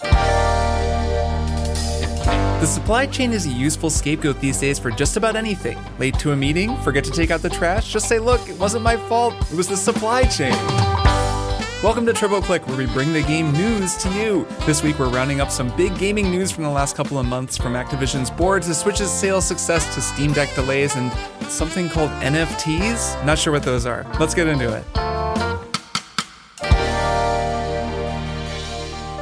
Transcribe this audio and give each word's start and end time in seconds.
The 0.00 0.16
supply 2.66 3.06
chain 3.06 3.32
is 3.32 3.46
a 3.46 3.50
useful 3.50 3.90
scapegoat 3.90 4.40
these 4.40 4.58
days 4.58 4.78
for 4.78 4.90
just 4.90 5.16
about 5.16 5.36
anything. 5.36 5.78
Late 5.98 6.18
to 6.20 6.32
a 6.32 6.36
meeting, 6.36 6.76
forget 6.78 7.04
to 7.04 7.10
take 7.10 7.30
out 7.30 7.42
the 7.42 7.50
trash, 7.50 7.92
just 7.92 8.08
say, 8.08 8.18
look, 8.18 8.48
it 8.48 8.58
wasn't 8.58 8.82
my 8.82 8.96
fault, 8.96 9.34
it 9.52 9.56
was 9.56 9.68
the 9.68 9.76
supply 9.76 10.22
chain. 10.24 10.54
Welcome 11.82 12.06
to 12.06 12.14
Triple 12.14 12.40
Click, 12.40 12.66
where 12.66 12.78
we 12.78 12.86
bring 12.86 13.12
the 13.12 13.20
game 13.22 13.52
news 13.52 13.96
to 13.98 14.08
you. 14.14 14.46
This 14.64 14.82
week, 14.82 14.98
we're 14.98 15.10
rounding 15.10 15.42
up 15.42 15.50
some 15.50 15.76
big 15.76 15.98
gaming 15.98 16.30
news 16.30 16.50
from 16.50 16.64
the 16.64 16.70
last 16.70 16.96
couple 16.96 17.18
of 17.18 17.26
months, 17.26 17.58
from 17.58 17.74
Activision's 17.74 18.30
board 18.30 18.62
to 18.62 18.72
Switch's 18.72 19.10
sales 19.10 19.44
success 19.44 19.94
to 19.94 20.00
Steam 20.00 20.32
Deck 20.32 20.54
delays 20.54 20.96
and 20.96 21.12
something 21.50 21.90
called 21.90 22.08
NFTs. 22.22 23.22
Not 23.26 23.38
sure 23.38 23.52
what 23.52 23.64
those 23.64 23.84
are. 23.84 24.06
Let's 24.18 24.34
get 24.34 24.48
into 24.48 24.74
it. 24.74 24.84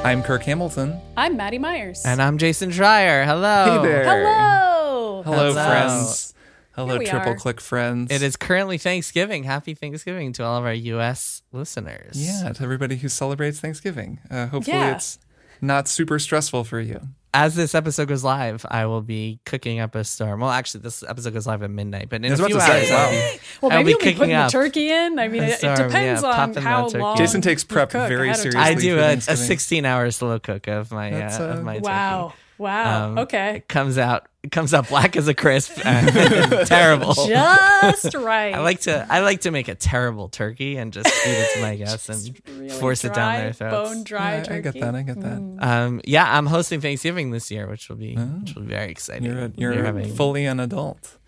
I'm 0.04 0.22
Kirk 0.22 0.42
Hamilton. 0.42 1.00
I'm 1.16 1.36
Maddy 1.36 1.58
Myers. 1.58 2.02
And 2.04 2.20
I'm 2.20 2.36
Jason 2.38 2.70
Schreier. 2.70 3.24
Hello. 3.24 3.80
Hey 3.82 3.88
there. 3.88 4.04
Hello. 4.04 5.22
Hello, 5.22 5.36
Hello. 5.52 5.54
friends. 5.54 6.34
Hello, 6.72 6.98
Triple 6.98 7.32
are. 7.32 7.36
Click 7.36 7.60
friends. 7.60 8.10
It 8.10 8.22
is 8.22 8.34
currently 8.36 8.78
Thanksgiving. 8.78 9.44
Happy 9.44 9.74
Thanksgiving 9.74 10.32
to 10.34 10.44
all 10.44 10.58
of 10.58 10.64
our 10.64 10.72
U.S. 10.74 11.42
listeners. 11.52 12.14
Yeah, 12.16 12.52
to 12.52 12.62
everybody 12.64 12.96
who 12.96 13.08
celebrates 13.08 13.60
Thanksgiving. 13.60 14.18
Uh, 14.30 14.46
hopefully, 14.46 14.76
Yeah. 14.76 14.96
it's 14.96 15.18
not 15.60 15.86
super 15.86 16.18
stressful 16.18 16.64
for 16.64 16.80
you. 16.80 17.08
As 17.34 17.54
this 17.54 17.74
episode 17.74 18.08
goes 18.08 18.22
live, 18.22 18.66
I 18.68 18.84
will 18.84 19.00
be 19.00 19.40
cooking 19.46 19.80
up 19.80 19.94
a 19.94 20.04
storm. 20.04 20.40
Well, 20.40 20.50
actually, 20.50 20.82
this 20.82 21.02
episode 21.02 21.32
goes 21.32 21.46
live 21.46 21.62
at 21.62 21.70
midnight, 21.70 22.08
but 22.10 22.22
in 22.22 22.30
I 22.30 22.34
a 22.34 22.36
few 22.36 22.48
to 22.48 22.60
say, 22.60 22.80
hours, 22.80 22.90
wow. 22.90 22.98
I'll 22.98 23.10
be, 23.10 23.40
Well, 23.62 23.72
I'll 23.72 23.78
maybe 23.78 23.84
be 23.84 23.90
you'll 23.90 23.98
be 23.98 24.04
cooking 24.04 24.18
putting 24.18 24.34
up. 24.34 24.52
the 24.52 24.58
turkey 24.58 24.90
in. 24.90 25.18
I 25.18 25.28
mean, 25.28 25.42
a 25.42 25.46
it, 25.46 25.64
it 25.64 25.76
depends 25.76 26.22
yeah, 26.22 26.28
on 26.28 26.54
how 26.54 26.82
that 26.82 26.90
turkey. 26.90 26.98
long. 27.02 27.16
Jason 27.16 27.40
takes 27.40 27.64
prep 27.64 27.90
very 27.92 28.28
ahead 28.28 28.36
seriously. 28.36 28.60
I 28.60 28.74
do 28.74 28.98
a, 28.98 29.12
a 29.14 29.36
16 29.36 29.84
hour 29.86 30.10
slow 30.10 30.38
cook 30.40 30.66
of 30.68 30.90
my 30.90 31.10
uh, 31.10 31.40
uh, 31.40 31.44
of 31.54 31.64
my 31.64 31.78
turkey. 31.78 32.34
Wow. 32.62 32.84
Wow. 32.84 33.06
Um, 33.10 33.18
okay. 33.18 33.56
It 33.56 33.68
comes 33.68 33.98
out 33.98 34.26
it 34.42 34.50
comes 34.50 34.74
out 34.74 34.88
black 34.88 35.14
as 35.16 35.28
a 35.28 35.34
crisp 35.34 35.78
and 35.86 36.08
terrible. 36.66 37.14
Just 37.14 38.14
right. 38.14 38.54
I 38.54 38.58
like 38.60 38.80
to 38.82 39.06
I 39.08 39.20
like 39.20 39.42
to 39.42 39.50
make 39.50 39.68
a 39.68 39.74
terrible 39.74 40.28
turkey 40.28 40.76
and 40.76 40.92
just 40.92 41.08
feed 41.08 41.30
it 41.30 41.54
to 41.54 41.60
my 41.62 41.76
guests 41.76 42.08
and 42.08 42.40
Really 42.48 42.68
force 42.70 43.04
it 43.04 43.14
down 43.14 43.34
their 43.38 43.52
throats. 43.52 43.88
Bone 43.94 44.04
dry 44.04 44.36
Yeah, 44.38 44.42
turkey. 44.42 44.56
I 44.56 44.60
get 44.72 44.80
that. 44.80 44.94
I 44.94 45.02
get 45.02 45.20
that. 45.20 45.56
Um, 45.60 46.00
yeah, 46.04 46.36
I'm 46.36 46.46
hosting 46.46 46.80
Thanksgiving 46.80 47.30
this 47.30 47.50
year, 47.50 47.68
which 47.68 47.88
will 47.88 47.96
be 47.96 48.16
which 48.16 48.54
will 48.54 48.62
be 48.62 48.68
very 48.68 48.90
exciting. 48.90 49.24
You're, 49.24 49.44
a, 49.44 49.52
We're 49.56 49.72
you're 49.74 49.84
having- 49.84 50.14
fully 50.14 50.46
an 50.46 50.58
adult. 50.60 51.18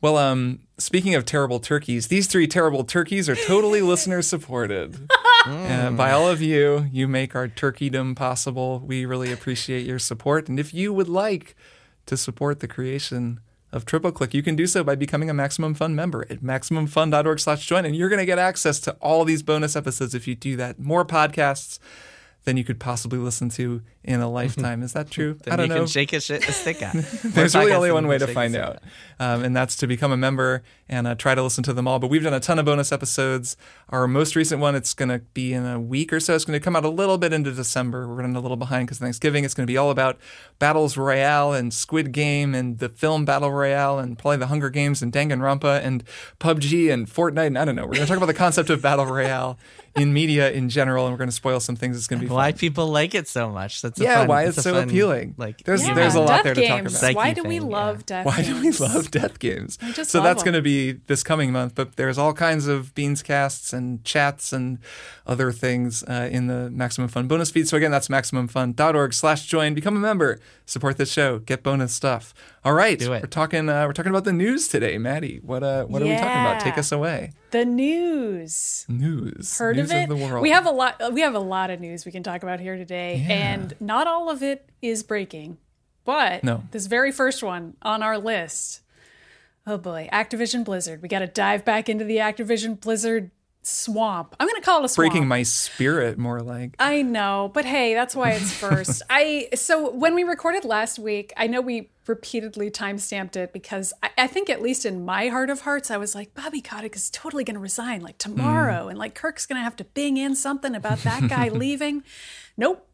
Well, 0.00 0.16
um, 0.16 0.60
speaking 0.78 1.14
of 1.14 1.24
terrible 1.24 1.58
turkeys, 1.58 2.06
these 2.06 2.26
three 2.28 2.46
terrible 2.46 2.84
turkeys 2.84 3.28
are 3.28 3.34
totally 3.34 3.82
listener 3.92 4.22
supported. 4.22 5.08
Uh, 5.46 5.90
by 5.92 6.10
all 6.10 6.28
of 6.28 6.42
you, 6.42 6.88
you 6.92 7.08
make 7.08 7.34
our 7.34 7.48
turkeydom 7.48 8.14
possible. 8.14 8.82
We 8.84 9.06
really 9.06 9.32
appreciate 9.32 9.86
your 9.86 9.98
support. 9.98 10.46
And 10.48 10.60
if 10.60 10.74
you 10.74 10.92
would 10.92 11.08
like 11.08 11.56
to 12.04 12.18
support 12.18 12.60
the 12.60 12.68
creation 12.68 13.40
of 13.72 13.86
Triple 13.86 14.12
Click, 14.12 14.34
you 14.34 14.42
can 14.42 14.56
do 14.56 14.66
so 14.66 14.84
by 14.84 14.94
becoming 14.94 15.30
a 15.30 15.34
Maximum 15.34 15.72
Fun 15.74 15.94
member 15.94 16.26
at 16.28 16.42
maximumfun.org 16.42 17.40
slash 17.40 17.64
join. 17.64 17.86
And 17.86 17.96
you're 17.96 18.10
going 18.10 18.18
to 18.18 18.26
get 18.26 18.38
access 18.38 18.78
to 18.80 18.92
all 19.00 19.24
these 19.24 19.42
bonus 19.42 19.74
episodes 19.74 20.14
if 20.14 20.26
you 20.26 20.34
do 20.34 20.56
that. 20.56 20.78
More 20.78 21.04
podcasts 21.04 21.78
than 22.48 22.56
you 22.56 22.64
could 22.64 22.80
possibly 22.80 23.18
listen 23.18 23.50
to 23.50 23.82
in 24.02 24.20
a 24.20 24.30
lifetime. 24.40 24.82
Is 24.82 24.94
that 24.94 25.10
true? 25.10 25.38
I 25.50 25.56
don't 25.56 25.66
you 25.66 25.74
know. 25.74 25.80
can 25.80 25.86
shake 25.86 26.14
a, 26.14 26.20
shit, 26.20 26.48
a 26.48 26.52
stick 26.52 26.82
at. 26.82 26.94
There's 27.24 27.54
really 27.54 27.72
only 27.72 27.92
one 27.92 28.06
way 28.06 28.16
to 28.16 28.26
find 28.26 28.56
out, 28.56 28.78
um, 29.20 29.44
and 29.44 29.54
that's 29.54 29.76
to 29.76 29.86
become 29.86 30.12
a 30.12 30.16
member 30.16 30.62
and 30.88 31.06
uh, 31.06 31.14
try 31.14 31.34
to 31.34 31.42
listen 31.42 31.62
to 31.64 31.74
them 31.74 31.86
all. 31.86 31.98
But 31.98 32.08
we've 32.08 32.22
done 32.22 32.32
a 32.32 32.40
ton 32.40 32.58
of 32.58 32.64
bonus 32.64 32.90
episodes. 32.90 33.58
Our 33.90 34.08
most 34.08 34.34
recent 34.34 34.62
one, 34.62 34.74
it's 34.74 34.94
going 34.94 35.10
to 35.10 35.18
be 35.34 35.52
in 35.52 35.66
a 35.66 35.78
week 35.78 36.10
or 36.10 36.20
so. 36.20 36.34
It's 36.34 36.46
going 36.46 36.58
to 36.58 36.64
come 36.64 36.74
out 36.74 36.86
a 36.86 36.88
little 36.88 37.18
bit 37.18 37.34
into 37.34 37.52
December. 37.52 38.08
We're 38.08 38.14
running 38.14 38.34
a 38.34 38.40
little 38.40 38.56
behind 38.56 38.86
because 38.86 38.98
Thanksgiving. 38.98 39.44
It's 39.44 39.52
going 39.52 39.66
to 39.66 39.70
be 39.70 39.76
all 39.76 39.90
about 39.90 40.18
Battles 40.58 40.96
Royale 40.96 41.52
and 41.52 41.74
Squid 41.74 42.12
Game 42.12 42.54
and 42.54 42.78
the 42.78 42.88
film 42.88 43.26
Battle 43.26 43.52
Royale 43.52 43.98
and 43.98 44.18
probably 44.18 44.38
the 44.38 44.46
Hunger 44.46 44.70
Games 44.70 45.02
and 45.02 45.12
Danganronpa 45.12 45.82
and 45.84 46.02
PUBG 46.40 46.90
and 46.90 47.06
Fortnite. 47.06 47.48
And 47.48 47.58
I 47.58 47.66
don't 47.66 47.76
know. 47.76 47.84
We're 47.84 47.94
going 47.94 48.06
to 48.06 48.08
talk 48.08 48.16
about 48.16 48.26
the 48.26 48.34
concept 48.34 48.70
of 48.70 48.80
Battle 48.80 49.04
Royale 49.04 49.58
in 50.00 50.12
media 50.12 50.50
in 50.50 50.68
general, 50.68 51.04
and 51.06 51.12
we're 51.12 51.18
going 51.18 51.28
to 51.28 51.34
spoil 51.34 51.60
some 51.60 51.76
things. 51.76 51.96
It's 51.96 52.06
going 52.06 52.20
to 52.20 52.26
be 52.26 52.32
Why 52.32 52.52
fun. 52.52 52.58
people 52.58 52.86
like 52.88 53.14
it 53.14 53.28
so 53.28 53.50
much? 53.50 53.82
That's 53.82 54.00
a 54.00 54.04
Yeah, 54.04 54.14
fun- 54.20 54.28
why 54.28 54.44
it's 54.44 54.56
it's 54.58 54.64
so 54.64 54.74
fun, 54.74 54.84
appealing. 54.88 55.34
Like 55.36 55.64
There's- 55.64 55.86
Yeah, 55.86 55.94
there's 55.94 56.14
a 56.14 56.20
lot 56.20 56.28
death 56.28 56.44
there 56.44 56.54
to 56.54 56.60
talk 56.66 56.78
games. 56.78 56.92
about. 56.92 57.00
Psyche 57.00 57.16
Why 57.16 57.32
do 57.32 57.42
we 57.44 57.58
thing, 57.58 57.68
love 57.70 57.96
yeah. 57.98 58.02
death 58.06 58.26
Why 58.26 58.42
do 58.42 58.60
we 58.60 58.70
love 58.72 59.10
death 59.10 59.38
games? 59.38 59.78
I 59.82 59.92
just 59.92 60.10
so 60.10 60.18
love 60.18 60.24
that's 60.24 60.42
going 60.42 60.54
to 60.54 60.62
be 60.62 60.92
this 60.92 61.22
coming 61.22 61.52
month, 61.52 61.74
but 61.74 61.96
there's 61.96 62.18
all 62.18 62.32
kinds 62.32 62.66
of 62.66 62.94
beans 62.94 63.22
casts 63.22 63.72
and 63.72 64.02
chats 64.04 64.52
and 64.52 64.78
other 65.26 65.52
things 65.52 66.02
uh, 66.04 66.28
in 66.30 66.46
the 66.46 66.70
Maximum 66.70 67.08
Fun 67.08 67.26
bonus 67.28 67.50
feed. 67.50 67.68
So 67.68 67.76
again, 67.76 67.90
that's 67.90 68.08
maximumfun.org 68.08 69.12
slash 69.14 69.46
join. 69.46 69.74
Become 69.74 69.96
a 69.96 70.00
member. 70.00 70.38
Support 70.68 70.98
this 70.98 71.10
show. 71.10 71.38
Get 71.38 71.62
bonus 71.62 71.94
stuff. 71.94 72.34
All 72.62 72.74
right. 72.74 73.00
We're 73.00 73.20
talking 73.22 73.70
uh, 73.70 73.86
we're 73.86 73.94
talking 73.94 74.10
about 74.10 74.24
the 74.24 74.34
news 74.34 74.68
today, 74.68 74.98
Maddy. 74.98 75.40
What 75.42 75.62
uh 75.62 75.84
what 75.86 76.02
are 76.02 76.04
we 76.04 76.10
talking 76.12 76.26
about? 76.26 76.60
Take 76.60 76.76
us 76.76 76.92
away. 76.92 77.32
The 77.52 77.64
news. 77.64 78.84
News. 78.86 79.56
Heard 79.56 79.76
news 79.76 79.90
of 79.90 79.96
it? 79.96 80.08
the 80.10 80.16
world. 80.16 80.42
We 80.42 80.50
have 80.50 80.66
a 80.66 80.70
lot. 80.70 81.14
We 81.14 81.22
have 81.22 81.34
a 81.34 81.38
lot 81.40 81.70
of 81.70 81.80
news 81.80 82.04
we 82.04 82.12
can 82.12 82.22
talk 82.22 82.42
about 82.42 82.60
here 82.60 82.76
today, 82.76 83.24
Yeah. 83.26 83.34
and 83.34 83.74
not 83.80 84.06
all 84.06 84.28
of 84.28 84.42
it 84.42 84.68
is 84.82 85.02
breaking. 85.02 85.56
But 86.04 86.44
No. 86.44 86.64
this 86.70 86.84
very 86.84 87.12
first 87.12 87.42
one 87.42 87.74
on 87.80 88.02
our 88.02 88.18
list. 88.18 88.82
Oh 89.66 89.78
boy, 89.78 90.10
Activision 90.12 90.64
Blizzard. 90.64 91.00
We 91.00 91.08
got 91.08 91.20
to 91.20 91.26
dive 91.26 91.64
back 91.64 91.88
into 91.88 92.04
the 92.04 92.18
Activision 92.18 92.78
Blizzard 92.78 93.30
swamp. 93.62 94.34
I'm 94.38 94.46
going 94.46 94.60
to 94.60 94.64
call 94.64 94.80
it 94.80 94.84
a 94.84 94.88
swamp. 94.88 95.12
breaking 95.12 95.28
my 95.28 95.42
spirit 95.42 96.18
more 96.18 96.40
like. 96.40 96.74
I 96.78 97.02
know, 97.02 97.50
but 97.52 97.64
hey, 97.64 97.94
that's 97.94 98.14
why 98.16 98.30
it's 98.32 98.52
first. 98.52 99.02
I 99.10 99.48
so 99.54 99.90
when 99.90 100.14
we 100.14 100.24
recorded 100.24 100.64
last 100.64 100.98
week, 100.98 101.32
I 101.36 101.46
know 101.46 101.60
we 101.60 101.90
repeatedly 102.06 102.70
time 102.70 102.98
stamped 102.98 103.36
it 103.36 103.52
because 103.52 103.92
I, 104.02 104.10
I 104.16 104.26
think 104.26 104.48
at 104.48 104.62
least 104.62 104.86
in 104.86 105.04
my 105.04 105.28
heart 105.28 105.50
of 105.50 105.60
hearts, 105.60 105.90
I 105.90 105.98
was 105.98 106.14
like, 106.14 106.34
Bobby 106.34 106.60
Kotick 106.60 106.96
is 106.96 107.10
totally 107.10 107.44
going 107.44 107.54
to 107.54 107.60
resign 107.60 108.00
like 108.00 108.16
mm. 108.16 108.18
tomorrow, 108.18 108.88
and 108.88 108.98
like 108.98 109.14
Kirk's 109.14 109.46
going 109.46 109.58
to 109.58 109.64
have 109.64 109.76
to 109.76 109.84
bing 109.84 110.16
in 110.16 110.34
something 110.34 110.74
about 110.74 110.98
that 111.00 111.28
guy 111.28 111.48
leaving. 111.52 112.02
Nope, 112.56 112.87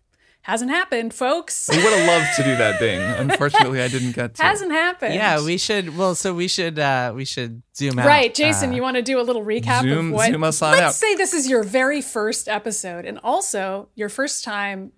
hasn't 0.45 0.71
happened, 0.71 1.13
folks. 1.13 1.69
We 1.71 1.77
would 1.83 1.93
have 1.93 2.07
loved 2.07 2.37
to 2.37 2.43
do 2.45 2.57
that 2.57 2.79
thing. 2.79 3.01
Unfortunately, 3.01 3.83
I 3.83 3.89
didn't 3.89 4.13
get 4.13 4.35
to. 4.37 4.43
Hasn't 4.43 4.71
happened. 4.73 5.15
Yeah, 5.15 5.45
we 5.45 5.59
should. 5.59 5.97
Well, 5.97 6.15
so 6.15 6.33
we 6.33 6.49
should. 6.49 6.79
uh 6.79 7.13
We 7.15 7.25
should 7.25 7.63
zoom 7.77 7.99
out. 7.99 8.07
Right, 8.07 8.33
Jason, 8.35 8.71
Uh, 8.71 8.75
you 8.77 8.83
want 8.83 8.97
to 8.97 9.03
do 9.03 9.21
a 9.21 9.23
little 9.23 9.43
recap 9.45 9.83
Zoom- 9.83 10.09
of 10.09 10.15
what? 10.15 10.31
zoom 10.31 10.45
us 10.45 10.63
on 10.63 10.73
Let's 10.73 10.83
out. 10.83 10.95
say 10.95 11.15
this 11.17 11.35
is 11.35 11.49
your 11.49 11.63
very 11.63 12.01
first 12.01 12.49
episode, 12.49 13.05
and 13.05 13.19
also 13.25 13.89
your 13.95 14.09
first 14.09 14.45
time 14.45 14.93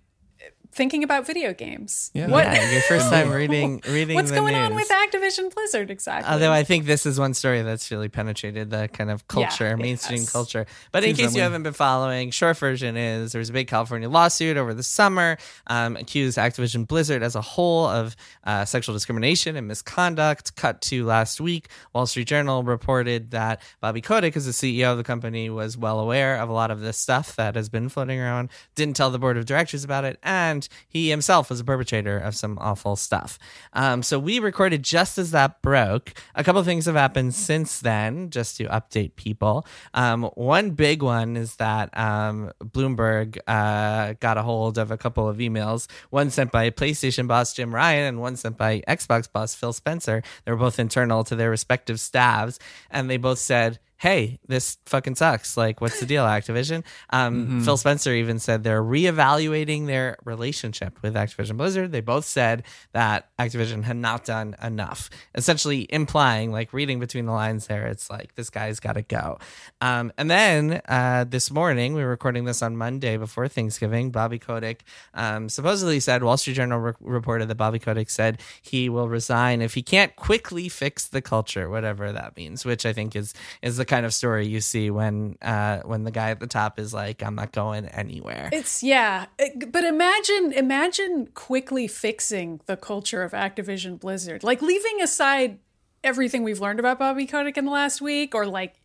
thinking 0.77 1.03
about 1.03 1.25
video 1.25 1.53
games. 1.53 2.11
Yeah. 2.13 2.27
What? 2.27 2.45
yeah, 2.45 2.71
your 2.71 2.81
first 2.83 3.09
time 3.11 3.31
reading 3.31 3.81
reading. 3.89 4.15
What's 4.15 4.29
the 4.29 4.37
going 4.37 4.55
on 4.55 4.75
with 4.75 4.87
Activision 4.87 5.53
Blizzard 5.53 5.89
exactly? 5.89 6.31
Although 6.31 6.51
I 6.51 6.63
think 6.63 6.85
this 6.85 7.05
is 7.05 7.19
one 7.19 7.33
story 7.33 7.63
that's 7.63 7.91
really 7.91 8.07
penetrated 8.07 8.69
the 8.69 8.87
kind 8.87 9.09
of 9.09 9.27
culture, 9.27 9.67
it 9.73 9.77
mainstream 9.77 10.19
has. 10.19 10.31
culture. 10.31 10.67
But 10.91 11.03
in 11.03 11.15
case 11.15 11.35
you 11.35 11.41
haven't 11.41 11.63
been 11.63 11.73
following, 11.73 12.31
short 12.31 12.57
version 12.57 12.95
is 12.95 13.31
there 13.33 13.39
was 13.39 13.49
a 13.49 13.53
big 13.53 13.67
California 13.67 14.07
lawsuit 14.07 14.55
over 14.55 14.73
the 14.73 14.83
summer, 14.83 15.37
um, 15.65 15.97
accused 15.97 16.37
Activision 16.37 16.87
Blizzard 16.87 17.23
as 17.23 17.35
a 17.35 17.41
whole 17.41 17.87
of 17.87 18.15
uh, 18.45 18.63
sexual 18.63 18.93
discrimination 18.93 19.55
and 19.55 19.67
misconduct. 19.67 20.55
Cut 20.55 20.81
to 20.83 21.03
last 21.05 21.41
week, 21.41 21.67
Wall 21.93 22.05
Street 22.05 22.27
Journal 22.27 22.63
reported 22.63 23.31
that 23.31 23.61
Bobby 23.81 24.01
Kotick, 24.01 24.37
as 24.37 24.45
the 24.45 24.51
CEO 24.51 24.91
of 24.91 24.97
the 24.97 25.03
company, 25.03 25.49
was 25.49 25.75
well 25.75 25.99
aware 25.99 26.37
of 26.37 26.49
a 26.49 26.53
lot 26.53 26.69
of 26.69 26.81
this 26.81 26.97
stuff 26.97 27.35
that 27.35 27.55
has 27.55 27.67
been 27.67 27.89
floating 27.89 28.19
around, 28.19 28.49
didn't 28.75 28.95
tell 28.95 29.09
the 29.09 29.19
board 29.19 29.37
of 29.37 29.45
directors 29.45 29.83
about 29.83 30.05
it, 30.05 30.19
and 30.21 30.66
he 30.87 31.09
himself 31.09 31.49
was 31.49 31.59
a 31.59 31.63
perpetrator 31.63 32.17
of 32.17 32.35
some 32.35 32.57
awful 32.59 32.95
stuff. 32.95 33.37
Um, 33.73 34.03
so 34.03 34.19
we 34.19 34.39
recorded 34.39 34.83
just 34.83 35.17
as 35.17 35.31
that 35.31 35.61
broke. 35.61 36.13
A 36.35 36.43
couple 36.43 36.63
things 36.63 36.85
have 36.85 36.95
happened 36.95 37.33
since 37.33 37.79
then, 37.79 38.29
just 38.29 38.57
to 38.57 38.65
update 38.65 39.15
people. 39.15 39.65
Um, 39.93 40.23
one 40.35 40.71
big 40.71 41.01
one 41.01 41.37
is 41.37 41.55
that 41.55 41.97
um, 41.97 42.51
Bloomberg 42.63 43.37
uh, 43.47 44.13
got 44.19 44.37
a 44.37 44.43
hold 44.43 44.77
of 44.77 44.91
a 44.91 44.97
couple 44.97 45.27
of 45.27 45.37
emails, 45.37 45.87
one 46.09 46.29
sent 46.29 46.51
by 46.51 46.69
PlayStation 46.69 47.27
boss 47.27 47.53
Jim 47.53 47.73
Ryan 47.73 48.05
and 48.05 48.21
one 48.21 48.35
sent 48.35 48.57
by 48.57 48.81
Xbox 48.87 49.31
boss 49.31 49.55
Phil 49.55 49.73
Spencer. 49.73 50.23
They 50.45 50.51
were 50.51 50.57
both 50.57 50.79
internal 50.79 51.23
to 51.25 51.35
their 51.35 51.49
respective 51.49 51.99
staffs, 51.99 52.59
and 52.89 53.09
they 53.09 53.17
both 53.17 53.39
said, 53.39 53.79
hey, 53.97 54.39
this 54.47 54.77
fucking 54.85 55.15
sucks. 55.15 55.57
Like, 55.57 55.81
what's 55.81 55.99
the 55.99 56.05
deal, 56.05 56.23
Activision? 56.23 56.83
Um, 57.09 57.63
Phil 57.63 57.77
Spencer 57.77 58.13
even 58.13 58.39
said 58.39 58.63
they're 58.63 58.83
reevaluating 58.83 59.87
their 59.87 60.17
relationship 60.23 61.01
with 61.01 61.15
Activision 61.15 61.57
Blizzard. 61.57 61.91
They 61.91 62.01
both 62.01 62.25
said 62.25 62.63
that 62.93 63.29
Activision 63.39 63.83
had 63.83 63.97
not 63.97 64.23
done 64.23 64.55
enough, 64.61 65.09
essentially 65.33 65.87
implying, 65.89 66.51
like, 66.51 66.73
reading 66.73 66.99
between 66.99 67.25
the 67.25 67.31
lines 67.31 67.67
there, 67.67 67.87
it's 67.87 68.09
like, 68.09 68.35
this 68.35 68.49
guy's 68.49 68.79
got 68.79 68.93
to 68.93 69.01
go. 69.01 69.39
Um, 69.81 70.11
and 70.17 70.29
then 70.29 70.81
uh, 70.87 71.25
this 71.27 71.49
morning, 71.49 71.93
we 71.93 72.03
were 72.03 72.09
recording 72.09 72.45
this 72.45 72.61
on 72.61 72.77
Monday 72.77 73.17
before 73.17 73.47
Thanksgiving. 73.47 74.11
Bobby 74.11 74.37
Kotick 74.37 74.83
um, 75.13 75.49
supposedly 75.49 75.99
said, 75.99 76.23
Wall 76.23 76.37
Street 76.37 76.53
Journal 76.53 76.79
re- 76.79 76.93
reported 76.99 77.47
that 77.47 77.55
Bobby 77.55 77.79
Kotick 77.79 78.09
said 78.09 78.39
he 78.61 78.89
will 78.89 79.09
resign 79.09 79.61
if 79.61 79.73
he 79.73 79.81
can't 79.81 80.15
quickly 80.15 80.69
fix 80.69 81.07
the 81.07 81.21
culture, 81.21 81.69
whatever 81.69 82.11
that 82.11 82.37
means, 82.37 82.63
which 82.63 82.85
I 82.85 82.93
think 82.93 83.15
is 83.15 83.33
is 83.61 83.77
the 83.77 83.86
kind 83.87 84.05
of 84.05 84.13
story 84.13 84.47
you 84.47 84.61
see 84.61 84.89
when 84.91 85.37
uh, 85.41 85.79
when 85.85 86.03
the 86.03 86.11
guy 86.11 86.29
at 86.31 86.39
the 86.39 86.47
top 86.47 86.79
is 86.79 86.93
like, 86.93 87.23
"I'm 87.23 87.35
not 87.35 87.51
going 87.51 87.85
anywhere." 87.87 88.49
It's 88.51 88.83
yeah, 88.83 89.25
It- 89.39 89.71
but 89.71 89.83
imagine 89.83 90.51
imagine 90.53 91.27
quickly 91.33 91.87
fixing 91.87 92.61
the 92.65 92.77
culture 92.77 93.23
of 93.23 93.31
Activision 93.31 93.99
Blizzard, 93.99 94.43
like 94.43 94.61
leaving 94.61 95.01
aside 95.01 95.59
everything 96.03 96.43
we've 96.43 96.59
learned 96.59 96.79
about 96.79 96.99
Bobby 96.99 97.25
Kotick 97.25 97.57
in 97.57 97.65
the 97.65 97.71
last 97.71 98.01
week, 98.01 98.35
or 98.35 98.45
like 98.45 98.75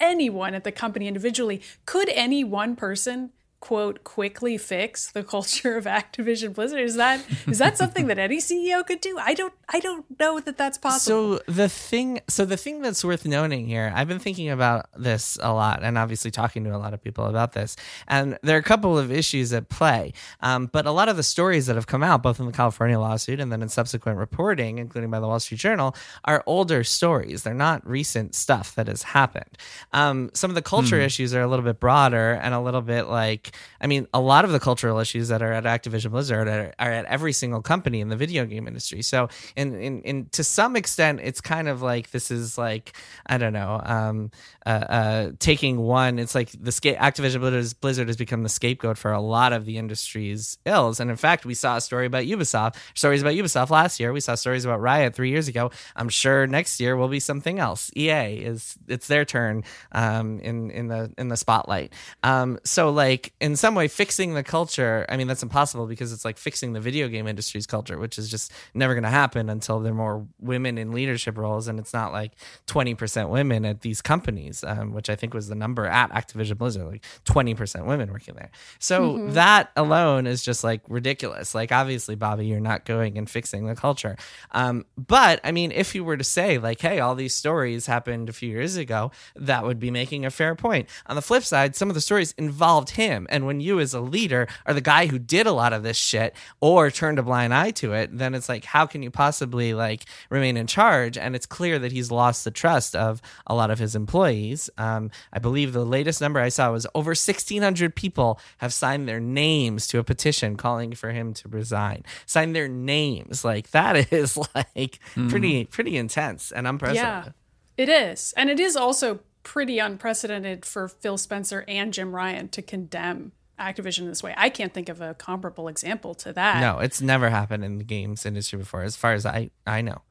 anyone 0.00 0.54
at 0.54 0.64
the 0.64 0.72
company 0.72 1.08
individually. 1.08 1.62
Could 1.86 2.08
any 2.10 2.44
one 2.44 2.76
person 2.76 3.30
quote 3.60 4.04
quickly 4.04 4.58
fix 4.58 5.10
the 5.10 5.22
culture 5.24 5.76
of 5.76 5.84
Activision 5.84 6.54
Blizzard? 6.54 6.80
Is 6.80 6.96
that 6.96 7.24
is 7.46 7.58
that 7.58 7.76
something 7.78 8.06
that 8.06 8.18
any 8.18 8.38
CEO 8.38 8.86
could 8.86 9.00
do? 9.00 9.18
I 9.18 9.34
don't 9.34 9.52
I 9.68 9.80
don't 9.80 10.04
know 10.18 10.40
that 10.40 10.56
that's 10.56 10.78
possible. 10.78 11.38
So 11.38 11.52
the 11.52 11.68
thing, 11.68 12.20
so 12.28 12.44
the 12.44 12.56
thing 12.56 12.82
that's 12.82 13.04
worth 13.04 13.26
noting 13.26 13.66
here, 13.66 13.92
I've 13.94 14.08
been 14.08 14.18
thinking 14.18 14.48
about 14.50 14.86
this 14.96 15.38
a 15.42 15.52
lot, 15.52 15.82
and 15.82 15.98
obviously 15.98 16.30
talking 16.30 16.64
to 16.64 16.74
a 16.74 16.78
lot 16.78 16.94
of 16.94 17.02
people 17.02 17.26
about 17.26 17.52
this, 17.52 17.76
and 18.06 18.38
there 18.42 18.56
are 18.56 18.60
a 18.60 18.62
couple 18.62 18.98
of 18.98 19.10
issues 19.10 19.52
at 19.52 19.68
play. 19.68 20.12
Um, 20.40 20.66
but 20.72 20.86
a 20.86 20.92
lot 20.92 21.08
of 21.08 21.16
the 21.16 21.22
stories 21.22 21.66
that 21.66 21.76
have 21.76 21.86
come 21.86 22.02
out, 22.02 22.22
both 22.22 22.38
in 22.38 22.46
the 22.46 22.52
California 22.52 22.98
lawsuit 22.98 23.40
and 23.40 23.50
then 23.50 23.62
in 23.62 23.68
subsequent 23.68 24.18
reporting, 24.18 24.78
including 24.78 25.10
by 25.10 25.20
the 25.20 25.26
Wall 25.26 25.40
Street 25.40 25.58
Journal, 25.58 25.96
are 26.24 26.42
older 26.46 26.84
stories. 26.84 27.42
They're 27.42 27.54
not 27.54 27.86
recent 27.86 28.34
stuff 28.34 28.74
that 28.76 28.86
has 28.86 29.02
happened. 29.02 29.58
Um, 29.92 30.30
some 30.34 30.50
of 30.50 30.54
the 30.54 30.62
culture 30.62 31.00
issues 31.00 31.34
are 31.34 31.42
a 31.42 31.48
little 31.48 31.64
bit 31.64 31.80
broader 31.80 32.32
and 32.42 32.54
a 32.54 32.60
little 32.60 32.82
bit 32.82 33.08
like, 33.08 33.45
I 33.80 33.86
mean, 33.86 34.06
a 34.12 34.20
lot 34.20 34.44
of 34.44 34.52
the 34.52 34.60
cultural 34.60 34.98
issues 34.98 35.28
that 35.28 35.42
are 35.42 35.52
at 35.52 35.64
Activision 35.64 36.10
Blizzard 36.10 36.48
are, 36.48 36.74
are 36.78 36.92
at 36.92 37.04
every 37.06 37.32
single 37.32 37.62
company 37.62 38.00
in 38.00 38.08
the 38.08 38.16
video 38.16 38.44
game 38.44 38.66
industry. 38.66 39.02
So, 39.02 39.28
in 39.56 40.28
to 40.32 40.44
some 40.44 40.76
extent, 40.76 41.20
it's 41.22 41.40
kind 41.40 41.68
of 41.68 41.82
like 41.82 42.10
this 42.10 42.30
is 42.30 42.58
like 42.58 42.96
I 43.26 43.38
don't 43.38 43.52
know, 43.52 43.80
um, 43.84 44.30
uh, 44.64 44.68
uh, 44.68 45.32
taking 45.38 45.78
one. 45.78 46.18
It's 46.18 46.34
like 46.34 46.50
the 46.52 46.72
sca- 46.72 46.96
Activision 46.96 47.40
Blizzard, 47.40 47.80
Blizzard 47.80 48.08
has 48.08 48.16
become 48.16 48.42
the 48.42 48.48
scapegoat 48.48 48.98
for 48.98 49.12
a 49.12 49.20
lot 49.20 49.52
of 49.52 49.64
the 49.64 49.78
industry's 49.78 50.58
ills. 50.64 51.00
And 51.00 51.10
in 51.10 51.16
fact, 51.16 51.44
we 51.44 51.54
saw 51.54 51.76
a 51.76 51.80
story 51.80 52.06
about 52.06 52.24
Ubisoft, 52.24 52.76
stories 52.94 53.22
about 53.22 53.34
Ubisoft 53.34 53.70
last 53.70 54.00
year. 54.00 54.12
We 54.12 54.20
saw 54.20 54.34
stories 54.34 54.64
about 54.64 54.80
Riot 54.80 55.14
three 55.14 55.30
years 55.30 55.48
ago. 55.48 55.70
I'm 55.94 56.08
sure 56.08 56.46
next 56.46 56.80
year 56.80 56.96
will 56.96 57.08
be 57.08 57.20
something 57.20 57.58
else. 57.58 57.90
EA 57.96 58.36
is 58.36 58.76
it's 58.88 59.06
their 59.06 59.24
turn 59.24 59.64
um, 59.92 60.40
in 60.40 60.70
in 60.70 60.88
the 60.88 61.12
in 61.18 61.28
the 61.28 61.36
spotlight. 61.36 61.92
Um, 62.22 62.58
so 62.64 62.90
like 62.90 63.32
in 63.40 63.54
some 63.56 63.74
way, 63.74 63.86
fixing 63.88 64.34
the 64.34 64.42
culture. 64.42 65.04
I 65.08 65.16
mean, 65.16 65.26
that's 65.26 65.42
impossible 65.42 65.86
because 65.86 66.12
it's 66.12 66.24
like 66.24 66.38
fixing 66.38 66.72
the 66.72 66.80
video 66.80 67.08
game 67.08 67.26
industry's 67.26 67.66
culture, 67.66 67.98
which 67.98 68.18
is 68.18 68.30
just 68.30 68.50
never 68.72 68.94
going 68.94 69.04
to 69.04 69.10
happen 69.10 69.50
until 69.50 69.80
there 69.80 69.92
are 69.92 69.96
more 69.96 70.26
women 70.40 70.78
in 70.78 70.92
leadership 70.92 71.36
roles, 71.36 71.68
and 71.68 71.78
it's 71.78 71.92
not 71.92 72.12
like 72.12 72.32
20% 72.66 73.28
women 73.28 73.64
at 73.64 73.82
these 73.82 74.00
companies, 74.00 74.64
um, 74.64 74.92
which 74.92 75.10
I 75.10 75.16
think 75.16 75.34
was 75.34 75.48
the 75.48 75.54
number 75.54 75.86
at 75.86 76.10
Activision 76.10 76.56
Blizzard, 76.56 76.86
like 76.86 77.04
20% 77.26 77.86
women 77.86 78.10
working 78.10 78.34
there. 78.34 78.50
So 78.78 79.28
that 79.30 79.70
alone 79.76 80.26
is 80.26 80.42
just 80.42 80.64
like 80.64 80.80
ridiculous. 80.88 81.54
Like 81.54 81.72
obviously, 81.72 82.14
Bobby, 82.14 82.46
you're 82.46 82.60
not 82.60 82.84
going 82.84 83.18
and 83.18 83.28
fixing 83.28 83.66
the 83.66 83.74
culture. 83.74 84.16
Um, 84.52 84.86
but 84.96 85.40
I 85.44 85.52
mean, 85.52 85.72
if 85.72 85.94
you 85.94 86.04
were 86.04 86.16
to 86.16 86.24
say 86.24 86.58
like, 86.58 86.80
hey, 86.80 87.00
all 87.00 87.14
these 87.14 87.34
stories 87.34 87.86
happened 87.86 88.28
a 88.28 88.32
few 88.32 88.48
years 88.48 88.76
ago, 88.76 89.10
that 89.34 89.64
would 89.64 89.78
be 89.78 89.90
making 89.90 90.24
a 90.24 90.30
fair 90.30 90.54
point. 90.54 90.88
On 91.06 91.16
the 91.16 91.22
flip 91.22 91.42
side, 91.42 91.76
some 91.76 91.90
of 91.90 91.94
the 91.94 92.00
stories 92.00 92.34
involved 92.38 92.90
him, 92.90 93.25
and 93.28 93.46
when 93.46 93.60
you 93.60 93.80
as 93.80 93.94
a 93.94 94.00
leader 94.00 94.48
are 94.66 94.74
the 94.74 94.80
guy 94.80 95.06
who 95.06 95.18
did 95.18 95.46
a 95.46 95.52
lot 95.52 95.72
of 95.72 95.82
this 95.82 95.96
shit 95.96 96.34
or 96.60 96.90
turned 96.90 97.18
a 97.18 97.22
blind 97.22 97.54
eye 97.54 97.70
to 97.72 97.92
it, 97.92 98.16
then 98.16 98.34
it's 98.34 98.48
like, 98.48 98.64
how 98.64 98.86
can 98.86 99.02
you 99.02 99.10
possibly 99.10 99.74
like 99.74 100.04
remain 100.30 100.56
in 100.56 100.66
charge? 100.66 101.18
And 101.18 101.34
it's 101.34 101.46
clear 101.46 101.78
that 101.78 101.92
he's 101.92 102.10
lost 102.10 102.44
the 102.44 102.50
trust 102.50 102.96
of 102.96 103.20
a 103.46 103.54
lot 103.54 103.70
of 103.70 103.78
his 103.78 103.94
employees. 103.94 104.70
Um, 104.78 105.10
I 105.32 105.38
believe 105.38 105.72
the 105.72 105.84
latest 105.84 106.20
number 106.20 106.40
I 106.40 106.48
saw 106.48 106.72
was 106.72 106.86
over 106.94 107.10
1,600 107.10 107.94
people 107.94 108.40
have 108.58 108.72
signed 108.72 109.08
their 109.08 109.20
names 109.20 109.86
to 109.88 109.98
a 109.98 110.04
petition 110.04 110.56
calling 110.56 110.92
for 110.92 111.10
him 111.10 111.34
to 111.34 111.48
resign. 111.48 112.04
Sign 112.26 112.52
their 112.52 112.68
names, 112.68 113.44
like 113.44 113.70
that 113.70 114.12
is 114.12 114.38
like 114.54 114.98
pretty 115.28 115.64
pretty 115.64 115.96
intense 115.96 116.52
and 116.52 116.66
unprecedented. 116.66 117.32
Yeah, 117.76 117.82
it 117.82 117.88
is. 117.88 118.34
And 118.36 118.50
it 118.50 118.60
is 118.60 118.76
also 118.76 119.20
pretty 119.46 119.78
unprecedented 119.78 120.64
for 120.64 120.88
Phil 120.88 121.16
Spencer 121.16 121.64
and 121.68 121.92
Jim 121.92 122.12
Ryan 122.12 122.48
to 122.48 122.60
condemn 122.60 123.30
Activision 123.60 124.06
this 124.08 124.20
way. 124.20 124.34
I 124.36 124.50
can't 124.50 124.74
think 124.74 124.88
of 124.88 125.00
a 125.00 125.14
comparable 125.14 125.68
example 125.68 126.16
to 126.16 126.32
that. 126.32 126.60
No, 126.60 126.80
it's 126.80 127.00
never 127.00 127.30
happened 127.30 127.64
in 127.64 127.78
the 127.78 127.84
games 127.84 128.26
industry 128.26 128.58
before, 128.58 128.82
as 128.82 128.96
far 128.96 129.12
as 129.12 129.24
I 129.24 129.50
I 129.64 129.82
know. 129.82 130.02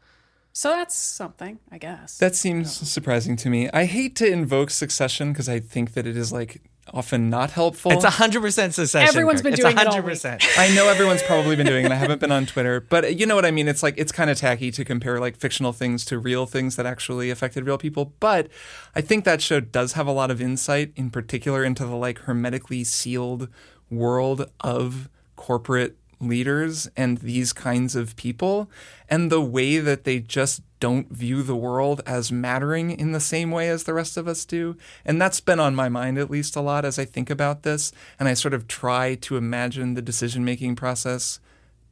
So 0.54 0.70
that's 0.70 0.96
something, 0.96 1.60
I 1.70 1.78
guess. 1.78 2.18
That 2.18 2.34
seems 2.34 2.72
surprising 2.90 3.36
to 3.36 3.50
me. 3.50 3.70
I 3.72 3.84
hate 3.84 4.16
to 4.16 4.26
invoke 4.26 4.70
succession 4.70 5.34
because 5.34 5.50
I 5.50 5.60
think 5.60 5.96
that 5.96 6.08
it 6.08 6.16
is 6.16 6.32
like 6.32 6.62
often 6.94 7.30
not 7.30 7.52
helpful. 7.52 7.92
It's 7.92 8.06
hundred 8.06 8.42
percent 8.42 8.74
succession. 8.74 9.08
Everyone's 9.08 9.42
Kirk. 9.42 9.52
been 9.52 9.54
doing 9.56 9.72
it 9.72 9.80
It's 9.80 9.86
all 9.88 9.94
hundred 9.94 10.10
percent. 10.10 10.46
I 10.58 10.74
know 10.74 10.88
everyone's 10.88 11.24
probably 11.24 11.56
been 11.56 11.66
doing 11.66 11.86
it. 11.86 11.92
I 11.92 11.96
haven't 11.96 12.20
been 12.20 12.32
on 12.32 12.46
Twitter, 12.46 12.82
but 12.82 13.18
you 13.18 13.26
know 13.26 13.36
what 13.36 13.46
I 13.46 13.52
mean. 13.52 13.68
It's 13.68 13.84
like 13.84 13.96
it's 13.98 14.12
kind 14.12 14.30
of 14.30 14.38
tacky 14.38 14.72
to 14.72 14.86
compare 14.86 15.20
like 15.20 15.36
fictional 15.38 15.74
things 15.74 16.06
to 16.06 16.20
real 16.20 16.46
things 16.46 16.76
that 16.76 16.86
actually 16.86 17.30
affected 17.30 17.66
real 17.66 17.78
people. 17.78 18.14
But 18.20 18.50
I 18.96 19.02
think 19.02 19.26
that 19.26 19.42
show 19.42 19.60
does 19.60 19.94
have 19.94 20.08
a 20.08 20.12
lot 20.12 20.32
of 20.32 20.42
insight, 20.42 20.92
in 20.96 21.10
particular, 21.10 21.64
into 21.64 21.86
the 21.86 21.96
like 21.96 22.20
hermetically 22.20 22.84
sealed 22.84 23.50
world 23.90 24.50
of 24.62 25.10
corporate 25.36 25.96
leaders 26.20 26.90
and 26.96 27.18
these 27.20 27.54
kinds 27.54 27.96
of 27.96 28.16
people, 28.16 28.70
and 29.10 29.32
the 29.32 29.42
way 29.42 29.80
that 29.80 30.04
they 30.04 30.20
just 30.20 30.62
don't 30.86 31.12
view 31.12 31.42
the 31.42 31.56
world 31.56 32.00
as 32.06 32.32
mattering 32.32 32.92
in 32.92 33.12
the 33.12 33.20
same 33.20 33.50
way 33.50 33.70
as 33.70 33.86
the 33.86 33.94
rest 33.96 34.18
of 34.18 34.28
us 34.28 34.46
do. 34.46 34.78
And 35.04 35.20
that's 35.20 35.40
been 35.40 35.60
on 35.60 35.74
my 35.74 35.90
mind 35.90 36.20
at 36.20 36.30
least 36.30 36.56
a 36.56 36.62
lot 36.62 36.86
as 36.86 37.00
I 37.00 37.06
think 37.06 37.32
about 37.32 37.64
this. 37.64 37.92
And 38.20 38.30
I 38.30 38.36
sort 38.36 38.54
of 38.54 38.68
try 38.68 39.16
to 39.16 39.36
imagine 39.36 39.96
the 39.96 40.02
decision 40.04 40.46
making 40.46 40.76
process 40.76 41.40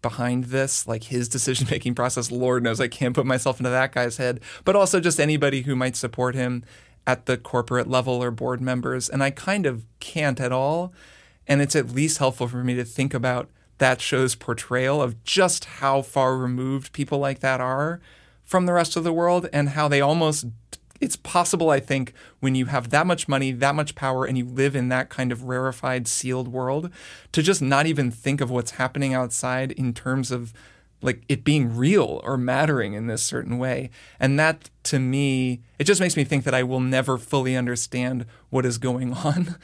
behind 0.04 0.44
this, 0.44 0.88
like 0.88 1.06
his 1.06 1.28
decision 1.38 1.66
making 1.72 1.96
process. 1.96 2.30
Lord 2.30 2.62
knows 2.62 2.80
I 2.80 2.88
can't 2.88 3.16
put 3.16 3.26
myself 3.26 3.60
into 3.60 3.72
that 3.72 3.94
guy's 3.94 4.18
head, 4.18 4.42
but 4.64 4.76
also 4.76 5.00
just 5.00 5.20
anybody 5.20 5.64
who 5.64 5.76
might 5.76 5.96
support 5.96 6.36
him 6.36 6.64
at 7.08 7.26
the 7.26 7.36
corporate 7.36 7.90
level 7.90 8.22
or 8.24 8.30
board 8.30 8.62
members. 8.62 9.10
And 9.10 9.24
I 9.24 9.32
kind 9.32 9.66
of 9.66 9.88
can't 10.02 10.40
at 10.40 10.52
all. 10.52 10.94
And 11.48 11.64
it's 11.64 11.76
at 11.76 11.90
least 11.90 12.20
helpful 12.20 12.48
for 12.48 12.64
me 12.64 12.76
to 12.76 12.86
think 12.86 13.16
about 13.16 13.50
that 13.80 14.02
show's 14.02 14.36
portrayal 14.36 15.02
of 15.02 15.24
just 15.24 15.66
how 15.66 16.04
far 16.04 16.38
removed 16.38 16.94
people 16.94 17.18
like 17.18 17.40
that 17.40 17.60
are 17.60 18.00
from 18.44 18.66
the 18.66 18.74
rest 18.74 18.96
of 18.96 19.04
the 19.04 19.14
world 19.14 19.50
and 19.54 19.70
how 19.70 19.88
they 19.88 20.02
almost 20.02 20.46
it's 21.02 21.16
possible 21.16 21.70
i 21.70 21.80
think 21.80 22.14
when 22.40 22.56
you 22.56 22.66
have 22.68 22.90
that 22.90 23.06
much 23.06 23.28
money 23.28 23.52
that 23.52 23.76
much 23.76 23.96
power 23.96 24.26
and 24.26 24.38
you 24.38 24.46
live 24.46 24.76
in 24.76 24.90
that 24.90 25.10
kind 25.10 25.32
of 25.32 25.44
rarefied 25.44 26.08
sealed 26.08 26.48
world 26.48 26.90
to 27.32 27.42
just 27.42 27.62
not 27.62 27.86
even 27.86 28.10
think 28.12 28.40
of 28.42 28.50
what's 28.50 28.72
happening 28.72 29.14
outside 29.14 29.72
in 29.74 29.94
terms 29.94 30.32
of 30.32 30.54
like 31.04 31.22
it 31.28 31.44
being 31.44 31.76
real 31.76 32.22
or 32.24 32.38
mattering 32.38 32.94
in 32.94 33.08
this 33.08 33.22
certain 33.22 33.60
way. 33.60 33.90
And 34.20 34.40
that 34.40 34.70
to 34.84 35.00
me 35.00 35.62
it 35.78 35.84
just 35.84 36.02
makes 36.02 36.18
me 36.18 36.26
think 36.26 36.44
that 36.44 36.54
i 36.54 36.62
will 36.62 36.82
never 36.82 37.18
fully 37.18 37.56
understand 37.56 38.26
what 38.50 38.66
is 38.66 38.78
going 38.78 39.14
on 39.26 39.56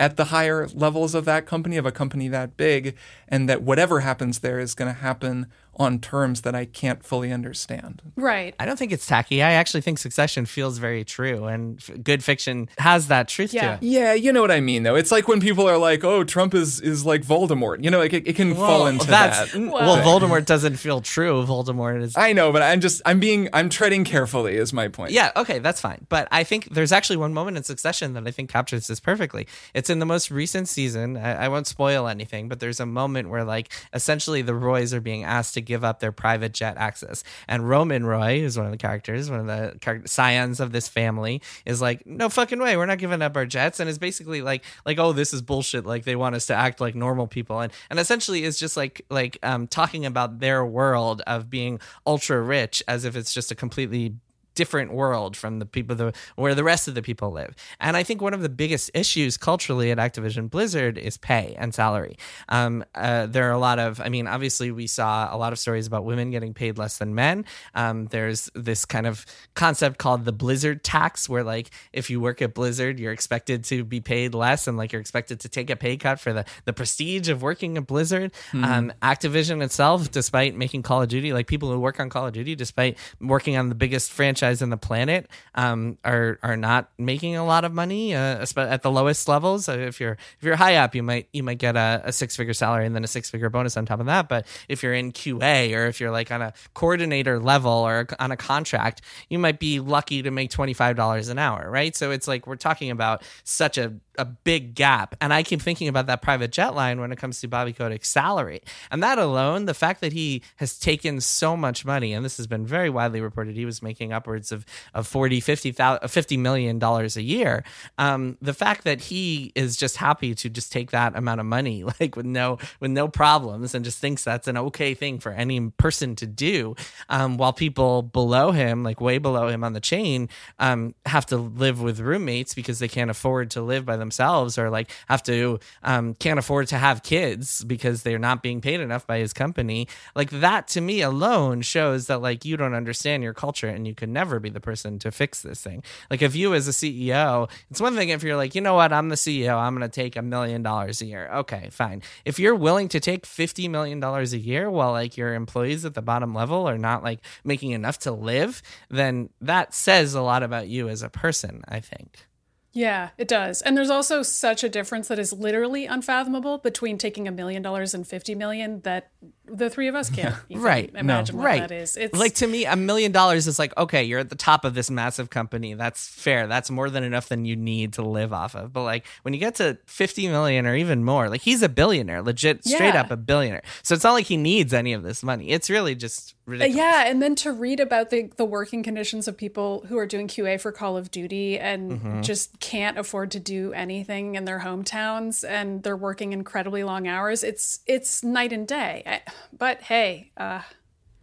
at 0.00 0.16
the 0.16 0.26
higher 0.26 0.66
levels 0.68 1.14
of 1.14 1.24
that 1.26 1.46
company 1.46 1.76
of 1.76 1.84
a 1.84 1.92
company 1.92 2.28
that 2.28 2.56
big 2.56 2.96
and 3.28 3.48
that 3.48 3.62
whatever 3.62 4.00
happens 4.00 4.38
there 4.38 4.58
is 4.58 4.74
going 4.74 4.92
to 4.92 5.00
happen 5.00 5.46
on 5.76 5.98
terms 5.98 6.42
that 6.42 6.54
i 6.54 6.64
can't 6.64 7.04
fully 7.04 7.32
understand 7.32 8.02
right. 8.16 8.54
I 8.60 8.66
don't 8.66 8.76
think 8.78 8.92
it's 8.92 9.06
tacky. 9.06 9.42
I 9.42 9.52
actually 9.52 9.80
think 9.80 9.98
Succession 9.98 10.46
feels 10.46 10.78
very 10.78 11.04
true, 11.04 11.46
and 11.46 11.78
f- 11.78 12.02
good 12.02 12.22
fiction 12.22 12.68
has 12.78 13.08
that 13.08 13.26
truth 13.28 13.52
Yeah. 13.52 13.62
to 13.62 13.72
it. 13.74 13.78
Yeah, 13.82 14.12
you 14.12 14.32
know 14.32 14.40
what 14.40 14.50
I 14.50 14.60
mean, 14.60 14.82
though. 14.84 14.94
It's 14.94 15.10
like 15.10 15.26
when 15.28 15.40
people 15.40 15.68
are 15.68 15.78
like, 15.78 16.04
"Oh, 16.04 16.22
Trump 16.24 16.54
is 16.54 16.80
is 16.80 17.04
like 17.04 17.22
Voldemort." 17.22 17.82
You 17.82 17.90
know, 17.90 17.98
like 17.98 18.12
it, 18.12 18.26
it 18.28 18.36
can 18.36 18.54
fall 18.54 18.86
into 18.86 19.06
that's 19.06 19.52
that. 19.52 19.60
well, 19.60 19.96
Voldemort 19.98 20.44
doesn't 20.46 20.76
feel 20.76 21.00
true. 21.00 21.44
Voldemort 21.44 22.02
is 22.02 22.16
I 22.16 22.32
know, 22.32 22.52
but 22.52 22.62
I'm 22.62 22.80
just 22.80 23.02
I'm 23.04 23.18
being 23.20 23.48
I'm 23.52 23.68
treading 23.68 24.04
carefully. 24.04 24.56
Is 24.56 24.72
my 24.72 24.88
point. 24.88 25.10
Yeah, 25.12 25.32
okay, 25.36 25.58
that's 25.58 25.80
fine. 25.80 26.06
But 26.08 26.28
I 26.30 26.44
think 26.44 26.68
there's 26.74 26.92
actually 26.92 27.16
one 27.16 27.34
moment 27.34 27.56
in 27.56 27.64
Succession 27.64 28.12
that 28.14 28.26
I 28.26 28.30
think 28.30 28.50
captures 28.50 28.86
this 28.86 29.00
perfectly. 29.00 29.46
It's 29.74 29.90
in 29.90 29.98
the 29.98 30.06
most 30.06 30.30
recent 30.30 30.68
season. 30.68 31.16
I, 31.16 31.44
I 31.46 31.48
won't 31.48 31.66
spoil 31.66 32.06
anything, 32.06 32.48
but 32.48 32.60
there's 32.60 32.80
a 32.80 32.86
moment 32.86 33.28
where, 33.30 33.44
like, 33.44 33.72
essentially 33.92 34.42
the 34.42 34.54
Roys 34.54 34.92
are 34.94 35.00
being 35.00 35.24
asked 35.24 35.54
to 35.54 35.60
give 35.72 35.84
up 35.84 36.00
their 36.00 36.12
private 36.12 36.52
jet 36.52 36.76
access. 36.76 37.24
And 37.48 37.66
Roman 37.66 38.04
Roy, 38.04 38.40
who's 38.40 38.58
one 38.58 38.66
of 38.66 38.72
the 38.72 38.78
characters, 38.78 39.30
one 39.30 39.40
of 39.40 39.46
the 39.46 39.78
char- 39.80 40.06
scions 40.06 40.60
of 40.60 40.70
this 40.70 40.86
family, 40.86 41.40
is 41.64 41.80
like, 41.80 42.06
no 42.06 42.28
fucking 42.28 42.60
way, 42.60 42.76
we're 42.76 42.86
not 42.86 42.98
giving 42.98 43.22
up 43.22 43.36
our 43.36 43.46
jets. 43.46 43.80
And 43.80 43.88
is 43.88 43.98
basically 43.98 44.42
like, 44.42 44.64
like, 44.84 44.98
oh, 44.98 45.12
this 45.12 45.32
is 45.32 45.40
bullshit. 45.40 45.86
Like, 45.86 46.04
they 46.04 46.16
want 46.16 46.34
us 46.34 46.46
to 46.46 46.54
act 46.54 46.80
like 46.80 46.94
normal 46.94 47.26
people. 47.26 47.60
And, 47.60 47.72
and 47.88 47.98
essentially 47.98 48.44
is 48.44 48.58
just 48.58 48.76
like, 48.76 49.00
like, 49.08 49.38
um, 49.42 49.66
talking 49.66 50.04
about 50.04 50.40
their 50.40 50.64
world 50.64 51.22
of 51.26 51.48
being 51.48 51.80
ultra 52.06 52.40
rich 52.40 52.82
as 52.86 53.06
if 53.06 53.16
it's 53.16 53.32
just 53.32 53.50
a 53.50 53.54
completely 53.54 54.16
different 54.54 54.92
world 54.92 55.36
from 55.36 55.58
the 55.58 55.66
people 55.66 55.96
the, 55.96 56.12
where 56.36 56.54
the 56.54 56.64
rest 56.64 56.88
of 56.88 56.94
the 56.94 57.02
people 57.02 57.30
live. 57.30 57.54
And 57.80 57.96
I 57.96 58.02
think 58.02 58.20
one 58.20 58.34
of 58.34 58.42
the 58.42 58.48
biggest 58.48 58.90
issues 58.94 59.36
culturally 59.36 59.90
at 59.90 59.98
Activision 59.98 60.50
Blizzard 60.50 60.98
is 60.98 61.16
pay 61.16 61.54
and 61.58 61.74
salary. 61.74 62.16
Um, 62.48 62.84
uh, 62.94 63.26
there 63.26 63.48
are 63.48 63.52
a 63.52 63.58
lot 63.58 63.78
of, 63.78 64.00
I 64.00 64.08
mean, 64.08 64.26
obviously 64.26 64.70
we 64.70 64.86
saw 64.86 65.34
a 65.34 65.36
lot 65.36 65.52
of 65.52 65.58
stories 65.58 65.86
about 65.86 66.04
women 66.04 66.30
getting 66.30 66.54
paid 66.54 66.78
less 66.78 66.98
than 66.98 67.14
men. 67.14 67.44
Um, 67.74 68.06
there's 68.06 68.50
this 68.54 68.84
kind 68.84 69.06
of 69.06 69.24
concept 69.54 69.98
called 69.98 70.24
the 70.24 70.32
Blizzard 70.32 70.84
tax, 70.84 71.28
where 71.28 71.44
like 71.44 71.70
if 71.92 72.10
you 72.10 72.20
work 72.20 72.42
at 72.42 72.54
Blizzard, 72.54 72.98
you're 72.98 73.12
expected 73.12 73.64
to 73.64 73.84
be 73.84 74.00
paid 74.00 74.34
less, 74.34 74.66
and 74.66 74.76
like 74.76 74.92
you're 74.92 75.00
expected 75.00 75.40
to 75.40 75.48
take 75.48 75.70
a 75.70 75.76
pay 75.76 75.96
cut 75.96 76.20
for 76.20 76.32
the 76.32 76.44
the 76.64 76.72
prestige 76.72 77.28
of 77.28 77.42
working 77.42 77.76
at 77.76 77.86
Blizzard. 77.86 78.32
Mm-hmm. 78.52 78.64
Um, 78.64 78.92
Activision 79.02 79.62
itself, 79.62 80.10
despite 80.10 80.56
making 80.56 80.82
Call 80.82 81.02
of 81.02 81.08
Duty, 81.08 81.32
like 81.32 81.46
people 81.46 81.70
who 81.70 81.78
work 81.78 82.00
on 82.00 82.10
Call 82.10 82.26
of 82.26 82.32
Duty, 82.32 82.54
despite 82.54 82.98
working 83.20 83.56
on 83.56 83.68
the 83.68 83.74
biggest 83.74 84.10
franchise 84.12 84.41
in 84.42 84.70
the 84.70 84.76
planet, 84.76 85.28
um, 85.54 85.98
are 86.04 86.38
are 86.42 86.56
not 86.56 86.90
making 86.98 87.36
a 87.36 87.44
lot 87.44 87.64
of 87.64 87.72
money 87.72 88.14
uh, 88.14 88.44
at 88.56 88.82
the 88.82 88.90
lowest 88.90 89.28
levels. 89.28 89.66
So 89.66 89.74
if 89.74 90.00
you're 90.00 90.12
if 90.38 90.42
you're 90.42 90.56
high 90.56 90.76
up, 90.76 90.94
you 90.94 91.02
might 91.02 91.28
you 91.32 91.42
might 91.42 91.58
get 91.58 91.76
a, 91.76 92.02
a 92.04 92.12
six 92.12 92.34
figure 92.36 92.54
salary 92.54 92.86
and 92.86 92.94
then 92.94 93.04
a 93.04 93.08
six 93.08 93.30
figure 93.30 93.50
bonus 93.50 93.76
on 93.76 93.86
top 93.86 94.00
of 94.00 94.06
that. 94.06 94.28
But 94.28 94.46
if 94.68 94.82
you're 94.82 94.94
in 94.94 95.12
QA 95.12 95.76
or 95.76 95.86
if 95.86 96.00
you're 96.00 96.10
like 96.10 96.30
on 96.30 96.42
a 96.42 96.52
coordinator 96.74 97.38
level 97.38 97.72
or 97.72 98.06
on 98.18 98.32
a 98.32 98.36
contract, 98.36 99.02
you 99.28 99.38
might 99.38 99.58
be 99.58 99.80
lucky 99.80 100.22
to 100.22 100.30
make 100.30 100.50
twenty 100.50 100.74
five 100.74 100.96
dollars 100.96 101.28
an 101.28 101.38
hour, 101.38 101.70
right? 101.70 101.94
So 101.94 102.10
it's 102.10 102.26
like 102.26 102.46
we're 102.46 102.56
talking 102.56 102.90
about 102.90 103.22
such 103.44 103.78
a 103.78 103.94
a 104.18 104.24
big 104.24 104.74
gap. 104.74 105.16
And 105.20 105.32
I 105.32 105.42
keep 105.42 105.62
thinking 105.62 105.88
about 105.88 106.06
that 106.06 106.22
private 106.22 106.52
jet 106.52 106.74
line 106.74 107.00
when 107.00 107.12
it 107.12 107.18
comes 107.18 107.40
to 107.40 107.48
Bobby 107.48 107.72
Kotick's 107.72 108.08
salary. 108.08 108.60
And 108.90 109.02
that 109.02 109.18
alone, 109.18 109.64
the 109.64 109.74
fact 109.74 110.00
that 110.00 110.12
he 110.12 110.42
has 110.56 110.78
taken 110.78 111.20
so 111.20 111.56
much 111.56 111.84
money, 111.84 112.12
and 112.12 112.24
this 112.24 112.36
has 112.36 112.46
been 112.46 112.66
very 112.66 112.90
widely 112.90 113.20
reported, 113.20 113.56
he 113.56 113.64
was 113.64 113.82
making 113.82 114.12
upwards 114.12 114.31
of, 114.52 114.64
of 114.94 115.06
40, 115.06 115.40
50, 115.40 115.72
50 115.72 116.36
million 116.36 116.78
dollars 116.78 117.16
a 117.16 117.22
year. 117.22 117.64
Um, 117.98 118.36
the 118.40 118.54
fact 118.54 118.84
that 118.84 119.00
he 119.00 119.52
is 119.54 119.76
just 119.76 119.96
happy 119.96 120.34
to 120.36 120.48
just 120.48 120.72
take 120.72 120.90
that 120.92 121.16
amount 121.16 121.40
of 121.40 121.46
money, 121.46 121.84
like 122.00 122.16
with 122.16 122.26
no, 122.26 122.58
with 122.80 122.90
no 122.90 123.08
problems 123.08 123.74
and 123.74 123.84
just 123.84 123.98
thinks 123.98 124.24
that's 124.24 124.48
an 124.48 124.56
okay 124.56 124.94
thing 124.94 125.18
for 125.18 125.32
any 125.32 125.70
person 125.70 126.16
to 126.16 126.26
do. 126.26 126.74
Um, 127.08 127.36
while 127.36 127.52
people 127.52 128.02
below 128.02 128.52
him, 128.52 128.82
like 128.82 129.00
way 129.00 129.18
below 129.18 129.48
him 129.48 129.64
on 129.64 129.72
the 129.72 129.80
chain, 129.80 130.28
um, 130.58 130.94
have 131.06 131.26
to 131.26 131.36
live 131.36 131.82
with 131.82 132.00
roommates 132.00 132.54
because 132.54 132.78
they 132.78 132.88
can't 132.88 133.10
afford 133.10 133.50
to 133.50 133.62
live 133.62 133.84
by 133.84 133.96
themselves 133.96 134.58
or 134.58 134.70
like 134.70 134.90
have 135.08 135.22
to 135.24 135.58
um, 135.82 136.14
can't 136.14 136.38
afford 136.38 136.68
to 136.68 136.78
have 136.78 137.02
kids 137.02 137.64
because 137.64 138.02
they're 138.02 138.18
not 138.18 138.42
being 138.42 138.60
paid 138.60 138.80
enough 138.80 139.06
by 139.06 139.18
his 139.18 139.32
company 139.32 139.88
like 140.14 140.30
that 140.30 140.68
to 140.68 140.80
me 140.80 141.00
alone 141.02 141.60
shows 141.60 142.06
that 142.06 142.20
like 142.20 142.44
you 142.44 142.56
don't 142.56 142.74
understand 142.74 143.22
your 143.22 143.34
culture 143.34 143.68
and 143.68 143.86
you 143.86 143.94
can 143.94 144.12
never 144.12 144.21
be 144.40 144.50
the 144.50 144.60
person 144.60 144.98
to 145.00 145.10
fix 145.10 145.42
this 145.42 145.62
thing. 145.62 145.82
Like 146.10 146.22
if 146.22 146.34
you 146.34 146.54
as 146.54 146.68
a 146.68 146.72
ceo 146.72 147.50
it's 147.70 147.80
one 147.80 147.94
thing 147.94 148.10
if 148.10 148.22
you're 148.22 148.36
like 148.36 148.54
you 148.54 148.60
know 148.60 148.74
what? 148.74 148.92
I'm 148.92 149.08
the 149.08 149.16
ceo 149.16 149.56
i'm 149.56 149.76
going 149.76 149.88
to 149.88 149.94
take 149.94 150.16
a 150.16 150.22
million 150.22 150.62
dollars 150.62 151.00
a 151.02 151.06
year. 151.06 151.28
Okay 151.32 151.68
fine. 151.70 152.02
If 152.24 152.38
you're 152.38 152.54
willing 152.54 152.88
to 152.88 153.00
take 153.00 153.26
50 153.26 153.68
million 153.68 154.00
dollars 154.00 154.32
a 154.32 154.38
year 154.38 154.70
while 154.70 154.92
like 154.92 155.16
your 155.16 155.34
employees 155.34 155.84
at 155.84 155.94
the 155.94 156.02
bottom 156.02 156.34
level 156.34 156.68
are 156.68 156.78
not 156.78 157.02
like 157.02 157.20
making 157.44 157.70
enough 157.72 157.98
to 158.00 158.12
live 158.12 158.62
then 158.88 159.30
that 159.40 159.74
says 159.74 160.14
a 160.14 160.22
lot 160.22 160.42
about 160.42 160.68
you 160.68 160.88
as 160.88 161.02
a 161.02 161.08
person 161.08 161.62
i 161.68 161.80
think 161.80 162.26
yeah, 162.74 163.10
it 163.18 163.28
does. 163.28 163.60
And 163.60 163.76
there's 163.76 163.90
also 163.90 164.22
such 164.22 164.64
a 164.64 164.68
difference 164.68 165.08
that 165.08 165.18
is 165.18 165.32
literally 165.32 165.84
unfathomable 165.84 166.58
between 166.58 166.96
taking 166.96 167.28
a 167.28 167.30
million 167.30 167.60
dollars 167.60 167.92
and 167.92 168.06
50 168.06 168.34
million 168.34 168.80
that 168.80 169.10
the 169.44 169.68
three 169.68 169.88
of 169.88 169.94
us 169.94 170.08
can't 170.14 170.34
right. 170.50 170.90
imagine 170.94 171.36
no. 171.36 171.42
what 171.42 171.46
right. 171.46 171.60
that 171.60 171.72
is. 171.72 171.98
It's 171.98 172.18
like 172.18 172.36
to 172.36 172.46
me, 172.46 172.64
a 172.64 172.76
million 172.76 173.12
dollars 173.12 173.46
is 173.46 173.58
like, 173.58 173.76
okay, 173.76 174.02
you're 174.04 174.20
at 174.20 174.30
the 174.30 174.36
top 174.36 174.64
of 174.64 174.72
this 174.74 174.90
massive 174.90 175.28
company. 175.28 175.74
That's 175.74 176.08
fair. 176.08 176.46
That's 176.46 176.70
more 176.70 176.88
than 176.88 177.04
enough 177.04 177.28
than 177.28 177.44
you 177.44 177.56
need 177.56 177.94
to 177.94 178.02
live 178.02 178.32
off 178.32 178.54
of. 178.54 178.72
But 178.72 178.84
like 178.84 179.06
when 179.20 179.34
you 179.34 179.40
get 179.40 179.56
to 179.56 179.78
50 179.86 180.28
million 180.28 180.66
or 180.66 180.74
even 180.74 181.04
more, 181.04 181.28
like 181.28 181.42
he's 181.42 181.62
a 181.62 181.68
billionaire, 181.68 182.22
legit 182.22 182.64
straight 182.64 182.94
yeah. 182.94 183.02
up 183.02 183.10
a 183.10 183.16
billionaire. 183.18 183.62
So 183.82 183.94
it's 183.94 184.04
not 184.04 184.12
like 184.12 184.26
he 184.26 184.38
needs 184.38 184.72
any 184.72 184.94
of 184.94 185.02
this 185.02 185.22
money. 185.22 185.50
It's 185.50 185.68
really 185.68 185.94
just 185.94 186.34
ridiculous. 186.46 186.76
Yeah. 186.76 187.04
And 187.06 187.20
then 187.20 187.34
to 187.36 187.52
read 187.52 187.80
about 187.80 188.08
the, 188.08 188.30
the 188.38 188.46
working 188.46 188.82
conditions 188.82 189.28
of 189.28 189.36
people 189.36 189.84
who 189.88 189.98
are 189.98 190.06
doing 190.06 190.26
QA 190.26 190.58
for 190.58 190.72
Call 190.72 190.96
of 190.96 191.10
Duty 191.10 191.58
and 191.58 191.92
mm-hmm. 191.92 192.22
just 192.22 192.61
can't 192.62 192.96
afford 192.96 193.32
to 193.32 193.40
do 193.40 193.72
anything 193.74 194.36
in 194.36 194.46
their 194.46 194.60
hometowns 194.60 195.46
and 195.46 195.82
they're 195.82 195.96
working 195.96 196.32
incredibly 196.32 196.84
long 196.84 197.06
hours. 197.06 197.42
It's, 197.44 197.80
it's 197.86 198.22
night 198.22 198.52
and 198.52 198.66
day. 198.66 199.20
But 199.52 199.82
hey, 199.82 200.30
uh, 200.38 200.62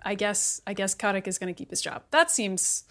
I 0.03 0.15
guess 0.15 0.61
I 0.67 0.73
guess 0.73 0.93
Kotick 0.93 1.27
is 1.27 1.37
going 1.37 1.53
to 1.53 1.57
keep 1.57 1.69
his 1.69 1.81
job. 1.81 2.03
That 2.11 2.31
seems 2.31 2.83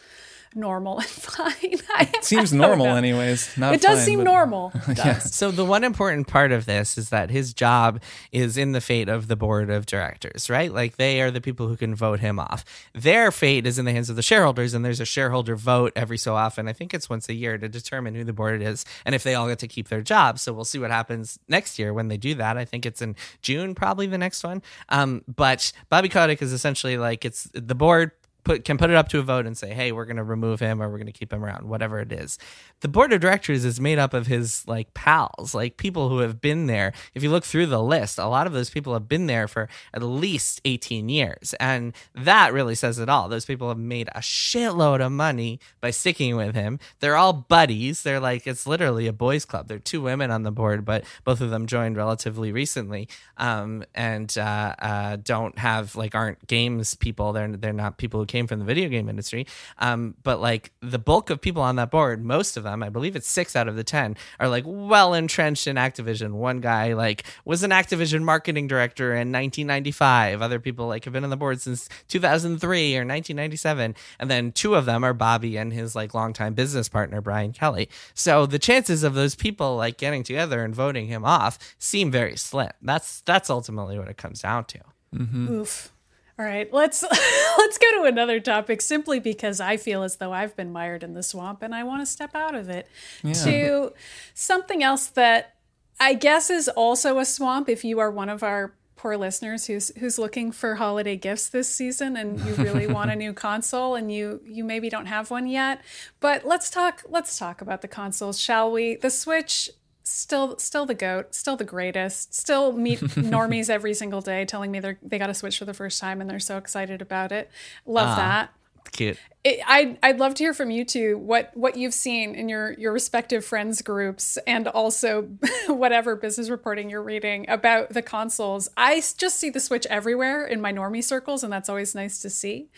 normal 0.54 0.98
and 0.98 1.06
fine. 1.08 1.54
it 1.60 2.24
seems 2.24 2.52
normal, 2.52 2.86
anyways. 2.86 3.56
Not 3.56 3.74
it 3.74 3.80
does 3.80 3.98
fine, 3.98 4.06
seem 4.06 4.18
but... 4.18 4.24
normal. 4.24 4.72
yeah. 4.96 5.18
So 5.18 5.50
the 5.50 5.64
one 5.64 5.84
important 5.84 6.26
part 6.26 6.52
of 6.52 6.66
this 6.66 6.98
is 6.98 7.10
that 7.10 7.30
his 7.30 7.54
job 7.54 8.00
is 8.32 8.56
in 8.56 8.72
the 8.72 8.80
fate 8.80 9.08
of 9.08 9.28
the 9.28 9.36
board 9.36 9.70
of 9.70 9.86
directors, 9.86 10.48
right? 10.50 10.72
Like 10.72 10.96
they 10.96 11.20
are 11.20 11.30
the 11.30 11.40
people 11.40 11.68
who 11.68 11.76
can 11.76 11.94
vote 11.94 12.20
him 12.20 12.38
off. 12.38 12.64
Their 12.94 13.30
fate 13.30 13.66
is 13.66 13.78
in 13.78 13.84
the 13.84 13.92
hands 13.92 14.10
of 14.10 14.16
the 14.16 14.22
shareholders, 14.22 14.74
and 14.74 14.84
there's 14.84 15.00
a 15.00 15.06
shareholder 15.06 15.56
vote 15.56 15.92
every 15.96 16.18
so 16.18 16.34
often. 16.34 16.68
I 16.68 16.72
think 16.72 16.94
it's 16.94 17.08
once 17.08 17.28
a 17.28 17.34
year 17.34 17.58
to 17.58 17.68
determine 17.68 18.14
who 18.14 18.24
the 18.24 18.32
board 18.32 18.62
is 18.62 18.84
and 19.04 19.14
if 19.14 19.22
they 19.22 19.34
all 19.34 19.48
get 19.48 19.58
to 19.60 19.68
keep 19.68 19.88
their 19.88 20.02
jobs. 20.02 20.42
So 20.42 20.52
we'll 20.52 20.64
see 20.64 20.78
what 20.78 20.90
happens 20.90 21.38
next 21.48 21.78
year 21.78 21.92
when 21.92 22.08
they 22.08 22.16
do 22.16 22.34
that. 22.36 22.56
I 22.56 22.64
think 22.64 22.86
it's 22.86 23.02
in 23.02 23.16
June, 23.42 23.74
probably 23.74 24.06
the 24.06 24.18
next 24.18 24.44
one. 24.44 24.62
Um, 24.88 25.22
but 25.26 25.72
Bobby 25.88 26.08
Kotick 26.08 26.42
is 26.42 26.52
essentially 26.52 26.96
like 26.96 27.24
it's 27.24 27.48
the 27.52 27.74
board 27.74 28.12
put 28.48 28.64
can 28.64 28.78
put 28.78 28.90
it 28.90 28.96
up 28.96 29.08
to 29.08 29.18
a 29.18 29.22
vote 29.22 29.46
and 29.46 29.56
say, 29.56 29.74
"Hey, 29.74 29.92
we're 29.92 30.06
going 30.06 30.16
to 30.16 30.24
remove 30.24 30.58
him 30.58 30.82
or 30.82 30.88
we're 30.88 30.96
going 30.96 31.06
to 31.06 31.12
keep 31.12 31.32
him 31.32 31.44
around," 31.44 31.68
whatever 31.68 32.00
it 32.00 32.10
is. 32.12 32.38
The 32.80 32.88
board 32.88 33.12
of 33.12 33.20
directors 33.20 33.64
is 33.64 33.80
made 33.80 33.98
up 33.98 34.14
of 34.14 34.26
his 34.26 34.66
like 34.66 34.94
pals, 34.94 35.54
like 35.54 35.76
people 35.76 36.08
who 36.08 36.18
have 36.18 36.40
been 36.40 36.66
there. 36.66 36.92
If 37.14 37.22
you 37.22 37.30
look 37.30 37.44
through 37.44 37.66
the 37.66 37.82
list, 37.82 38.18
a 38.18 38.26
lot 38.26 38.46
of 38.46 38.52
those 38.52 38.70
people 38.70 38.94
have 38.94 39.08
been 39.08 39.26
there 39.26 39.48
for 39.48 39.68
at 39.92 40.02
least 40.02 40.60
18 40.64 41.08
years, 41.08 41.54
and 41.60 41.92
that 42.14 42.52
really 42.52 42.74
says 42.74 42.98
it 42.98 43.08
all. 43.08 43.28
Those 43.28 43.44
people 43.44 43.68
have 43.68 43.78
made 43.78 44.08
a 44.14 44.20
shitload 44.20 45.04
of 45.04 45.12
money 45.12 45.60
by 45.80 45.90
sticking 45.90 46.34
with 46.36 46.54
him. 46.54 46.78
They're 47.00 47.16
all 47.16 47.32
buddies. 47.34 48.02
They're 48.02 48.20
like 48.20 48.46
it's 48.46 48.66
literally 48.66 49.06
a 49.06 49.12
boys' 49.12 49.44
club. 49.44 49.68
There 49.68 49.76
are 49.76 49.80
two 49.80 50.00
women 50.00 50.30
on 50.30 50.42
the 50.42 50.52
board, 50.52 50.84
but 50.84 51.04
both 51.24 51.42
of 51.42 51.50
them 51.50 51.66
joined 51.66 51.96
relatively 51.96 52.50
recently, 52.50 53.08
um, 53.36 53.84
and 53.94 54.36
uh, 54.38 54.74
uh, 54.78 55.16
don't 55.16 55.58
have 55.58 55.94
like 55.96 56.14
aren't 56.14 56.46
games 56.46 56.94
people. 56.94 57.34
They're 57.34 57.48
they're 57.48 57.72
not 57.74 57.98
people 57.98 58.20
who 58.20 58.26
came 58.26 58.37
came 58.38 58.46
from 58.46 58.60
the 58.60 58.64
video 58.64 58.88
game 58.88 59.08
industry. 59.08 59.46
Um, 59.78 60.14
but 60.22 60.40
like 60.40 60.70
the 60.80 60.98
bulk 60.98 61.28
of 61.30 61.40
people 61.40 61.60
on 61.62 61.74
that 61.76 61.90
board, 61.90 62.24
most 62.24 62.56
of 62.56 62.62
them, 62.62 62.84
I 62.84 62.88
believe 62.88 63.16
it's 63.16 63.28
six 63.28 63.56
out 63.56 63.66
of 63.66 63.74
the 63.74 63.82
10, 63.82 64.16
are 64.38 64.48
like 64.48 64.62
well 64.64 65.12
entrenched 65.12 65.66
in 65.66 65.74
Activision. 65.74 66.34
One 66.34 66.60
guy 66.60 66.92
like 66.92 67.24
was 67.44 67.64
an 67.64 67.72
Activision 67.72 68.22
marketing 68.22 68.68
director 68.68 69.10
in 69.12 69.32
1995. 69.32 70.40
Other 70.40 70.60
people 70.60 70.86
like 70.86 71.04
have 71.04 71.12
been 71.12 71.24
on 71.24 71.30
the 71.30 71.36
board 71.36 71.60
since 71.60 71.88
2003 72.06 72.94
or 72.94 73.00
1997. 73.00 73.96
And 74.20 74.30
then 74.30 74.52
two 74.52 74.76
of 74.76 74.84
them 74.84 75.02
are 75.02 75.14
Bobby 75.14 75.56
and 75.56 75.72
his 75.72 75.96
like 75.96 76.14
longtime 76.14 76.54
business 76.54 76.88
partner, 76.88 77.20
Brian 77.20 77.52
Kelly. 77.52 77.88
So 78.14 78.46
the 78.46 78.60
chances 78.60 79.02
of 79.02 79.14
those 79.14 79.34
people 79.34 79.76
like 79.76 79.98
getting 79.98 80.22
together 80.22 80.62
and 80.64 80.72
voting 80.72 81.08
him 81.08 81.24
off 81.24 81.58
seem 81.78 82.12
very 82.12 82.36
slim. 82.36 82.70
That's, 82.82 83.20
that's 83.22 83.50
ultimately 83.50 83.98
what 83.98 84.08
it 84.08 84.16
comes 84.16 84.42
down 84.42 84.66
to. 84.66 84.78
Mm-hmm. 85.12 85.52
Oof. 85.52 85.92
All 86.38 86.44
right, 86.44 86.72
let's 86.72 87.02
let's 87.58 87.78
go 87.78 87.98
to 87.98 88.04
another 88.04 88.38
topic 88.38 88.80
simply 88.80 89.18
because 89.18 89.60
I 89.60 89.76
feel 89.76 90.04
as 90.04 90.16
though 90.16 90.32
I've 90.32 90.54
been 90.54 90.70
mired 90.70 91.02
in 91.02 91.14
the 91.14 91.22
swamp 91.22 91.62
and 91.62 91.74
I 91.74 91.82
want 91.82 92.02
to 92.02 92.06
step 92.06 92.34
out 92.34 92.54
of 92.54 92.68
it 92.68 92.88
yeah. 93.24 93.32
to 93.32 93.92
something 94.34 94.82
else 94.82 95.08
that 95.08 95.56
I 95.98 96.14
guess 96.14 96.48
is 96.48 96.68
also 96.68 97.18
a 97.18 97.24
swamp 97.24 97.68
if 97.68 97.84
you 97.84 97.98
are 97.98 98.10
one 98.10 98.28
of 98.28 98.44
our 98.44 98.74
poor 98.94 99.16
listeners 99.16 99.66
who's 99.66 99.90
who's 99.98 100.18
looking 100.18 100.52
for 100.52 100.76
holiday 100.76 101.16
gifts 101.16 101.48
this 101.48 101.72
season 101.72 102.16
and 102.16 102.38
you 102.40 102.54
really 102.54 102.86
want 102.92 103.10
a 103.10 103.16
new 103.16 103.32
console 103.32 103.94
and 103.94 104.12
you 104.12 104.40
you 104.44 104.62
maybe 104.62 104.88
don't 104.88 105.06
have 105.06 105.32
one 105.32 105.48
yet. 105.48 105.80
But 106.20 106.46
let's 106.46 106.70
talk 106.70 107.02
let's 107.08 107.36
talk 107.36 107.60
about 107.60 107.82
the 107.82 107.88
consoles, 107.88 108.38
shall 108.40 108.70
we? 108.70 108.94
The 108.94 109.10
Switch 109.10 109.70
still 110.08 110.58
still 110.58 110.86
the 110.86 110.94
goat 110.94 111.34
still 111.34 111.56
the 111.56 111.64
greatest 111.64 112.34
still 112.34 112.72
meet 112.72 112.98
normies 113.00 113.68
every 113.68 113.94
single 113.94 114.20
day 114.20 114.44
telling 114.44 114.70
me 114.70 114.80
they 114.80 114.96
they 115.02 115.18
got 115.18 115.26
to 115.26 115.34
switch 115.34 115.58
for 115.58 115.64
the 115.64 115.74
first 115.74 116.00
time 116.00 116.20
and 116.20 116.28
they're 116.28 116.38
so 116.38 116.56
excited 116.56 117.02
about 117.02 117.32
it. 117.32 117.50
Love 117.86 118.10
uh, 118.10 118.16
that. 118.16 118.50
cute. 118.90 119.18
It, 119.44 119.60
I'd, 119.66 119.98
I'd 120.02 120.18
love 120.18 120.34
to 120.34 120.44
hear 120.44 120.54
from 120.54 120.70
you 120.70 120.84
two 120.84 121.18
what 121.18 121.50
what 121.54 121.76
you've 121.76 121.94
seen 121.94 122.34
in 122.34 122.48
your 122.48 122.72
your 122.72 122.92
respective 122.92 123.44
friends 123.44 123.82
groups 123.82 124.38
and 124.46 124.66
also 124.66 125.22
whatever 125.66 126.16
business 126.16 126.48
reporting 126.48 126.88
you're 126.90 127.02
reading 127.02 127.48
about 127.48 127.90
the 127.90 128.02
consoles. 128.02 128.68
I 128.76 128.96
just 129.16 129.36
see 129.36 129.50
the 129.50 129.60
switch 129.60 129.86
everywhere 129.86 130.46
in 130.46 130.60
my 130.60 130.72
normie 130.72 131.04
circles 131.04 131.44
and 131.44 131.52
that's 131.52 131.68
always 131.68 131.94
nice 131.94 132.20
to 132.20 132.30
see. 132.30 132.68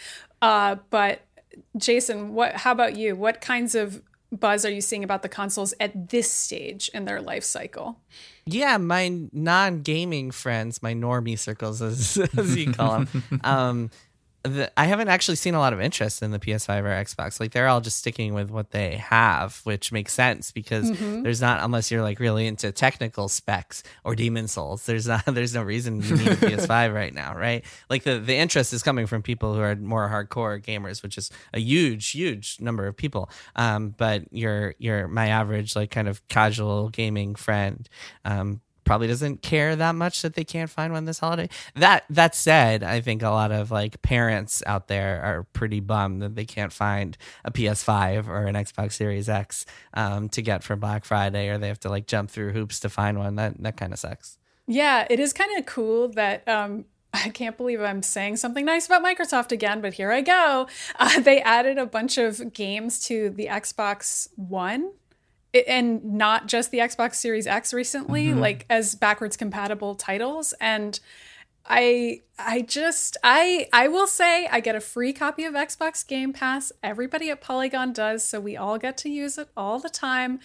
Uh, 0.43 0.77
but 0.91 1.21
jason 1.77 2.35
what 2.35 2.57
how 2.57 2.73
about 2.73 2.97
you? 2.97 3.15
What 3.15 3.41
kinds 3.41 3.75
of 3.75 4.03
buzz 4.33 4.65
are 4.65 4.71
you 4.71 4.81
seeing 4.81 5.05
about 5.05 5.23
the 5.23 5.29
consoles 5.29 5.75
at 5.81 6.11
this 6.11 6.31
stage 6.31 6.91
in 6.95 7.05
their 7.05 7.21
life 7.21 7.45
cycle? 7.45 8.01
Yeah, 8.47 8.79
my 8.79 9.29
non-gaming 9.33 10.31
friends, 10.31 10.83
my 10.83 10.95
normie 10.95 11.39
circles, 11.39 11.83
as, 11.83 12.17
as 12.37 12.57
you 12.57 12.73
call 12.73 13.05
them, 13.05 13.41
um, 13.45 13.91
the, 14.43 14.71
I 14.77 14.87
haven't 14.87 15.09
actually 15.09 15.37
seen 15.37 15.55
a 15.55 15.59
lot 15.59 15.73
of 15.73 15.81
interest 15.81 16.23
in 16.23 16.31
the 16.31 16.39
PS5 16.39 16.81
or 16.83 17.05
Xbox. 17.05 17.39
Like 17.41 17.53
they're 17.53 17.69
all 17.69 17.81
just 17.81 17.99
sticking 17.99 18.33
with 18.33 18.51
what 18.51 18.71
they 18.71 18.97
have, 18.97 19.61
which 19.65 19.93
makes 19.93 20.13
sense 20.15 20.51
because 20.51 20.91
Mm-hmm. 20.91 21.23
there's 21.23 21.41
not 21.41 21.63
unless 21.63 21.91
you're 21.91 22.03
like 22.03 22.19
really 22.21 22.47
into 22.47 22.73
technical 22.73 23.29
specs 23.29 23.83
or 24.03 24.15
Demon's 24.15 24.53
Souls. 24.53 24.87
There's 24.87 25.07
not 25.07 25.25
there's 25.27 25.55
no 25.55 25.63
reason 25.63 26.01
you 26.03 26.17
need 26.17 26.29
a 26.29 26.37
PS5 26.37 26.95
right 26.95 27.13
now, 27.15 27.35
right? 27.35 27.65
Like 27.91 28.05
the 28.05 28.19
the 28.19 28.35
interest 28.37 28.73
is 28.73 28.83
coming 28.83 29.07
from 29.07 29.23
people 29.23 29.55
who 29.55 29.61
are 29.61 29.77
more 29.77 30.09
hardcore 30.09 30.63
gamers, 30.63 31.03
which 31.03 31.19
is 31.19 31.31
a 31.53 31.61
huge 31.61 32.11
huge 32.11 32.57
number 32.61 32.87
of 32.87 32.97
people. 32.97 33.31
Um, 33.57 33.95
but 33.97 34.33
your 34.33 34.75
your 34.79 35.07
my 35.07 35.29
average 35.29 35.77
like 35.77 35.91
kind 35.91 36.09
of 36.09 36.27
casual 36.29 36.89
gaming 36.89 37.35
friend 37.35 37.89
um 38.25 38.61
probably 38.91 39.07
doesn't 39.07 39.41
care 39.41 39.77
that 39.77 39.95
much 39.95 40.21
that 40.23 40.35
they 40.35 40.43
can't 40.43 40.69
find 40.69 40.93
one 40.93 41.05
this 41.05 41.21
holiday. 41.21 41.49
That 41.77 42.03
that 42.11 42.35
said, 42.35 42.83
I 42.83 43.01
think 43.01 43.23
a 43.23 43.31
lot 43.31 43.53
of 43.53 43.71
like 43.71 44.03
parents 44.03 44.65
out 44.67 44.89
there 44.89 45.23
are 45.23 45.45
pretty 45.53 45.79
bummed 45.79 46.23
that 46.23 46.35
they 46.35 46.45
can't 46.45 46.73
find 46.73 47.17
a 47.45 47.53
PS5 47.53 48.27
or 48.27 48.47
an 48.47 48.57
Xbox 48.57 48.95
Series 48.95 49.29
X 49.29 49.65
um, 49.95 50.29
to 50.31 50.43
get 50.43 50.65
for 50.65 50.75
Black 50.75 51.05
Friday, 51.05 51.51
or 51.51 51.57
they 51.57 51.69
have 51.69 51.79
to 51.81 51.89
like 51.89 52.09
jump 52.09 52.31
through 52.31 52.51
hoops 52.51 52.81
to 52.81 52.89
find 52.89 53.17
one. 53.17 53.37
That 53.37 53.63
that 53.63 53.77
kind 53.77 53.93
of 53.93 54.01
sucks. 54.01 54.39
Yeah, 54.67 55.07
it 55.09 55.21
is 55.21 55.33
kind 55.33 55.57
of 55.57 55.67
cool 55.67 56.09
that 56.15 56.49
um, 56.49 56.85
I 57.15 57.29
can't 57.29 57.57
believe 57.57 57.81
I'm 57.81 58.03
saying 58.03 58.39
something 58.39 58.65
nice 58.65 58.87
about 58.87 59.05
Microsoft 59.05 59.53
again, 59.53 59.81
but 59.81 59.95
here 59.95 60.11
I 60.11 60.21
go. 60.21 60.67
Uh, 60.99 61.21
they 61.21 61.41
added 61.43 61.79
a 61.79 61.87
bunch 61.87 62.19
of 62.19 62.53
games 62.53 62.99
to 63.07 63.31
the 63.31 63.47
Xbox 63.47 64.27
One. 64.35 64.91
I- 65.54 65.64
And 65.66 66.04
not 66.04 66.47
just 66.47 66.71
the 66.71 66.78
Xbox 66.78 67.16
Series 67.16 67.47
X 67.47 67.73
recently, 67.75 68.26
mm-hmm. 68.28 68.40
like 68.40 68.66
as 68.71 68.95
backwards 68.95 69.37
compatible 69.37 69.95
titles. 69.95 70.54
And 70.61 70.99
I 71.66 72.23
I 72.38 72.62
just 72.62 73.16
I 73.23 73.69
I 73.73 73.88
will 73.88 74.07
say 74.07 74.47
I 74.50 74.61
get 74.61 74.75
a 74.75 74.80
free 74.80 75.12
copy 75.12 75.45
of 75.45 75.54
Xbox 75.54 76.07
Game 76.07 76.33
Pass. 76.33 76.73
Everybody 76.83 77.30
at 77.30 77.40
Polygon 77.40 77.92
does, 77.92 78.25
so 78.25 78.40
we 78.40 78.57
all 78.57 78.78
get 78.78 78.97
to 78.99 79.11
use 79.11 79.38
it 79.38 79.49
all 79.57 79.78
the 79.78 79.90
time. 79.90 80.40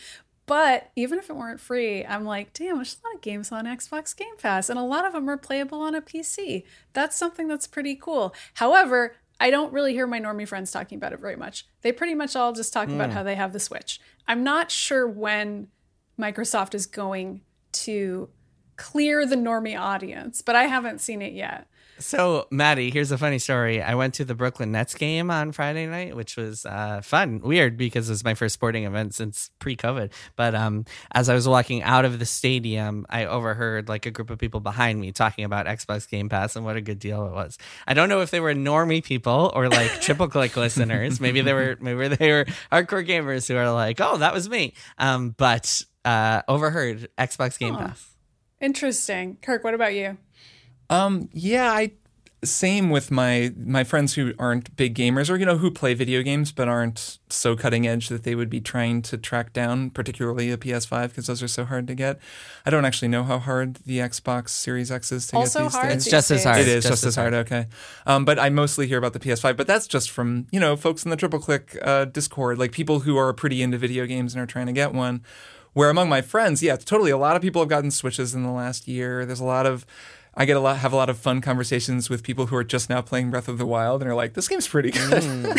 But 0.47 0.91
even 0.95 1.17
if 1.17 1.29
it 1.31 1.35
weren't 1.35 1.59
free, 1.59 2.05
I'm 2.05 2.23
like, 2.23 2.53
damn, 2.53 2.75
there's 2.75 2.97
a 3.03 3.07
lot 3.07 3.15
of 3.15 3.21
games 3.21 3.51
on 3.51 3.65
Xbox 3.65 4.15
Game 4.15 4.37
Pass, 4.37 4.69
and 4.69 4.77
a 4.77 4.83
lot 4.83 5.03
of 5.05 5.13
them 5.13 5.27
are 5.27 5.37
playable 5.37 5.81
on 5.81 5.95
a 5.95 6.01
PC. 6.01 6.63
That's 6.93 7.15
something 7.17 7.47
that's 7.47 7.65
pretty 7.65 7.95
cool. 7.95 8.35
However, 8.55 9.15
I 9.39 9.49
don't 9.49 9.73
really 9.73 9.93
hear 9.93 10.07
my 10.07 10.19
normie 10.19 10.47
friends 10.47 10.71
talking 10.71 10.97
about 10.97 11.13
it 11.13 11.19
very 11.19 11.35
much. 11.35 11.67
They 11.81 11.91
pretty 11.91 12.15
much 12.15 12.35
all 12.35 12.53
just 12.53 12.71
talk 12.71 12.87
about 12.87 13.09
hmm. 13.09 13.15
how 13.15 13.23
they 13.23 13.35
have 13.35 13.53
the 13.53 13.59
Switch. 13.59 13.99
I'm 14.27 14.43
not 14.43 14.71
sure 14.71 15.07
when 15.07 15.67
Microsoft 16.19 16.73
is 16.73 16.85
going 16.85 17.41
to 17.73 18.29
clear 18.77 19.25
the 19.25 19.35
normie 19.35 19.79
audience, 19.79 20.41
but 20.41 20.55
I 20.55 20.65
haven't 20.65 21.01
seen 21.01 21.21
it 21.21 21.33
yet. 21.33 21.67
So, 21.97 22.47
Maddy, 22.51 22.91
here's 22.91 23.11
a 23.11 23.17
funny 23.17 23.39
story. 23.39 23.81
I 23.81 23.95
went 23.95 24.15
to 24.15 24.25
the 24.25 24.35
Brooklyn 24.35 24.71
Nets 24.73 24.95
game 24.95 25.31
on 25.31 25.53
Friday 25.53 25.87
night, 25.87 26.15
which 26.15 26.35
was 26.35 26.65
uh, 26.65 26.99
fun, 27.01 27.39
weird 27.39 27.77
because 27.77 28.09
it 28.09 28.11
was 28.11 28.23
my 28.23 28.33
first 28.33 28.53
sporting 28.53 28.83
event 28.83 29.13
since 29.13 29.49
pre-COVID. 29.59 30.11
But 30.35 30.55
um, 30.55 30.83
as 31.11 31.29
I 31.29 31.33
was 31.33 31.47
walking 31.47 31.83
out 31.83 32.03
of 32.03 32.19
the 32.19 32.25
stadium, 32.25 33.05
I 33.09 33.25
overheard 33.25 33.87
like 33.87 34.05
a 34.05 34.11
group 34.11 34.29
of 34.29 34.39
people 34.39 34.59
behind 34.59 34.99
me 34.99 35.13
talking 35.13 35.45
about 35.45 35.67
Xbox 35.67 36.09
Game 36.09 36.27
Pass 36.27 36.57
and 36.57 36.65
what 36.65 36.75
a 36.75 36.81
good 36.81 36.99
deal 36.99 37.25
it 37.27 37.31
was. 37.31 37.57
I 37.87 37.93
don't 37.93 38.09
know 38.09 38.21
if 38.21 38.29
they 38.29 38.41
were 38.41 38.53
normie 38.53 39.03
people 39.03 39.51
or 39.55 39.69
like 39.69 39.89
triple 40.01 40.27
click 40.27 40.57
listeners. 40.57 41.21
Maybe 41.21 41.39
they 41.41 41.53
were, 41.53 41.77
maybe 41.79 42.09
they 42.09 42.31
were 42.31 42.45
hardcore 42.71 43.07
gamers 43.07 43.47
who 43.47 43.55
are 43.55 43.71
like, 43.71 44.01
"Oh, 44.01 44.17
that 44.17 44.33
was 44.33 44.49
me." 44.49 44.73
Um, 44.97 45.33
but 45.37 45.81
uh, 46.03 46.41
overheard 46.47 47.07
Xbox 47.17 47.57
Game 47.57 47.75
Huh. 47.75 47.87
Pass. 47.87 48.09
Interesting. 48.59 49.37
Kirk, 49.41 49.63
what 49.63 49.73
about 49.73 49.93
you? 49.93 50.17
Um, 50.89 51.29
yeah, 51.33 51.71
I 51.71 51.91
same 52.45 52.89
with 52.89 53.11
my 53.11 53.51
my 53.57 53.83
friends 53.83 54.13
who 54.13 54.33
aren't 54.37 54.75
big 54.75 54.95
gamers 54.95 55.29
or 55.29 55.37
you 55.37 55.45
know 55.45 55.57
who 55.57 55.71
play 55.71 55.93
video 55.93 56.21
games 56.21 56.51
but 56.51 56.67
aren't 56.67 57.17
so 57.29 57.55
cutting 57.55 57.87
edge 57.87 58.09
that 58.09 58.23
they 58.23 58.35
would 58.35 58.49
be 58.49 58.61
trying 58.61 59.01
to 59.01 59.17
track 59.17 59.51
down 59.53 59.89
particularly 59.89 60.51
a 60.51 60.57
PS5 60.57 61.09
because 61.09 61.27
those 61.27 61.41
are 61.41 61.47
so 61.47 61.65
hard 61.65 61.87
to 61.87 61.95
get. 61.95 62.19
I 62.65 62.69
don't 62.69 62.85
actually 62.85 63.07
know 63.07 63.23
how 63.23 63.39
hard 63.39 63.75
the 63.85 63.99
Xbox 63.99 64.49
Series 64.49 64.91
X 64.91 65.11
is 65.11 65.27
to 65.27 65.37
Also 65.37 65.59
get 65.59 65.65
these 65.65 65.73
hard 65.73 65.89
days. 65.89 65.95
It's 65.97 66.11
just 66.11 66.31
as 66.31 66.43
hard. 66.43 66.59
It 66.59 66.67
is 66.67 66.83
Just 66.83 66.91
just, 66.91 67.03
as 67.03 67.07
as 67.09 67.15
hard. 67.15 67.33
Okay, 67.33 67.67
um, 68.05 68.25
but 68.25 68.39
I 68.39 68.49
mostly 68.49 68.87
hear 68.87 68.97
about 68.97 69.13
the 69.13 69.19
PS5. 69.19 69.57
But 69.57 69.67
that's 69.67 69.87
just 69.87 70.11
from 70.11 70.47
you 70.51 70.59
know 70.59 70.75
folks 70.75 71.03
in 71.03 71.11
the 71.11 71.17
Triple 71.17 71.39
Click 71.39 71.77
uh, 71.81 72.05
Discord, 72.05 72.57
like 72.57 72.71
people 72.71 73.01
who 73.01 73.17
are 73.17 73.33
pretty 73.33 73.61
into 73.61 73.77
video 73.77 74.05
games 74.05 74.33
and 74.33 74.41
are 74.41 74.47
trying 74.47 74.67
to 74.67 74.73
get 74.73 74.93
one. 74.93 75.23
Where 75.73 75.89
among 75.89 76.07
my 76.07 76.21
friends, 76.21 76.63
yeah, 76.63 76.77
totally. 76.77 77.11
A 77.11 77.17
lot 77.17 77.35
of 77.35 77.41
people 77.41 77.61
have 77.61 77.67
gotten 77.67 77.91
Switches 77.91 78.33
in 78.33 78.43
the 78.43 78.51
last 78.51 78.87
year. 78.87 79.25
There's 79.25 79.41
a 79.41 79.45
lot 79.45 79.65
of 79.65 79.85
I 80.37 80.45
get 80.45 80.57
a 80.57 80.59
lot 80.59 80.77
have 80.79 80.91
a 80.91 80.95
lot 80.97 81.09
of 81.09 81.17
fun 81.17 81.39
conversations 81.41 82.09
with 82.09 82.21
people 82.23 82.47
who 82.47 82.55
are 82.57 82.63
just 82.63 82.89
now 82.89 83.01
playing 83.01 83.31
Breath 83.31 83.47
of 83.47 83.57
the 83.57 83.65
Wild 83.65 84.01
and 84.01 84.11
are 84.11 84.15
like, 84.15 84.33
"This 84.33 84.47
game's 84.47 84.67
pretty 84.67 84.91
good." 84.91 85.23
I'm 85.23 85.43
like, 85.43 85.57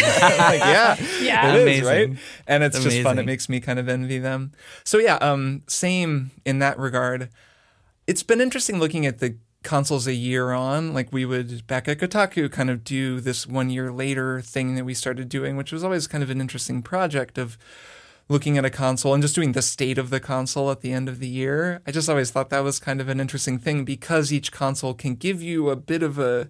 yeah, 0.61 0.97
Yeah. 1.23 1.49
it 1.55 1.57
is, 1.57 1.63
Amazing. 1.63 2.11
right? 2.11 2.19
And 2.47 2.63
it's 2.63 2.79
just 2.83 3.01
fun. 3.03 3.19
It 3.19 3.25
makes 3.27 3.49
me 3.49 3.61
kind 3.61 3.79
of 3.79 3.89
envy 3.89 4.19
them. 4.19 4.53
So 4.85 4.99
yeah, 4.99 5.17
um, 5.17 5.63
same 5.67 6.31
in 6.45 6.59
that 6.61 6.79
regard 6.79 7.31
it's 8.07 8.23
been 8.23 8.41
interesting 8.41 8.79
looking 8.79 9.05
at 9.05 9.19
the 9.19 9.37
consoles 9.65 10.07
a 10.07 10.15
year 10.15 10.53
on. 10.53 10.95
Like 10.95 11.13
we 11.13 11.25
would 11.25 11.67
back 11.67 11.89
at 11.89 11.99
Kotaku 11.99 12.49
kind 12.53 12.71
of 12.71 12.85
do 12.85 13.19
this 13.21 13.49
one 13.49 13.69
year 13.69 13.91
later 13.91 14.41
thing 14.41 14.77
that 14.77 14.85
we 14.85 14.95
started 14.95 15.29
doing, 15.29 15.57
which 15.57 15.73
was 15.73 15.83
always 15.83 16.07
kind 16.07 16.23
of 16.23 16.31
an 16.31 16.41
interesting 16.41 16.83
project 16.83 17.37
of 17.37 17.59
looking 18.29 18.59
at 18.59 18.65
a 18.65 18.71
console 18.71 19.15
and 19.15 19.23
just 19.23 19.35
doing 19.35 19.53
the 19.53 19.63
state 19.63 19.99
of 19.99 20.11
the 20.11 20.19
console 20.19 20.71
at 20.71 20.81
the 20.81 20.93
end 20.93 21.09
of 21.09 21.21
the 21.21 21.29
year. 21.29 21.81
I 21.87 21.93
just 21.93 22.09
always 22.09 22.31
thought 22.31 22.51
that 22.51 22.65
was 22.65 22.81
kind 22.81 23.01
of 23.01 23.09
an 23.09 23.21
interesting 23.21 23.59
thing 23.59 23.85
because 23.85 24.33
each 24.33 24.51
console 24.51 24.95
can 24.95 25.15
give 25.15 25.43
you 25.43 25.71
a 25.71 25.77
bit 25.77 26.03
of 26.03 26.19
a 26.19 26.49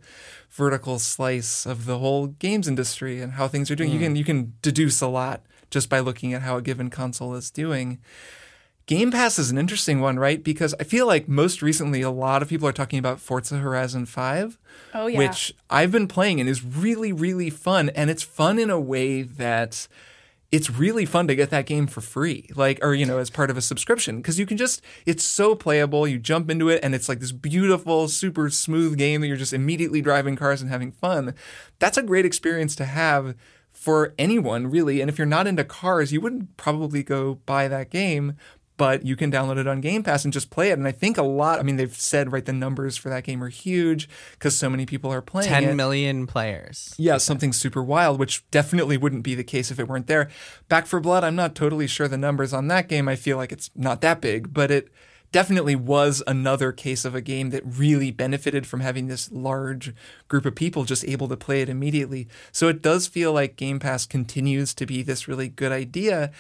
vertical 0.49 0.99
slice 0.99 1.67
of 1.67 1.85
the 1.85 1.99
whole 1.99 2.29
games 2.29 2.67
industry 2.67 3.21
and 3.21 3.35
how 3.35 3.47
things 3.47 3.71
are 3.71 3.75
doing. 3.75 3.91
You 3.91 3.99
can 3.99 4.15
mm. 4.15 4.19
you 4.19 4.25
can 4.25 4.55
deduce 4.63 5.01
a 5.01 5.09
lot 5.09 5.43
just 5.71 5.91
by 5.91 6.01
looking 6.01 6.33
at 6.33 6.43
how 6.43 6.57
a 6.57 6.63
given 6.63 6.91
console 6.91 7.35
is 7.35 7.51
doing. 7.51 7.99
Game 8.87 9.11
Pass 9.11 9.37
is 9.37 9.51
an 9.51 9.59
interesting 9.59 10.01
one, 10.01 10.17
right? 10.17 10.43
Because 10.43 10.73
I 10.79 10.85
feel 10.85 11.09
like 11.09 11.29
most 11.29 11.61
recently 11.61 12.03
a 12.03 12.11
lot 12.11 12.41
of 12.41 12.49
people 12.49 12.69
are 12.69 12.73
talking 12.73 13.01
about 13.01 13.21
Forza 13.21 13.59
Horizon 13.59 14.07
5, 14.07 14.59
Oh 14.95 15.09
yeah. 15.09 15.19
which 15.19 15.53
I've 15.69 15.91
been 15.91 16.07
playing 16.07 16.39
and 16.39 16.49
is 16.49 16.65
really, 16.65 17.13
really 17.13 17.51
fun. 17.51 17.89
And 17.91 18.11
it's 18.11 18.23
fun 18.23 18.61
in 18.61 18.71
a 18.71 18.79
way 18.79 19.23
that 19.23 19.89
it's 20.53 20.71
really 20.71 21.05
fun 21.05 21.27
to 21.27 21.35
get 21.35 21.51
that 21.51 21.67
game 21.67 21.87
for 21.87 22.01
free, 22.01 22.49
like, 22.55 22.79
or, 22.83 22.95
you 22.95 23.05
know, 23.05 23.19
as 23.19 23.31
part 23.31 23.51
of 23.51 23.57
a 23.57 23.61
subscription, 23.61 24.19
because 24.19 24.39
you 24.39 24.47
can 24.47 24.57
just, 24.57 24.81
it's 25.05 25.25
so 25.25 25.55
playable. 25.55 26.07
You 26.07 26.19
jump 26.19 26.51
into 26.51 26.69
it 26.69 26.81
and 26.83 26.95
it's 26.95 27.09
like 27.09 27.21
this 27.21 27.33
beautiful, 27.33 28.09
super 28.09 28.49
smooth 28.49 28.97
game 28.97 29.21
that 29.21 29.27
you're 29.27 29.37
just 29.37 29.53
immediately 29.53 30.01
driving 30.01 30.37
cars 30.37 30.63
and 30.63 30.71
having 30.71 30.93
fun. 30.93 31.35
That's 31.79 31.99
a 31.99 32.03
great 32.03 32.25
experience 32.25 32.77
to 32.77 32.85
have 32.85 33.35
for 33.73 34.15
anyone, 34.19 34.69
really. 34.69 35.01
And 35.01 35.11
if 35.11 35.19
you're 35.19 35.27
not 35.27 35.47
into 35.47 35.65
cars, 35.65 36.13
you 36.13 36.21
wouldn't 36.21 36.57
probably 36.57 37.03
go 37.03 37.35
buy 37.47 37.69
that 37.69 37.91
game 37.91 38.37
but 38.77 39.05
you 39.05 39.17
can 39.17 39.31
download 39.31 39.59
it 39.59 39.67
on 39.67 39.81
Game 39.81 40.03
Pass 40.03 40.25
and 40.25 40.33
just 40.33 40.51
play 40.51 40.71
it. 40.71 40.79
And 40.79 40.87
I 40.87 40.93
think 40.93 41.19
a 41.19 41.23
lot, 41.23 41.59
I 41.59 41.63
mean, 41.63 41.77
they've 41.77 41.95
said, 41.95 42.33
right, 42.33 42.45
the 42.45 42.53
numbers 42.53 42.97
for 42.97 43.09
that 43.09 43.25
game 43.25 43.43
are 43.43 43.49
huge 43.49 44.09
because 44.33 44.57
so 44.57 44.69
many 44.69 44.87
people 44.87 45.13
are 45.13 45.23
playing 45.23 45.53
it. 45.53 45.67
10 45.67 45.77
million 45.77 46.27
players. 46.27 46.95
Yeah, 46.99 47.17
something 47.19 47.53
super 47.53 47.83
wild, 47.83 48.19
which 48.19 48.49
definitely 48.51 48.97
wouldn't 48.97 49.23
be 49.23 49.35
the 49.35 49.45
case 49.45 49.71
if 49.71 49.79
it 49.79 49.89
weren't 49.89 50.07
there. 50.07 50.29
Back 50.69 50.87
4 50.87 51.01
Blood, 51.01 51.25
I'm 51.25 51.37
not 51.37 51.55
totally 51.55 51.87
sure 51.87 52.09
the 52.09 52.19
numbers 52.19 52.53
on 52.53 52.69
that 52.69 52.89
game. 52.89 53.09
I 53.09 53.17
feel 53.17 53.37
like 53.37 53.53
it's 53.53 53.71
not 53.75 54.01
that 54.03 54.21
big, 54.21 54.53
but 54.53 54.71
it 54.71 54.89
definitely 55.33 55.77
was 55.77 56.23
another 56.27 56.73
case 56.73 57.05
of 57.05 57.15
a 57.15 57.21
game 57.21 57.51
that 57.51 57.63
really 57.65 58.11
benefited 58.11 58.67
from 58.67 58.81
having 58.81 59.07
this 59.07 59.31
large 59.33 59.95
group 60.29 60.47
of 60.47 60.55
people 60.55 60.85
just 60.85 61.05
able 61.05 61.29
to 61.29 61.37
play 61.37 61.61
it 61.63 61.69
immediately. 61.69 62.29
So 62.53 62.69
it 62.69 62.81
does 62.81 63.07
feel 63.07 63.33
like 63.33 63.57
Game 63.57 63.79
Pass 63.79 64.07
continues 64.07 64.73
to 64.75 64.87
be 64.87 65.03
this 65.03 65.29
really 65.29 65.49
good 65.49 65.73
idea. 65.73 66.31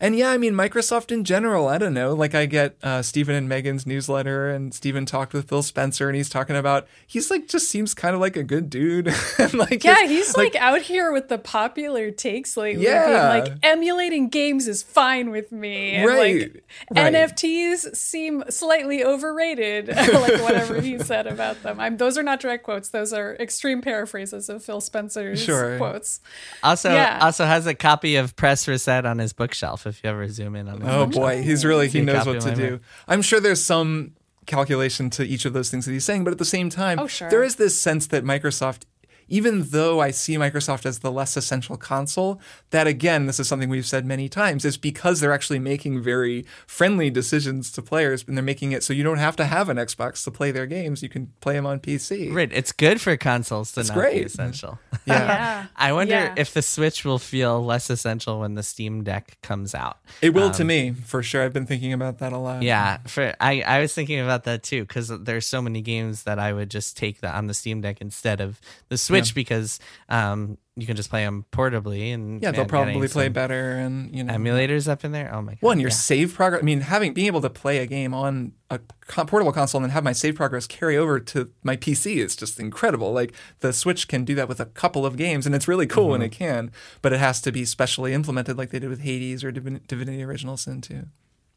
And 0.00 0.16
yeah, 0.16 0.30
I 0.30 0.38
mean, 0.38 0.54
Microsoft 0.54 1.10
in 1.10 1.24
general, 1.24 1.66
I 1.66 1.76
don't 1.78 1.92
know. 1.94 2.14
Like, 2.14 2.34
I 2.34 2.46
get 2.46 2.76
uh, 2.84 3.02
Stephen 3.02 3.34
and 3.34 3.48
Megan's 3.48 3.84
newsletter, 3.86 4.48
and 4.48 4.72
Stephen 4.72 5.04
talked 5.06 5.32
with 5.32 5.48
Phil 5.48 5.62
Spencer, 5.62 6.08
and 6.08 6.16
he's 6.16 6.28
talking 6.28 6.54
about, 6.54 6.86
he's 7.06 7.30
like, 7.32 7.48
just 7.48 7.68
seems 7.68 7.94
kind 7.94 8.14
of 8.14 8.20
like 8.20 8.36
a 8.36 8.44
good 8.44 8.70
dude. 8.70 9.08
and 9.38 9.54
like, 9.54 9.82
yeah, 9.82 10.02
his- 10.02 10.10
he's 10.10 10.36
like, 10.36 10.54
out 10.54 10.82
here 10.82 11.10
with 11.12 11.28
the 11.28 11.38
popular 11.38 12.10
takes 12.12 12.56
lately. 12.56 12.84
Yeah. 12.84 13.06
being 13.40 13.44
like 13.54 13.58
emulating 13.64 14.28
games 14.28 14.68
is 14.68 14.84
fine 14.84 15.30
with 15.30 15.50
me. 15.50 15.94
And 15.94 16.06
Right, 16.06 16.40
like 16.42 16.64
right. 16.94 17.12
NFTs 17.14 17.96
seem 17.96 18.44
slightly 18.50 19.02
overrated. 19.04 19.88
like 19.96 20.40
whatever 20.42 20.80
he 20.80 20.98
said 21.00 21.26
about 21.26 21.62
them. 21.62 21.80
I'm 21.80 21.96
those 21.96 22.16
are 22.16 22.22
not 22.22 22.38
direct 22.40 22.62
quotes. 22.62 22.90
Those 22.90 23.12
are 23.12 23.34
extreme 23.40 23.80
paraphrases 23.82 24.48
of 24.48 24.62
Phil 24.62 24.80
Spencer's 24.80 25.42
Sure. 25.42 25.76
quotes. 25.76 26.20
Also, 26.62 26.92
Yeah. 26.92 27.18
also 27.22 27.44
has 27.46 27.66
a 27.66 27.74
copy 27.74 28.14
of 28.16 28.36
Press 28.36 28.68
Reset 28.68 29.04
on 29.04 29.18
his 29.18 29.32
bookshelf. 29.32 29.86
If 29.88 30.04
you 30.04 30.10
ever 30.10 30.28
zoom 30.28 30.54
in 30.56 30.68
on. 30.68 30.80
His 30.80 30.88
Oh 30.88 31.04
bookshelf. 31.06 31.24
boy, 31.26 31.42
he's 31.42 31.64
really 31.64 31.88
he 31.88 32.00
knows 32.00 32.26
what 32.26 32.40
to 32.42 32.54
do. 32.54 32.70
book. 32.72 32.82
I'm 33.08 33.22
sure 33.22 33.40
there's 33.40 33.62
some 33.62 34.12
calculation 34.46 35.10
to 35.10 35.24
each 35.26 35.44
of 35.44 35.52
those 35.52 35.70
things 35.70 35.84
that 35.86 35.92
he's 35.92 36.04
saying, 36.04 36.24
but 36.24 36.32
at 36.32 36.38
the 36.38 36.44
same 36.44 36.70
time, 36.70 36.98
Oh, 36.98 37.06
sure. 37.06 37.28
there 37.30 37.42
is 37.42 37.56
this 37.56 37.78
sense 37.78 38.06
that 38.08 38.24
Microsoft 38.24 38.82
even 39.28 39.62
though 39.70 40.00
I 40.00 40.10
see 40.10 40.36
Microsoft 40.36 40.86
as 40.86 41.00
the 41.00 41.10
less 41.10 41.36
essential 41.36 41.76
console, 41.76 42.40
that 42.70 42.86
again, 42.86 43.26
this 43.26 43.38
is 43.40 43.48
something 43.48 43.68
we've 43.68 43.86
said 43.86 44.04
many 44.06 44.28
times, 44.28 44.64
is 44.64 44.76
because 44.76 45.20
they're 45.20 45.32
actually 45.32 45.58
making 45.58 46.02
very 46.02 46.44
friendly 46.66 47.10
decisions 47.10 47.70
to 47.72 47.82
players 47.82 48.24
and 48.26 48.36
they're 48.36 48.44
making 48.44 48.72
it 48.72 48.82
so 48.82 48.92
you 48.92 49.02
don't 49.02 49.18
have 49.18 49.36
to 49.36 49.44
have 49.44 49.68
an 49.68 49.76
Xbox 49.76 50.24
to 50.24 50.30
play 50.30 50.50
their 50.50 50.66
games. 50.66 51.02
You 51.02 51.08
can 51.08 51.32
play 51.40 51.54
them 51.54 51.66
on 51.66 51.80
PC. 51.80 52.32
Right. 52.32 52.50
It's 52.52 52.72
good 52.72 53.00
for 53.00 53.16
consoles 53.16 53.72
to 53.72 53.80
It's 53.80 53.90
not 53.90 54.10
be 54.10 54.22
essential. 54.22 54.78
Yeah. 55.06 55.18
Yeah. 55.18 55.66
I 55.76 55.92
wonder 55.92 56.14
Yeah. 56.14 56.34
if 56.36 56.52
the 56.52 56.62
Switch 56.62 57.04
will 57.04 57.18
feel 57.18 57.64
less 57.64 57.88
essential 57.90 58.40
when 58.40 58.54
the 58.54 58.62
Steam 58.62 59.04
Deck 59.04 59.38
comes 59.42 59.74
out. 59.74 59.98
It 60.20 60.34
will 60.34 60.50
to 60.52 60.64
me, 60.64 60.92
for 60.92 61.22
sure. 61.22 61.42
I've 61.42 61.52
been 61.52 61.66
thinking 61.66 61.92
about 61.92 62.18
that 62.18 62.32
a 62.32 62.38
lot. 62.38 62.56
Um, 62.58 62.62
Yeah, 62.62 62.98
for 63.06 63.34
I, 63.40 63.62
I 63.62 63.80
was 63.80 63.94
thinking 63.94 64.20
about 64.20 64.44
that 64.44 64.62
too 64.62 64.82
because 64.82 65.08
there's 65.08 65.46
so 65.46 65.62
many 65.62 65.80
games 65.82 66.24
that 66.24 66.38
I 66.38 66.52
would 66.52 66.70
just 66.70 66.96
take 66.96 67.20
the, 67.20 67.30
on 67.34 67.46
the 67.46 67.54
Steam 67.54 67.80
Deck 67.80 68.00
instead 68.00 68.40
of 68.40 68.60
the 68.88 68.98
Switch 68.98 69.17
because 69.34 69.78
um 70.08 70.58
you 70.76 70.86
can 70.86 70.94
just 70.94 71.10
play 71.10 71.24
them 71.24 71.44
portably 71.50 72.14
and 72.14 72.40
Yeah, 72.40 72.52
they'll 72.52 72.60
and 72.60 72.70
probably 72.70 73.08
play 73.08 73.28
better 73.28 73.72
and, 73.72 74.14
you 74.14 74.22
know. 74.22 74.32
emulators 74.32 74.86
up 74.86 75.04
in 75.04 75.10
there. 75.10 75.28
Oh 75.34 75.42
my 75.42 75.54
god! 75.54 75.62
One, 75.62 75.80
your 75.80 75.88
yeah. 75.88 75.94
save 75.94 76.34
progress. 76.34 76.62
I 76.62 76.64
mean, 76.64 76.82
having 76.82 77.12
being 77.14 77.26
able 77.26 77.40
to 77.40 77.50
play 77.50 77.78
a 77.78 77.86
game 77.86 78.14
on 78.14 78.52
a 78.70 78.78
portable 79.08 79.50
console 79.50 79.80
and 79.80 79.86
then 79.90 79.94
have 79.94 80.04
my 80.04 80.12
save 80.12 80.36
progress 80.36 80.68
carry 80.68 80.96
over 80.96 81.18
to 81.18 81.50
my 81.64 81.76
PC 81.76 82.16
is 82.18 82.36
just 82.36 82.60
incredible. 82.60 83.12
Like 83.12 83.32
the 83.58 83.72
Switch 83.72 84.06
can 84.06 84.24
do 84.24 84.36
that 84.36 84.48
with 84.48 84.60
a 84.60 84.66
couple 84.66 85.04
of 85.04 85.16
games, 85.16 85.46
and 85.46 85.54
it's 85.54 85.66
really 85.66 85.86
cool 85.86 86.10
when 86.10 86.22
it 86.22 86.30
Mm-hmm. 86.30 86.44
can. 86.44 86.72
But 87.02 87.12
it 87.12 87.18
has 87.18 87.40
to 87.42 87.50
be 87.50 87.64
specially 87.64 88.12
implemented, 88.14 88.56
like 88.56 88.70
they 88.70 88.78
did 88.78 88.88
with 88.90 89.00
Hades 89.00 89.42
or 89.42 89.50
Divin- 89.50 89.80
Divinity: 89.88 90.22
Original 90.22 90.56
Sin 90.56 90.80
2. 90.80 91.06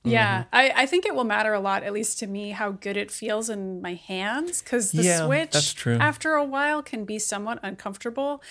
Yeah, 0.04 0.40
mm-hmm. 0.40 0.50
I, 0.52 0.74
I 0.78 0.86
think 0.88 1.06
it 1.06 1.14
will 1.14 1.24
matter 1.24 1.54
a 1.54 1.60
lot, 1.60 1.84
at 1.84 1.94
least 1.94 2.18
to 2.20 2.28
me, 2.28 2.50
how 2.52 2.72
good 2.72 2.98
it 2.98 3.12
feels 3.12 3.52
in 3.52 3.84
my 3.84 3.94
hands. 3.94 4.62
Because 4.62 4.92
the 4.92 5.04
Yeah, 5.04 5.28
Switch, 5.28 5.52
that's 5.52 5.74
true. 5.74 5.98
after 6.00 6.34
a 6.34 6.44
while, 6.44 6.82
can 6.82 7.06
be 7.06 7.20
somewhat 7.20 7.60
uncomfortable. 7.62 8.42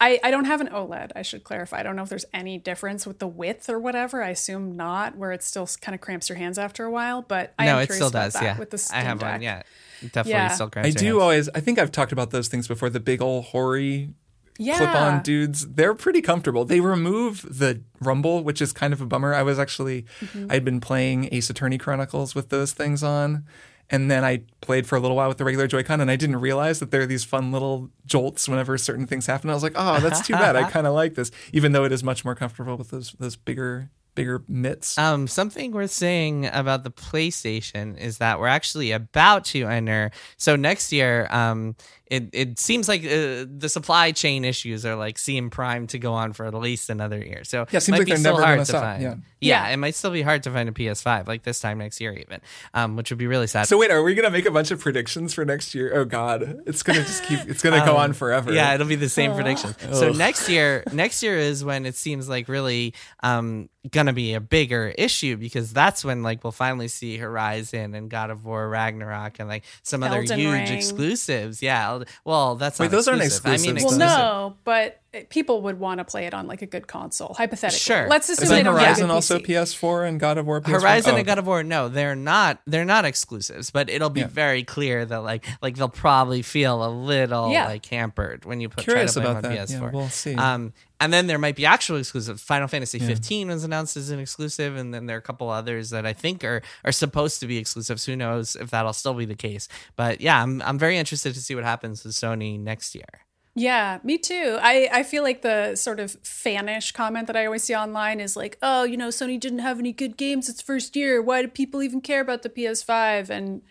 I, 0.00 0.20
I 0.22 0.30
don't 0.30 0.44
have 0.44 0.60
an 0.60 0.68
OLED, 0.68 1.10
I 1.16 1.22
should 1.22 1.42
clarify. 1.42 1.80
I 1.80 1.82
don't 1.82 1.96
know 1.96 2.04
if 2.04 2.08
there's 2.10 2.26
any 2.32 2.58
difference 2.58 3.06
with 3.08 3.18
the 3.18 3.26
width 3.26 3.68
or 3.68 3.80
whatever. 3.80 4.22
I 4.22 4.28
assume 4.30 4.76
not, 4.76 5.16
where 5.16 5.32
it 5.32 5.42
still 5.42 5.68
kind 5.80 5.94
of 5.96 6.00
cramps 6.00 6.28
your 6.28 6.38
hands 6.38 6.58
after 6.58 6.84
a 6.84 6.90
while. 6.92 7.22
But 7.22 7.54
I 7.58 7.66
no, 7.66 7.72
am 7.76 7.78
it 7.82 7.86
curious 7.86 7.96
still 7.96 8.08
about 8.08 8.24
does. 8.26 8.32
that 8.34 8.42
Yeah, 8.44 8.58
with 8.58 8.70
the 8.70 8.78
Steam 8.78 8.98
I 8.98 9.02
have 9.02 9.18
Deck. 9.18 9.32
one. 9.32 9.42
Yeah, 9.42 9.62
definitely 10.02 10.30
Yeah. 10.32 10.48
still. 10.48 10.66
I 10.68 10.70
cramps 10.70 10.88
your 10.94 11.00
do 11.00 11.06
hands. 11.06 11.22
always. 11.22 11.48
I 11.56 11.60
think 11.60 11.78
I've 11.80 11.90
talked 11.90 12.12
about 12.12 12.30
those 12.30 12.46
things 12.46 12.68
before. 12.68 12.88
The 12.88 13.00
big 13.00 13.20
old 13.20 13.46
hoary 13.46 14.10
Yeah. 14.58 14.76
clip-on 14.76 15.22
dudes 15.22 15.66
they're 15.68 15.94
pretty 15.94 16.20
comfortable 16.20 16.64
they 16.66 16.80
remove 16.80 17.46
the 17.48 17.80
rumble 18.00 18.44
which 18.44 18.60
is 18.60 18.72
kind 18.72 18.92
of 18.92 19.00
a 19.00 19.06
bummer 19.06 19.32
i 19.34 19.42
was 19.42 19.58
actually 19.58 20.04
Mm-hmm. 20.20 20.46
i'd 20.50 20.64
been 20.64 20.80
playing 20.80 21.28
ace 21.32 21.48
attorney 21.48 21.78
chronicles 21.78 22.34
with 22.34 22.50
those 22.50 22.72
things 22.72 23.02
on 23.02 23.44
and 23.88 24.10
then 24.10 24.22
i 24.22 24.42
played 24.60 24.86
for 24.86 24.96
a 24.96 25.00
little 25.00 25.16
while 25.16 25.28
with 25.28 25.38
the 25.38 25.44
regular 25.44 25.66
joy-con 25.66 26.00
and 26.00 26.10
i 26.10 26.16
didn't 26.16 26.36
realize 26.40 26.78
that 26.80 26.90
there 26.90 27.00
are 27.00 27.06
these 27.06 27.24
fun 27.24 27.52
little 27.52 27.88
jolts 28.04 28.48
whenever 28.48 28.76
certain 28.76 29.06
things 29.06 29.24
happen 29.26 29.48
i 29.48 29.54
was 29.54 29.62
like 29.62 29.72
oh 29.76 29.98
that's 30.00 30.26
too 30.26 30.34
bad 30.34 30.56
i 30.56 30.68
kind 30.76 30.86
of 30.86 30.92
like 30.92 31.14
this 31.14 31.30
even 31.54 31.72
though 31.72 31.84
it 31.84 31.92
is 31.92 32.04
much 32.04 32.22
more 32.24 32.34
comfortable 32.34 32.76
with 32.76 32.90
those 32.90 33.12
those 33.18 33.36
bigger 33.36 33.88
bigger 34.16 34.42
mitts 34.48 34.98
Um, 34.98 35.26
something 35.28 35.70
worth 35.72 35.92
saying 35.92 36.46
about 36.52 36.82
the 36.84 36.90
PlayStation 36.90 37.96
is 37.96 38.18
that 38.18 38.40
we're 38.40 38.48
actually 38.48 38.90
about 38.90 39.44
to 39.46 39.68
enter. 39.68 40.10
So 40.36 40.56
next 40.56 40.92
year, 40.92 41.28
um, 41.30 41.76
it 42.10 42.28
it 42.32 42.58
seems 42.58 42.88
like 42.88 43.02
uh, 43.04 43.46
the 43.48 43.68
supply 43.68 44.10
chain 44.12 44.44
issues 44.44 44.84
are 44.84 44.96
like 44.96 45.16
seem 45.18 45.48
primed 45.48 45.90
to 45.90 45.98
go 45.98 46.12
on 46.12 46.32
for 46.32 46.44
at 46.46 46.54
least 46.54 46.90
another 46.90 47.18
year. 47.18 47.44
So 47.44 47.66
Yeah, 47.70 47.78
it 47.78 47.80
seems 47.82 47.88
might 47.92 47.98
like 47.98 48.06
be 48.06 48.10
they're 48.12 48.18
still 48.18 48.32
never 48.32 48.44
hard 48.44 48.56
gonna 48.56 48.64
to 48.66 48.70
stop, 48.72 48.82
find. 48.82 49.02
yeah. 49.02 49.14
Yeah, 49.42 49.66
Yeah. 49.68 49.72
it 49.72 49.76
might 49.78 49.94
still 49.94 50.10
be 50.10 50.22
hard 50.22 50.42
to 50.42 50.50
find 50.50 50.68
a 50.68 50.72
PS5 50.72 51.26
like 51.28 51.44
this 51.44 51.60
time 51.60 51.78
next 51.78 52.00
year, 52.00 52.12
even, 52.12 52.40
um, 52.74 52.96
which 52.96 53.10
would 53.10 53.18
be 53.18 53.26
really 53.26 53.46
sad. 53.46 53.66
so 53.68 53.78
wait 53.78 53.90
are 53.90 54.02
we 54.02 54.14
gonna 54.14 54.28
make 54.30 54.44
a 54.46 54.50
bunch 54.50 54.70
of 54.70 54.80
predictions 54.80 55.32
for 55.32 55.44
next 55.44 55.74
year 55.74 55.92
oh 55.94 56.04
god 56.04 56.62
it's 56.66 56.82
gonna 56.82 57.00
just 57.00 57.24
keep 57.24 57.38
it's 57.48 57.62
gonna 57.62 57.84
go 57.86 57.96
on 57.96 58.12
forever 58.12 58.50
Um, 58.50 58.56
Yeah, 58.56 58.74
it'll 58.74 58.86
be 58.88 58.96
the 58.96 59.08
same 59.08 59.32
prediction. 59.34 59.74
So 59.92 60.10
next 60.10 60.48
year, 60.48 60.82
next 60.92 61.22
year 61.22 61.36
is 61.38 61.64
when 61.64 61.86
it 61.86 61.94
seems 61.94 62.28
like 62.28 62.48
really 62.48 62.92
um, 63.22 63.68
gonna 63.90 64.12
be 64.12 64.34
a 64.34 64.40
bigger 64.40 64.92
issue 64.98 65.36
because 65.36 65.72
that's 65.72 66.04
when 66.04 66.22
like 66.22 66.44
we'll 66.44 66.50
finally 66.52 66.88
see 66.88 67.16
Horizon 67.16 67.94
and 67.94 68.10
God 68.10 68.30
of 68.30 68.44
War 68.44 68.68
Ragnarok 68.68 69.38
and 69.38 69.48
like 69.48 69.64
some 69.82 70.02
other 70.02 70.20
huge 70.22 70.30
Ring. 70.52 70.68
exclusives. 70.72 71.62
Yeah, 71.62 71.99
well, 72.24 72.56
that's 72.56 72.78
Wait, 72.78 72.86
not 72.86 72.90
those 72.92 73.08
aren't 73.08 73.22
exclusive. 73.22 73.46
I 73.46 73.66
mean, 73.66 73.76
exclusives, 73.76 74.00
Well, 74.00 74.08
Exclusive. 74.10 74.18
no, 74.52 74.56
but 74.64 75.00
people 75.30 75.62
would 75.62 75.80
want 75.80 75.98
to 75.98 76.04
play 76.04 76.26
it 76.26 76.34
on 76.34 76.46
like 76.46 76.62
a 76.62 76.66
good 76.66 76.86
console, 76.86 77.34
hypothetically. 77.34 77.78
Sure. 77.80 78.06
Let's 78.08 78.28
assume 78.28 78.44
Isn't 78.44 78.56
they 78.56 78.62
don't 78.62 78.74
Horizon 78.74 79.06
good 79.08 79.12
also 79.12 79.38
PC. 79.38 79.46
PS4 79.46 80.08
and 80.08 80.20
God 80.20 80.38
of 80.38 80.46
War 80.46 80.60
PS4? 80.60 80.80
Horizon 80.80 81.14
Oh, 81.14 81.16
and 81.18 81.26
God 81.26 81.38
of 81.38 81.46
War, 81.46 81.62
no, 81.64 81.88
they're 81.88 82.14
not. 82.14 82.60
They're 82.66 82.84
not 82.84 83.04
exclusives, 83.04 83.70
but 83.70 83.90
it'll 83.90 84.10
be 84.10 84.20
Yeah. 84.20 84.28
very 84.28 84.62
clear 84.62 85.04
that 85.04 85.22
like 85.24 85.44
like 85.62 85.76
they'll 85.76 85.88
probably 85.88 86.42
feel 86.42 86.84
a 86.84 86.90
little 86.90 87.50
Yeah. 87.50 87.66
like 87.66 87.84
hampered 87.86 88.44
when 88.44 88.60
you 88.60 88.68
put 88.68 88.84
Curious 88.84 89.14
try 89.14 89.22
to 89.22 89.26
play 89.26 89.30
about 89.32 89.42
them 89.42 89.52
on 89.52 89.58
that. 89.58 89.68
PS4. 89.68 89.80
Yeah, 89.80 89.90
we'll 89.98 90.08
see. 90.10 90.34
Um, 90.36 90.72
and 91.00 91.12
then 91.12 91.26
there 91.26 91.38
might 91.38 91.56
be 91.56 91.66
actual 91.66 91.96
exclusive. 91.96 92.40
Final 92.40 92.68
Fantasy 92.68 92.98
15 92.98 93.48
was 93.48 93.64
announced 93.64 93.96
as 93.96 94.10
an 94.10 94.20
exclusive, 94.20 94.76
and 94.76 94.92
then 94.92 95.06
there 95.06 95.16
are 95.16 95.18
a 95.18 95.22
couple 95.22 95.48
others 95.48 95.90
that 95.90 96.06
I 96.06 96.12
think 96.12 96.44
are 96.44 96.62
are 96.84 96.92
supposed 96.92 97.40
to 97.40 97.46
be 97.46 97.56
exclusives. 97.56 98.04
Who 98.04 98.14
knows 98.14 98.54
if 98.56 98.70
that'll 98.70 98.92
still 98.92 99.14
be 99.14 99.24
the 99.24 99.34
case? 99.34 99.66
But 99.96 100.20
yeah, 100.20 100.42
I'm 100.42 100.62
I'm 100.62 100.78
very 100.78 100.98
interested 100.98 101.34
to 101.34 101.40
see 101.40 101.54
what 101.54 101.64
happens 101.64 102.04
with 102.04 102.14
Sony 102.14 102.60
next 102.60 102.94
year. 102.94 103.24
Yeah, 103.56 103.98
me 104.04 104.16
too. 104.16 104.58
I, 104.60 104.88
I 104.92 105.02
feel 105.02 105.24
like 105.24 105.42
the 105.42 105.74
sort 105.74 105.98
of 105.98 106.12
fanish 106.22 106.94
comment 106.94 107.26
that 107.26 107.36
I 107.36 107.46
always 107.46 107.64
see 107.64 107.74
online 107.74 108.20
is 108.20 108.36
like, 108.36 108.56
oh, 108.62 108.84
you 108.84 108.96
know, 108.96 109.08
Sony 109.08 109.40
didn't 109.40 109.58
have 109.58 109.80
any 109.80 109.92
good 109.92 110.16
games 110.16 110.48
its 110.48 110.62
first 110.62 110.94
year. 110.94 111.20
Why 111.20 111.42
do 111.42 111.48
people 111.48 111.82
even 111.82 112.00
care 112.00 112.20
about 112.20 112.42
the 112.42 112.48
PS5? 112.48 113.28
And 113.28 113.62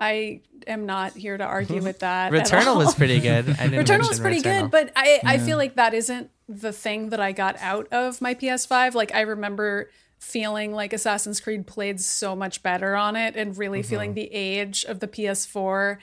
I 0.00 0.40
am 0.66 0.86
not 0.86 1.12
here 1.12 1.36
to 1.36 1.44
argue 1.44 1.82
with 1.82 2.00
that. 2.00 2.34
at 2.34 2.46
Returnal 2.46 2.66
all. 2.66 2.78
was 2.78 2.94
pretty 2.94 3.20
good. 3.20 3.48
I 3.50 3.68
didn't 3.68 3.84
Returnal 3.84 4.08
was 4.08 4.18
pretty 4.18 4.40
Returnal. 4.40 4.62
good, 4.62 4.70
but 4.70 4.92
I, 4.96 5.20
I 5.24 5.38
feel 5.38 5.58
like 5.58 5.76
that 5.76 5.92
isn't 5.94 6.30
the 6.48 6.72
thing 6.72 7.10
that 7.10 7.20
I 7.20 7.32
got 7.32 7.56
out 7.60 7.86
of 7.92 8.20
my 8.20 8.34
PS5. 8.34 8.94
Like 8.94 9.14
I 9.14 9.20
remember 9.20 9.90
feeling 10.18 10.72
like 10.72 10.92
Assassin's 10.92 11.40
Creed 11.40 11.66
played 11.66 12.00
so 12.00 12.34
much 12.34 12.62
better 12.62 12.94
on 12.96 13.16
it 13.16 13.36
and 13.36 13.56
really 13.56 13.82
feeling 13.82 14.14
the 14.14 14.32
age 14.32 14.84
of 14.84 15.00
the 15.00 15.08
PS4 15.08 15.98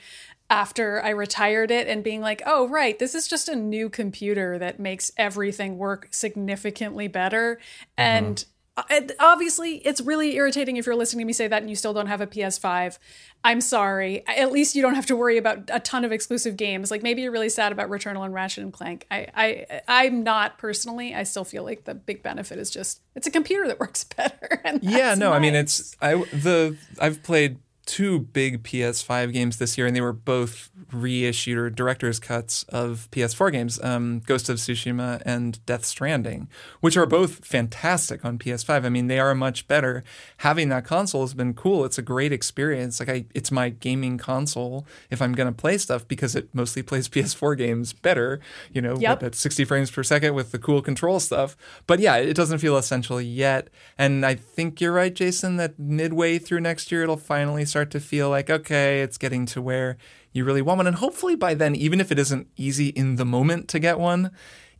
after 0.50 1.02
I 1.02 1.10
retired 1.10 1.70
it 1.70 1.86
and 1.88 2.02
being 2.02 2.20
like, 2.20 2.42
oh, 2.46 2.68
right, 2.68 2.98
this 2.98 3.14
is 3.14 3.28
just 3.28 3.48
a 3.48 3.56
new 3.56 3.88
computer 3.88 4.58
that 4.58 4.80
makes 4.80 5.12
everything 5.16 5.76
work 5.76 6.08
significantly 6.10 7.06
better. 7.06 7.60
And 7.96 8.08
uh, 8.08 8.28
and 8.28 8.44
Uh, 8.90 9.00
obviously, 9.18 9.76
it's 9.86 10.00
really 10.00 10.36
irritating 10.36 10.76
if 10.76 10.86
you're 10.86 10.94
listening 10.94 11.24
to 11.24 11.26
me 11.26 11.32
say 11.32 11.48
that 11.48 11.62
and 11.62 11.70
you 11.70 11.76
still 11.76 11.92
don't 11.92 12.06
have 12.06 12.20
a 12.20 12.26
PS5. 12.26 12.98
I'm 13.44 13.60
sorry. 13.60 14.26
At 14.26 14.50
least 14.52 14.74
you 14.74 14.82
don't 14.82 14.94
have 14.94 15.06
to 15.06 15.16
worry 15.16 15.38
about 15.38 15.70
a 15.72 15.80
ton 15.80 16.04
of 16.04 16.12
exclusive 16.12 16.56
games. 16.56 16.90
Like 16.90 17.02
maybe 17.02 17.22
you're 17.22 17.32
really 17.32 17.48
sad 17.48 17.72
about 17.72 17.88
Returnal 17.88 18.24
and 18.24 18.34
Ratchet 18.34 18.64
and 18.64 18.72
Clank. 18.72 19.06
I, 19.10 19.26
I, 19.34 19.80
I'm 19.86 20.22
not 20.22 20.58
personally. 20.58 21.14
I 21.14 21.22
still 21.22 21.44
feel 21.44 21.64
like 21.64 21.84
the 21.84 21.94
big 21.94 22.22
benefit 22.22 22.58
is 22.58 22.70
just 22.70 23.00
it's 23.14 23.26
a 23.26 23.30
computer 23.30 23.66
that 23.68 23.80
works 23.80 24.04
better. 24.16 24.60
Yeah, 24.80 25.14
no, 25.14 25.32
I 25.32 25.38
mean 25.38 25.54
it's 25.54 25.96
I 26.00 26.14
the 26.16 26.76
I've 27.00 27.22
played 27.22 27.58
two 27.88 28.18
big 28.20 28.62
PS5 28.62 29.32
games 29.32 29.56
this 29.56 29.78
year, 29.78 29.86
and 29.86 29.96
they 29.96 30.00
were 30.02 30.12
both 30.12 30.70
reissued 30.92 31.56
or 31.56 31.70
director's 31.70 32.20
cuts 32.20 32.64
of 32.64 33.08
PS4 33.12 33.50
games, 33.50 33.82
um, 33.82 34.20
Ghost 34.26 34.50
of 34.50 34.58
Tsushima 34.58 35.22
and 35.24 35.64
Death 35.64 35.86
Stranding, 35.86 36.48
which 36.80 36.98
are 36.98 37.06
both 37.06 37.44
fantastic 37.46 38.26
on 38.26 38.38
PS5. 38.38 38.84
I 38.84 38.90
mean, 38.90 39.06
they 39.06 39.18
are 39.18 39.34
much 39.34 39.66
better. 39.68 40.04
Having 40.38 40.68
that 40.68 40.84
console 40.84 41.22
has 41.22 41.32
been 41.32 41.54
cool. 41.54 41.86
It's 41.86 41.96
a 41.96 42.02
great 42.02 42.30
experience. 42.30 43.00
Like 43.00 43.08
I, 43.08 43.24
it's 43.34 43.50
my 43.50 43.70
gaming 43.70 44.18
console 44.18 44.86
if 45.10 45.22
I'm 45.22 45.32
gonna 45.32 45.50
play 45.52 45.78
stuff 45.78 46.06
because 46.06 46.36
it 46.36 46.50
mostly 46.52 46.82
plays 46.82 47.08
PS4 47.08 47.56
games 47.56 47.94
better. 47.94 48.38
You 48.70 48.82
know, 48.82 48.98
Yep. 48.98 49.22
at 49.22 49.34
60 49.34 49.64
frames 49.64 49.90
per 49.90 50.02
second 50.02 50.34
with 50.34 50.52
the 50.52 50.58
cool 50.58 50.82
control 50.82 51.20
stuff. 51.20 51.56
But 51.86 52.00
yeah, 52.00 52.16
it 52.16 52.34
doesn't 52.34 52.58
feel 52.58 52.76
essential 52.76 53.18
yet. 53.18 53.68
And 53.96 54.26
I 54.26 54.34
think 54.34 54.78
you're 54.78 54.92
right, 54.92 55.14
Jason, 55.14 55.56
that 55.56 55.78
midway 55.78 56.38
through 56.38 56.60
next 56.60 56.92
year, 56.92 57.02
it'll 57.02 57.16
finally 57.16 57.64
start 57.64 57.77
to 57.84 58.00
feel 58.00 58.30
like, 58.30 58.50
okay, 58.50 59.02
it's 59.02 59.18
getting 59.18 59.46
to 59.46 59.62
where 59.62 59.96
you 60.32 60.44
really 60.44 60.62
want 60.62 60.78
one. 60.78 60.86
And 60.86 60.96
hopefully 60.96 61.36
by 61.36 61.54
then, 61.54 61.74
even 61.74 62.00
if 62.00 62.12
it 62.12 62.18
isn't 62.18 62.48
easy 62.56 62.88
in 62.88 63.16
the 63.16 63.24
moment 63.24 63.68
to 63.68 63.78
get 63.78 63.98
one, 63.98 64.30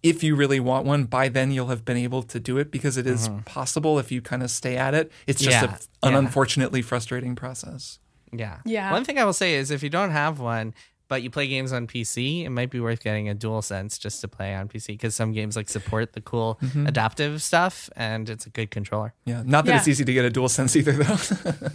if 0.03 0.23
you 0.23 0.37
really 0.37 0.61
want 0.61 0.87
one, 0.87 1.05
by 1.05 1.29
then 1.29 1.51
you'll 1.51 1.69
have 1.69 1.85
been 1.85 1.97
able 1.97 2.23
to 2.23 2.39
do 2.39 2.59
it 2.59 2.71
because 2.71 2.97
it 2.97 3.07
is 3.07 3.29
mm-hmm. 3.29 3.41
possible 3.41 3.99
if 3.99 4.13
you 4.13 4.23
kind 4.23 4.43
of 4.43 4.51
stay 4.51 4.77
at 4.77 4.95
it. 4.95 5.11
It's 5.27 5.41
just 5.43 5.63
Yeah, 5.63 5.77
a, 6.03 6.07
an 6.07 6.13
yeah. 6.13 6.19
unfortunately 6.19 6.83
frustrating 6.83 7.35
process. 7.35 7.99
Yeah. 8.33 8.59
Yeah. 8.65 8.93
One 8.93 9.05
thing 9.05 9.19
I 9.19 9.25
will 9.25 9.33
say 9.33 9.55
is 9.55 9.71
if 9.71 9.83
you 9.83 9.91
don't 9.91 10.11
have 10.11 10.39
one, 10.39 10.75
but 11.09 11.23
you 11.23 11.31
play 11.31 11.47
games 11.49 11.73
on 11.73 11.87
PC, 11.87 12.45
it 12.45 12.51
might 12.51 12.71
be 12.71 12.81
worth 12.81 13.03
getting 13.03 13.29
a 13.29 13.35
dual 13.35 13.63
sense 13.63 13.99
just 13.99 14.21
to 14.21 14.29
play 14.29 14.55
on 14.55 14.69
PC 14.69 14.89
because 14.89 15.17
some 15.17 15.33
games 15.33 15.57
like 15.57 15.69
support 15.69 16.13
the 16.13 16.21
cool 16.21 16.59
Mm-hmm. 16.63 16.87
adaptive 16.87 17.43
stuff 17.43 17.89
and 17.97 18.29
it's 18.29 18.45
a 18.47 18.51
good 18.51 18.71
controller. 18.71 19.15
Yeah. 19.25 19.43
Not 19.45 19.65
that 19.65 19.73
Yeah. 19.73 19.79
it's 19.79 19.89
easy 19.89 20.05
to 20.05 20.13
get 20.13 20.25
a 20.25 20.31
dual 20.31 20.49
sense 20.49 20.77
either, 20.77 20.93
though. 20.93 21.17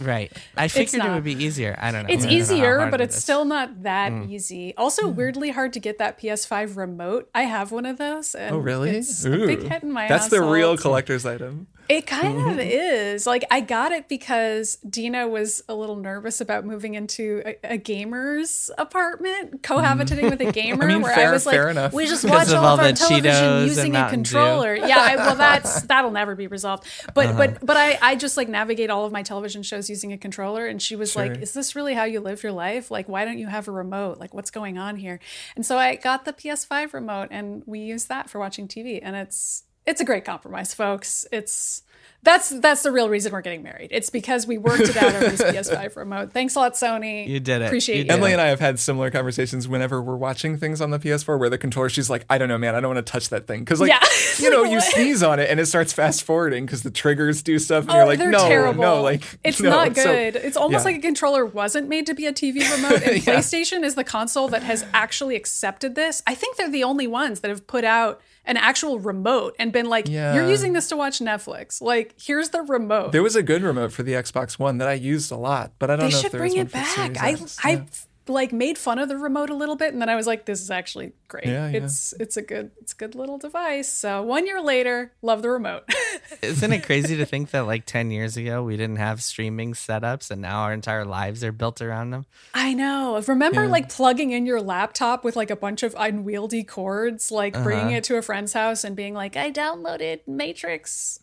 Right. 0.00 0.30
I 0.56 0.68
figured 0.68 1.04
it 1.04 1.10
would 1.10 1.24
be 1.24 1.32
easier. 1.44 1.76
I 1.80 1.90
don't 1.90 2.06
know. 2.06 2.12
It's 2.14 2.24
don't 2.24 2.32
easier, 2.32 2.78
hard 2.78 2.90
but 2.90 3.00
it's 3.00 3.16
is. 3.16 3.22
still 3.22 3.44
not 3.44 3.82
that 3.82 4.12
Mm. 4.12 4.30
easy. 4.30 4.74
Also, 4.76 5.08
weirdly 5.08 5.50
hard 5.50 5.72
to 5.72 5.80
get 5.80 5.98
that 5.98 6.18
PS5 6.20 6.76
remote. 6.76 7.28
I 7.34 7.42
have 7.42 7.72
one 7.72 7.86
of 7.86 7.98
those. 7.98 8.34
And 8.34 8.54
oh, 8.54 8.58
really? 8.58 8.90
It's 8.90 9.24
a 9.24 9.30
big 9.30 9.60
Ooh. 9.64 9.68
hit 9.68 9.82
in 9.82 9.90
my 9.92 10.06
That's 10.08 10.28
the 10.28 10.40
real 10.42 10.70
household. 10.70 10.80
collector's 10.80 11.26
item. 11.26 11.66
It 11.88 12.06
kind 12.06 12.50
of 12.50 12.58
is. 12.58 13.26
Like 13.26 13.44
I 13.50 13.60
got 13.60 13.92
it 13.92 14.08
because 14.08 14.76
Dina 14.88 15.28
was 15.28 15.62
a 15.68 15.74
little 15.74 15.96
nervous 15.96 16.40
about 16.40 16.64
moving 16.64 16.94
into 16.94 17.42
a, 17.44 17.74
a 17.74 17.76
gamer's 17.76 18.70
apartment, 18.78 19.23
cohabitating 19.62 20.30
with 20.30 20.40
a 20.40 20.52
gamer. 20.52 20.84
I 20.84 20.86
mean, 20.88 21.02
where 21.02 21.14
fair- 21.14 21.28
I 21.28 21.32
was 21.32 21.46
like, 21.46 21.56
enough. 21.58 21.92
we 21.92 22.06
just 22.06 22.24
watch 22.24 22.48
all, 22.50 22.64
all 22.64 22.74
of 22.74 22.80
our 22.80 22.92
television 22.92 23.30
Cheetos 23.32 23.66
using 23.66 23.96
a 23.96 24.08
controller. 24.08 24.74
Yeah, 24.76 24.98
I, 24.98 25.16
well, 25.16 25.34
that's 25.36 25.82
that'll 25.82 26.10
never 26.10 26.34
be 26.34 26.46
resolved. 26.46 26.84
But 27.14 27.26
Uh-huh. 27.26 27.36
but 27.38 27.66
but 27.66 27.76
I 27.76 27.98
I 28.02 28.14
just 28.16 28.36
like 28.36 28.48
navigate 28.48 28.90
all 28.90 29.04
of 29.04 29.12
my 29.12 29.22
television 29.22 29.62
shows 29.62 29.88
using 29.88 30.12
a 30.12 30.18
controller, 30.18 30.66
and 30.66 30.80
she 30.82 30.96
was 30.96 31.12
Sure. 31.12 31.26
like, 31.26 31.40
"Is 31.42 31.52
this 31.52 31.74
really 31.76 31.94
how 31.94 32.04
you 32.04 32.20
live 32.20 32.42
your 32.42 32.52
life? 32.52 32.90
Like, 32.90 33.08
why 33.08 33.24
don't 33.24 33.38
you 33.38 33.46
have 33.46 33.68
a 33.68 33.72
remote? 33.72 34.18
Like, 34.18 34.34
what's 34.34 34.50
going 34.50 34.78
on 34.78 34.96
here?" 34.96 35.20
And 35.56 35.64
so 35.64 35.78
I 35.78 35.94
got 35.96 36.24
the 36.24 36.32
PS5 36.32 36.92
remote, 36.92 37.28
and 37.30 37.62
we 37.66 37.80
use 37.80 38.06
that 38.06 38.28
for 38.28 38.38
watching 38.38 38.66
TV, 38.68 38.98
and 39.02 39.14
it's 39.16 39.62
it's 39.86 40.00
a 40.00 40.04
great 40.04 40.24
compromise, 40.24 40.74
folks. 40.74 41.26
It's 41.30 41.82
that's 42.24 42.48
that's 42.48 42.82
the 42.82 42.90
real 42.90 43.08
reason 43.08 43.32
we're 43.32 43.42
getting 43.42 43.62
married. 43.62 43.88
It's 43.90 44.10
because 44.10 44.46
we 44.46 44.58
worked 44.58 44.80
it 44.82 44.96
out 44.96 45.14
over 45.14 45.28
this 45.28 45.40
PS5 45.70 45.94
remote. 45.96 46.32
Thanks 46.32 46.56
a 46.56 46.58
lot, 46.60 46.74
Sony. 46.74 47.28
You 47.28 47.38
did 47.40 47.62
it. 47.62 47.66
Appreciate 47.66 47.94
You 47.96 47.98
you. 48.02 48.04
did 48.08 48.12
Emily 48.12 48.30
it. 48.30 48.34
and 48.34 48.40
I 48.42 48.46
have 48.46 48.60
had 48.60 48.78
similar 48.78 49.10
conversations 49.10 49.68
whenever 49.68 50.02
we're 50.02 50.16
watching 50.16 50.56
things 50.56 50.80
on 50.80 50.90
the 50.90 50.98
PS4 50.98 51.38
where 51.38 51.50
the 51.50 51.58
controller, 51.58 51.88
she's 51.88 52.10
like, 52.10 52.24
I 52.28 52.38
don't 52.38 52.48
know, 52.48 52.58
man, 52.58 52.74
I 52.74 52.80
don't 52.80 52.94
want 52.94 53.06
to 53.06 53.12
touch 53.12 53.28
that 53.28 53.46
thing. 53.46 53.60
Because, 53.60 53.80
like, 53.80 53.90
Yeah. 53.90 54.00
you 54.38 54.50
know, 54.50 54.64
you 54.64 54.80
sneeze 54.80 55.22
on 55.22 55.38
it 55.38 55.48
and 55.50 55.60
it 55.60 55.66
starts 55.66 55.92
fast 55.92 56.24
forwarding 56.24 56.66
because 56.66 56.82
the 56.82 56.90
triggers 56.90 57.42
do 57.42 57.58
stuff. 57.58 57.84
And 57.84 57.92
Oh, 57.92 57.96
you're 57.98 58.06
like, 58.06 58.18
they're 58.18 58.30
no, 58.30 58.48
terrible. 58.48 58.82
no, 58.82 59.02
like, 59.02 59.22
it's 59.44 59.60
no. 59.60 59.70
not 59.70 59.94
So- 59.96 60.04
good. 60.04 60.36
it's 60.36 60.56
almost 60.56 60.84
yeah. 60.84 60.92
like 60.92 60.96
a 60.98 61.02
controller 61.02 61.44
wasn't 61.44 61.88
made 61.88 62.06
to 62.06 62.14
be 62.14 62.26
a 62.26 62.32
TV 62.32 62.60
remote, 62.74 63.02
and 63.02 63.22
PlayStation 63.22 63.84
is 63.84 63.94
the 63.94 64.04
console 64.04 64.48
that 64.48 64.62
has 64.62 64.84
actually 64.94 65.36
accepted 65.36 65.94
this. 65.94 66.22
I 66.26 66.34
think 66.34 66.56
they're 66.56 66.70
the 66.70 66.84
only 66.84 67.06
ones 67.06 67.40
that 67.40 67.48
have 67.50 67.66
put 67.66 67.84
out 67.84 68.20
an 68.46 68.56
actual 68.58 68.98
remote 68.98 69.56
and 69.58 69.72
been 69.72 69.88
like, 69.88 70.06
Yeah. 70.08 70.34
"You're 70.34 70.48
using 70.48 70.74
this 70.74 70.88
to 70.88 70.96
watch 70.96 71.18
Netflix. 71.20 71.80
Like, 71.80 72.13
here's 72.20 72.50
the 72.50 72.62
remote." 72.62 73.12
There 73.12 73.22
was 73.22 73.36
a 73.36 73.42
good 73.42 73.62
remote 73.62 73.92
for 73.92 74.02
the 74.02 74.12
Xbox 74.12 74.58
One 74.58 74.78
that 74.78 74.88
I 74.88 74.94
used 74.94 75.30
a 75.32 75.36
lot, 75.36 75.72
but 75.78 75.90
I 75.90 75.96
don't 75.96 76.06
they 76.10 76.12
know 76.14 76.18
should 76.18 76.26
if 76.26 76.32
there 76.32 76.40
bring 76.40 76.52
one 76.52 76.60
it 76.66 76.70
for 76.70 76.76
back. 76.78 76.94
Series 76.94 77.18
I 77.18 77.30
X. 77.30 77.58
I 77.64 77.70
Yeah. 77.70 77.82
Like 78.26 78.52
made 78.52 78.78
fun 78.78 78.98
of 78.98 79.08
the 79.08 79.16
remote 79.18 79.50
a 79.50 79.54
little 79.54 79.76
bit, 79.76 79.92
and 79.92 80.00
then 80.00 80.08
I 80.08 80.16
was 80.16 80.26
like, 80.26 80.46
"This 80.46 80.60
is 80.62 80.70
actually 80.70 81.12
great. 81.28 81.46
Yeah, 81.46 81.68
yeah. 81.68 81.78
It's 81.84 82.14
it's 82.18 82.36
a 82.36 82.42
good 82.42 82.70
it's 82.80 82.92
a 82.92 82.96
good 82.96 83.14
little 83.14 83.38
device." 83.38 83.88
So 83.92 84.22
one 84.22 84.46
year 84.46 84.60
later, 84.62 85.12
love 85.22 85.42
the 85.42 85.50
remote. 85.50 85.84
Isn't 86.42 86.72
it 86.72 86.84
crazy 86.84 87.16
to 87.16 87.26
think 87.26 87.50
that 87.50 87.66
like 87.66 87.84
10 87.86 88.10
years 88.10 88.36
ago 88.36 88.62
we 88.62 88.76
didn't 88.76 88.96
have 88.96 89.22
streaming 89.22 89.74
setups 89.74 90.30
and 90.30 90.40
now 90.40 90.60
our 90.62 90.72
entire 90.72 91.04
lives 91.04 91.44
are 91.44 91.52
built 91.52 91.80
around 91.82 92.10
them? 92.10 92.24
I 92.54 92.72
know. 92.72 93.20
Remember, 93.26 93.66
like 93.68 93.88
plugging 93.90 94.30
in 94.30 94.46
your 94.46 94.60
laptop 94.62 95.24
with 95.24 95.36
like 95.36 95.50
a 95.50 95.56
bunch 95.56 95.82
of 95.82 95.94
unwieldy 95.98 96.64
cords, 96.64 97.30
like 97.30 97.52
bringing 97.62 97.88
Uh-huh. 97.88 97.96
it 97.96 98.04
to 98.04 98.16
a 98.16 98.22
friend's 98.22 98.52
house 98.54 98.84
and 98.84 98.96
being 98.96 99.12
like, 99.14 99.36
"I 99.36 99.50
downloaded 99.52 100.20
Matrix. 100.26 101.20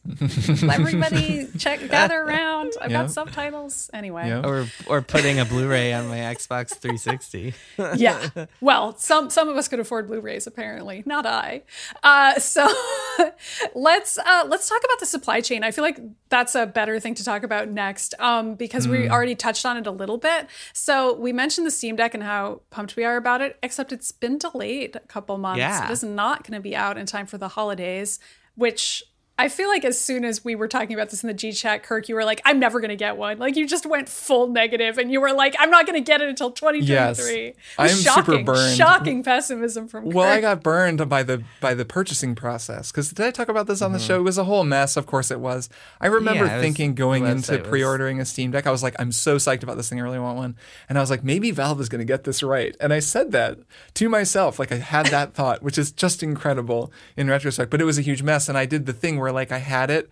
Everybody, 0.61 1.47
check, 1.57 1.79
gather 1.89 2.21
around. 2.21 2.73
I've 2.81 2.91
Yeah. 2.91 3.01
got 3.03 3.11
subtitles." 3.11 3.89
Anyway, 3.93 4.27
Yeah. 4.27 4.45
Or 4.45 4.67
or 4.87 5.01
putting 5.01 5.39
a 5.39 5.45
Blu-ray 5.45 5.93
on 5.93 6.07
my 6.07 6.17
Xbox 6.17 6.75
360. 6.97 7.53
yeah. 7.95 8.45
Well, 8.61 8.95
some 8.97 9.29
some 9.29 9.49
of 9.49 9.55
us 9.57 9.67
could 9.67 9.79
afford 9.79 10.07
Blu-rays, 10.07 10.47
apparently, 10.47 11.03
not 11.05 11.25
I. 11.25 11.63
Uh, 12.03 12.39
so 12.39 12.67
let's 13.75 14.17
uh, 14.17 14.45
let's 14.47 14.67
talk 14.69 14.81
about 14.83 14.99
the 14.99 15.05
supply 15.05 15.41
chain. 15.41 15.63
I 15.63 15.71
feel 15.71 15.83
like 15.83 15.99
that's 16.29 16.55
a 16.55 16.65
better 16.65 16.99
thing 16.99 17.13
to 17.15 17.23
talk 17.23 17.43
about 17.43 17.69
next, 17.69 18.13
um, 18.19 18.55
because 18.55 18.87
we 18.87 19.05
Hmm. 19.07 19.11
already 19.11 19.35
touched 19.35 19.65
on 19.65 19.77
it 19.77 19.87
a 19.87 19.91
little 19.91 20.17
bit. 20.17 20.47
So 20.73 21.13
we 21.15 21.33
mentioned 21.33 21.65
the 21.67 21.71
Steam 21.71 21.95
Deck 21.95 22.13
and 22.13 22.23
how 22.23 22.61
pumped 22.69 22.95
we 22.95 23.03
are 23.03 23.17
about 23.17 23.41
it, 23.41 23.57
except 23.63 23.91
it's 23.91 24.11
been 24.11 24.37
delayed 24.37 24.95
a 24.95 24.99
couple 25.01 25.37
months. 25.37 25.59
Yeah. 25.59 25.85
It 25.85 25.91
is 25.91 26.03
not 26.03 26.43
going 26.43 26.53
to 26.57 26.61
be 26.61 26.75
out 26.75 26.97
in 26.97 27.05
time 27.05 27.25
for 27.25 27.37
the 27.37 27.49
holidays, 27.49 28.19
which. 28.55 29.03
I 29.37 29.49
feel 29.49 29.69
like 29.69 29.83
as 29.83 29.99
soon 29.99 30.23
as 30.23 30.45
we 30.45 30.53
were 30.53 30.67
talking 30.67 30.93
about 30.93 31.09
this 31.09 31.23
in 31.23 31.27
the 31.27 31.33
G 31.33 31.51
chat, 31.51 31.81
Kirk, 31.81 32.07
you 32.07 32.13
were 32.13 32.25
like, 32.25 32.41
"I'm 32.45 32.59
never 32.59 32.79
gonna 32.79 32.95
get 32.95 33.17
one." 33.17 33.39
Like 33.39 33.55
you 33.55 33.67
just 33.67 33.87
went 33.87 34.07
full 34.07 34.47
negative, 34.47 34.99
and 34.99 35.11
you 35.11 35.19
were 35.19 35.33
like, 35.33 35.55
"I'm 35.57 35.71
not 35.71 35.87
gonna 35.87 36.01
get 36.01 36.21
it 36.21 36.29
until 36.29 36.51
2023." 36.51 37.47
It 37.47 37.57
I 37.77 37.83
was 37.83 37.91
am 37.93 37.97
super 37.97 38.31
shocking, 38.31 38.45
burned. 38.45 38.77
Shocking 38.77 39.23
pessimism 39.23 39.87
from 39.87 40.05
Kirk. 40.05 40.13
Well, 40.13 40.27
I 40.27 40.41
got 40.41 40.61
burned 40.61 41.09
by 41.09 41.23
the 41.23 41.43
by 41.59 41.73
the 41.73 41.85
purchasing 41.85 42.35
process 42.35 42.91
because 42.91 43.09
did 43.09 43.25
I 43.25 43.31
talk 43.31 43.49
about 43.49 43.65
this 43.65 43.81
on 43.81 43.93
the 43.93 43.97
mm-hmm. 43.97 44.07
show? 44.07 44.19
It 44.19 44.23
was 44.23 44.37
a 44.37 44.43
whole 44.43 44.63
mess. 44.63 44.95
Of 44.95 45.07
course, 45.07 45.31
it 45.31 45.39
was. 45.39 45.69
I 45.99 46.07
remember 46.07 46.45
Yeah, 46.45 46.51
it 46.51 46.57
was- 46.57 46.63
thinking 46.63 46.93
going 46.93 47.25
into 47.25 47.57
was- 47.57 47.67
pre-ordering 47.67 48.19
a 48.19 48.25
Steam 48.25 48.51
Deck, 48.51 48.67
I 48.67 48.71
was 48.71 48.83
like, 48.83 48.95
I'm 48.99 49.11
so 49.11 49.37
psyched 49.37 49.63
about 49.63 49.77
this 49.77 49.89
thing. 49.89 49.99
I 49.99 50.03
really 50.03 50.19
want 50.19 50.37
one. 50.37 50.55
And 50.87 50.97
I 50.97 51.01
was 51.01 51.09
like, 51.09 51.23
maybe 51.23 51.49
Valve 51.51 51.81
is 51.81 51.89
going 51.89 51.99
to 51.99 52.05
get 52.05 52.25
this 52.25 52.43
right. 52.43 52.75
And 52.79 52.93
I 52.93 52.99
said 52.99 53.31
that 53.31 53.57
to 53.95 54.09
myself, 54.09 54.59
like 54.59 54.71
I 54.71 54.75
had 54.75 55.07
that 55.07 55.33
thought, 55.33 55.63
which 55.63 55.77
is 55.77 55.91
just 55.91 56.21
incredible 56.21 56.91
in 57.17 57.27
retrospect. 57.27 57.71
But 57.71 57.81
it 57.81 57.85
was 57.85 57.97
a 57.97 58.01
huge 58.01 58.21
mess, 58.21 58.47
and 58.47 58.57
I 58.57 58.65
did 58.65 58.85
the 58.85 58.93
thing 58.93 59.19
where 59.21 59.31
like 59.31 59.51
I 59.51 59.59
had 59.59 59.89
it. 59.89 60.09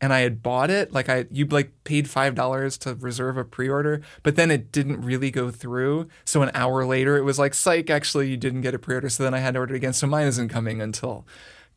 And 0.00 0.12
I 0.12 0.22
had 0.22 0.42
bought 0.42 0.68
it, 0.68 0.92
like 0.92 1.08
I 1.08 1.26
you 1.30 1.46
like 1.46 1.70
paid 1.84 2.10
five 2.10 2.34
dollars 2.34 2.76
to 2.78 2.96
reserve 2.96 3.36
a 3.36 3.44
pre-order, 3.44 4.00
but 4.24 4.34
then 4.34 4.50
it 4.50 4.72
didn't 4.72 5.00
really 5.00 5.30
go 5.30 5.52
through. 5.52 6.08
So 6.24 6.42
an 6.42 6.50
hour 6.54 6.84
later, 6.84 7.16
it 7.18 7.22
was 7.22 7.38
like, 7.38 7.54
"Psych! 7.54 7.88
Actually, 7.88 8.28
you 8.28 8.36
didn't 8.36 8.62
get 8.62 8.74
a 8.74 8.80
pre-order." 8.80 9.08
So 9.08 9.22
then 9.22 9.32
I 9.32 9.38
had 9.38 9.54
to 9.54 9.60
order 9.60 9.74
it 9.74 9.76
again. 9.76 9.92
So 9.92 10.08
mine 10.08 10.26
isn't 10.26 10.48
coming 10.48 10.82
until 10.82 11.24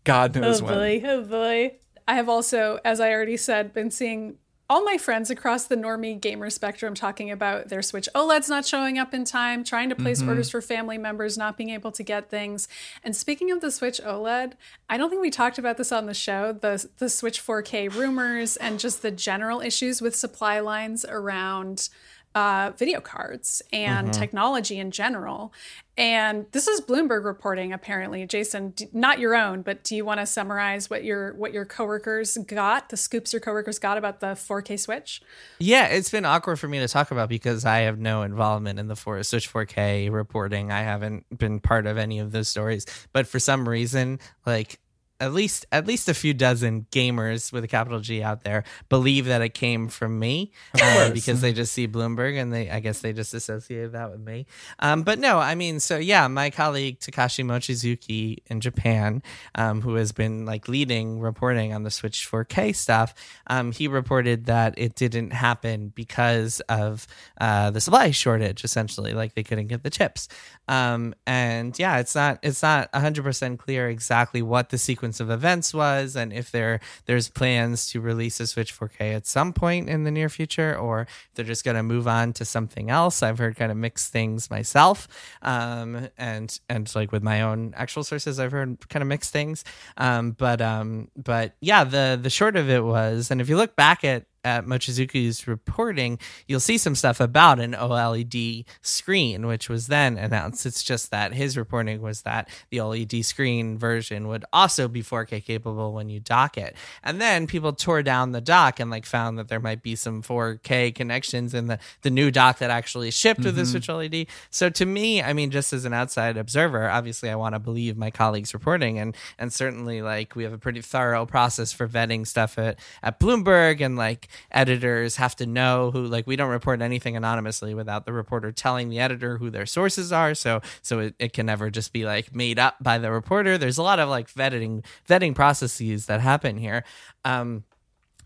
God 0.05 0.35
knows 0.35 0.59
Oh 0.59 0.65
when. 0.65 0.73
boy, 0.73 1.01
oh 1.05 1.23
boy. 1.23 1.75
I 2.07 2.15
have 2.15 2.27
also, 2.27 2.79
as 2.83 2.99
I 2.99 3.11
already 3.11 3.37
said, 3.37 3.73
been 3.73 3.91
seeing 3.91 4.37
all 4.69 4.83
my 4.83 4.97
friends 4.97 5.29
across 5.29 5.65
the 5.65 5.75
normie 5.75 6.19
gamer 6.19 6.49
spectrum 6.49 6.95
talking 6.95 7.29
about 7.29 7.69
their 7.69 7.81
Switch 7.81 8.09
OLEDs 8.15 8.49
not 8.49 8.65
showing 8.65 8.97
up 8.97 9.13
in 9.13 9.23
time, 9.23 9.63
trying 9.63 9.89
to 9.89 9.95
place 9.95 10.19
mm-hmm. 10.19 10.29
orders 10.29 10.49
for 10.49 10.61
family 10.61 10.97
members, 10.97 11.37
not 11.37 11.55
being 11.55 11.69
able 11.69 11.91
to 11.91 12.03
get 12.03 12.29
things. 12.29 12.67
And 13.03 13.15
speaking 13.15 13.51
of 13.51 13.61
the 13.61 13.69
Switch 13.69 14.01
OLED, 14.03 14.53
I 14.89 14.97
don't 14.97 15.09
think 15.09 15.21
we 15.21 15.29
talked 15.29 15.59
about 15.59 15.77
this 15.77 15.91
on 15.91 16.07
the 16.07 16.13
show. 16.13 16.51
The 16.51 16.87
the 16.97 17.09
Switch 17.09 17.45
4K 17.45 17.93
rumors 17.93 18.57
and 18.57 18.79
just 18.79 19.01
the 19.01 19.11
general 19.11 19.61
issues 19.61 20.01
with 20.01 20.15
supply 20.15 20.59
lines 20.59 21.05
around 21.05 21.89
uh, 22.35 22.73
video 22.77 22.99
cards 22.99 23.61
and 23.71 24.13
technology 24.13 24.77
in 24.77 24.91
general. 24.91 25.53
And 25.97 26.45
this 26.51 26.67
is 26.67 26.81
Bloomberg 26.81 27.23
reporting. 27.23 27.71
Apparently, 27.71 28.25
Jason, 28.27 28.71
d- 28.71 28.87
not 28.91 29.17
your 29.17 29.33
own, 29.33 29.61
but 29.61 29.85
do 29.85 29.95
you 29.95 30.03
want 30.03 30.19
to 30.19 30.25
summarize 30.25 30.89
what 30.89 31.05
your 31.05 31.33
what 31.35 31.53
your 31.53 31.63
coworkers 31.63 32.37
got, 32.45 32.89
the 32.89 32.97
scoops 32.97 33.31
your 33.31 33.39
coworkers 33.39 33.79
got 33.79 33.97
about 33.97 34.19
the 34.19 34.27
4K 34.35 34.77
Switch? 34.77 35.21
Yeah, 35.59 35.85
it's 35.85 36.09
been 36.09 36.25
awkward 36.25 36.57
for 36.57 36.67
me 36.67 36.79
to 36.79 36.89
talk 36.89 37.11
about 37.11 37.29
because 37.29 37.63
I 37.63 37.79
have 37.79 37.97
no 37.97 38.23
involvement 38.23 38.77
in 38.77 38.89
the 38.89 38.97
for- 38.97 39.23
Switch 39.23 39.51
4K 39.51 40.11
reporting. 40.11 40.69
I 40.69 40.81
haven't 40.81 41.25
been 41.37 41.61
part 41.61 41.87
of 41.87 41.97
any 41.97 42.19
of 42.19 42.33
those 42.33 42.49
stories, 42.49 42.85
but 43.13 43.25
for 43.25 43.39
some 43.39 43.67
reason, 43.69 44.19
like 44.45 44.79
at 45.19 45.33
least 45.33 45.65
at 45.71 45.87
least 45.87 46.09
a 46.09 46.13
few 46.13 46.33
dozen 46.33 46.85
gamers 46.91 47.53
with 47.53 47.63
a 47.63 47.67
capital 47.67 47.99
G 47.99 48.21
out 48.21 48.43
there 48.43 48.63
believe 48.89 49.25
that 49.25 49.41
it 49.41 49.53
came 49.53 49.87
from 49.87 50.19
me 50.19 50.51
uh, 50.81 51.11
because 51.11 51.41
they 51.41 51.53
just 51.53 51.73
see 51.73 51.87
Bloomberg 51.87 52.39
and 52.39 52.53
they 52.53 52.69
I 52.69 52.81
guess 52.81 52.99
they 52.99 53.13
just 53.13 53.33
associate 53.33 53.93
that 53.93 54.11
with 54.11 54.19
me. 54.19 54.45
Um, 54.79 55.03
but 55.03 55.19
no, 55.19 55.39
I 55.39 55.55
mean, 55.55 55.79
so 55.79 55.97
yeah, 55.97 56.27
my 56.27 56.49
colleague 56.49 56.99
Takashi 56.99 57.45
Mochizuki 57.45 58.39
in 58.47 58.59
Japan, 58.59 59.23
um, 59.55 59.81
who 59.81 59.95
has 59.95 60.11
been 60.11 60.45
like 60.45 60.67
leading 60.67 61.19
reporting 61.19 61.73
on 61.73 61.83
the 61.83 61.91
Switch 61.91 62.29
4K 62.29 62.75
stuff, 62.75 63.13
um, 63.47 63.71
he 63.71 63.87
reported 63.87 64.45
that 64.45 64.73
it 64.77 64.95
didn't 64.95 65.31
happen 65.31 65.89
because 65.95 66.59
of 66.67 67.07
uh, 67.39 67.71
the 67.71 67.79
supply 67.79 68.11
shortage, 68.11 68.63
essentially, 68.63 69.13
like 69.13 69.33
they 69.35 69.43
couldn't 69.43 69.67
get 69.67 69.83
the 69.83 69.89
chips. 69.89 70.27
Um, 70.67 71.13
and 71.25 71.77
yeah, 71.77 71.99
it's 71.99 72.15
not 72.15 72.39
it's 72.43 72.61
not 72.61 72.91
100% 72.91 73.57
clear 73.59 73.89
exactly 73.89 74.41
what 74.41 74.69
the 74.69 74.77
sequence 74.77 75.04
of 75.19 75.29
events 75.29 75.73
was 75.73 76.15
and 76.15 76.33
if 76.33 76.51
there 76.51 76.79
there's 77.05 77.29
plans 77.29 77.89
to 77.91 78.01
release 78.01 78.39
a 78.39 78.47
Switch 78.47 78.77
4K 78.77 79.15
at 79.15 79.27
some 79.27 79.53
point 79.53 79.89
in 79.89 80.03
the 80.03 80.11
near 80.11 80.29
future 80.29 80.75
or 80.75 81.07
they're 81.33 81.45
just 81.45 81.63
going 81.63 81.77
to 81.77 81.83
move 81.83 82.07
on 82.07 82.33
to 82.33 82.45
something 82.45 82.89
else. 82.89 83.21
I've 83.23 83.37
heard 83.37 83.55
kind 83.55 83.71
of 83.71 83.77
mixed 83.77 84.11
things 84.11 84.49
myself. 84.49 85.07
Um, 85.41 86.09
and 86.17 86.59
and 86.69 86.93
like 86.95 87.11
with 87.11 87.23
my 87.23 87.41
own 87.41 87.73
actual 87.75 88.03
sources 88.03 88.39
I've 88.39 88.51
heard 88.51 88.89
kind 88.89 89.01
of 89.01 89.07
mixed 89.07 89.31
things. 89.31 89.63
Um, 89.97 90.31
but 90.31 90.61
um, 90.61 91.09
but 91.15 91.55
yeah, 91.61 91.83
the 91.83 92.19
the 92.21 92.29
short 92.29 92.55
of 92.55 92.69
it 92.69 92.83
was 92.83 93.31
and 93.31 93.41
if 93.41 93.49
you 93.49 93.57
look 93.57 93.75
back 93.75 94.03
at 94.03 94.25
at 94.45 94.65
Mochizuki's 94.65 95.47
reporting, 95.47 96.19
you'll 96.47 96.59
see 96.59 96.77
some 96.77 96.95
stuff 96.95 97.19
about 97.19 97.59
an 97.59 97.73
OLED 97.73 98.65
screen, 98.81 99.47
which 99.47 99.67
was 99.67 99.87
then 99.87 100.17
announced. 100.17 100.65
It's 100.65 100.83
just 100.83 101.11
that 101.11 101.33
his 101.33 101.57
reporting 101.57 102.01
was 102.01 102.21
that 102.21 102.47
the 102.69 102.77
OLED 102.77 103.25
screen 103.25 103.77
version 103.77 104.27
would 104.27 104.45
also 104.53 104.87
be 104.87 105.01
4K 105.01 105.43
capable 105.43 105.93
when 105.93 106.09
you 106.09 106.19
dock 106.19 106.57
it. 106.57 106.75
And 107.03 107.19
then 107.19 107.47
people 107.47 107.73
tore 107.73 108.03
down 108.03 108.31
the 108.31 108.41
dock 108.41 108.79
and 108.79 108.91
like 108.91 109.05
found 109.05 109.37
that 109.39 109.47
there 109.47 109.59
might 109.59 109.81
be 109.81 109.95
some 109.95 110.21
4K 110.21 110.93
connections 110.93 111.53
in 111.53 111.67
the, 111.67 111.79
the 112.03 112.11
new 112.11 112.29
dock 112.29 112.59
that 112.59 112.69
actually 112.69 113.11
shipped 113.11 113.43
with 113.43 113.55
the 113.55 113.63
mm-hmm. 113.63 113.71
Switch 113.71 113.87
OLED. 113.87 114.27
So 114.51 114.69
to 114.69 114.85
me, 114.85 115.21
I 115.21 115.33
mean, 115.33 115.49
just 115.49 115.73
as 115.73 115.85
an 115.85 115.93
outside 115.93 116.37
observer, 116.37 116.89
obviously 116.89 117.29
I 117.29 117.35
want 117.35 117.55
to 117.55 117.59
believe 117.59 117.97
my 117.97 118.11
colleagues' 118.11 118.53
reporting 118.53 118.99
and 118.99 119.15
and 119.39 119.51
certainly 119.51 120.01
like 120.01 120.35
we 120.35 120.43
have 120.43 120.53
a 120.53 120.57
pretty 120.57 120.81
thorough 120.81 121.25
process 121.25 121.73
for 121.73 121.87
vetting 121.87 122.27
stuff 122.27 122.57
at, 122.57 122.79
at 123.01 123.19
Bloomberg 123.19 123.81
and 123.81 123.95
like 123.95 124.27
editors 124.51 125.15
have 125.15 125.35
to 125.35 125.45
know 125.45 125.91
who 125.91 126.05
like 126.05 126.27
we 126.27 126.35
don't 126.35 126.49
report 126.49 126.81
anything 126.81 127.15
anonymously 127.15 127.73
without 127.73 128.05
the 128.05 128.13
reporter 128.13 128.51
telling 128.51 128.89
the 128.89 128.99
editor 128.99 129.37
who 129.37 129.49
their 129.49 129.65
sources 129.65 130.11
are 130.11 130.33
so 130.33 130.61
so 130.81 130.99
it, 130.99 131.15
it 131.19 131.33
can 131.33 131.45
never 131.45 131.69
just 131.69 131.93
be 131.93 132.05
like 132.05 132.35
made 132.35 132.59
up 132.59 132.75
by 132.81 132.97
the 132.97 133.11
reporter 133.11 133.57
there's 133.57 133.77
a 133.77 133.83
lot 133.83 133.99
of 133.99 134.09
like 134.09 134.31
vetting 134.33 134.83
vetting 135.07 135.35
processes 135.35 136.05
that 136.05 136.21
happen 136.21 136.57
here 136.57 136.83
um 137.23 137.63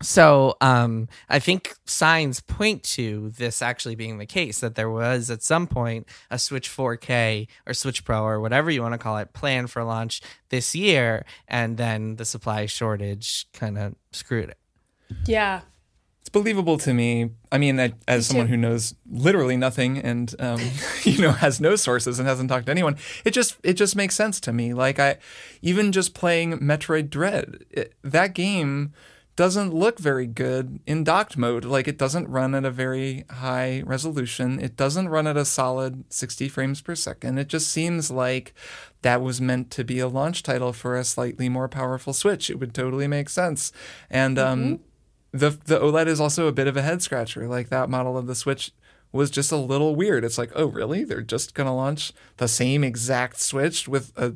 So 0.02 0.56
um, 0.62 1.08
I 1.28 1.40
think 1.40 1.74
signs 1.84 2.40
point 2.40 2.82
to 2.96 3.30
this 3.36 3.60
actually 3.60 3.96
being 3.96 4.16
the 4.16 4.24
case 4.24 4.60
that 4.60 4.74
there 4.74 4.88
was 4.88 5.30
at 5.30 5.42
some 5.42 5.66
point 5.66 6.08
a 6.30 6.38
Switch 6.38 6.70
4K 6.70 7.48
or 7.66 7.74
Switch 7.74 8.02
Pro 8.02 8.22
or 8.22 8.40
whatever 8.40 8.70
you 8.70 8.80
want 8.80 8.94
to 8.94 8.98
call 8.98 9.18
it 9.18 9.34
planned 9.34 9.70
for 9.70 9.84
launch 9.84 10.22
this 10.48 10.74
year, 10.74 11.26
and 11.48 11.76
then 11.76 12.16
the 12.16 12.24
supply 12.24 12.64
shortage 12.64 13.46
kind 13.52 13.76
of 13.76 13.94
screwed 14.12 14.48
it. 14.48 14.58
Yeah. 15.26 15.60
It's 16.30 16.38
believable 16.38 16.78
to 16.78 16.94
me. 16.94 17.30
I 17.50 17.58
mean, 17.58 17.80
I, 17.80 17.92
as 18.06 18.28
someone 18.28 18.46
who 18.46 18.56
knows 18.56 18.94
literally 19.10 19.56
nothing 19.56 19.98
and 19.98 20.32
um, 20.38 20.60
you 21.02 21.20
know 21.20 21.32
has 21.32 21.60
no 21.60 21.74
sources 21.74 22.20
and 22.20 22.28
hasn't 22.28 22.50
talked 22.50 22.66
to 22.66 22.72
anyone, 22.72 22.96
it 23.24 23.32
just 23.32 23.56
it 23.64 23.74
just 23.74 23.96
makes 23.96 24.14
sense 24.14 24.38
to 24.42 24.52
me. 24.52 24.72
Like 24.72 25.00
I, 25.00 25.18
even 25.60 25.90
just 25.90 26.14
playing 26.14 26.60
Metroid 26.60 27.10
Dread, 27.10 27.64
it, 27.70 27.94
that 28.04 28.34
game 28.34 28.92
doesn't 29.34 29.72
look 29.72 29.98
very 29.98 30.26
good 30.28 30.78
in 30.86 31.02
docked 31.02 31.36
mode. 31.36 31.64
Like 31.64 31.88
it 31.88 31.98
doesn't 31.98 32.28
run 32.28 32.54
at 32.54 32.64
a 32.64 32.70
very 32.70 33.24
high 33.30 33.82
resolution. 33.84 34.60
It 34.60 34.76
doesn't 34.76 35.08
run 35.08 35.26
at 35.26 35.36
a 35.36 35.44
solid 35.44 36.04
60 36.12 36.48
frames 36.48 36.80
per 36.80 36.94
second. 36.94 37.38
It 37.38 37.48
just 37.48 37.70
seems 37.70 38.10
like 38.10 38.54
that 39.02 39.20
was 39.20 39.40
meant 39.40 39.70
to 39.72 39.82
be 39.82 39.98
a 39.98 40.08
launch 40.08 40.44
title 40.44 40.72
for 40.72 40.94
a 40.94 41.02
slightly 41.02 41.48
more 41.48 41.68
powerful 41.68 42.12
Switch. 42.12 42.50
It 42.50 42.60
would 42.60 42.74
totally 42.74 43.08
make 43.08 43.30
sense. 43.30 43.72
And 44.10 44.38
um, 44.38 44.80
the 45.32 45.50
the 45.50 45.78
OLED 45.78 46.06
is 46.06 46.20
also 46.20 46.46
a 46.46 46.52
bit 46.52 46.66
of 46.66 46.76
a 46.76 46.82
head 46.82 47.02
scratcher. 47.02 47.46
Like 47.48 47.68
that 47.68 47.88
model 47.88 48.16
of 48.18 48.26
the 48.26 48.34
Switch 48.34 48.72
was 49.12 49.30
just 49.30 49.50
a 49.52 49.56
little 49.56 49.96
weird. 49.96 50.24
It's 50.24 50.38
like, 50.38 50.52
oh 50.54 50.66
really? 50.66 51.04
They're 51.04 51.20
just 51.22 51.54
gonna 51.54 51.74
launch 51.74 52.12
the 52.36 52.48
same 52.48 52.84
exact 52.84 53.40
Switch 53.40 53.88
with 53.88 54.12
a 54.16 54.34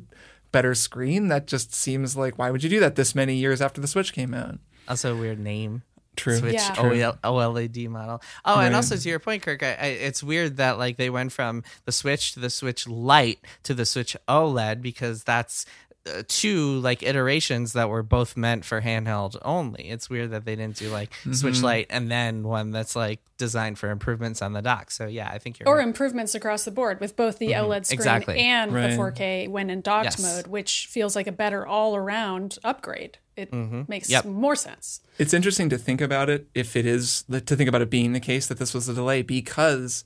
better 0.51 0.73
screen? 0.73 1.27
That 1.27 1.47
just 1.47 1.73
seems 1.73 2.15
like 2.15 2.37
why 2.37 2.49
would 2.49 2.63
you 2.63 2.69
do 2.69 2.79
that 2.79 2.95
this 2.95 3.13
many 3.13 3.35
years 3.35 3.61
after 3.61 3.81
the 3.81 3.87
Switch 3.87 4.13
came 4.13 4.33
out? 4.33 4.57
Also, 4.87 5.13
a 5.13 5.19
weird 5.19 5.39
name. 5.39 5.83
True. 6.15 6.37
Switch 6.37 6.53
Yeah. 6.53 6.75
OL- 7.23 7.39
OLED 7.51 7.89
model. 7.89 8.21
Oh, 8.45 8.59
and 8.61 8.73
also 8.73 8.95
to 8.95 9.09
your 9.09 9.19
point, 9.19 9.43
Kirk, 9.43 9.61
I, 9.63 9.71
I, 9.73 9.85
it's 9.87 10.23
weird 10.23 10.55
that 10.57 10.77
like 10.77 10.95
they 10.95 11.09
went 11.09 11.33
from 11.33 11.63
the 11.83 11.91
Switch 11.91 12.33
to 12.35 12.39
the 12.39 12.49
Switch 12.49 12.87
Lite 12.87 13.39
to 13.63 13.73
the 13.73 13.85
Switch 13.85 14.15
OLED 14.29 14.81
because 14.81 15.25
that's 15.25 15.65
uh, 16.07 16.21
two 16.27 16.79
like 16.81 17.01
iterations 17.01 17.73
that 17.73 17.89
were 17.89 18.03
both 18.03 18.37
meant 18.37 18.63
for 18.63 18.81
handheld 18.81 19.37
only. 19.43 19.89
It's 19.89 20.09
weird 20.09 20.31
that 20.31 20.45
they 20.45 20.55
didn't 20.55 20.77
do 20.77 20.89
like 20.89 21.11
Switch 21.31 21.55
Mm-hmm. 21.55 21.65
Lite 21.65 21.87
and 21.89 22.11
then 22.11 22.43
one 22.43 22.71
that's 22.71 22.95
like 22.95 23.19
designed 23.37 23.79
for 23.79 23.89
improvements 23.89 24.41
on 24.41 24.53
the 24.53 24.61
dock. 24.61 24.91
So 24.91 25.07
yeah, 25.07 25.29
I 25.29 25.39
think 25.39 25.59
you're 25.59 25.67
Or 25.67 25.77
right. 25.77 25.87
improvements 25.87 26.35
across 26.35 26.63
the 26.63 26.71
board 26.71 26.99
with 26.99 27.15
both 27.15 27.39
the 27.39 27.53
OLED 27.53 27.85
screen 27.85 27.97
Exactly. 27.99 28.39
and 28.39 28.71
Right. 28.73 28.91
the 28.91 28.95
4K 28.97 29.47
when 29.47 29.69
in 29.69 29.81
docked 29.81 30.05
Yes. 30.05 30.21
mode, 30.21 30.47
which 30.47 30.87
feels 30.89 31.15
like 31.15 31.27
a 31.27 31.31
better 31.31 31.65
all 31.65 31.95
around 31.95 32.59
upgrade. 32.63 33.17
It 33.35 33.51
makes 33.51 34.09
Yep. 34.09 34.25
more 34.25 34.55
sense. 34.55 35.01
It's 35.17 35.33
interesting 35.33 35.67
to 35.69 35.77
think 35.77 35.99
about 36.01 36.29
it 36.29 36.47
if 36.53 36.75
it 36.75 36.85
is 36.85 37.23
to 37.29 37.41
think 37.41 37.67
about 37.67 37.81
it 37.81 37.89
being 37.89 38.13
the 38.13 38.19
case 38.21 38.47
that 38.47 38.59
this 38.59 38.73
was 38.73 38.87
a 38.87 38.93
delay 38.93 39.23
because 39.23 40.05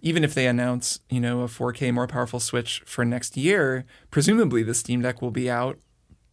even 0.00 0.24
if 0.24 0.34
they 0.34 0.46
announce, 0.46 1.00
you 1.10 1.20
know, 1.20 1.42
a 1.42 1.46
4K 1.46 1.92
more 1.92 2.06
powerful 2.06 2.40
Switch 2.40 2.82
for 2.86 3.04
next 3.04 3.36
year, 3.36 3.84
presumably 4.10 4.62
the 4.62 4.74
Steam 4.74 5.02
Deck 5.02 5.20
will 5.20 5.30
be 5.30 5.50
out 5.50 5.78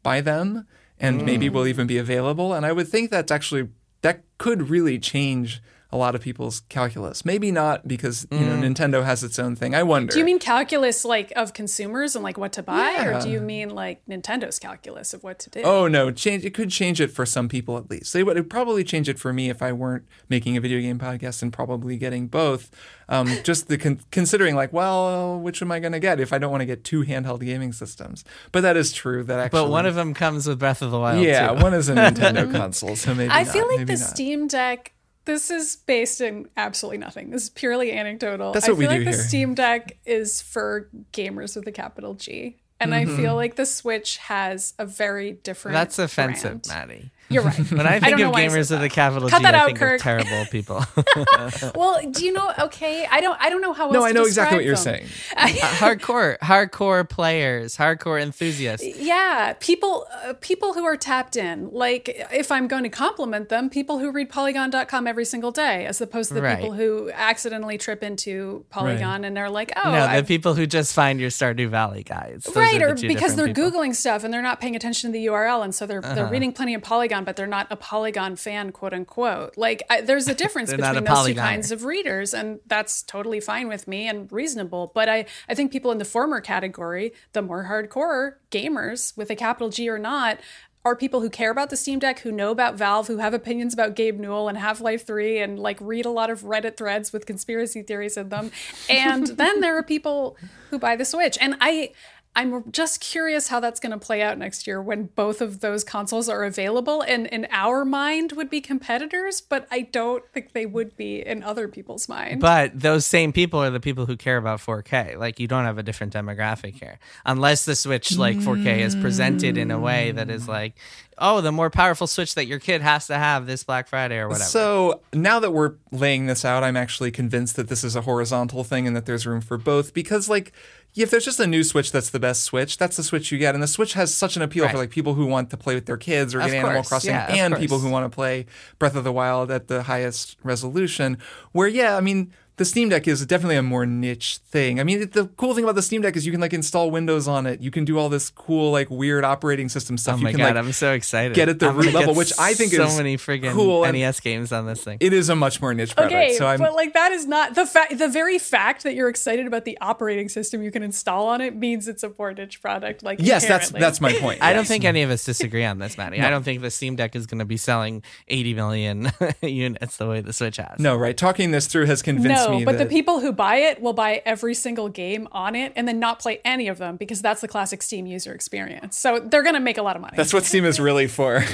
by 0.04 0.22
then 0.22 0.66
and 1.00 1.26
maybe 1.26 1.48
hmm. 1.48 1.56
will 1.56 1.68
even 1.68 1.88
be 1.88 1.98
available. 1.98 2.54
And 2.54 2.66
I 2.66 2.72
would 2.72 2.88
think 2.88 3.12
that's 3.12 3.32
actually 3.32 3.70
that 4.02 4.24
could 4.38 4.70
really 4.70 5.00
change 5.00 5.62
a 5.96 5.98
lot 5.98 6.14
of 6.14 6.20
people's 6.20 6.60
calculus. 6.68 7.24
Maybe 7.24 7.52
not 7.52 7.88
because 7.88 8.28
you 8.30 8.40
know 8.40 8.58
Nintendo 8.58 9.06
has 9.06 9.24
its 9.24 9.40
own 9.40 9.56
thing. 9.56 9.74
I 9.74 9.84
wonder. 9.84 10.12
Do 10.12 10.20
you 10.20 10.26
mean 10.26 10.40
calculus 10.40 11.06
like 11.06 11.32
of 11.38 11.54
consumers 11.54 12.16
and 12.16 12.24
like 12.24 12.38
what 12.38 12.52
to 12.54 12.64
buy, 12.64 13.06
or 13.06 13.22
do 13.22 13.30
you 13.30 13.40
mean 13.40 13.70
like 13.70 14.06
Nintendo's 14.06 14.60
calculus 14.60 15.14
of 15.14 15.24
what 15.24 15.40
to 15.40 15.50
do? 15.50 15.62
Oh 15.64 15.88
no, 15.88 16.12
change 16.12 16.44
it 16.44 16.54
could 16.54 16.70
change 16.70 17.00
it 17.00 17.12
for 17.12 17.26
some 17.26 17.48
people 17.48 17.78
at 17.78 17.90
least. 17.90 18.12
They 18.12 18.24
would 18.24 18.36
it'd 18.36 18.50
probably 18.50 18.84
change 18.84 19.08
it 19.08 19.18
for 19.18 19.32
me 19.32 19.50
if 19.50 19.62
I 19.62 19.72
weren't 19.72 20.06
making 20.28 20.58
a 20.58 20.62
video 20.62 20.82
game 20.82 21.00
podcast 21.00 21.42
and 21.42 21.54
probably 21.54 21.96
getting 21.96 22.28
both. 22.28 22.70
Um, 23.08 23.28
just 23.44 23.68
the 23.68 23.78
con- 23.78 24.02
considering 24.12 24.56
like, 24.56 24.74
well, 24.74 25.40
which 25.40 25.62
am 25.62 25.72
I 25.72 25.80
going 25.80 25.94
to 25.94 26.00
get 26.00 26.20
if 26.20 26.34
I 26.34 26.38
don't 26.40 26.52
want 26.52 26.62
to 26.62 26.66
get 26.66 26.84
two 26.84 27.04
handheld 27.06 27.40
gaming 27.40 27.72
systems? 27.72 28.26
But 28.52 28.62
that 28.62 28.76
is 28.76 28.92
true. 28.92 29.24
That 29.24 29.40
actually, 29.40 29.62
but 29.62 29.70
one 29.70 29.86
of 29.86 29.96
them 29.96 30.14
comes 30.14 30.48
with 30.48 30.60
Breath 30.60 30.82
of 30.82 30.92
the 30.92 31.00
Wild. 31.00 31.24
yeah, 31.24 31.54
too. 31.54 31.64
one 31.64 31.74
is 31.74 31.88
a 31.88 31.96
Nintendo 31.96 32.52
console, 32.60 32.96
so 32.96 33.14
maybe 33.14 33.30
I 33.30 33.44
not, 33.44 33.54
feel 33.54 33.68
like 33.68 33.78
maybe 33.80 33.94
the 33.96 34.00
not. 34.00 34.10
Steam 34.10 34.48
Deck. 34.48 34.92
This 35.26 35.50
is 35.50 35.76
based 35.76 36.22
in 36.22 36.48
absolutely 36.56 37.00
nothing. 37.00 37.32
This 37.32 37.44
is 37.44 37.50
purely 37.50 37.92
anecdotal. 37.92 38.52
That's 38.54 38.68
I 38.68 38.72
what 38.72 38.78
we 38.78 38.86
feel 38.86 38.92
like 38.94 39.00
do 39.00 39.06
the. 39.06 39.14
Steam 39.14 39.54
Deck 39.56 39.98
is 40.06 40.42
for 40.42 40.88
gamers 41.14 41.56
with 41.56 41.68
a 41.68 41.72
capital 41.72 42.14
G, 42.14 42.58
and 42.80 42.94
I 42.94 43.06
Mm-hmm. 43.06 43.18
feel 43.18 43.36
like 43.36 43.56
the 43.56 43.66
Switch 43.66 44.18
has 44.18 44.74
a 44.78 44.86
very 44.86 45.32
different. 45.34 45.74
That's 45.74 45.98
offensive, 46.00 46.62
brand. 46.62 46.90
Maddy. 46.90 47.12
You're 47.30 47.44
right. 47.44 47.58
When 47.72 47.88
I 47.88 48.00
think 48.00 48.18
don't 48.18 48.28
of 48.28 48.34
why 48.34 48.42
I 48.44 48.48
said 48.48 48.52
gamers 48.56 48.58
with 48.58 48.80
that. 48.80 48.84
a 48.84 48.90
capital 48.90 49.30
Cut 49.30 49.38
G, 49.40 49.44
that 49.44 49.56
I 49.56 49.60
out, 49.60 49.66
think 49.68 49.80
Kirk. 49.80 49.96
of 49.96 50.02
terrible 50.02 50.46
people. 50.52 50.86
well, 51.76 52.00
do 52.12 52.24
you 52.26 52.32
know? 52.34 52.52
Okay, 52.60 53.06
I 53.10 53.20
don't. 53.22 53.40
I 53.42 53.50
don't 53.50 53.62
know 53.62 53.74
how. 53.74 53.90
No, 53.90 54.00
else 54.00 54.06
I 54.06 54.08
to 54.10 54.14
know 54.14 54.26
exactly 54.26 54.58
what 54.58 54.64
describe 54.76 55.02
you're 55.02 55.06
them. 55.08 55.08
saying. 55.10 55.56
hardcore, 55.76 56.38
hardcore 56.40 57.08
players, 57.10 57.78
hardcore 57.78 58.22
enthusiasts. 58.22 58.86
Yeah, 58.98 59.54
people 59.60 60.06
uh, 60.26 60.34
people 60.40 60.74
who 60.74 60.86
are 60.86 60.98
tapped 60.98 61.36
in. 61.36 61.70
Like 61.72 62.10
if 62.32 62.52
I'm 62.52 62.68
going 62.68 62.84
to 62.84 62.90
compliment 62.90 63.50
them, 63.50 63.70
people 63.70 64.00
who 64.00 64.12
read 64.12 64.30
polygon.com 64.30 65.08
every 65.08 65.26
single 65.26 65.52
day 65.52 65.86
as 65.86 66.00
opposed 66.02 66.30
to 66.30 66.36
the 66.36 66.42
Right. 66.42 66.60
people 66.60 66.74
who 66.74 67.10
accidentally 67.12 67.78
trip 67.80 68.04
into 68.04 68.66
Polygon 68.70 69.24
and 69.26 69.36
they're 69.36 69.50
like, 69.50 69.72
"Oh, 69.76 69.90
no, 69.92 69.92
the 70.02 70.10
I've- 70.10 70.28
people 70.28 70.54
who 70.54 70.68
just 70.68 70.94
find 70.94 71.20
your 71.20 71.30
Stardew 71.32 71.70
Valley 71.70 72.04
guides. 72.04 72.46
Those 72.46 72.56
Right, 72.56 72.82
or 72.82 72.94
the 72.94 73.08
because 73.08 73.36
they're 73.36 73.48
people. 73.48 73.64
Uh-huh. 73.68 73.78
googling 73.80 73.96
stuff 73.96 74.24
and 74.24 74.34
they're 74.34 74.42
not 74.44 74.60
paying 74.62 74.76
attention 74.76 75.10
to 75.10 75.14
the 75.14 75.26
URL, 75.28 75.64
and 75.64 75.74
so 75.74 75.86
they're 75.88 76.02
they're 76.02 76.28
reading 76.28 76.52
plenty 76.54 76.74
of 76.76 76.82
Polygon, 76.84 77.15
but 77.24 77.36
they're 77.36 77.48
not 77.48 77.68
a 77.70 77.76
Polygon 77.76 78.36
fan, 78.36 78.72
quote 78.72 78.94
unquote. 78.94 79.58
Like, 79.58 79.84
I, 79.90 80.02
there's 80.02 80.28
a 80.28 80.36
difference 80.44 80.72
between 80.72 80.98
a 80.98 81.02
those 81.02 81.26
two 81.28 81.36
kinds 81.36 81.72
of 81.72 81.86
readers, 81.86 82.34
and 82.34 82.60
that's 82.66 83.04
totally 83.04 83.40
fine 83.40 83.68
with 83.68 83.88
me 83.88 84.08
and 84.08 84.32
reasonable. 84.32 84.92
But 84.94 85.10
I 85.10 85.26
I 85.48 85.56
think 85.56 85.72
people 85.72 85.92
in 85.92 85.98
the 85.98 86.06
former 86.06 86.42
category, 86.42 87.14
the 87.34 87.42
more 87.42 87.66
hardcore 87.66 88.36
gamers 88.52 89.16
with 89.16 89.30
a 89.30 89.36
capital 89.36 89.70
G 89.70 89.90
or 89.90 90.00
not. 90.00 90.40
Are 90.84 90.96
people 90.96 91.22
who 91.22 91.32
care 91.32 91.50
about 91.50 91.72
the 91.72 91.78
Steam 91.78 91.98
Deck, 91.98 92.20
who 92.20 92.32
know 92.32 92.52
about 92.52 92.76
Valve, 92.76 93.08
who 93.08 93.18
have 93.18 93.34
opinions 93.34 93.74
about 93.74 93.96
Gabe 93.96 94.20
Newell 94.20 94.48
and 94.48 94.56
Half 94.56 94.82
Life 94.82 95.04
3, 95.08 95.40
and 95.40 95.58
like 95.58 95.80
read 95.82 96.06
a 96.06 96.12
lot 96.12 96.30
of 96.30 96.44
Reddit 96.44 96.78
threads 96.78 97.12
with 97.12 97.26
conspiracy 97.26 97.82
theories 97.82 98.18
in 98.18 98.30
them. 98.30 98.52
And 98.88 99.26
then 99.26 99.62
there 99.62 99.76
are 99.76 99.82
people 99.82 100.38
who 100.70 100.78
buy 100.78 100.96
the 100.96 101.04
Switch. 101.04 101.40
And 101.42 101.56
I 101.60 101.92
I'm 102.36 102.70
just 102.72 103.00
curious 103.00 103.48
how 103.48 103.62
that's 103.62 103.80
going 103.80 103.94
to 103.94 103.98
play 103.98 104.22
out 104.22 104.38
next 104.38 104.68
year 104.68 104.82
when 104.82 105.06
both 105.16 105.40
of 105.40 105.62
those 105.62 105.86
consoles 105.86 106.28
are 106.28 106.44
available 106.44 107.02
and 107.02 107.28
in 107.28 107.48
our 107.50 107.86
mind 107.86 108.34
would 108.34 108.50
be 108.50 108.60
competitors, 108.60 109.40
but 109.40 109.68
I 109.72 109.82
don't 109.82 110.24
think 110.34 110.52
they 110.52 110.66
would 110.66 110.98
be 110.98 111.26
in 111.26 111.44
other 111.44 111.70
people's 111.70 112.10
mind. 112.10 112.42
But 112.42 112.78
those 112.78 113.06
same 113.06 113.32
people 113.32 113.64
are 113.64 113.70
the 113.70 113.80
people 113.80 114.06
who 114.06 114.18
care 114.18 114.36
about 114.36 114.60
4K. 114.60 115.18
Like 115.18 115.40
you 115.40 115.48
don't 115.48 115.64
have 115.64 115.78
a 115.78 115.84
different 115.84 116.14
demographic 116.14 116.74
here, 116.74 117.00
unless 117.26 117.64
the 117.64 117.76
Switch 117.76 118.18
like 118.18 118.36
4K 118.38 118.80
is 118.80 118.96
presented 118.96 119.58
in 119.58 119.72
a 119.72 119.80
way 119.80 120.12
that 120.12 120.30
is 120.30 120.48
like, 120.48 120.76
oh, 121.18 121.40
the 121.40 121.52
more 121.52 121.70
powerful 121.70 122.08
Switch 122.08 122.36
that 122.36 122.48
your 122.48 122.60
kid 122.60 122.82
has 122.82 123.08
to 123.08 123.18
have 123.18 123.46
this 123.46 123.64
Black 123.64 123.88
Friday 123.88 124.18
or 124.18 124.28
whatever. 124.28 124.50
So 124.50 125.02
now 125.14 125.40
that 125.40 125.52
we're 125.52 125.76
laying 125.92 126.26
this 126.26 126.44
out, 126.44 126.64
I'm 126.64 126.76
actually 126.76 127.12
convinced 127.12 127.56
that 127.56 127.70
this 127.70 127.86
is 127.86 127.96
a 127.96 128.02
horizontal 128.02 128.66
thing 128.66 128.88
and 128.88 128.96
that 128.96 129.06
there's 129.06 129.26
room 129.26 129.40
for 129.40 129.58
both. 129.58 129.94
Because 129.94 130.28
like, 130.28 130.52
if 130.96 131.12
there's 131.12 131.26
just 131.26 131.40
a 131.40 131.48
new 131.48 131.64
Switch 131.64 131.92
that's 131.92 132.10
the 132.10 132.20
best 132.20 132.44
Switch, 132.44 132.78
that's 132.78 132.98
the 132.98 133.04
Switch 133.04 133.32
you 133.32 133.38
get, 133.38 133.54
and 133.54 133.62
the 133.62 133.68
Switch 133.68 133.94
has 133.94 134.14
such 134.14 134.36
an 134.36 134.42
appeal 134.42 134.68
for 134.70 134.78
like 134.78 134.90
people 134.90 135.14
who 135.14 135.26
want 135.26 135.50
to 135.50 135.58
play 135.58 135.76
with 135.76 135.86
their 135.86 135.98
kids 135.98 136.34
or 136.34 136.40
Of 136.40 136.52
get 136.52 136.64
Animal 136.66 136.84
Crossing, 136.84 137.12
yeah, 137.12 137.34
and 137.34 137.56
people 137.58 137.80
who 137.80 137.90
want 137.90 138.10
to 138.10 138.16
play 138.16 138.46
Breath 138.80 138.96
of 138.96 139.04
the 139.04 139.12
Wild 139.12 139.52
at 139.52 139.68
the 139.68 139.84
highest 139.84 140.38
resolution. 140.44 141.18
Where 141.52 141.68
yeah, 141.68 141.98
I 141.98 142.02
mean. 142.02 142.32
The 142.58 142.66
Steam 142.66 142.90
Deck 142.90 143.08
is 143.08 143.26
definitely 143.26 143.58
a 143.58 143.64
more 143.64 143.86
niche 143.86 144.38
thing. 144.38 144.80
I 144.80 144.84
mean, 144.84 145.10
the 145.10 145.28
cool 145.36 145.54
thing 145.54 145.64
about 145.66 145.76
the 145.76 145.82
Steam 145.82 146.02
Deck 146.02 146.16
is 146.16 146.26
you 146.26 146.32
can 146.32 146.40
like 146.40 146.54
install 146.54 146.90
Windows 146.90 147.28
on 147.28 147.46
it. 147.46 147.60
You 147.62 147.70
can 147.70 147.84
do 147.84 147.98
all 148.00 148.08
this 148.08 148.30
cool 148.30 148.72
like 148.72 148.90
weird 148.90 149.26
operating 149.26 149.68
system 149.68 149.98
stuff. 149.98 150.16
oh 150.16 150.18
you 150.20 150.24
my 150.24 150.32
can 150.32 150.40
god, 150.40 150.56
like 150.56 150.66
I'm 150.66 150.72
so 150.72 150.94
excited. 150.94 151.34
get 151.36 151.50
at 151.50 151.60
the 151.60 151.72
root 151.72 151.94
level, 151.94 152.14
which 152.16 152.32
I 152.40 152.54
think 152.54 152.72
so 152.72 152.86
is 152.86 152.98
many 152.98 153.18
friggin' 153.18 153.52
cool 153.52 153.84
NES 153.92 154.20
games 154.22 154.52
on 154.52 154.66
this 154.66 154.84
thing. 154.84 154.98
it 155.02 155.12
is 155.12 155.30
a 155.30 155.36
much 155.36 155.62
more 155.62 155.74
niche 155.74 155.96
product. 155.96 156.14
Okay, 156.14 156.34
so 156.36 156.48
I'm 156.48 156.60
but 156.60 156.74
like 156.74 156.94
that 156.94 157.12
is 157.12 157.26
not 157.26 157.56
the 157.56 157.66
fact. 157.66 157.98
The 157.98 158.08
very 158.08 158.40
fact 158.40 158.84
that 158.84 158.96
you're 158.96 159.10
excited 159.10 159.48
about 159.48 159.66
the 159.66 159.78
operating 159.82 160.30
system 160.30 160.64
you 160.64 160.72
can 160.72 160.84
install 160.84 161.28
on 161.28 161.42
it 161.42 161.56
means 161.56 161.88
it's 161.88 162.04
a 162.04 162.10
poor 162.10 162.34
niche 162.34 162.62
product. 162.62 163.04
Like 163.04 163.20
yes, 163.22 163.46
that's 163.46 163.70
inherently. 163.70 163.80
that's 163.82 164.02
my 164.02 164.14
point. 164.14 164.42
I 164.42 164.54
don't 164.54 164.68
think 164.68 164.86
any 164.86 165.02
of 165.02 165.10
us 165.10 165.26
disagree 165.26 165.66
on 165.66 165.80
this, 165.80 165.98
Maddy. 165.98 166.22
I 166.22 166.30
don't 166.30 166.44
think 166.44 166.62
the 166.62 166.72
Steam 166.72 166.96
Deck 166.96 167.16
is 167.16 167.26
going 167.26 167.40
to 167.40 167.46
be 167.46 167.58
selling 167.58 168.02
80 168.30 168.54
million 168.54 169.12
units 169.42 169.98
the 169.98 170.08
way 170.08 170.22
the 170.22 170.34
Switch 170.34 170.58
has. 170.58 170.80
No, 170.80 170.96
right. 170.96 171.18
Talking 171.18 171.52
this 171.52 171.68
through 171.68 171.88
has 171.88 172.02
convinced 172.02 172.45
No, 172.45 172.45
me 172.52 172.66
but 172.66 172.78
that 172.78 172.86
the 172.86 172.90
people 172.90 173.20
who 173.20 173.32
buy 173.32 173.58
it 173.58 173.82
will 173.82 173.94
buy 173.94 174.22
every 174.26 174.54
single 174.54 174.90
game 174.90 175.28
on 175.32 175.56
it 175.56 175.74
and 175.76 175.88
then 175.88 176.00
not 176.00 176.20
play 176.20 176.40
any 176.46 176.68
of 176.68 176.78
them 176.78 176.98
because 176.98 177.22
that's 177.22 177.42
the 177.42 177.48
classic 177.48 177.82
Steam 177.82 178.06
user 178.06 178.34
experience. 178.34 178.98
So 178.98 179.20
they're 179.20 179.44
going 179.44 179.56
to 179.56 179.60
make 179.60 179.78
a 179.78 179.82
lot 179.82 179.96
of 179.96 180.02
money. 180.02 180.16
that's 180.18 180.34
what 180.34 180.44
Steam 180.46 180.66
is 180.66 180.80
really 180.80 181.08
for. 181.08 181.44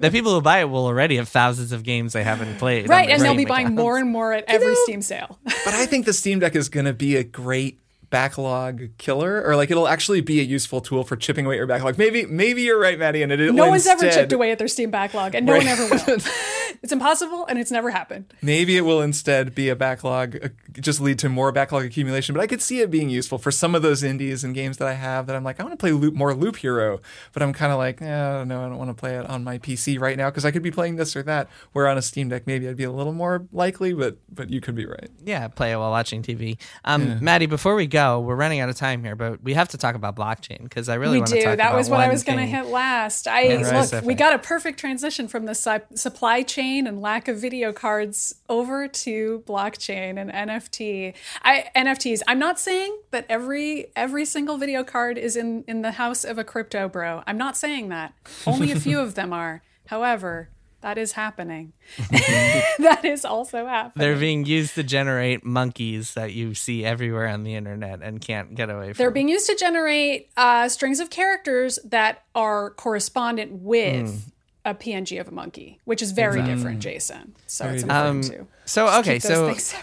The 0.00 0.10
people 0.10 0.32
who 0.32 0.40
buy 0.40 0.60
it 0.60 0.70
will 0.70 0.86
already 0.86 1.16
have 1.16 1.28
thousands 1.28 1.72
of 1.72 1.82
games 1.82 2.12
they 2.12 2.22
haven't 2.24 2.58
played. 2.58 2.88
right, 2.88 3.08
and 3.10 3.20
they'll 3.20 3.32
Steam 3.32 3.44
be 3.44 3.44
buying 3.44 3.74
more 3.74 3.98
and 3.98 4.08
more 4.08 4.32
at 4.32 4.44
every 4.48 4.74
Steam 4.84 5.02
sale. 5.02 5.38
but 5.44 5.74
I 5.74 5.86
think 5.86 6.06
the 6.06 6.12
Steam 6.12 6.38
Deck 6.38 6.54
is 6.56 6.68
going 6.68 6.86
to 6.86 6.92
be 6.92 7.16
a 7.16 7.24
great 7.24 7.80
backlog 8.10 8.88
killer, 8.98 9.42
or 9.44 9.56
like 9.56 9.70
it'll 9.70 9.88
actually 9.88 10.20
be 10.20 10.40
a 10.40 10.42
useful 10.44 10.80
tool 10.80 11.04
for 11.04 11.16
chipping 11.16 11.46
away 11.46 11.54
at 11.54 11.58
your 11.58 11.66
backlog. 11.66 11.96
Maybe 11.98 12.26
maybe 12.26 12.62
you're 12.62 12.78
right, 12.78 12.98
Maddy, 12.98 13.22
and 13.22 13.32
it 13.32 13.54
no 13.54 13.68
one's 13.68 13.86
instead, 13.86 14.06
ever 14.08 14.14
chipped 14.20 14.32
away 14.32 14.50
at 14.52 14.58
their 14.58 14.68
Steam 14.68 14.90
backlog, 14.90 15.34
and 15.34 15.46
no 15.46 15.52
Right. 15.54 15.64
one 15.64 15.68
ever 15.68 15.88
will. 15.88 16.18
it's 16.82 16.92
impossible, 16.92 17.46
and 17.46 17.58
it's 17.58 17.70
never 17.70 17.90
happened. 17.90 18.32
Maybe 18.42 18.76
it 18.76 18.82
will 18.82 19.00
instead 19.00 19.54
be 19.54 19.68
a 19.68 19.76
backlog, 19.76 20.36
uh, 20.44 20.48
just 20.80 21.00
lead 21.00 21.18
to 21.20 21.28
more 21.28 21.52
backlog 21.52 21.84
accumulation. 21.84 22.34
But 22.34 22.42
I 22.42 22.46
could 22.46 22.60
see 22.62 22.80
it 22.80 22.90
being 22.90 23.10
useful 23.10 23.38
for 23.38 23.50
some 23.50 23.74
of 23.74 23.82
those 23.82 24.02
indies 24.02 24.44
and 24.44 24.54
games 24.54 24.76
that 24.78 24.88
I 24.88 24.94
have 24.94 25.26
that 25.26 25.36
I'm 25.36 25.44
like, 25.44 25.60
I 25.60 25.62
want 25.62 25.72
to 25.72 25.76
play 25.82 25.92
loop, 25.92 26.14
more 26.14 26.34
Loop 26.34 26.56
Hero, 26.56 27.00
but 27.32 27.42
I'm 27.42 27.52
kind 27.52 27.72
of 27.72 27.78
like, 27.78 28.00
eh, 28.02 28.44
no, 28.44 28.64
I 28.64 28.68
don't 28.68 28.78
want 28.78 28.90
to 28.90 28.94
play 28.94 29.16
it 29.16 29.26
on 29.28 29.44
my 29.44 29.58
PC 29.58 29.98
right 30.00 30.16
now 30.16 30.30
because 30.30 30.44
I 30.44 30.50
could 30.50 30.62
be 30.62 30.70
playing 30.70 30.96
this 30.96 31.14
or 31.16 31.22
that. 31.24 31.48
Where 31.72 31.86
on 31.88 31.96
a 31.98 32.02
Steam 32.02 32.28
Deck, 32.28 32.46
maybe 32.46 32.68
I'd 32.68 32.76
be 32.76 32.84
a 32.84 32.90
little 32.92 33.12
more 33.12 33.46
likely, 33.52 33.92
but 33.92 34.16
but 34.32 34.50
you 34.50 34.60
could 34.60 34.74
be 34.74 34.86
right. 34.86 35.10
Yeah, 35.24 35.48
play 35.48 35.72
it 35.72 35.76
while 35.76 35.90
watching 35.90 36.22
TV. 36.22 36.58
Um, 36.84 37.22
Maddy, 37.22 37.46
before 37.46 37.74
we 37.74 37.86
go, 37.86 37.99
we're 38.20 38.36
running 38.36 38.60
out 38.60 38.68
of 38.68 38.76
time 38.76 39.02
here, 39.02 39.16
but 39.16 39.42
we 39.42 39.54
have 39.54 39.68
to 39.68 39.78
talk 39.78 39.94
about 39.94 40.16
blockchain 40.16 40.62
because 40.62 40.88
I 40.88 40.94
really 40.94 41.14
we 41.14 41.18
want 41.18 41.30
to 41.30 41.40
do. 41.40 41.56
That 41.56 41.74
was 41.74 41.90
what 41.90 42.00
I 42.00 42.08
was 42.08 42.22
going 42.24 42.38
to 42.38 42.46
hit 42.46 42.66
last. 42.66 43.26
I 43.28 43.56
look. 43.56 44.04
We 44.04 44.14
got 44.14 44.32
a 44.32 44.38
perfect 44.38 44.78
transition 44.78 45.28
from 45.28 45.46
the 45.46 45.54
su- 45.54 45.80
supply 45.94 46.42
chain 46.42 46.86
and 46.86 47.00
lack 47.00 47.28
of 47.28 47.38
video 47.38 47.72
cards 47.72 48.34
over 48.48 48.88
to 48.88 49.42
blockchain 49.46 50.18
and 50.18 50.30
NFT. 50.30 51.14
I 51.42 51.66
NFTs. 51.76 52.20
I'm 52.26 52.38
not 52.38 52.58
saying 52.58 52.98
that 53.10 53.26
every 53.28 53.92
every 53.96 54.24
single 54.24 54.56
video 54.56 54.84
card 54.84 55.18
is 55.18 55.36
in 55.36 55.64
in 55.66 55.82
the 55.82 55.92
house 55.92 56.24
of 56.24 56.38
a 56.38 56.44
crypto 56.44 56.88
bro. 56.88 57.22
I'm 57.26 57.38
not 57.38 57.56
saying 57.56 57.88
that. 57.90 58.14
Only 58.46 58.72
a 58.72 58.80
few 58.80 59.00
of 59.06 59.14
them 59.14 59.32
are. 59.32 59.62
However, 59.86 60.48
that 60.80 60.98
is 60.98 61.12
happening. 61.12 61.72
that 62.10 63.00
is 63.04 63.24
also 63.24 63.66
happening. 63.66 64.06
They're 64.06 64.18
being 64.18 64.44
used 64.46 64.74
to 64.76 64.82
generate 64.82 65.44
monkeys 65.44 66.14
that 66.14 66.32
you 66.32 66.54
see 66.54 66.84
everywhere 66.84 67.28
on 67.28 67.44
the 67.44 67.54
internet 67.54 68.02
and 68.02 68.20
can't 68.20 68.54
get 68.54 68.70
away 68.70 68.92
from. 68.92 68.98
They're 68.98 69.10
being 69.10 69.28
used 69.28 69.46
to 69.46 69.56
generate 69.56 70.30
uh, 70.36 70.68
strings 70.68 71.00
of 71.00 71.10
characters 71.10 71.78
that 71.84 72.24
are 72.34 72.70
correspondent 72.70 73.52
with 73.52 74.32
a 74.64 74.74
PNG 74.74 75.18
of 75.20 75.28
a 75.28 75.30
monkey, 75.30 75.80
which 75.84 76.02
is 76.02 76.12
very 76.12 76.42
different, 76.42 76.80
Jason. 76.80 77.34
So 77.46 77.66
it's 77.66 77.82
important 77.82 78.24
Um, 78.24 78.30
to 78.30 78.46
so 78.66 78.98
okay, 79.00 79.14
keep 79.14 79.22
those 79.22 79.62
so 79.64 79.78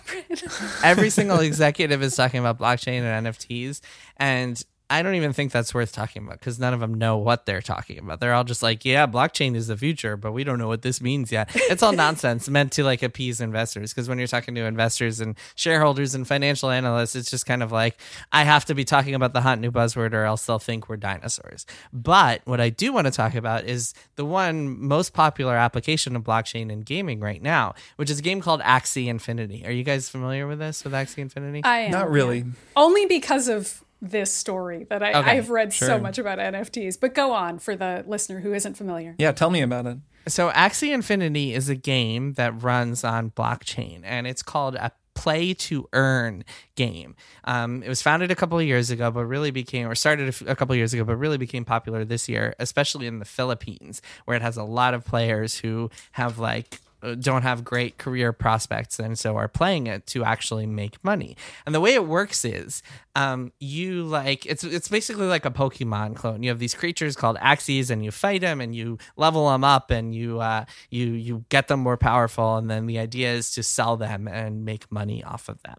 every 0.83 1.09
single 1.09 1.39
executive 1.39 2.03
is 2.03 2.15
talking 2.15 2.39
about 2.39 2.59
blockchain 2.59 3.01
and 3.01 3.27
NFTs, 3.27 3.81
and 4.17 4.63
I 4.89 5.01
don't 5.01 5.15
even 5.15 5.33
think 5.33 5.51
that's 5.51 5.73
worth 5.73 5.91
talking 5.91 6.23
about 6.23 6.39
because 6.39 6.59
none 6.59 6.73
of 6.73 6.79
them 6.79 6.93
know 6.93 7.17
what 7.17 7.45
they're 7.45 7.61
talking 7.61 7.99
about. 7.99 8.19
They're 8.21 8.33
all 8.33 8.45
just 8.45 8.63
like, 8.63 8.85
"Yeah, 8.85 9.05
blockchain 9.05 9.55
is 9.55 9.67
the 9.67 9.75
future, 9.75 10.15
but 10.15 10.31
we 10.31 10.43
don't 10.45 10.57
know 10.59 10.67
what 10.69 10.81
this 10.81 11.01
means 11.01 11.31
yet." 11.31 11.49
It's 11.53 11.83
all 11.83 11.91
nonsense 12.05 12.47
meant 12.47 12.71
to 12.73 12.83
like 12.83 13.03
appease 13.03 13.41
investors 13.41 13.93
because 13.93 14.07
when 14.07 14.17
you're 14.17 14.27
talking 14.27 14.55
to 14.55 14.61
investors 14.61 15.19
and 15.19 15.35
shareholders 15.55 16.15
and 16.15 16.25
financial 16.27 16.69
analysts, 16.69 17.15
it's 17.15 17.29
just 17.29 17.45
kind 17.45 17.61
of 17.61 17.71
like 17.71 17.99
I 18.31 18.43
have 18.43 18.63
to 18.65 18.75
be 18.75 18.85
talking 18.85 19.13
about 19.13 19.33
the 19.33 19.41
hot 19.41 19.59
new 19.59 19.71
buzzword 19.71 20.13
or 20.13 20.23
else 20.23 20.45
they'll 20.45 20.57
think 20.59 20.88
we're 20.88 20.97
dinosaurs. 20.97 21.65
But 21.91 22.41
what 22.45 22.61
I 22.61 22.69
do 22.69 22.93
want 22.93 23.07
to 23.07 23.11
talk 23.11 23.35
about 23.35 23.65
is 23.65 23.93
the 24.15 24.25
one 24.25 24.79
most 24.79 25.13
popular 25.13 25.55
application 25.55 26.15
of 26.15 26.23
blockchain 26.23 26.71
in 26.71 26.81
gaming 26.81 27.19
right 27.19 27.41
now, 27.41 27.75
which 27.97 28.09
is 28.09 28.19
a 28.19 28.21
game 28.21 28.39
called 28.41 28.61
Axie 28.61 29.07
Infinity. 29.07 29.65
Are 29.65 29.71
you 29.71 29.83
guys 29.83 30.07
familiar 30.09 30.47
with 30.47 30.59
this 30.59 30.83
with 30.83 30.93
Axie 30.93 31.17
Infinity? 31.19 31.61
I 31.65 31.79
am 31.79 31.91
Not 31.91 32.09
really. 32.09 32.45
only 32.75 33.05
because 33.05 33.49
of 33.49 33.83
this 34.01 34.31
story 34.31 34.85
that 34.89 35.01
I, 35.01 35.13
Okay, 35.13 35.31
I've 35.37 35.49
read 35.49 35.73
so 35.73 35.99
much 35.99 36.17
about 36.17 36.37
NFTs. 36.39 36.99
But 36.99 37.13
go 37.15 37.31
on 37.31 37.59
for 37.59 37.75
the 37.75 38.03
listener 38.07 38.39
who 38.41 38.53
isn't 38.53 38.75
familiar. 38.75 39.15
Yeah, 39.17 39.31
tell 39.31 39.49
me 39.49 39.61
about 39.61 39.85
it. 39.85 39.97
So 40.27 40.49
Axie 40.51 40.93
Infinity 40.93 41.53
is 41.53 41.69
a 41.69 41.75
game 41.75 42.33
that 42.33 42.61
runs 42.61 43.03
on 43.03 43.31
blockchain, 43.31 44.01
and 44.03 44.27
it's 44.27 44.43
called 44.43 44.75
a 44.75 44.91
play 45.13 45.53
to 45.53 45.87
earn 45.93 46.43
game. 46.75 47.15
Um, 47.45 47.81
it 47.81 47.89
was 47.89 48.01
founded 48.03 48.29
a 48.29 48.35
couple 48.35 48.59
of 48.59 48.65
years 48.65 48.91
ago, 48.91 49.09
but 49.09 49.25
really 49.25 49.49
became, 49.49 49.87
or 49.87 49.95
started 49.95 50.25
a, 50.25 50.27
f- 50.27 50.43
a 50.45 50.55
couple 50.55 50.73
of 50.73 50.77
years 50.77 50.93
ago, 50.93 51.03
but 51.03 51.15
really 51.15 51.39
became 51.39 51.65
popular 51.65 52.05
this 52.05 52.29
year, 52.29 52.53
especially 52.59 53.07
in 53.07 53.17
the 53.17 53.25
Philippines, 53.25 54.01
where 54.25 54.37
it 54.37 54.43
has 54.43 54.57
a 54.57 54.63
lot 54.63 54.93
of 54.93 55.03
players 55.03 55.57
who 55.57 55.89
have 56.11 56.37
like 56.37 56.81
don't 57.15 57.43
have 57.43 57.63
great 57.63 57.97
career 57.97 58.33
prospects 58.33 58.99
and 58.99 59.17
so 59.17 59.35
are 59.37 59.47
playing 59.47 59.87
it 59.87 60.05
to 60.07 60.23
actually 60.23 60.65
make 60.65 61.03
money. 61.03 61.35
And 61.65 61.73
the 61.73 61.81
way 61.81 61.93
it 61.93 62.05
works 62.05 62.45
is 62.45 62.81
um, 63.17 63.51
you 63.59 64.03
like 64.03 64.45
it's 64.45 64.63
it's 64.63 64.87
basically 64.87 65.25
like 65.25 65.43
a 65.43 65.49
Pokemon 65.49 66.15
clone. 66.15 66.43
You 66.43 66.49
have 66.49 66.59
these 66.59 66.75
creatures 66.75 67.15
called 67.15 67.35
Axies 67.37 67.89
and 67.89 68.05
you 68.05 68.11
fight 68.11 68.41
them 68.41 68.61
and 68.61 68.75
you 68.75 68.99
level 69.15 69.49
them 69.49 69.63
up 69.63 69.89
and 69.89 70.13
you 70.13 70.39
uh, 70.39 70.65
you 70.91 71.13
you 71.13 71.43
get 71.49 71.67
them 71.67 71.79
more 71.79 71.97
powerful 71.97 72.57
and 72.57 72.69
then 72.69 72.85
the 72.85 72.99
idea 72.99 73.33
is 73.33 73.49
to 73.51 73.63
sell 73.63 73.97
them 73.97 74.27
and 74.27 74.63
make 74.65 74.91
money 74.91 75.23
off 75.23 75.49
of 75.49 75.61
them. 75.63 75.77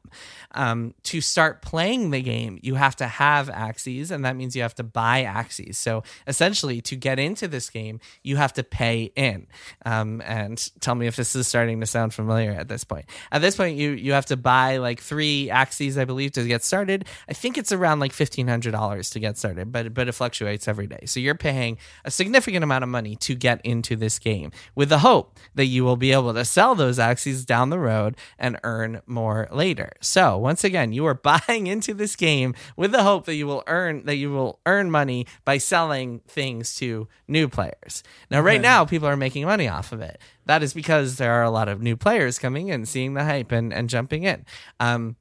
Um, 0.53 0.95
to 1.05 1.21
start 1.21 1.63
playing 1.63 2.11
the 2.11 2.23
game, 2.23 2.59
you 2.61 2.75
have 2.75 2.97
to 2.97 3.07
have 3.07 3.49
Axies 3.49 4.11
and 4.11 4.25
that 4.25 4.35
means 4.35 4.57
you 4.57 4.63
have 4.63 4.75
to 4.75 4.83
buy 4.83 5.23
Axies. 5.23 5.77
So 5.77 6.03
essentially 6.27 6.81
to 6.81 6.97
get 6.97 7.21
into 7.21 7.47
this 7.47 7.71
game, 7.71 8.01
you 8.25 8.35
have 8.35 8.53
to 8.55 8.65
pay 8.65 9.13
in. 9.15 9.47
Um, 9.87 10.21
and 10.25 10.71
tell 10.81 10.97
me 10.97 11.07
if 11.07 11.18
this 11.19 11.37
is 11.37 11.47
starting 11.47 11.81
to 11.81 11.87
sound 11.87 12.15
familiar 12.15 12.53
at 12.53 12.69
this 12.69 12.85
point. 12.85 13.05
At 13.31 13.43
this 13.43 13.57
point, 13.57 13.77
you 13.77 13.91
you 13.91 14.13
have 14.13 14.27
to 14.27 14.37
buy 14.37 14.79
like 14.79 15.01
three 15.01 15.49
Axies, 15.53 16.01
I 16.01 16.07
believe, 16.07 16.33
to 16.33 16.45
get 16.45 16.65
started. 16.65 17.05
I 17.29 17.35
think 17.35 17.59
it's 17.59 17.73
around 17.73 18.01
like 18.01 18.13
fifteen 18.13 18.49
hundred 18.49 18.71
dollars 18.71 19.11
to 19.11 19.21
get 19.21 19.37
started, 19.37 19.71
but 19.71 19.93
but 19.93 20.09
it 20.09 20.13
fluctuates 20.13 20.67
every 20.67 20.87
day. 20.87 21.01
So 21.05 21.21
you're 21.21 21.35
paying 21.35 21.77
a 22.05 22.11
significant 22.11 22.65
amount 22.65 22.85
of 22.85 22.89
money 22.89 23.17
to 23.17 23.35
get 23.35 23.61
into 23.65 23.97
this 23.97 24.19
game, 24.19 24.51
with 24.75 24.89
the 24.89 25.01
hope 25.01 25.39
that 25.55 25.67
you 25.67 25.85
will 25.85 25.97
be 25.97 26.13
able 26.13 26.33
to 26.33 26.45
sell 26.45 26.75
those 26.75 26.99
Axies 26.99 27.45
down 27.45 27.71
the 27.71 27.79
road 27.79 28.17
and 28.39 28.59
earn 28.65 29.03
more 29.07 29.49
later. 29.53 29.93
So 30.01 30.39
once 30.39 30.65
again, 30.65 30.93
you 30.93 31.05
are 31.07 31.15
buying 31.49 31.67
into 31.67 31.93
this 31.93 32.17
game 32.17 32.55
with 32.77 32.93
the 32.93 33.03
hope 33.03 33.27
that 33.27 33.35
you 33.35 33.47
will 33.47 33.65
earn 33.67 34.05
that 34.07 34.17
you 34.17 34.31
will 34.31 34.61
earn 34.65 34.91
money 34.91 35.27
by 35.45 35.59
selling 35.59 36.21
things 36.29 36.77
to 36.77 37.09
new 37.27 37.49
players. 37.49 38.03
Now, 38.31 38.41
right 38.41 38.61
now, 38.61 38.85
people 38.85 39.09
are 39.09 39.17
making 39.17 39.45
money 39.45 39.69
off 39.69 39.93
of 39.93 40.01
it. 40.01 40.21
That 40.49 40.63
is 40.63 40.73
because 40.73 41.17
there 41.17 41.33
are 41.35 41.43
a 41.43 41.51
lot 41.51 41.69
of 41.69 41.83
new 41.83 41.95
players 41.95 42.39
coming 42.39 42.69
in, 42.69 42.87
seeing 42.87 43.13
the 43.13 43.23
hype 43.23 43.53
and, 43.53 43.71
and 43.73 43.89
jumping 43.89 44.25
in. 44.25 44.47
Um, 44.81 45.15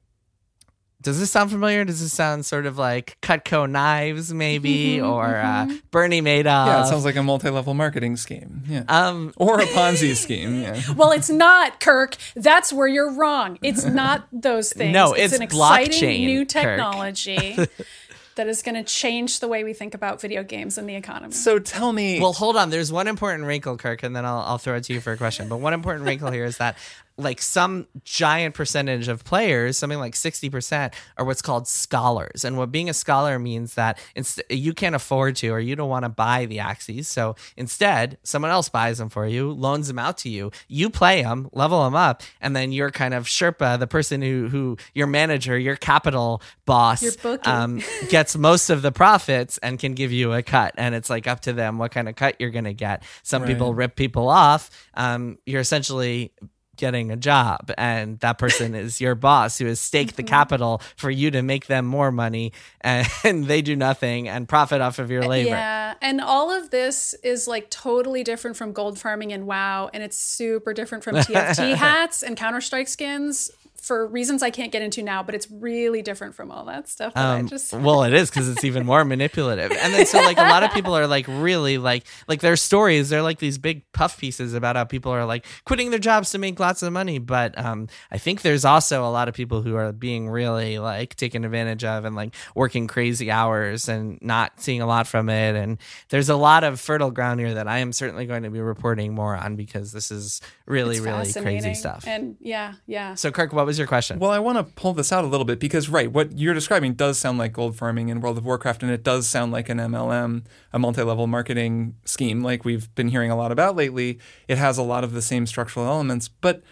does 1.00 1.20
this 1.20 1.30
sound 1.30 1.50
familiar? 1.50 1.84
Does 1.84 2.00
this 2.00 2.12
sound 2.12 2.44
sort 2.44 2.64
of 2.66 2.76
like 2.76 3.18
Cutco 3.20 3.70
knives, 3.70 4.32
maybe, 4.34 5.00
or 5.00 5.36
uh, 5.36 5.68
Bernie 5.92 6.22
Madoff? 6.22 6.66
Yeah, 6.66 6.82
it 6.82 6.86
sounds 6.86 7.04
like 7.04 7.14
a 7.14 7.22
multi-level 7.22 7.74
marketing 7.74 8.16
scheme. 8.16 8.62
Yeah. 8.66 8.82
um, 8.88 9.32
or 9.36 9.60
a 9.60 9.66
Ponzi 9.66 10.16
scheme. 10.16 10.62
Yeah. 10.62 10.80
Well, 10.96 11.12
it's 11.12 11.30
not, 11.30 11.78
Kirk. 11.78 12.16
That's 12.34 12.72
where 12.72 12.88
you're 12.88 13.12
wrong. 13.12 13.58
It's 13.62 13.84
not 13.84 14.26
those 14.32 14.72
things. 14.72 14.92
No, 14.92 15.12
it's 15.12 15.34
an 15.34 15.42
exciting 15.42 15.92
blockchain, 15.92 16.24
new 16.26 16.40
Kirk. 16.40 16.48
technology 16.48 17.56
that 18.38 18.48
is 18.48 18.62
going 18.62 18.76
to 18.76 18.84
change 18.84 19.40
the 19.40 19.48
way 19.48 19.64
we 19.64 19.74
think 19.74 19.94
about 19.94 20.20
video 20.20 20.42
games 20.42 20.78
and 20.78 20.88
the 20.88 20.94
economy. 20.94 21.32
So 21.32 21.58
tell 21.58 21.92
me. 21.92 22.20
Well, 22.20 22.32
hold 22.32 22.56
on. 22.56 22.70
There's 22.70 22.90
one 22.90 23.08
important 23.08 23.44
wrinkle, 23.44 23.76
Kirk, 23.76 24.02
and 24.04 24.16
then 24.16 24.24
I'll, 24.24 24.40
I'll 24.40 24.58
throw 24.58 24.76
it 24.76 24.84
to 24.84 24.94
you 24.94 25.00
for 25.00 25.12
a 25.12 25.16
question. 25.16 25.48
But 25.48 25.56
one 25.56 25.74
important 25.74 26.06
wrinkle 26.06 26.30
here 26.30 26.44
is 26.44 26.56
that, 26.58 26.76
like, 27.18 27.42
some 27.42 27.86
giant 28.04 28.54
percentage 28.54 29.08
of 29.08 29.24
players, 29.24 29.76
something 29.76 29.98
like 29.98 30.14
60%, 30.14 30.94
are 31.16 31.24
what's 31.24 31.42
called 31.42 31.68
scholars. 31.68 32.44
And 32.44 32.56
what 32.56 32.72
being 32.72 32.88
a 32.88 32.94
scholar 32.94 33.38
means 33.38 33.74
that 33.74 33.98
it's, 34.14 34.40
you 34.48 34.72
can't 34.72 34.94
afford 34.94 35.36
to 35.36 35.48
or 35.48 35.60
you 35.60 35.76
don't 35.76 35.90
want 35.90 36.04
to 36.04 36.08
buy 36.08 36.46
the 36.46 36.58
Axies. 36.58 37.06
So 37.06 37.36
instead, 37.56 38.18
someone 38.22 38.50
else 38.50 38.68
buys 38.68 38.98
them 38.98 39.08
for 39.08 39.26
you, 39.26 39.52
loans 39.52 39.88
them 39.88 39.98
out 39.98 40.18
to 40.18 40.28
you. 40.28 40.50
You 40.68 40.90
play 40.90 41.22
them, 41.22 41.48
level 41.52 41.84
them 41.84 41.94
up, 41.94 42.22
and 42.40 42.54
then 42.54 42.72
you're 42.72 42.90
kind 42.90 43.14
of 43.14 43.26
Sherpa, 43.26 43.78
the 43.78 43.86
person 43.86 44.22
who, 44.22 44.48
who 44.48 44.76
your 44.94 45.06
manager, 45.06 45.58
your 45.58 45.76
capital 45.76 46.42
boss, 46.64 47.02
Your 47.02 47.38
um, 47.44 47.82
gets 48.08 48.36
most 48.36 48.70
of 48.70 48.82
the 48.82 48.92
profits 48.92 49.58
and 49.58 49.78
can 49.78 49.94
give 49.94 50.12
you 50.12 50.32
a 50.32 50.42
cut 50.42 50.74
and 50.76 50.94
it's 50.94 51.10
like 51.10 51.26
up 51.26 51.40
to 51.40 51.52
them 51.52 51.78
what 51.78 51.90
kind 51.90 52.08
of 52.08 52.16
cut 52.16 52.36
you're 52.38 52.50
going 52.50 52.64
to 52.64 52.74
get 52.74 53.02
some 53.22 53.44
people 53.44 53.74
rip 53.74 53.96
people 53.96 54.28
off 54.28 54.70
um, 54.94 55.38
you're 55.46 55.60
essentially 55.60 56.32
getting 56.78 57.10
a 57.10 57.16
job 57.16 57.70
and 57.76 58.18
that 58.20 58.38
person 58.38 58.74
is 58.74 59.00
your 59.00 59.14
boss 59.14 59.58
who 59.58 59.66
has 59.66 59.80
staked 59.80 60.16
the 60.16 60.22
mm-hmm. 60.22 60.30
capital 60.30 60.80
for 60.96 61.10
you 61.10 61.30
to 61.30 61.42
make 61.42 61.66
them 61.66 61.84
more 61.84 62.10
money 62.10 62.52
and 62.80 63.06
they 63.44 63.60
do 63.62 63.76
nothing 63.76 64.28
and 64.28 64.48
profit 64.48 64.80
off 64.80 64.98
of 64.98 65.10
your 65.10 65.24
uh, 65.24 65.28
labor. 65.28 65.50
Yeah, 65.50 65.94
and 66.00 66.20
all 66.20 66.50
of 66.50 66.70
this 66.70 67.14
is 67.22 67.46
like 67.46 67.70
totally 67.70 68.24
different 68.24 68.56
from 68.56 68.72
gold 68.72 68.98
farming 68.98 69.32
and 69.32 69.46
WoW, 69.46 69.90
and 69.92 70.02
it's 70.02 70.16
super 70.16 70.72
different 70.72 71.04
from 71.04 71.16
TF2 71.16 71.74
hats 71.74 72.22
and 72.22 72.36
Counter 72.36 72.60
Strike 72.60 72.88
skins 72.88 73.50
for 73.80 74.06
reasons 74.06 74.42
I 74.42 74.50
can't 74.50 74.72
get 74.72 74.82
into 74.82 75.02
now. 75.02 75.22
But 75.22 75.34
it's 75.34 75.50
really 75.50 76.02
different 76.02 76.34
from 76.34 76.50
all 76.50 76.64
that 76.66 76.88
stuff. 76.88 77.14
That 77.14 77.40
Um, 77.40 77.48
just 77.48 77.72
well, 77.74 78.02
it 78.04 78.12
is 78.12 78.30
because 78.30 78.48
it's 78.48 78.64
even 78.64 78.84
more 78.86 79.04
manipulative. 79.04 79.70
And 79.72 79.94
then 79.94 80.06
so 80.06 80.18
like 80.18 80.38
a 80.38 80.42
lot 80.42 80.62
of 80.62 80.72
people 80.72 80.96
are 80.96 81.06
like 81.06 81.26
really 81.28 81.78
like 81.78 82.04
like 82.26 82.40
their 82.40 82.56
stories. 82.56 83.08
They're 83.08 83.22
like 83.22 83.38
these 83.38 83.58
big 83.58 83.90
puff 83.92 84.18
pieces 84.18 84.54
about 84.54 84.76
how 84.76 84.84
people 84.84 85.12
are 85.12 85.24
like 85.24 85.46
quitting 85.64 85.90
their 85.90 85.98
jobs 85.98 86.30
to 86.30 86.38
make 86.38 86.60
lots 86.60 86.82
of 86.82 86.92
money. 86.92 87.18
But 87.18 87.58
um, 87.58 87.88
I 88.10 88.18
think 88.18 88.42
there's 88.42 88.64
also 88.64 89.04
a 89.04 89.10
lot 89.10 89.28
of 89.28 89.34
people 89.34 89.62
who 89.62 89.76
are 89.76 89.92
being 89.92 90.28
really 90.28 90.78
like 90.78 91.14
taken 91.16 91.44
advantage 91.44 91.84
of 91.84 92.04
and 92.04 92.14
like 92.16 92.34
working 92.54 92.86
crazy 92.86 93.30
hours 93.30 93.88
and 93.88 94.18
not 94.20 94.60
seeing 94.60 94.82
a 94.82 94.86
lot 94.86 95.06
from 95.06 95.28
it. 95.28 95.56
And 95.56 95.78
there's 96.08 96.28
a 96.28 96.36
lot 96.36 96.64
of 96.64 96.80
fertile 96.80 97.10
ground 97.10 97.40
here 97.40 97.54
that 97.54 97.68
I 97.68 97.78
am 97.78 97.92
certainly 97.92 98.26
going 98.26 98.42
to 98.42 98.50
be 98.50 98.60
reporting 98.60 99.14
more 99.14 99.36
on 99.36 99.56
because 99.56 99.92
this 99.92 100.10
is 100.10 100.40
really 100.66 101.00
really 101.00 101.32
crazy 101.32 101.74
stuff. 101.74 102.04
And 102.06 102.36
yeah, 102.40 102.74
yeah. 102.86 103.14
So 103.14 103.30
Kirk, 103.30 103.52
what 103.52 103.66
was 103.68 103.78
your 103.78 103.86
question? 103.86 104.18
Well, 104.18 104.32
I 104.32 104.40
want 104.40 104.58
to 104.58 104.64
pull 104.64 104.94
this 104.94 105.12
out 105.12 105.22
a 105.22 105.26
little 105.28 105.44
bit 105.44 105.60
because, 105.60 105.88
right, 105.88 106.10
what 106.10 106.36
you're 106.36 106.54
describing 106.54 106.94
does 106.94 107.18
sound 107.18 107.38
like 107.38 107.52
gold 107.52 107.76
farming 107.76 108.08
in 108.08 108.20
World 108.20 108.38
of 108.38 108.44
Warcraft, 108.44 108.82
and 108.82 108.90
it 108.90 109.04
does 109.04 109.28
sound 109.28 109.52
like 109.52 109.68
an 109.68 109.78
MLM, 109.78 110.44
a 110.72 110.78
multi 110.78 111.02
level 111.02 111.26
marketing 111.26 111.94
scheme, 112.04 112.42
like 112.42 112.64
we've 112.64 112.92
been 112.96 113.08
hearing 113.08 113.30
a 113.30 113.36
lot 113.36 113.52
about 113.52 113.76
lately. 113.76 114.18
It 114.48 114.58
has 114.58 114.78
a 114.78 114.82
lot 114.82 115.04
of 115.04 115.12
the 115.12 115.22
same 115.22 115.46
structural 115.46 115.86
elements, 115.86 116.26
but 116.28 116.62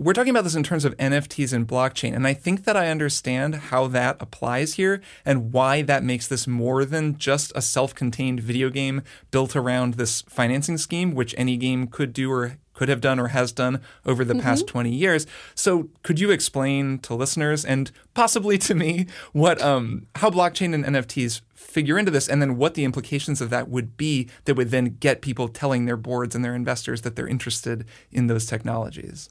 we're 0.00 0.14
talking 0.14 0.30
about 0.30 0.44
this 0.44 0.54
in 0.54 0.62
terms 0.62 0.86
of 0.86 0.96
NFTs 0.96 1.52
and 1.52 1.68
blockchain. 1.68 2.16
And 2.16 2.26
I 2.26 2.32
think 2.32 2.64
that 2.64 2.74
I 2.74 2.88
understand 2.88 3.56
how 3.56 3.86
that 3.88 4.16
applies 4.18 4.74
here 4.74 5.02
and 5.26 5.52
why 5.52 5.82
that 5.82 6.02
makes 6.02 6.26
this 6.26 6.46
more 6.46 6.86
than 6.86 7.18
just 7.18 7.52
a 7.54 7.60
self 7.60 7.94
contained 7.94 8.40
video 8.40 8.70
game 8.70 9.02
built 9.30 9.54
around 9.54 9.94
this 9.94 10.22
financing 10.22 10.78
scheme, 10.78 11.14
which 11.14 11.34
any 11.36 11.58
game 11.58 11.86
could 11.86 12.14
do 12.14 12.32
or 12.32 12.56
could 12.80 12.88
have 12.88 13.02
done 13.02 13.20
or 13.20 13.28
has 13.28 13.52
done 13.52 13.78
over 14.06 14.24
the 14.24 14.32
mm-hmm. 14.32 14.42
past 14.42 14.66
20 14.66 14.90
years. 14.90 15.26
So, 15.54 15.90
could 16.02 16.18
you 16.18 16.30
explain 16.30 16.98
to 17.00 17.14
listeners 17.14 17.62
and 17.62 17.92
possibly 18.14 18.56
to 18.56 18.74
me 18.74 19.04
what 19.34 19.60
um, 19.60 20.06
how 20.14 20.30
blockchain 20.30 20.72
and 20.72 20.86
NFTs 20.86 21.42
figure 21.54 21.98
into 21.98 22.10
this 22.10 22.26
and 22.26 22.40
then 22.40 22.56
what 22.56 22.72
the 22.72 22.84
implications 22.84 23.42
of 23.42 23.50
that 23.50 23.68
would 23.68 23.98
be 23.98 24.30
that 24.46 24.54
would 24.54 24.70
then 24.70 24.96
get 24.98 25.20
people 25.20 25.46
telling 25.46 25.84
their 25.84 25.98
boards 25.98 26.34
and 26.34 26.42
their 26.42 26.54
investors 26.54 27.02
that 27.02 27.16
they're 27.16 27.28
interested 27.28 27.84
in 28.10 28.28
those 28.28 28.46
technologies? 28.46 29.28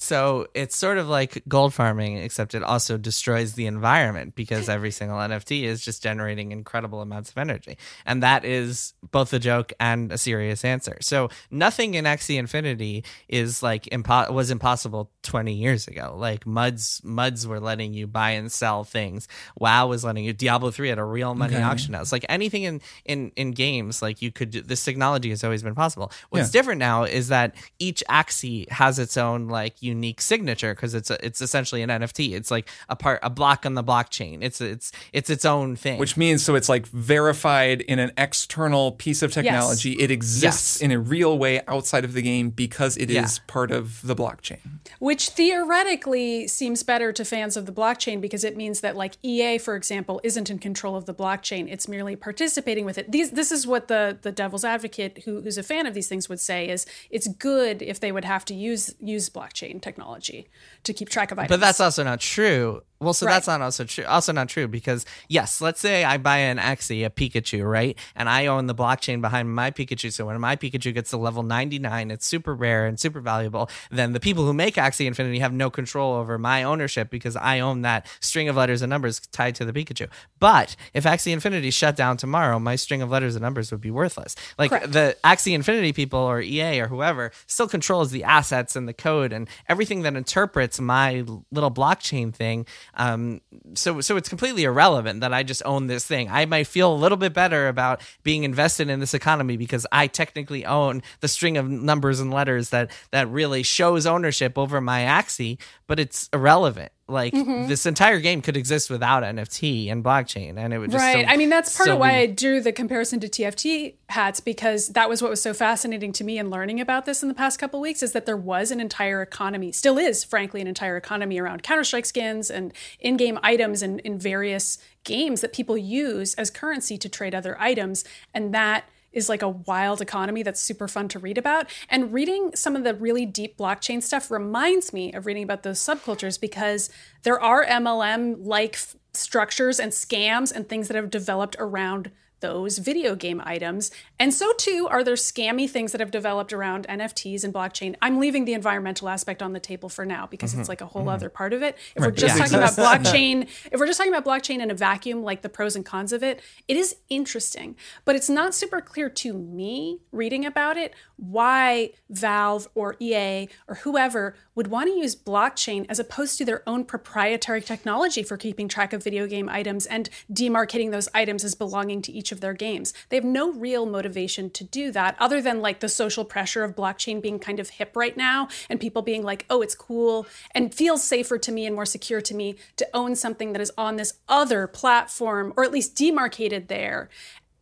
So 0.00 0.46
it's 0.54 0.76
sort 0.76 0.96
of 0.96 1.08
like 1.08 1.42
gold 1.46 1.74
farming, 1.74 2.16
except 2.16 2.54
it 2.54 2.62
also 2.62 2.96
destroys 2.96 3.52
the 3.52 3.66
environment 3.66 4.34
because 4.34 4.68
every 4.70 4.90
single 4.90 5.18
NFT 5.18 5.64
is 5.64 5.84
just 5.84 6.02
generating 6.02 6.52
incredible 6.52 7.02
amounts 7.02 7.30
of 7.30 7.36
energy. 7.36 7.76
And 8.06 8.22
that 8.22 8.46
is 8.46 8.94
both 9.10 9.34
a 9.34 9.38
joke 9.38 9.74
and 9.78 10.10
a 10.10 10.16
serious 10.16 10.64
answer. 10.64 10.96
So 11.02 11.28
nothing 11.50 11.94
in 11.94 12.06
Axie 12.06 12.38
Infinity 12.38 13.04
is 13.28 13.62
like 13.62 13.84
impo- 13.84 14.32
was 14.32 14.50
impossible 14.50 15.10
20 15.22 15.52
years 15.52 15.86
ago. 15.86 16.14
Like 16.16 16.46
MUDs 16.46 17.02
MUDs 17.04 17.46
were 17.46 17.60
letting 17.60 17.92
you 17.92 18.06
buy 18.06 18.30
and 18.30 18.50
sell 18.50 18.84
things. 18.84 19.28
WoW 19.58 19.86
was 19.86 20.02
letting 20.02 20.24
you 20.24 20.32
Diablo 20.32 20.70
3 20.70 20.88
had 20.88 20.98
a 20.98 21.04
real 21.04 21.34
money 21.34 21.56
okay. 21.56 21.62
auction 21.62 21.92
house. 21.92 22.10
Like 22.10 22.24
anything 22.30 22.62
in 22.62 22.80
in 23.04 23.32
in 23.36 23.50
games 23.50 24.00
like 24.00 24.22
you 24.22 24.32
could 24.32 24.52
this 24.52 24.82
technology 24.82 25.28
has 25.28 25.44
always 25.44 25.62
been 25.62 25.74
possible. 25.74 26.10
What's 26.30 26.48
yeah. 26.48 26.58
different 26.58 26.78
now 26.78 27.04
is 27.04 27.28
that 27.28 27.54
each 27.78 28.02
Axie 28.08 28.66
has 28.70 28.98
its 28.98 29.18
own 29.18 29.48
like 29.48 29.82
unique 29.90 30.20
signature 30.20 30.74
because 30.74 30.94
it's 30.94 31.10
a, 31.10 31.24
it's 31.24 31.40
essentially 31.40 31.82
an 31.82 31.90
NFT. 31.90 32.32
It's 32.32 32.50
like 32.50 32.68
a 32.88 32.96
part 32.96 33.20
a 33.22 33.30
block 33.30 33.66
on 33.66 33.74
the 33.74 33.84
blockchain. 33.84 34.38
It's 34.42 34.60
it's 34.60 34.92
it's 35.12 35.30
its 35.30 35.44
own 35.44 35.76
thing. 35.76 35.98
Which 35.98 36.16
means 36.16 36.42
so 36.42 36.54
it's 36.54 36.68
like 36.68 36.86
verified 36.86 37.80
in 37.82 37.98
an 37.98 38.12
external 38.16 38.92
piece 38.92 39.22
of 39.22 39.32
technology. 39.32 39.90
Yes. 39.90 40.04
It 40.04 40.10
exists 40.10 40.76
yes. 40.76 40.82
in 40.82 40.92
a 40.92 40.98
real 40.98 41.38
way 41.38 41.60
outside 41.66 42.04
of 42.04 42.12
the 42.12 42.22
game 42.22 42.50
because 42.50 42.96
it 42.96 43.10
yeah. 43.10 43.24
is 43.24 43.40
part 43.40 43.70
of 43.70 44.00
the 44.02 44.14
blockchain. 44.14 44.60
Which 44.98 45.30
theoretically 45.30 46.48
seems 46.48 46.82
better 46.82 47.12
to 47.12 47.24
fans 47.24 47.56
of 47.56 47.66
the 47.66 47.72
blockchain 47.72 48.20
because 48.20 48.44
it 48.44 48.56
means 48.56 48.80
that 48.80 48.96
like 48.96 49.16
EA 49.22 49.58
for 49.58 49.76
example 49.76 50.20
isn't 50.22 50.50
in 50.50 50.58
control 50.58 50.96
of 50.96 51.06
the 51.06 51.14
blockchain. 51.14 51.70
It's 51.70 51.88
merely 51.88 52.16
participating 52.16 52.84
with 52.84 52.98
it. 52.98 53.10
These 53.10 53.32
this 53.32 53.52
is 53.52 53.66
what 53.66 53.88
the 53.88 54.18
the 54.22 54.32
devil's 54.32 54.64
advocate 54.64 55.22
who, 55.24 55.40
who's 55.40 55.58
a 55.58 55.62
fan 55.62 55.86
of 55.86 55.94
these 55.94 56.08
things 56.08 56.28
would 56.28 56.40
say 56.40 56.68
is 56.68 56.86
it's 57.10 57.28
good 57.28 57.82
if 57.82 58.00
they 58.00 58.12
would 58.12 58.24
have 58.24 58.44
to 58.46 58.54
use 58.54 58.94
use 59.00 59.28
blockchain 59.30 59.79
technology 59.80 60.48
to 60.84 60.92
keep 60.92 61.08
track 61.08 61.30
of 61.32 61.38
items. 61.38 61.50
But 61.50 61.60
that's 61.60 61.80
also 61.80 62.02
not 62.02 62.20
true. 62.20 62.82
Well, 63.02 63.14
so 63.14 63.24
right. 63.24 63.32
that's 63.32 63.46
not 63.46 63.62
also 63.62 63.84
true. 63.84 64.04
Also 64.04 64.30
not 64.30 64.50
true 64.50 64.68
because 64.68 65.06
yes, 65.26 65.62
let's 65.62 65.80
say 65.80 66.04
I 66.04 66.18
buy 66.18 66.36
an 66.36 66.58
Axie, 66.58 67.06
a 67.06 67.08
Pikachu, 67.08 67.66
right, 67.66 67.98
and 68.14 68.28
I 68.28 68.44
own 68.44 68.66
the 68.66 68.74
blockchain 68.74 69.22
behind 69.22 69.54
my 69.54 69.70
Pikachu. 69.70 70.12
So 70.12 70.26
when 70.26 70.38
my 70.38 70.54
Pikachu 70.54 70.92
gets 70.92 71.08
to 71.10 71.16
level 71.16 71.42
ninety 71.42 71.78
nine, 71.78 72.10
it's 72.10 72.26
super 72.26 72.54
rare 72.54 72.84
and 72.84 73.00
super 73.00 73.20
valuable. 73.20 73.70
Then 73.90 74.12
the 74.12 74.20
people 74.20 74.44
who 74.44 74.52
make 74.52 74.74
Axie 74.74 75.06
Infinity 75.06 75.38
have 75.38 75.52
no 75.52 75.70
control 75.70 76.14
over 76.14 76.36
my 76.36 76.62
ownership 76.62 77.08
because 77.08 77.36
I 77.36 77.60
own 77.60 77.80
that 77.82 78.06
string 78.20 78.50
of 78.50 78.56
letters 78.56 78.82
and 78.82 78.90
numbers 78.90 79.20
tied 79.32 79.54
to 79.54 79.64
the 79.64 79.72
Pikachu. 79.72 80.10
But 80.38 80.76
if 80.92 81.04
Axie 81.04 81.32
Infinity 81.32 81.70
shut 81.70 81.96
down 81.96 82.18
tomorrow, 82.18 82.58
my 82.58 82.76
string 82.76 83.00
of 83.00 83.10
letters 83.10 83.34
and 83.34 83.42
numbers 83.42 83.70
would 83.70 83.80
be 83.80 83.90
worthless. 83.90 84.36
Like 84.58 84.72
Correct. 84.72 84.92
the 84.92 85.16
Axie 85.24 85.54
Infinity 85.54 85.94
people 85.94 86.20
or 86.20 86.42
EA 86.42 86.80
or 86.80 86.88
whoever 86.88 87.32
still 87.46 87.66
controls 87.66 88.10
the 88.10 88.24
assets 88.24 88.76
and 88.76 88.86
the 88.86 88.92
code 88.92 89.32
and 89.32 89.48
everything 89.70 90.02
that 90.02 90.16
interprets 90.16 90.78
my 90.78 91.24
little 91.50 91.70
blockchain 91.70 92.34
thing 92.34 92.66
um, 92.94 93.40
so 93.74 94.00
so 94.00 94.16
it's 94.16 94.28
completely 94.28 94.64
irrelevant 94.64 95.20
that 95.20 95.32
I 95.32 95.42
just 95.42 95.62
own 95.64 95.86
this 95.86 96.06
thing. 96.06 96.28
I 96.30 96.46
might 96.46 96.66
feel 96.66 96.92
a 96.92 96.94
little 96.94 97.18
bit 97.18 97.32
better 97.32 97.68
about 97.68 98.00
being 98.22 98.44
invested 98.44 98.88
in 98.88 99.00
this 99.00 99.14
economy 99.14 99.56
because 99.56 99.86
I 99.92 100.06
technically 100.06 100.64
own 100.64 101.02
the 101.20 101.28
string 101.28 101.56
of 101.56 101.68
numbers 101.68 102.20
and 102.20 102.32
letters 102.32 102.70
that 102.70 102.90
that 103.10 103.28
really 103.28 103.62
shows 103.62 104.06
ownership 104.06 104.58
over 104.58 104.80
my 104.80 105.02
Axie, 105.02 105.58
but 105.86 106.00
it's 106.00 106.28
irrelevant. 106.32 106.92
Like 107.10 107.32
mm-hmm. 107.32 107.68
this 107.68 107.86
entire 107.86 108.20
game 108.20 108.40
could 108.40 108.56
exist 108.56 108.88
without 108.88 109.22
NFT 109.22 109.90
and 109.90 110.04
blockchain, 110.04 110.56
and 110.56 110.72
it 110.72 110.78
would 110.78 110.90
just 110.90 111.02
right. 111.02 111.18
Still, 111.18 111.28
I 111.28 111.36
mean, 111.36 111.48
that's 111.48 111.76
part 111.76 111.90
of 111.90 111.98
why 111.98 112.10
be... 112.10 112.16
I 112.16 112.26
drew 112.26 112.60
the 112.60 112.72
comparison 112.72 113.20
to 113.20 113.28
TF2 113.28 113.94
hats 114.10 114.40
because 114.40 114.88
that 114.88 115.08
was 115.08 115.22
what 115.22 115.30
was 115.30 115.42
so 115.42 115.52
fascinating 115.52 116.12
to 116.12 116.24
me 116.24 116.38
in 116.38 116.50
learning 116.50 116.80
about 116.80 117.06
this 117.06 117.22
in 117.22 117.28
the 117.28 117.34
past 117.34 117.58
couple 117.58 117.80
weeks 117.80 118.02
is 118.02 118.12
that 118.12 118.26
there 118.26 118.36
was 118.36 118.70
an 118.70 118.80
entire 118.80 119.22
economy, 119.22 119.72
still 119.72 119.98
is, 119.98 120.24
frankly, 120.24 120.60
an 120.60 120.66
entire 120.66 120.96
economy 120.96 121.38
around 121.38 121.62
Counter 121.62 121.84
Strike 121.84 122.06
skins 122.06 122.50
and 122.50 122.72
in-game 123.00 123.38
items 123.42 123.82
and 123.82 124.00
in 124.00 124.18
various 124.18 124.78
games 125.04 125.40
that 125.40 125.52
people 125.52 125.76
use 125.76 126.34
as 126.34 126.50
currency 126.50 126.96
to 126.98 127.08
trade 127.08 127.34
other 127.34 127.60
items, 127.60 128.04
and 128.32 128.54
that 128.54 128.84
is 129.12 129.28
like 129.28 129.42
a 129.42 129.48
wild 129.48 130.00
economy 130.00 130.42
that's 130.42 130.60
super 130.60 130.88
fun 130.88 131.08
to 131.08 131.18
read 131.18 131.38
about. 131.38 131.70
And 131.88 132.12
reading 132.12 132.52
some 132.54 132.76
of 132.76 132.84
the 132.84 132.94
really 132.94 133.26
deep 133.26 133.56
blockchain 133.56 134.02
stuff 134.02 134.30
reminds 134.30 134.92
me 134.92 135.12
of 135.12 135.26
reading 135.26 135.42
about 135.42 135.62
those 135.62 135.78
subcultures 135.80 136.40
because 136.40 136.90
there 137.22 137.40
are 137.40 137.64
MLM 137.64 138.36
like 138.40 138.78
structures 139.12 139.80
and 139.80 139.92
scams 139.92 140.52
and 140.52 140.68
things 140.68 140.88
that 140.88 140.94
have 140.94 141.10
developed 141.10 141.56
around 141.58 142.10
those 142.40 142.78
video 142.78 143.14
game 143.14 143.40
items. 143.44 143.90
And 144.18 144.32
so 144.34 144.52
too 144.54 144.88
are 144.90 145.04
there 145.04 145.14
scammy 145.14 145.68
things 145.68 145.92
that 145.92 146.00
have 146.00 146.10
developed 146.10 146.52
around 146.52 146.86
NFTs 146.88 147.44
and 147.44 147.54
blockchain. 147.54 147.96
I'm 148.02 148.18
leaving 148.18 148.44
the 148.44 148.54
environmental 148.54 149.08
aspect 149.08 149.42
on 149.42 149.52
the 149.52 149.60
table 149.60 149.88
for 149.88 150.04
now 150.04 150.26
because 150.26 150.52
mm-hmm. 150.52 150.60
it's 150.60 150.68
like 150.68 150.80
a 150.80 150.86
whole 150.86 151.02
mm-hmm. 151.02 151.10
other 151.10 151.28
part 151.28 151.52
of 151.52 151.62
it. 151.62 151.76
If 151.94 152.02
right. 152.02 152.08
we're 152.08 152.16
just 152.16 152.36
yeah. 152.36 152.44
talking 152.44 152.58
about 152.58 152.72
blockchain, 152.72 153.48
if 153.70 153.78
we're 153.78 153.86
just 153.86 153.98
talking 153.98 154.12
about 154.12 154.24
blockchain 154.24 154.60
in 154.60 154.70
a 154.70 154.74
vacuum, 154.74 155.22
like 155.22 155.42
the 155.42 155.48
pros 155.48 155.76
and 155.76 155.84
cons 155.84 156.12
of 156.12 156.22
it, 156.22 156.40
it 156.68 156.76
is 156.76 156.96
interesting. 157.08 157.76
But 158.04 158.16
it's 158.16 158.28
not 158.28 158.54
super 158.54 158.80
clear 158.80 159.08
to 159.10 159.32
me 159.32 160.00
reading 160.12 160.44
about 160.44 160.76
it 160.76 160.94
why 161.20 161.90
Valve 162.08 162.66
or 162.74 162.96
EA 162.98 163.48
or 163.68 163.76
whoever 163.82 164.34
would 164.54 164.68
want 164.68 164.88
to 164.88 164.94
use 164.94 165.14
blockchain 165.14 165.84
as 165.88 165.98
opposed 165.98 166.38
to 166.38 166.44
their 166.44 166.66
own 166.66 166.84
proprietary 166.84 167.60
technology 167.60 168.22
for 168.22 168.36
keeping 168.36 168.68
track 168.68 168.92
of 168.92 169.04
video 169.04 169.26
game 169.26 169.48
items 169.48 169.86
and 169.86 170.08
demarcating 170.32 170.90
those 170.90 171.08
items 171.14 171.44
as 171.44 171.54
belonging 171.54 172.00
to 172.02 172.12
each 172.12 172.29
of 172.32 172.40
their 172.40 172.54
games. 172.54 172.92
They 173.08 173.16
have 173.16 173.24
no 173.24 173.52
real 173.52 173.86
motivation 173.86 174.50
to 174.50 174.64
do 174.64 174.90
that 174.92 175.16
other 175.18 175.40
than 175.40 175.60
like 175.60 175.80
the 175.80 175.88
social 175.88 176.24
pressure 176.24 176.64
of 176.64 176.76
blockchain 176.76 177.20
being 177.22 177.38
kind 177.38 177.60
of 177.60 177.70
hip 177.70 177.96
right 177.96 178.16
now 178.16 178.48
and 178.68 178.80
people 178.80 179.02
being 179.02 179.22
like, 179.22 179.46
oh, 179.50 179.62
it's 179.62 179.74
cool 179.74 180.26
and 180.54 180.74
feels 180.74 181.02
safer 181.02 181.38
to 181.38 181.52
me 181.52 181.66
and 181.66 181.74
more 181.74 181.86
secure 181.86 182.20
to 182.20 182.34
me 182.34 182.56
to 182.76 182.88
own 182.94 183.14
something 183.14 183.52
that 183.52 183.62
is 183.62 183.72
on 183.76 183.96
this 183.96 184.14
other 184.28 184.66
platform 184.66 185.52
or 185.56 185.64
at 185.64 185.72
least 185.72 185.96
demarcated 185.96 186.68
there. 186.68 187.08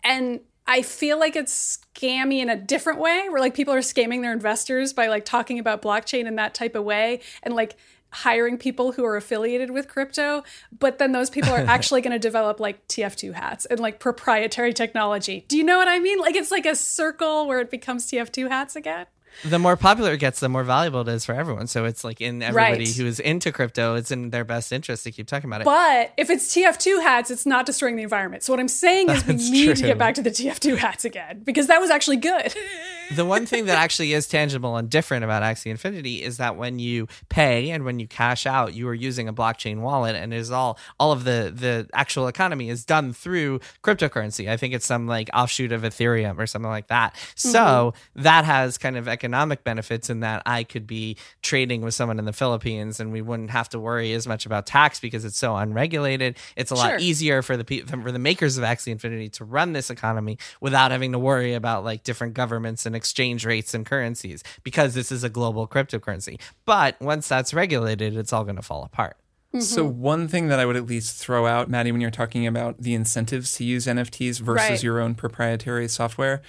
And 0.05 0.41
I 0.67 0.83
feel 0.83 1.19
like 1.19 1.35
it's 1.35 1.79
scammy 1.95 2.41
in 2.41 2.51
a 2.51 2.57
different 2.57 2.99
way 2.99 3.29
where 3.31 3.41
like 3.41 3.55
people 3.55 3.73
are 3.73 3.79
scamming 3.79 4.21
their 4.21 4.35
investors 4.35 4.93
by 4.93 5.07
like 5.07 5.25
talking 5.25 5.59
about 5.59 5.81
blockchain 5.81 6.27
in 6.27 6.37
that 6.37 6.53
type 6.53 6.75
of 6.75 6.85
way 6.85 7.21
and 7.43 7.55
like 7.55 7.77
hiring 8.11 8.57
people 8.57 8.93
who 8.93 9.05
are 9.05 9.17
affiliated 9.17 9.71
with 9.71 9.89
crypto 9.89 10.43
but 10.79 10.99
then 10.99 11.13
those 11.13 11.31
people 11.31 11.51
are 11.51 11.59
actually 11.67 12.01
going 12.01 12.13
to 12.13 12.19
develop 12.19 12.61
like 12.61 12.87
tf2 12.89 13.35
hats 13.35 13.65
and 13.67 13.81
like 13.81 14.01
proprietary 14.01 14.73
technology. 14.73 15.45
Do 15.49 15.57
you 15.57 15.65
know 15.65 15.79
what 15.79 15.89
i 15.89 15.99
mean? 15.99 16.19
Like 16.19 16.37
it's 16.37 16.51
like 16.51 16.67
a 16.67 16.75
circle 16.75 17.47
where 17.47 17.61
it 17.61 17.71
becomes 17.71 18.11
tf2 18.11 18.49
hats 18.49 18.77
again 18.77 19.07
the 19.45 19.59
more 19.59 19.77
popular 19.77 20.13
it 20.13 20.19
gets, 20.19 20.41
the 20.41 20.49
more 20.49 20.65
valuable 20.65 21.01
it 21.01 21.09
is 21.09 21.25
for 21.25 21.35
everyone. 21.35 21.67
So 21.69 21.85
it's 21.85 22.03
like 22.03 22.21
in 22.21 22.43
everybody 22.43 22.85
right. 22.85 22.97
who 22.97 23.07
is 23.07 23.21
into 23.21 23.53
crypto, 23.53 23.95
it's 23.95 24.11
in 24.11 24.31
their 24.31 24.45
best 24.45 24.73
interest 24.73 25.05
to 25.05 25.13
keep 25.13 25.27
talking 25.27 25.49
about 25.49 25.61
it. 25.61 25.65
But 25.65 26.13
if 26.17 26.29
it's 26.29 26.53
TF2 26.55 27.03
hats, 27.03 27.31
it's 27.31 27.47
not 27.47 27.65
destroying 27.65 27.97
the 27.97 28.03
environment. 28.03 28.43
So 28.43 28.53
what 28.53 28.59
I'm 28.59 28.69
saying 28.69 29.11
is 29.11 29.27
we 29.27 29.35
need 29.35 29.65
true. 29.67 29.75
to 29.75 29.83
get 29.83 29.99
back 29.99 30.15
to 30.17 30.23
the 30.23 30.31
TF2 30.31 30.77
hats 30.79 31.05
again 31.05 31.43
because 31.45 31.69
that 31.69 31.81
was 31.81 31.91
actually 31.91 32.17
good. 32.17 32.55
the 33.15 33.25
one 33.25 33.47
thing 33.47 33.67
that 33.67 33.79
actually 33.79 34.13
is 34.13 34.27
tangible 34.27 34.77
and 34.77 34.91
different 34.91 35.25
about 35.25 35.43
Axie 35.43 35.71
Infinity 35.71 36.23
is 36.23 36.39
that 36.39 36.57
when 36.57 36.79
you 36.79 37.07
pay 37.29 37.71
and 37.71 37.85
when 37.85 38.01
you 38.01 38.09
cash 38.09 38.45
out, 38.45 38.75
you 38.75 38.89
are 38.89 38.95
using 38.95 39.29
a 39.29 39.33
blockchain 39.33 39.81
wallet, 39.81 40.17
and 40.17 40.35
is 40.35 40.51
all 40.51 40.79
all 40.99 41.13
of 41.13 41.25
the 41.25 41.53
the 41.55 41.89
actual 41.95 42.27
economy 42.27 42.71
is 42.71 42.85
done 42.85 43.13
through 43.13 43.61
cryptocurrency. 43.83 44.49
I 44.49 44.57
think 44.57 44.75
it's 44.75 44.87
some 44.87 45.07
like 45.07 45.31
offshoot 45.33 45.73
of 45.73 45.83
Ethereum 45.83 46.39
or 46.39 46.47
something 46.47 46.71
like 46.71 46.89
that. 46.89 47.15
Mm-hmm. 47.15 47.49
So 47.51 47.95
that 48.17 48.45
has 48.45 48.79
kind 48.79 48.97
of 48.97 49.07
economic 49.07 49.28
economic 49.29 49.63
benefits 49.63 50.09
in 50.09 50.21
that 50.21 50.43
I 50.47 50.65
could 50.65 50.87
be 50.87 51.19
trading 51.43 51.83
with 51.83 51.93
someone 51.93 52.19
in 52.19 52.25
the 52.25 52.33
Philippines 52.33 52.99
and 52.99 53.13
we 53.13 53.21
wouldn't 53.21 53.51
have 53.51 53.69
to 53.71 53.79
worry 53.79 54.15
as 54.15 54.27
much 54.27 54.47
about 54.47 54.65
tax 54.65 55.01
because 55.01 55.27
it's 55.27 55.37
so 55.37 55.55
unregulated. 55.55 56.39
It's 56.57 56.73
a 56.73 56.77
sure. 56.77 56.93
lot 56.93 57.01
easier 57.01 57.43
for 57.43 57.59
the 57.59 57.81
for 57.83 58.11
the 58.11 58.19
makers 58.19 58.57
of 58.57 58.65
Axie 58.65 58.91
Infinity 58.91 59.29
to 59.31 59.45
run 59.45 59.75
this 59.75 59.91
economy 59.91 60.39
without 60.63 60.93
having 60.93 61.13
to 61.13 61.19
worry 61.19 61.53
about 61.53 61.85
like 61.85 62.05
different 62.05 62.33
governments 62.33 62.87
and 62.87 62.97
exchange 62.97 63.45
rates 63.45 63.75
and 63.75 63.85
currencies 63.85 64.43
because 64.63 64.95
this 64.95 65.13
is 65.13 65.23
a 65.23 65.29
global 65.29 65.69
cryptocurrency. 65.69 66.41
But 66.65 66.99
once 66.99 67.29
that's 67.29 67.53
regulated, 67.53 68.17
it's 68.17 68.33
all 68.33 68.45
going 68.45 68.57
to 68.57 68.63
fall 68.63 68.83
apart. 68.83 69.19
So 69.61 69.87
mm-hmm. 69.87 70.01
one 70.01 70.29
thing 70.29 70.49
that 70.49 70.59
I 70.59 70.67
would 70.67 70.77
at 70.77 70.87
least 70.87 71.17
throw 71.17 71.47
out, 71.47 71.71
Maddy, 71.71 71.91
when 71.91 72.03
you're 72.03 72.11
talking 72.11 72.47
about 72.47 72.83
the 72.83 72.95
incentives 72.95 73.53
to 73.55 73.65
use 73.65 73.87
NFTs 73.87 74.41
versus 74.41 74.71
Right. 74.71 74.83
your 74.83 75.01
own 75.01 75.15
proprietary 75.15 75.89
software, 75.89 76.43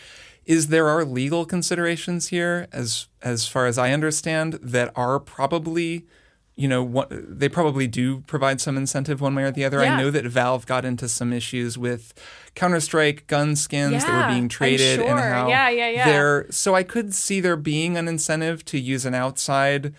is 0.49 0.69
there 0.69 0.89
are 0.89 1.05
legal 1.05 1.45
considerations 1.45 2.29
here, 2.29 2.67
as 2.71 3.07
as 3.21 3.47
far 3.47 3.67
as 3.67 3.77
I 3.77 3.91
understand, 3.91 4.53
that 4.63 4.91
are 4.95 5.19
probably, 5.19 6.07
you 6.55 6.67
know, 6.67 6.81
what, 6.81 7.09
they 7.11 7.47
probably 7.47 7.85
do 7.85 8.21
provide 8.21 8.59
some 8.59 8.75
incentive 8.75 9.21
one 9.21 9.35
way 9.35 9.43
or 9.43 9.51
the 9.51 9.63
other. 9.63 9.83
Yeah. 9.83 9.93
I 9.93 10.01
know 10.01 10.09
that 10.09 10.25
Valve 10.25 10.65
got 10.65 10.85
into 10.85 11.07
some 11.07 11.31
issues 11.31 11.77
with 11.77 12.15
Counter 12.55 12.79
Strike 12.79 13.27
gun 13.27 13.55
skins 13.55 14.03
that 14.03 14.27
were 14.27 14.33
being 14.33 14.49
traded, 14.49 14.99
and 15.01 15.19
how 15.19 15.47
Yeah, 15.49 15.69
yeah, 15.69 15.89
yeah. 15.89 16.05
there. 16.05 16.47
So 16.49 16.73
I 16.73 16.81
could 16.81 17.13
see 17.13 17.39
there 17.39 17.55
being 17.55 17.95
an 17.95 18.07
incentive 18.07 18.65
to 18.65 18.79
use 18.79 19.05
an 19.05 19.13
outside 19.13 19.93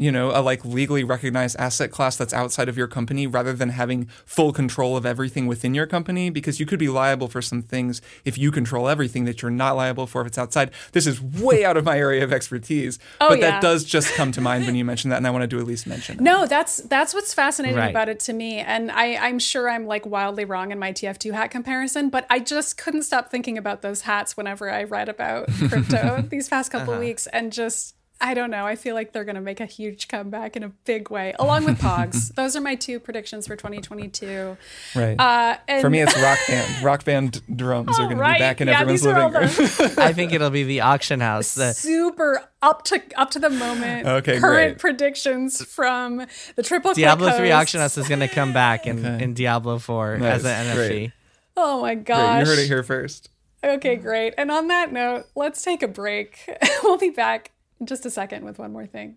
you 0.00 0.10
know, 0.10 0.30
a 0.30 0.40
like 0.40 0.64
legally 0.64 1.04
recognized 1.04 1.56
asset 1.58 1.90
class 1.90 2.16
that's 2.16 2.32
outside 2.32 2.70
of 2.70 2.76
your 2.78 2.88
company 2.88 3.26
rather 3.26 3.52
than 3.52 3.68
having 3.68 4.06
full 4.24 4.50
control 4.50 4.96
of 4.96 5.04
everything 5.04 5.46
within 5.46 5.74
your 5.74 5.86
company 5.86 6.30
because 6.30 6.58
you 6.58 6.64
could 6.64 6.78
be 6.78 6.88
liable 6.88 7.28
for 7.28 7.42
some 7.42 7.60
things 7.60 8.00
if 8.24 8.38
you 8.38 8.50
control 8.50 8.88
everything 8.88 9.26
that 9.26 9.42
you're 9.42 9.50
not 9.50 9.76
liable 9.76 10.06
for 10.06 10.22
if 10.22 10.28
it's 10.28 10.38
outside. 10.38 10.70
This 10.92 11.06
is 11.06 11.20
way 11.20 11.66
out 11.66 11.76
of 11.76 11.84
my 11.84 11.98
area 11.98 12.24
of 12.24 12.32
expertise, 12.32 12.98
Oh, 13.20 13.28
but 13.28 13.40
yeah. 13.40 13.50
that 13.50 13.62
does 13.62 13.84
just 13.84 14.14
come 14.14 14.32
to 14.32 14.40
mind 14.40 14.64
when 14.64 14.74
you 14.74 14.86
mention 14.86 15.10
that 15.10 15.18
and 15.18 15.26
I 15.26 15.30
want 15.30 15.42
to 15.42 15.46
do 15.46 15.58
at 15.60 15.66
least 15.66 15.86
mention 15.86 16.16
it. 16.16 16.22
No, 16.22 16.46
that's 16.46 16.78
that's 16.78 17.12
what's 17.12 17.34
fascinating 17.34 17.76
Right. 17.76 17.90
about 17.90 18.08
it 18.08 18.20
to 18.20 18.32
me, 18.32 18.58
and 18.58 18.90
I, 18.90 19.16
I'm 19.16 19.38
sure 19.38 19.68
I'm 19.68 19.84
like 19.84 20.06
wildly 20.06 20.46
wrong 20.46 20.72
in 20.72 20.78
my 20.78 20.94
TF2 20.94 21.32
hat 21.32 21.50
comparison, 21.50 22.08
but 22.08 22.26
I 22.30 22.38
just 22.38 22.78
couldn't 22.78 23.02
stop 23.02 23.30
thinking 23.30 23.58
about 23.58 23.82
those 23.82 24.00
hats 24.02 24.34
whenever 24.34 24.70
I 24.70 24.84
read 24.84 25.10
about 25.10 25.48
crypto 25.68 26.22
these 26.30 26.48
past 26.48 26.72
couple 26.72 26.94
uh-huh. 26.94 27.00
weeks, 27.00 27.26
and 27.26 27.52
just 27.52 27.96
I 28.22 28.34
don't 28.34 28.50
know. 28.50 28.66
I 28.66 28.76
feel 28.76 28.94
like 28.94 29.12
they're 29.12 29.24
going 29.24 29.36
to 29.36 29.40
make 29.40 29.60
a 29.60 29.66
huge 29.66 30.06
comeback 30.08 30.54
in 30.54 30.62
a 30.62 30.68
big 30.68 31.10
way, 31.10 31.34
along 31.38 31.64
with 31.64 31.80
Pogs. 31.80 32.34
Those 32.34 32.54
are 32.54 32.60
my 32.60 32.74
two 32.74 33.00
predictions 33.00 33.46
for 33.46 33.56
2022. 33.56 34.58
Right. 34.94 35.18
Uh, 35.18 35.56
and 35.66 35.80
for 35.80 35.88
me, 35.88 36.00
it's 36.02 36.14
rock 36.22 36.38
band. 36.46 36.82
Rock 36.82 37.04
band 37.04 37.42
drums 37.56 37.98
are 37.98 38.04
going 38.04 38.18
to 38.18 38.24
be 38.24 38.38
back 38.38 38.60
in 38.60 38.68
yeah, 38.68 38.80
everyone's 38.80 39.02
these 39.02 39.06
are 39.06 39.18
all 39.18 39.30
living 39.30 39.86
room. 39.86 39.98
I 39.98 40.12
think 40.12 40.32
it'll 40.34 40.50
be 40.50 40.64
the 40.64 40.82
auction 40.82 41.20
house. 41.20 41.54
The, 41.54 41.72
super 41.72 42.42
up 42.62 42.84
to 42.84 43.00
up 43.16 43.30
to 43.30 43.38
the 43.38 43.48
moment 43.48 44.06
Okay, 44.06 44.38
current 44.38 44.72
great. 44.72 44.78
predictions 44.78 45.64
from 45.64 46.26
the 46.56 46.62
triple 46.62 46.90
Click 46.92 47.02
Diablo 47.02 47.30
3 47.32 47.50
auction 47.52 47.80
house 47.80 47.96
is 47.96 48.06
going 48.06 48.20
to 48.20 48.28
come 48.28 48.52
back 48.52 48.86
in, 48.86 49.02
in 49.04 49.32
Diablo 49.32 49.78
4 49.78 50.14
as 50.16 50.44
Nice. 50.44 50.44
an 50.44 50.76
NFT. 50.76 51.12
Oh 51.56 51.80
my 51.80 51.94
Great, 51.94 52.04
gosh! 52.04 52.40
you 52.40 52.46
heard 52.52 52.58
it 52.58 52.66
here 52.66 52.82
first. 52.82 53.30
Okay, 53.64 53.96
great. 53.96 54.34
And 54.38 54.50
on 54.50 54.68
that 54.68 54.92
note, 54.92 55.24
let's 55.34 55.62
take 55.62 55.82
a 55.82 55.88
break. 55.88 56.38
we'll 56.82 56.96
be 56.98 57.10
back 57.10 57.52
just 57.84 58.06
a 58.06 58.10
second 58.10 58.44
with 58.44 58.58
one 58.58 58.72
more 58.72 58.86
thing. 58.86 59.16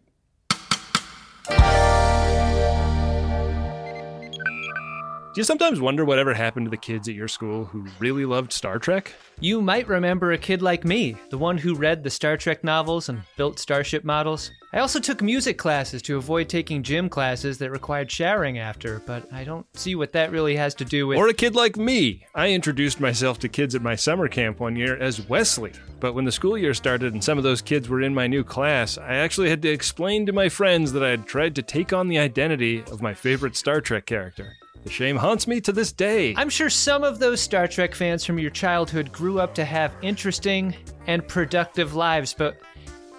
Do 5.34 5.39
you 5.41 5.45
sometimes 5.45 5.81
wonder 5.81 6.05
whatever 6.05 6.31
happened 6.31 6.67
to 6.67 6.69
the 6.69 6.77
kids 6.77 7.09
at 7.09 7.15
your 7.15 7.27
school 7.27 7.65
who 7.65 7.88
really 7.97 8.23
loved 8.23 8.53
Star 8.53 8.77
Trek? 8.77 9.15
You 9.39 9.63
might 9.63 9.88
remember 9.88 10.31
a 10.31 10.38
kid 10.38 10.61
like 10.61 10.86
me, 10.86 11.15
the 11.31 11.39
one 11.39 11.57
who 11.57 11.73
read 11.73 12.03
the 12.03 12.11
Star 12.11 12.38
Trek 12.38 12.63
novels 12.63 13.09
and 13.09 13.23
built 13.36 13.57
starship 13.57 14.03
models. 14.03 14.51
I 14.73 14.77
also 14.77 14.99
took 14.99 15.23
music 15.23 15.57
classes 15.57 16.03
to 16.03 16.17
avoid 16.17 16.49
taking 16.49 16.84
gym 16.84 17.09
classes 17.09 17.57
that 17.57 17.71
required 17.71 18.11
showering 18.11 18.59
after, 18.59 19.01
but 19.07 19.27
I 19.34 19.43
don't 19.43 19.65
see 19.75 19.95
what 19.95 20.11
that 20.11 20.29
really 20.29 20.55
has 20.55 20.75
to 20.75 20.86
do 20.86 21.07
with. 21.07 21.17
Or 21.17 21.29
a 21.29 21.34
kid 21.34 21.55
like 21.55 21.77
me. 21.77 22.27
I 22.36 22.51
introduced 22.51 22.99
myself 22.99 23.39
to 23.39 23.49
kids 23.49 23.73
at 23.73 23.81
my 23.81 23.95
summer 23.95 24.27
camp 24.27 24.59
one 24.59 24.75
year 24.75 24.97
as 24.97 25.27
Wesley. 25.27 25.71
But 25.99 26.13
when 26.13 26.25
the 26.25 26.31
school 26.31 26.59
year 26.59 26.75
started 26.75 27.11
and 27.11 27.23
some 27.23 27.39
of 27.39 27.43
those 27.43 27.63
kids 27.63 27.89
were 27.89 28.03
in 28.03 28.13
my 28.13 28.27
new 28.27 28.43
class, 28.43 28.99
I 28.99 29.15
actually 29.15 29.49
had 29.49 29.63
to 29.63 29.69
explain 29.69 30.27
to 30.27 30.31
my 30.31 30.47
friends 30.47 30.91
that 30.91 31.03
I 31.03 31.09
had 31.09 31.25
tried 31.25 31.55
to 31.55 31.63
take 31.63 31.91
on 31.91 32.07
the 32.07 32.19
identity 32.19 32.84
of 32.91 33.01
my 33.01 33.15
favorite 33.15 33.55
Star 33.55 33.81
Trek 33.81 34.05
character. 34.05 34.57
The 34.84 34.89
shame 34.89 35.15
haunts 35.15 35.47
me 35.47 35.61
to 35.61 35.71
this 35.71 35.93
day. 35.93 36.34
I'm 36.36 36.49
sure 36.49 36.69
some 36.69 37.03
of 37.03 37.19
those 37.19 37.39
Star 37.39 37.67
Trek 37.67 37.95
fans 37.95 38.25
from 38.25 38.38
your 38.38 38.51
childhood 38.51 39.11
grew 39.13 39.39
up 39.39 39.55
to 39.55 39.65
have 39.65 39.95
interesting 40.01 40.75
and 41.07 41.25
productive 41.25 41.95
lives, 41.95 42.34
but 42.34 42.57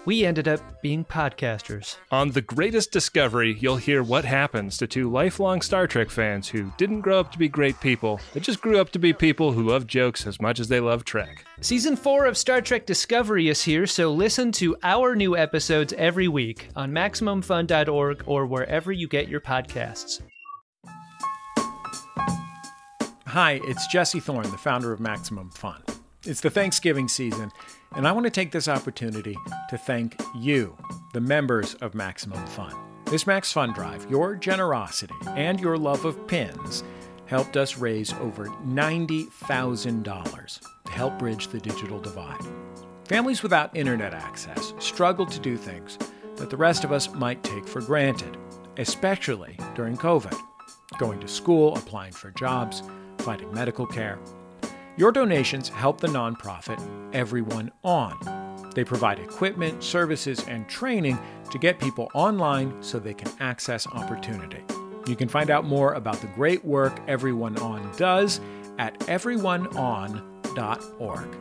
we 0.05 0.23
ended 0.23 0.47
up 0.47 0.83
being 0.83 1.03
podcasters. 1.03 1.97
On 2.11 2.29
The 2.29 2.41
Greatest 2.41 2.91
Discovery, 2.91 3.57
you'll 3.59 3.77
hear 3.77 4.03
what 4.03 4.23
happens 4.23 4.77
to 4.77 4.85
two 4.85 5.09
lifelong 5.09 5.61
Star 5.61 5.87
Trek 5.87 6.11
fans 6.11 6.47
who 6.47 6.71
didn't 6.77 7.01
grow 7.01 7.19
up 7.19 7.31
to 7.31 7.39
be 7.39 7.47
great 7.47 7.79
people, 7.79 8.19
they 8.33 8.39
just 8.39 8.61
grew 8.61 8.79
up 8.79 8.91
to 8.91 8.99
be 8.99 9.13
people 9.13 9.51
who 9.51 9.63
love 9.63 9.87
jokes 9.87 10.27
as 10.27 10.39
much 10.39 10.59
as 10.59 10.67
they 10.67 10.79
love 10.79 11.03
Trek. 11.03 11.43
Season 11.61 11.95
4 11.95 12.25
of 12.25 12.37
Star 12.37 12.61
Trek 12.61 12.85
Discovery 12.85 13.49
is 13.49 13.63
here, 13.63 13.87
so 13.87 14.13
listen 14.13 14.51
to 14.53 14.77
our 14.83 15.15
new 15.15 15.35
episodes 15.35 15.93
every 15.93 16.27
week 16.27 16.69
on 16.75 16.91
MaximumFun.org 16.91 18.23
or 18.27 18.45
wherever 18.45 18.91
you 18.91 19.07
get 19.07 19.27
your 19.27 19.41
podcasts. 19.41 20.21
Hi, 23.35 23.59
it's 23.65 23.85
Jesse 23.87 24.21
Thorne, 24.21 24.49
the 24.49 24.57
founder 24.57 24.93
of 24.93 25.01
Maximum 25.01 25.49
Fun. 25.49 25.83
It's 26.23 26.39
the 26.39 26.49
Thanksgiving 26.49 27.09
season, 27.09 27.51
and 27.93 28.07
I 28.07 28.13
want 28.13 28.23
to 28.23 28.29
take 28.29 28.53
this 28.53 28.69
opportunity 28.69 29.35
to 29.69 29.77
thank 29.77 30.15
you, 30.33 30.77
the 31.11 31.19
members 31.19 31.73
of 31.81 31.95
Maximum 31.95 32.45
Fun. 32.45 32.73
This 33.07 33.27
Max 33.27 33.51
Fun 33.51 33.73
Drive, 33.73 34.09
your 34.09 34.35
generosity 34.35 35.15
and 35.27 35.59
your 35.59 35.77
love 35.77 36.05
of 36.05 36.25
pins 36.27 36.85
helped 37.25 37.57
us 37.57 37.77
raise 37.77 38.13
over 38.13 38.45
$90,000 38.45 40.59
to 40.85 40.91
help 40.93 41.19
bridge 41.19 41.49
the 41.49 41.59
digital 41.59 41.99
divide. 41.99 42.39
Families 43.03 43.43
without 43.43 43.75
internet 43.75 44.13
access 44.13 44.73
struggle 44.79 45.25
to 45.25 45.41
do 45.41 45.57
things 45.57 45.97
that 46.37 46.49
the 46.49 46.55
rest 46.55 46.85
of 46.85 46.93
us 46.93 47.13
might 47.13 47.43
take 47.43 47.67
for 47.67 47.81
granted, 47.81 48.37
especially 48.77 49.57
during 49.75 49.97
COVID 49.97 50.39
going 50.99 51.19
to 51.19 51.27
school, 51.27 51.75
applying 51.75 52.13
for 52.13 52.31
jobs, 52.31 52.81
finding 53.25 53.53
medical 53.53 53.85
care. 53.85 54.17
Your 54.95 55.11
donations 55.11 55.67
help 55.67 55.99
the 55.99 56.07
nonprofit 56.07 56.79
Everyone 57.13 57.69
On. 57.83 58.17
They 58.75 58.85
provide 58.85 59.19
equipment, 59.19 59.83
services, 59.83 60.45
and 60.47 60.69
training 60.69 61.17
to 61.51 61.57
get 61.57 61.79
people 61.79 62.09
online 62.13 62.81
so 62.81 62.99
they 62.99 63.13
can 63.13 63.31
access 63.39 63.87
opportunity. 63.87 64.63
You 65.07 65.15
can 65.15 65.27
find 65.27 65.49
out 65.49 65.65
more 65.65 65.93
about 65.93 66.21
the 66.21 66.27
great 66.27 66.63
work 66.63 66.99
Everyone 67.07 67.57
On 67.59 67.91
does 67.97 68.39
at 68.77 68.99
everyoneon.org. 69.01 71.37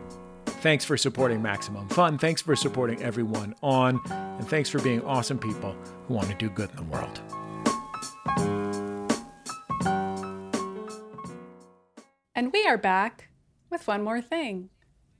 Thanks 0.46 0.84
for 0.84 0.96
supporting 0.96 1.42
Maximum 1.42 1.88
Fun. 1.90 2.16
Thanks 2.16 2.40
for 2.40 2.56
supporting 2.56 3.02
Everyone 3.02 3.54
On. 3.62 4.00
And 4.10 4.48
thanks 4.48 4.70
for 4.70 4.80
being 4.80 5.02
awesome 5.02 5.38
people 5.38 5.76
who 6.08 6.14
want 6.14 6.28
to 6.28 6.34
do 6.34 6.48
good 6.48 6.70
in 6.70 6.76
the 6.76 6.84
world. 6.84 7.20
And 12.34 12.52
we 12.52 12.66
are 12.66 12.78
back 12.78 13.28
with 13.70 13.86
one 13.86 14.02
more 14.02 14.20
thing. 14.20 14.70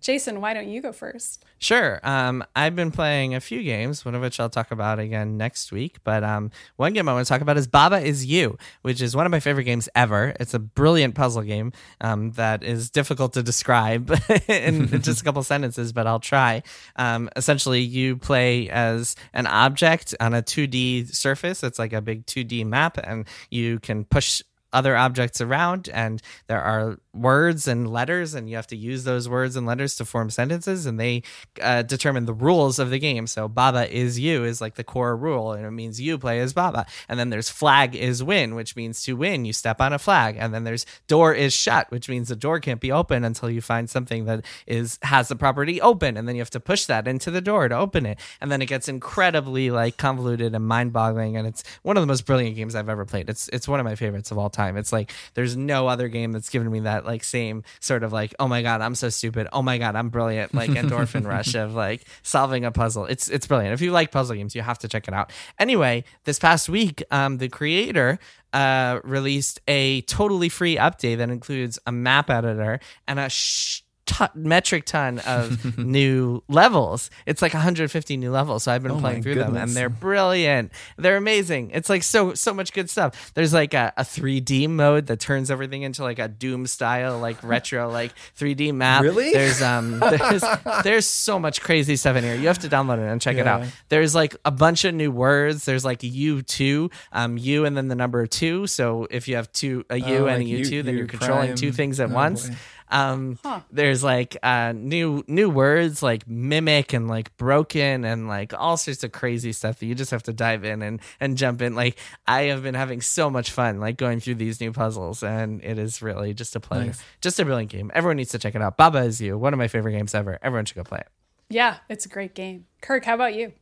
Jason, 0.01 0.43
why 0.43 0.53
don't 0.53 0.69
you 0.69 0.83
go 0.83 0.93
first? 0.93 1.45
Sure. 1.59 1.99
Um, 2.03 2.45
I've 2.55 2.77
been 2.77 2.91
playing 2.91 3.35
a 3.35 3.41
few 3.41 3.63
games, 3.63 4.05
one 4.05 4.15
of 4.15 4.21
which 4.21 4.39
I'll 4.39 4.51
talk 4.51 4.71
about 4.71 4.99
again 4.99 5.39
next 5.39 5.73
week. 5.73 5.97
But 6.05 6.23
um, 6.23 6.51
one 6.77 6.93
game 6.93 7.09
I 7.09 7.15
want 7.15 7.25
to 7.25 7.29
talk 7.33 7.41
about 7.41 7.57
is 7.57 7.67
Baba 7.67 8.01
Is 8.01 8.27
You, 8.27 8.59
which 8.83 9.01
is 9.01 9.17
one 9.17 9.25
of 9.25 9.31
my 9.31 9.41
favorite 9.41 9.65
games 9.65 9.89
ever. 9.95 10.35
It's 10.39 10.53
a 10.53 10.59
brilliant 10.59 11.15
puzzle 11.15 11.41
game 11.41 11.73
um, 12.03 12.33
that 12.33 12.63
is 12.63 12.91
difficult 12.91 13.33
to 13.35 13.43
describe 13.43 14.13
in 14.49 14.89
just 15.03 15.23
a 15.23 15.25
couple 15.25 15.43
sentences, 15.43 15.93
but 15.93 16.07
I'll 16.07 16.21
try. 16.21 16.65
Um, 16.97 17.31
essentially, 17.35 17.81
you 17.81 18.17
play 18.17 18.69
as 18.69 19.17
an 19.33 19.47
object 19.47 20.15
on 20.21 20.35
a 20.35 20.43
2D 20.43 21.15
surface. 21.15 21.63
It's 21.63 21.79
like 21.79 21.95
a 21.95 22.03
big 22.03 22.27
2D 22.27 22.67
map, 22.67 22.99
and 23.03 23.25
you 23.51 23.79
can 23.79 24.05
push 24.05 24.43
other 24.75 24.97
objects 24.97 25.41
around 25.41 25.89
and 25.93 26.21
there 26.49 26.61
are 26.61 26.99
words 27.15 27.69
and 27.69 27.89
letters 27.89 28.35
and 28.35 28.51
you 28.51 28.57
have 28.57 28.67
to 28.67 28.77
use 28.77 29.05
those 29.05 29.29
words 29.29 29.55
and 29.55 29.67
letters 29.67 29.95
to 29.97 30.05
form 30.05 30.29
sentences 30.29 30.85
and 30.85 30.99
they 30.99 31.23
uh, 31.63 31.83
determine 31.83 32.27
the 32.27 32.35
rules 32.35 32.79
of 32.79 32.91
the 32.91 32.99
game. 32.99 33.27
So 33.27 33.47
baba 33.49 33.91
is 33.95 34.19
you 34.19 34.45
is 34.45 34.61
like 34.61 34.75
the 34.75 34.85
core 34.85 35.17
rule 35.17 35.53
and 35.53 35.65
it 35.65 35.71
means 35.71 36.01
you 36.01 36.19
play 36.19 36.41
as 36.41 36.53
baba. 36.53 36.87
And 37.09 37.19
then 37.19 37.31
there's 37.31 37.49
flag 37.49 37.95
is 37.95 38.23
win 38.23 38.55
which 38.57 38.75
means 38.75 39.03
to 39.05 39.15
win 39.15 39.45
you 39.45 39.53
step 39.53 39.81
on 39.81 39.93
a 39.93 39.99
flag. 39.99 40.37
And 40.39 40.53
then 40.53 40.65
there's 40.65 40.85
door 41.07 41.33
is 41.33 41.55
shut 41.55 41.91
which 41.91 42.09
means 42.09 42.29
the 42.29 42.37
door 42.37 42.59
can't 42.59 42.81
be 42.81 42.91
open 42.91 43.25
until 43.25 43.49
you 43.49 43.61
find 43.61 43.89
something 43.89 44.25
that 44.25 44.45
is 44.67 44.99
has 45.03 45.29
the 45.29 45.37
property 45.37 45.81
open. 45.81 46.17
And 46.17 46.27
then 46.27 46.35
you 46.35 46.43
have 46.43 46.51
to 46.51 46.61
push 46.61 46.87
that 46.87 47.07
into 47.07 47.31
the 47.31 47.41
door 47.41 47.69
to 47.69 47.77
open 47.77 48.07
it. 48.07 48.19
And 48.41 48.51
then 48.51 48.61
it 48.61 48.67
gets 48.67 48.89
incredibly 48.89 49.71
like 49.71 49.97
convoluted 49.97 50.55
and 50.55 50.67
mind-boggling 50.67 51.37
and 51.37 51.47
it's 51.47 51.63
one 51.83 51.97
of 51.97 52.03
the 52.03 52.09
most 52.09 52.27
brilliant 52.27 52.57
games 52.57 52.75
I've 52.75 52.89
ever 52.89 53.05
played. 53.05 53.31
It's 53.31 53.49
it's 53.49 53.69
one 53.69 53.79
of 53.79 53.85
my 53.85 53.95
favorites 53.95 54.33
of 54.33 54.39
all 54.39 54.51
time 54.51 54.64
it's 54.77 54.93
like 54.93 55.13
there's 55.35 55.57
no 55.57 55.87
other 55.89 56.09
game 56.09 56.33
that's 56.33 56.49
given 56.51 56.71
me 56.71 56.81
that 56.81 57.05
like 57.05 57.25
same 57.25 57.63
sort 57.81 58.03
of 58.03 58.13
like 58.13 58.35
oh 58.39 58.49
my 58.49 58.63
god 58.63 58.81
I'm 58.81 58.95
so 58.95 59.09
stupid. 59.09 59.49
Oh 59.53 59.63
my 59.63 59.79
god 59.79 59.97
I'm 59.97 60.09
brilliant. 60.09 60.55
Like 60.55 60.71
endorphin 60.83 61.27
rush 61.27 61.55
of 61.55 61.75
like 61.75 62.05
solving 62.23 62.65
a 62.65 62.73
puzzle. 62.73 63.07
It's 63.07 63.29
it's 63.29 63.47
brilliant. 63.47 63.75
If 63.75 63.81
you 63.81 63.93
like 63.93 64.11
puzzle 64.11 64.37
games 64.37 64.55
you 64.55 64.63
have 64.63 64.79
to 64.81 64.89
check 64.89 65.09
it 65.09 65.15
out. 65.15 65.33
Anyway 65.59 66.05
this 66.25 66.39
past 66.39 66.69
week 66.69 67.03
um 67.11 67.39
the 67.39 67.49
creator 67.49 68.19
uh 68.53 69.01
released 69.05 69.61
a 69.69 70.01
totally 70.03 70.49
free 70.49 70.77
update 70.77 71.19
that 71.19 71.31
includes 71.31 71.79
a 71.87 71.93
map 71.93 72.31
editor 72.31 72.81
and 73.07 73.19
a 73.19 73.29
sh- 73.29 73.83
ton, 74.07 74.29
metric 74.35 74.85
ton 74.85 75.19
of 75.21 75.79
new 75.79 76.43
levels. 76.49 77.11
It's 77.27 77.41
like 77.43 77.55
150 77.55 78.17
new 78.17 78.31
levels. 78.31 78.65
So 78.65 78.73
I've 78.73 78.83
been 78.83 78.93
Oh 78.93 78.99
playing 79.01 79.23
through 79.23 79.37
them, 79.37 79.57
and 79.57 79.71
they're 79.71 79.89
brilliant. 79.89 80.73
They're 80.97 81.17
amazing. 81.17 81.71
It's 81.73 81.89
like 81.89 82.03
so 82.03 82.35
so 82.35 82.53
much 82.55 82.73
good 82.73 82.91
stuff. 82.91 83.33
There's 83.35 83.53
like 83.53 83.75
a, 83.75 83.93
a 83.97 84.03
3D 84.03 84.69
mode 84.69 85.07
that 85.07 85.21
turns 85.21 85.51
everything 85.51 85.83
into 85.83 86.03
like 86.03 86.19
a 86.19 86.29
Doom 86.29 86.67
style, 86.67 87.19
like 87.19 87.43
retro, 87.43 87.89
like 87.91 88.13
3D 88.39 88.75
map. 88.75 89.03
Really? 89.03 89.33
There's 89.33 89.63
um 89.63 89.99
there's 90.01 90.45
there's 90.83 91.07
so 91.07 91.39
much 91.39 91.61
crazy 91.61 91.97
stuff 91.97 92.17
in 92.17 92.25
here. 92.25 92.35
You 92.35 92.47
have 92.49 92.59
to 92.61 92.69
download 92.69 92.99
it 92.99 93.11
and 93.11 93.21
check 93.21 93.37
it 93.37 93.47
out. 93.47 93.65
There's 93.89 94.15
like 94.15 94.37
a 94.45 94.51
bunch 94.51 94.85
of 94.85 94.95
new 94.95 95.11
words. 95.11 95.65
There's 95.65 95.85
like 95.85 96.03
U 96.03 96.43
two, 96.43 96.91
um 97.13 97.39
U 97.39 97.65
and 97.65 97.77
then 97.77 97.89
the 97.89 97.95
number 97.95 98.27
two. 98.27 98.67
So 98.67 99.07
if 99.11 99.29
you 99.29 99.37
have 99.37 99.51
two 99.53 99.85
a 99.91 99.97
U 99.97 100.05
Oh, 100.05 100.27
and 100.27 100.39
like 100.39 100.47
a 100.47 100.51
U 100.51 100.59
U- 100.59 100.65
two, 100.65 100.83
then 100.83 100.97
you're 100.97 101.07
controlling 101.07 101.55
two 101.57 101.73
things 101.73 102.01
at 102.01 102.11
Oh, 102.11 102.15
once. 102.15 102.49
boy. 102.49 102.57
Um, 102.95 103.39
there's 103.73 104.05
like 104.05 104.37
uh, 104.43 104.73
new 104.75 105.25
new 105.27 105.51
words 105.51 106.01
like 106.01 106.29
mimic 106.29 106.93
and 106.93 107.09
like 107.09 107.37
broken 107.37 108.05
and 108.05 108.29
like 108.29 108.55
all 108.55 108.77
sorts 108.77 109.03
of 109.03 109.11
crazy 109.11 109.53
stuff 109.53 109.81
that 109.81 109.87
you 109.87 109.97
just 109.97 110.13
have 110.13 110.23
to 110.25 110.33
dive 110.33 110.65
in 110.65 110.81
and 110.81 111.01
and 111.19 111.37
jump 111.37 111.61
in. 111.61 111.75
Like 111.75 111.99
I 112.27 112.43
have 112.45 112.63
been 112.63 112.75
having 112.77 113.01
so 113.01 113.29
much 113.29 113.51
fun 113.51 113.81
like 113.81 113.97
going 113.97 114.21
through 114.21 114.37
these 114.37 114.61
new 114.61 114.71
puzzles, 114.73 115.25
and 115.25 115.63
it 115.65 115.77
is 115.79 116.03
really 116.03 116.35
just 116.35 116.55
a 116.55 116.61
pleasure, 116.61 116.87
Nice. 116.87 117.03
just 117.21 117.41
a 117.41 117.45
brilliant 117.45 117.71
game. 117.73 117.91
Everyone 117.95 118.17
needs 118.17 118.31
to 118.31 118.39
check 118.39 118.55
it 118.55 118.63
out. 118.63 118.77
Baba 118.77 118.99
is 119.01 119.21
you, 119.21 119.37
one 119.37 119.53
of 119.53 119.59
my 119.59 119.67
favorite 119.67 119.93
games 119.93 120.15
ever. 120.15 120.39
Everyone 120.41 120.65
should 120.65 120.77
go 120.77 120.85
play 120.85 121.01
it. 121.01 121.09
Yeah, 121.51 121.79
it's 121.89 122.07
a 122.07 122.09
great 122.09 122.35
game. 122.35 122.67
Kirk, 122.81 123.05
how 123.07 123.15
about 123.17 123.35
you? 123.35 123.53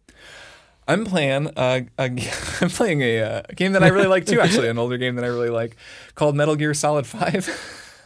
I'm 0.86 1.04
playing 1.06 1.50
a, 1.56 1.86
a 1.96 2.08
g- 2.10 2.28
I'm 2.60 2.68
playing 2.68 3.00
a, 3.00 3.20
uh, 3.20 3.42
a 3.48 3.54
game 3.54 3.72
that 3.72 3.82
I 3.82 3.88
really 3.88 4.08
like 4.08 4.26
too. 4.26 4.40
Actually, 4.40 4.68
an 4.68 4.78
older 4.78 4.98
game 4.98 5.14
that 5.16 5.24
I 5.24 5.28
really 5.28 5.48
like 5.50 5.76
called 6.16 6.36
Metal 6.36 6.54
Gear 6.56 6.74
Solid 6.74 7.06
Five. 7.06 7.48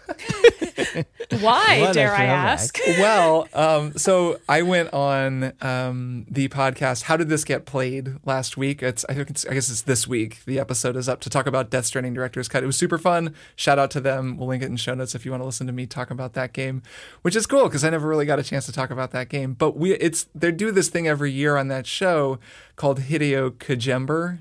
Why, 1.41 1.81
What 1.81 1.95
dare 1.95 2.15
I 2.15 2.25
ask? 2.25 2.79
well, 2.99 3.49
um, 3.53 3.97
so 3.97 4.39
I 4.49 4.63
went 4.63 4.93
on 4.93 5.53
um, 5.61 6.27
the 6.31 6.49
podcast. 6.49 7.03
How 7.03 7.17
did 7.17 7.29
this 7.29 7.45
get 7.45 7.67
played 7.67 8.17
last 8.25 8.57
week? 8.57 8.83
It's 8.83 9.05
I 9.09 9.15
think 9.15 9.31
it's 9.31 9.47
I 9.47 9.55
guess 9.55 9.69
it's 9.69 9.83
this 9.83 10.07
week. 10.07 10.45
The 10.47 10.59
episode 10.59 10.97
is 10.97 11.09
up 11.09 11.21
to 11.21 11.31
talk 11.31 11.47
about 11.47 11.71
Death 11.71 11.87
Stranding 11.87 12.15
director's 12.15 12.49
cut. 12.49 12.63
It 12.63 12.67
was 12.67 12.77
super 12.77 12.99
fun. 12.99 13.35
Shout 13.57 13.79
out 13.79 13.91
to 13.93 14.01
them. 14.01 14.37
We'll 14.37 14.49
link 14.49 14.63
it 14.63 14.67
in 14.67 14.77
show 14.77 14.95
notes 14.95 15.15
if 15.15 15.25
you 15.25 15.31
want 15.31 15.43
to 15.43 15.47
listen 15.47 15.67
to 15.67 15.73
me 15.73 15.87
talk 15.87 16.11
about 16.11 16.33
that 16.35 16.53
game, 16.53 16.83
which 17.23 17.37
is 17.37 17.47
cool 17.47 17.65
because 17.65 17.85
I 17.85 17.91
never 17.91 18.09
really 18.09 18.27
got 18.27 18.39
a 18.39 18.43
chance 18.43 18.67
to 18.67 18.73
talk 18.73 18.91
about 18.91 19.11
that 19.13 19.29
game. 19.29 19.53
But 19.55 19.77
we 19.77 19.93
it's 19.95 20.27
they 20.35 20.53
do 20.53 20.71
this 20.71 20.89
thing 20.89 21.07
every 21.07 21.33
year 21.33 21.57
on 21.57 21.69
that 21.69 21.87
show 21.87 22.39
called 22.77 23.01
Hideo 23.01 23.51
Kojember, 23.51 24.41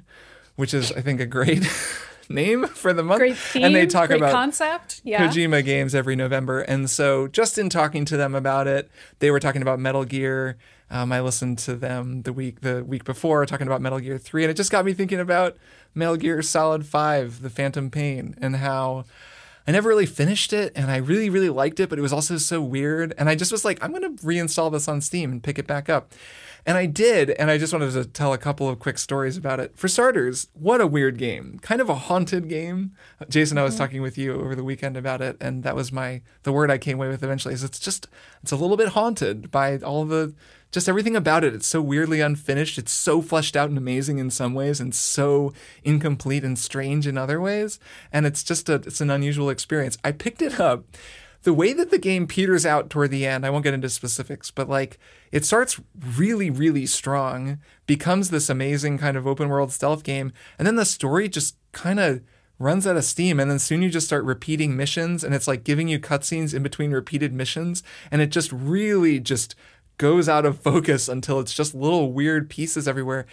which 0.56 0.74
is 0.74 0.92
I 0.94 1.02
think 1.02 1.20
a 1.20 1.26
great. 1.26 1.68
name 2.30 2.68
for 2.68 2.94
the 2.94 3.04
month 3.04 3.20
Great 3.20 3.38
theme, 3.38 3.64
and 3.64 3.76
they 3.76 3.86
talk 3.86 4.08
great 4.08 4.18
about 4.18 4.32
concept. 4.32 5.02
Yeah. 5.04 5.28
Kojima 5.28 5.64
games 5.64 5.96
every 5.96 6.16
November. 6.16 6.62
And 6.62 6.90
so, 6.90 7.28
just 7.28 7.58
in 7.58 7.70
talking 7.70 8.06
to 8.06 8.18
them 8.18 8.36
about 8.36 8.68
it, 8.68 8.90
they 9.20 9.32
were 9.32 9.40
talking 9.40 9.62
about 9.62 9.80
Metal 9.80 10.06
Gear. 10.06 10.58
Um, 10.90 11.12
I 11.12 11.22
listened 11.22 11.58
to 11.60 11.76
them 11.76 12.22
the 12.24 12.34
week 12.34 12.62
the 12.62 12.84
week 12.84 13.04
before 13.04 13.46
talking 13.46 13.68
about 13.68 13.82
Metal 13.82 14.00
Gear 14.00 14.18
Three, 14.18 14.44
and 14.44 14.52
it 14.52 14.56
just 14.56 14.72
got 14.72 14.86
me 14.86 14.94
thinking 14.94 15.20
about 15.20 15.58
Metal 15.94 16.16
Gear 16.16 16.42
Solid 16.42 16.86
Five: 16.86 17.42
The 17.42 17.50
Phantom 17.50 17.90
Pain, 17.90 18.36
and 18.42 18.58
how. 18.58 19.06
I 19.68 19.72
never 19.72 19.90
really 19.90 20.06
finished 20.06 20.54
it 20.54 20.72
and 20.76 20.92
I 20.92 20.98
really, 20.98 21.28
really 21.28 21.50
liked 21.50 21.80
it, 21.80 21.90
but 21.90 21.98
it 21.98 22.04
was 22.04 22.14
also 22.14 22.38
so 22.38 22.62
weird. 22.62 23.16
And 23.18 23.28
I 23.28 23.34
just 23.34 23.52
was 23.52 23.66
like, 23.66 23.84
I'm 23.84 23.90
going 23.90 24.04
to 24.04 24.24
reinstall 24.24 24.72
this 24.72 24.88
on 24.88 25.02
Steam 25.02 25.32
and 25.32 25.42
pick 25.42 25.58
it 25.58 25.66
back 25.66 25.90
up. 25.90 26.14
And 26.66 26.78
I 26.78 26.86
did. 26.88 27.32
And 27.32 27.52
I 27.52 27.58
just 27.58 27.74
wanted 27.74 27.92
to 27.94 28.06
tell 28.06 28.34
a 28.34 28.38
couple 28.38 28.68
of 28.68 28.80
quick 28.80 28.98
stories 28.98 29.38
about 29.38 29.60
it. 29.60 29.78
For 29.78 29.88
starters, 29.88 30.48
what 30.54 30.82
a 30.82 30.88
weird 30.88 31.18
game. 31.18 31.60
Kind 31.62 31.80
of 31.82 31.90
a 31.90 31.96
haunted 31.96 32.50
game. 32.50 32.92
Jason, 33.30 33.58
I 33.58 33.64
was 33.64 33.74
mm-hmm. 33.74 33.84
talking 33.84 34.02
with 34.02 34.18
you 34.18 34.34
over 34.34 34.56
the 34.56 34.64
weekend 34.64 34.98
about 34.98 35.22
it. 35.22 35.38
And 35.40 35.64
that 35.64 35.76
was 35.76 35.92
my, 35.92 36.22
the 36.44 36.52
word 36.52 36.72
I 36.72 36.78
came 36.78 36.98
away 36.98 37.08
with 37.08 37.24
eventually 37.24 37.54
is 37.54 37.64
it's 37.64 37.80
just, 37.80 38.08
it's 38.42 38.52
a 38.52 38.56
little 38.56 38.78
bit 38.78 38.90
haunted 38.90 39.52
by 39.52 39.78
all 39.78 40.06
the, 40.06 40.34
just 40.76 40.90
everything 40.90 41.16
about 41.16 41.46
it. 41.46 41.56
It's 41.56 41.68
so 41.68 41.82
weirdly 41.82 42.20
unfinished. 42.20 42.78
It's 42.78 42.92
so 42.92 43.22
fleshed 43.22 43.56
out 43.56 43.70
and 43.70 43.78
amazing 43.78 44.18
in 44.18 44.30
some 44.30 44.54
ways, 44.54 44.82
and 44.82 44.94
so 44.94 45.54
incomplete 45.86 46.44
and 46.44 46.60
strange 46.60 47.08
in 47.08 47.18
other 47.18 47.40
ways. 47.40 47.80
And 48.12 48.26
it's 48.26 48.44
just 48.44 48.68
a 48.68 48.74
it's 48.76 49.00
an 49.00 49.10
unusual 49.10 49.50
experience. 49.50 49.98
I 50.04 50.12
picked 50.12 50.42
it 50.42 50.60
up. 50.60 50.84
The 51.46 51.54
way 51.54 51.74
that 51.74 51.92
the 51.92 52.00
game 52.00 52.26
peters 52.26 52.66
out 52.66 52.90
toward 52.90 53.12
the 53.12 53.26
end, 53.26 53.46
I 53.46 53.52
won't 53.52 53.64
get 53.64 53.76
into 53.76 53.88
specifics, 53.88 54.50
but 54.50 54.68
like 54.68 54.98
it 55.32 55.46
starts 55.46 55.80
really, 56.18 56.50
really 56.50 56.88
strong, 56.88 57.60
becomes 57.86 58.32
this 58.32 58.50
amazing 58.50 58.98
kind 58.98 59.16
of 59.16 59.28
open 59.28 59.48
world 59.48 59.72
stealth 59.72 60.04
game, 60.04 60.34
and 60.58 60.66
then 60.66 60.76
the 60.76 60.86
story 60.86 61.30
just 61.30 61.56
kind 61.72 62.00
of 62.00 62.22
runs 62.58 62.88
out 62.88 62.96
of 62.96 63.04
steam 63.04 63.40
and 63.40 63.52
then 63.52 63.60
soon 63.60 63.82
you 63.82 63.90
just 63.90 64.08
start 64.08 64.24
repeating 64.24 64.78
missions 64.78 65.24
and 65.24 65.36
it's 65.36 65.48
like 65.48 65.64
giving 65.64 65.88
you 65.88 66.00
cutscenes 66.00 66.54
in 66.54 66.64
between 66.64 66.92
repeated 66.92 67.34
missions 67.34 67.84
and 68.10 68.22
it 68.22 68.32
just 68.32 68.50
really 68.52 69.20
just 69.20 69.56
goes 69.98 70.30
out 70.30 70.46
of 70.46 70.60
focus 70.64 71.08
until 71.08 71.40
it's 71.40 71.54
just 71.54 71.76
little 71.76 72.12
weird 72.12 72.50
pieces 72.50 72.88
everywhere. 72.88 73.26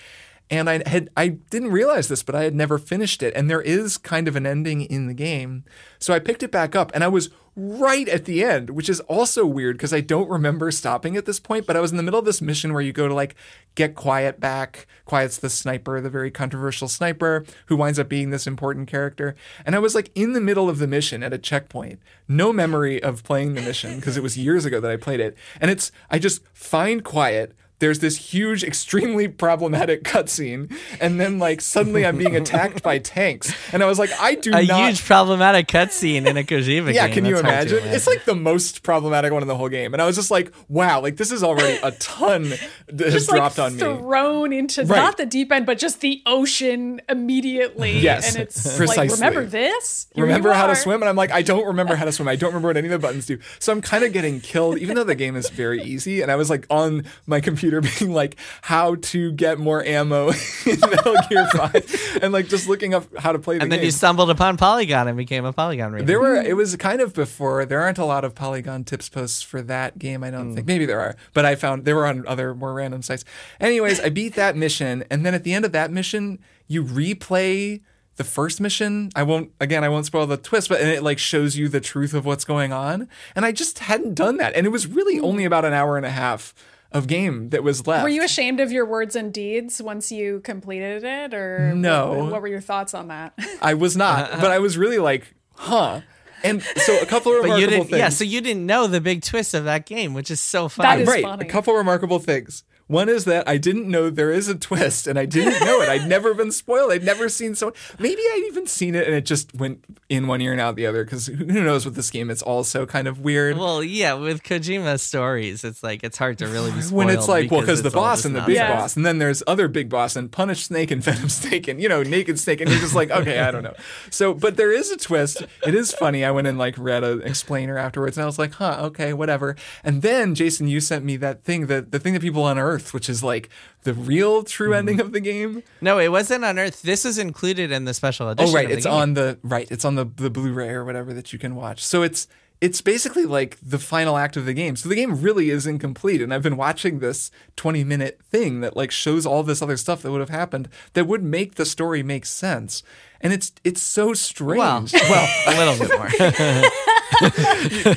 And 0.53 0.69
I 0.69 0.87
had 0.87 1.09
I 1.17 1.29
didn't 1.29 1.73
realize 1.73 2.09
this, 2.09 2.23
but 2.23 2.35
I 2.35 2.45
had 2.45 2.55
never 2.55 2.77
finished 2.77 3.23
it. 3.23 3.33
And 3.35 3.49
there 3.49 3.63
is 3.63 3.97
kind 3.97 4.29
of 4.29 4.37
an 4.37 4.47
ending 4.47 4.83
in 4.83 5.07
the 5.07 5.15
game. 5.15 5.65
So 5.99 6.13
I 6.13 6.19
picked 6.19 6.43
it 6.43 6.51
back 6.51 6.77
up 6.77 6.93
and 6.95 7.03
I 7.03 7.09
was 7.09 7.31
right 7.57 8.07
at 8.09 8.27
the 8.27 8.45
end, 8.45 8.69
which 8.71 8.91
is 8.91 9.01
also 9.01 9.47
weird 9.47 9.79
because 9.79 9.95
I 9.95 10.03
don't 10.03 10.29
remember 10.29 10.71
stopping 10.71 11.17
at 11.17 11.25
this 11.25 11.41
point, 11.41 11.67
but 11.67 11.75
I 11.75 11.81
was 11.81 11.91
in 11.91 11.97
the 11.97 12.03
middle 12.03 12.19
of 12.19 12.27
this 12.27 12.43
mission 12.43 12.75
where 12.75 12.83
you 12.83 12.93
go 12.93 13.09
to 13.09 13.15
like 13.15 13.35
get 13.75 13.95
Quiet 13.95 14.41
back. 14.41 14.87
Quiet's 15.07 15.39
the 15.39 15.49
sniper, 15.49 16.03
the 16.03 16.11
very 16.11 16.31
controversial 16.31 16.87
sniper 16.87 17.47
who 17.67 17.77
winds 17.77 17.99
up 17.99 18.11
being 18.11 18.29
this 18.29 18.47
important 18.47 18.89
character. 18.89 19.35
And 19.65 19.75
I 19.75 19.79
was 19.79 19.95
like 19.95 20.11
in 20.15 20.35
the 20.35 20.41
middle 20.41 20.69
of 20.69 20.79
the 20.79 20.87
mission 20.87 21.23
at 21.23 21.33
a 21.33 21.39
checkpoint. 21.39 21.99
No 22.29 22.53
memory 22.53 23.03
of 23.03 23.25
playing 23.25 23.55
the 23.55 23.63
mission 23.63 23.97
because 23.97 24.19
it 24.19 24.23
was 24.23 24.37
years 24.37 24.67
ago 24.67 24.81
that 24.81 24.91
I 24.91 24.97
played 24.97 25.21
it. 25.21 25.35
And 25.63 25.71
it's 25.71 25.93
I 26.11 26.19
just 26.19 26.47
find 26.53 27.03
Quiet 27.03 27.57
there's 27.83 27.99
this 27.99 28.17
huge, 28.17 28.63
extremely 28.63 29.27
problematic 29.27 30.05
cutscene, 30.13 30.73
and 31.01 31.21
then 31.21 31.39
like 31.41 31.61
suddenly 31.61 32.07
I'm 32.07 32.17
being 32.17 32.37
attacked 32.37 32.83
by 32.83 32.99
tanks, 33.17 33.53
and 33.73 33.83
I 33.83 33.87
was 33.87 33.99
like, 33.99 34.11
I 34.21 34.37
do 34.37 34.53
not. 34.53 34.63
A 34.63 34.67
not. 34.67 34.89
huge 34.91 35.05
problematic 35.05 35.67
cutscene 35.67 36.27
in 36.27 36.37
a 36.37 36.45
Kojima 36.45 36.87
game. 36.87 36.89
yeah, 36.95 37.07
game. 37.09 37.15
can 37.15 37.25
you 37.25 37.35
That's 37.35 37.47
hard 37.47 37.69
to 37.69 37.77
imagine? 37.79 37.95
It's 37.95 38.07
like 38.07 38.25
the 38.25 38.37
most 38.37 38.85
problematic 38.85 39.33
one 39.33 39.43
in 39.43 39.49
the 39.49 39.57
whole 39.57 39.69
game, 39.69 39.93
and 39.95 40.01
I 40.01 40.07
was 40.07 40.15
just 40.15 40.31
like, 40.31 40.53
wow, 40.69 41.01
like 41.01 41.17
this 41.17 41.33
is 41.33 41.43
already 41.43 41.79
a 41.83 41.91
ton 41.93 42.45
that 42.87 43.01
has 43.01 43.15
just 43.15 43.29
dropped 43.29 43.59
like 43.59 43.67
on 43.67 43.73
me. 43.75 43.81
thrown 43.81 44.53
into 44.53 44.85
Right. 44.85 44.97
not 44.97 45.17
the 45.17 45.27
deep 45.27 45.51
end, 45.51 45.67
but 45.67 45.79
just 45.79 46.01
the 46.01 46.23
ocean 46.25 47.01
immediately. 47.09 47.99
Yes, 47.99 48.35
and 48.35 48.43
it's 48.43 48.77
precisely. 48.77 49.09
like, 49.09 49.11
remember 49.11 49.45
this? 49.45 50.07
Here 50.15 50.25
remember 50.25 50.53
how 50.53 50.67
to 50.69 50.77
swim 50.77 51.03
and 51.03 51.09
i'm 51.09 51.17
like 51.17 51.31
i 51.31 51.43
don't 51.43 51.67
remember 51.67 51.95
how 51.97 52.05
to 52.05 52.13
swim 52.13 52.29
i 52.29 52.37
don't 52.37 52.51
remember 52.51 52.69
what 52.69 52.77
any 52.77 52.87
of 52.87 52.93
the 52.93 52.99
buttons 52.99 53.27
do 53.27 53.39
so 53.59 53.73
i'm 53.73 53.81
kind 53.81 54.05
of 54.05 54.13
getting 54.13 54.41
killed 54.41 54.79
even 54.79 54.95
though 54.95 55.05
the 55.05 55.15
game 55.15 55.37
is 55.37 55.49
very 55.51 55.83
easy 55.83 56.21
and 56.21 56.31
i 56.31 56.37
was 56.37 56.51
like 56.51 56.67
on 56.71 57.05
my 57.27 57.41
computer 57.41 57.72
being 57.99 58.13
like 58.13 58.37
how 58.63 58.97
to 58.97 59.33
get 59.33 59.59
more 59.59 59.85
ammo 59.85 60.29
in 60.67 60.81
metal 60.81 61.17
gear 61.29 61.47
5 61.49 62.19
and 62.23 62.33
like 62.33 62.49
just 62.49 62.69
looking 62.69 62.95
up 62.95 63.05
how 63.17 63.33
to 63.33 63.39
play 63.39 63.57
the 63.57 63.63
and 63.63 63.73
then 63.73 63.79
game. 63.79 63.87
you 63.87 63.91
stumbled 63.91 64.31
upon 64.31 64.57
Polygon 64.57 65.09
and 65.09 65.17
became 65.17 65.45
a 65.45 65.53
Polygon 65.53 65.93
reader. 65.93 66.07
there 66.07 66.21
were 66.21 66.37
it 66.37 66.57
was 66.57 66.77
kind 66.77 67.01
of 67.01 67.15
before 67.15 67.65
there 67.65 67.81
aren't 67.81 67.99
a 67.99 68.05
lot 68.05 68.25
of 68.25 68.35
polygon 68.35 68.85
tips 68.85 69.09
posts 69.09 69.43
for 69.43 69.63
that 69.63 69.99
game 69.99 70.23
i 70.25 70.31
don't 70.31 70.51
hmm. 70.51 70.55
think. 70.55 70.67
Maybe 70.67 70.87
there 70.87 71.01
are 71.01 71.17
but 71.33 71.45
i 71.45 71.55
found 71.55 71.85
they 71.85 71.93
were 71.93 72.07
on 72.07 72.27
other 72.27 72.55
more 72.55 72.75
random 72.75 73.03
sites. 73.03 73.25
Anyways 73.61 74.01
i 74.01 74.09
beat 74.09 74.35
that 74.35 74.57
mission 74.57 75.05
and 75.11 75.25
then 75.25 75.35
at 75.35 75.45
the 75.45 75.55
end 75.55 75.65
of 75.65 75.73
that 75.73 75.91
mission 75.91 76.39
you 76.67 76.85
replay 76.85 77.81
the 78.17 78.25
first 78.25 78.61
mission. 78.61 79.11
I 79.15 79.23
won't 79.23 79.53
again 79.61 79.85
i 79.85 79.89
won't 79.89 80.07
spoil 80.07 80.27
the 80.27 80.37
twist 80.37 80.69
but 80.69 80.81
and 80.81 80.91
it 80.91 81.03
like 81.03 81.19
shows 81.19 81.57
you 81.57 81.69
the 81.69 81.81
truth 81.81 82.15
of 82.15 82.25
what's 82.25 82.45
going 82.45 82.73
on. 82.73 83.09
And 83.35 83.45
i 83.45 83.53
just 83.53 83.81
hadn't 83.81 84.15
done 84.15 84.37
that 84.37 84.55
and 84.55 84.67
it 84.67 84.71
was 84.71 84.87
really 84.87 85.19
hmm. 85.19 85.25
only 85.25 85.45
about 85.45 85.65
an 85.65 85.73
hour 85.73 85.97
and 85.97 86.07
a 86.07 86.11
half 86.11 86.55
of 86.93 87.07
game 87.07 87.51
that 87.51 87.63
was 87.63 87.87
left 87.87 88.03
Were 88.03 88.09
you 88.09 88.25
ashamed 88.25 88.61
of 88.61 88.73
your 88.73 88.87
words 88.87 89.17
and 89.17 89.33
deeds 89.33 89.83
once 89.83 90.13
you 90.13 90.41
completed 90.41 91.05
it, 91.05 91.35
or 91.35 91.75
No. 91.75 92.15
What, 92.15 92.33
what 92.33 92.43
were 92.43 92.49
your 92.49 92.61
thoughts 92.61 92.95
on 92.95 93.09
that? 93.09 93.35
i 93.63 93.75
was 93.75 93.97
not 93.97 94.31
but 94.41 94.51
i 94.51 94.59
was 94.59 94.77
really 94.79 94.99
like 94.99 95.35
huh 95.55 96.01
and 96.45 96.63
so 96.63 96.99
a 97.01 97.07
couple 97.07 97.33
of 97.33 97.39
remarkable 97.45 97.61
you 97.61 97.67
didn't. 97.67 97.87
things 97.89 97.99
Yeah, 97.99 98.09
so 98.09 98.25
you 98.25 98.41
didn't 98.41 98.67
know 98.67 98.87
the 98.87 99.01
big 99.01 99.23
twist 99.23 99.55
of 99.55 99.65
that 99.65 99.87
game, 99.87 100.15
which 100.15 100.31
is 100.31 100.41
so 100.41 100.69
fun. 100.69 100.85
That 100.85 101.01
is 101.01 101.09
right. 101.09 101.23
funny. 101.23 101.47
A 101.47 101.49
couple 101.49 101.75
remarkable 101.75 102.19
things. 102.19 102.65
One 102.93 103.09
is 103.09 103.25
that 103.25 103.49
I 103.49 103.57
didn't 103.57 103.89
know 103.89 104.11
there 104.11 104.31
is 104.31 104.49
a 104.49 104.55
twist, 104.55 105.07
and 105.07 105.19
I 105.19 105.25
didn't 105.25 105.65
know 105.65 105.81
it. 105.81 105.89
I'd 105.89 106.07
never 106.07 106.35
been 106.35 106.53
spoiled. 106.53 106.93
I'd 106.93 107.03
never 107.03 107.31
seen 107.31 107.55
so. 107.55 107.73
Maybe 107.99 108.21
I'd 108.21 108.45
even 108.49 108.67
seen 108.67 108.95
it, 108.95 109.07
and 109.07 109.17
it 109.17 109.25
just 109.25 109.55
went 109.55 109.83
in 110.11 110.27
one 110.27 110.43
ear 110.43 110.53
and 110.53 110.61
out 110.61 110.77
the 110.77 110.85
other. 110.85 111.03
Because 111.03 111.29
who 111.29 111.47
knows 111.47 111.87
with 111.87 111.95
this 111.95 112.11
game? 112.11 112.31
It's 112.31 112.43
also 112.43 112.85
kind 112.85 113.09
of 113.09 113.21
weird. 113.21 113.57
Well, 113.57 113.83
yeah, 113.83 114.13
with 114.13 114.43
Kojima 114.43 115.01
stories, 115.01 115.65
it's 115.65 115.83
like 115.83 116.05
it's 116.05 116.19
hard 116.19 116.37
to 116.41 116.47
really 116.49 116.71
be 116.71 116.83
spoiled 116.83 116.93
when 117.07 117.09
it's 117.09 117.29
like, 117.29 117.51
well, 117.51 117.61
because 117.61 117.83
the 117.83 117.91
boss 117.91 118.27
and 118.27 118.37
the 118.37 118.43
big 118.43 118.59
nonsense. 118.59 118.81
boss, 118.83 118.97
and 118.97 119.07
then 119.07 119.17
there's 119.17 119.43
other 119.47 119.69
big 119.69 119.89
boss 119.89 120.15
and 120.15 120.31
Punish 120.31 120.65
Snake 120.65 120.91
and 120.91 121.03
Venom 121.03 121.31
Snake 121.31 121.69
and 121.69 121.81
you 121.81 121.89
know 121.89 122.03
Naked 122.03 122.39
Snake, 122.39 122.61
and 122.61 122.69
you're 122.69 122.81
just 122.81 122.95
like, 122.95 123.11
okay, 123.11 123.39
I 123.39 123.51
don't 123.51 123.63
know. 123.63 123.75
So, 124.11 124.35
but 124.35 124.59
there 124.59 124.71
is 124.71 124.91
a 124.91 124.99
twist. 124.99 125.43
It 125.67 125.75
is 125.75 125.95
funny. 125.95 126.27
I 126.27 126.31
went 126.31 126.47
and 126.47 126.59
like 126.59 126.77
read 126.77 127.05
an 127.05 127.23
explainer 127.23 127.79
afterwards, 127.79 128.19
and 128.19 128.23
I 128.23 128.27
was 128.27 128.39
like, 128.39 128.53
huh, 128.53 128.81
okay, 128.89 129.15
whatever. 129.15 129.57
And 129.83 130.03
then 130.03 130.35
Jason, 130.35 130.69
you 130.69 130.81
sent 130.81 131.07
me 131.07 131.17
that 131.17 131.43
thing, 131.43 131.69
that 131.69 131.91
the 131.91 131.99
thing 131.99 132.13
that 132.13 132.21
people 132.21 132.45
unearth, 132.83 132.95
which 132.95 133.09
is 133.09 133.23
like 133.23 133.49
the 133.85 133.95
real 133.95 134.43
true 134.43 134.71
Mm-hmm. 134.71 134.79
ending 134.89 135.01
of 135.01 135.13
the 135.13 135.21
game. 135.21 135.63
No, 135.81 135.99
it 135.99 136.09
wasn't 136.09 136.45
on 136.45 136.59
Earth. 136.59 136.83
This 136.83 137.05
is 137.05 137.19
included 137.19 137.71
in 137.73 137.85
the 137.85 137.95
special 137.95 138.29
edition. 138.31 138.51
Oh, 138.51 138.55
right, 138.55 138.71
it's 138.71 138.85
game. 138.87 138.95
on 138.95 139.15
the 139.15 139.39
right, 139.43 139.71
it's 139.71 139.85
on 139.85 139.95
the 139.97 140.05
the 140.05 140.31
Blu-ray 140.31 140.71
or 140.71 140.85
whatever 140.85 141.13
that 141.15 141.33
you 141.33 141.39
can 141.39 141.55
watch. 141.55 141.85
So 141.85 142.03
it's 142.03 142.27
it's 142.61 142.81
basically 142.81 143.25
like 143.25 143.59
the 143.61 143.79
final 143.79 144.17
act 144.17 144.37
of 144.37 144.45
the 144.47 144.55
game. 144.55 144.77
So 144.77 144.89
the 144.89 144.95
game 144.95 145.21
really 145.21 145.51
is 145.51 145.67
incomplete. 145.67 146.23
And 146.23 146.33
I've 146.33 146.45
been 146.45 146.57
watching 146.57 147.01
this 147.01 147.33
20 147.57 147.83
minute 147.83 148.21
thing 148.31 148.61
that 148.61 148.77
like 148.77 148.93
shows 148.93 149.27
all 149.27 149.43
this 149.43 149.61
other 149.63 149.77
stuff 149.77 150.03
that 150.03 150.13
would 150.13 150.21
have 150.21 150.31
happened 150.31 150.69
that 150.93 151.09
would 151.09 151.25
make 151.25 151.57
the 151.57 151.65
story 151.67 152.05
make 152.05 152.25
sense. 152.25 152.85
And 153.21 153.33
it's 153.33 153.53
it's 153.65 153.83
so 153.83 154.15
strange. 154.15 154.93
Well, 154.93 155.03
well 155.11 155.29
a 155.49 155.55
little 155.59 155.77
bit 155.87 155.99
more. 155.99 156.09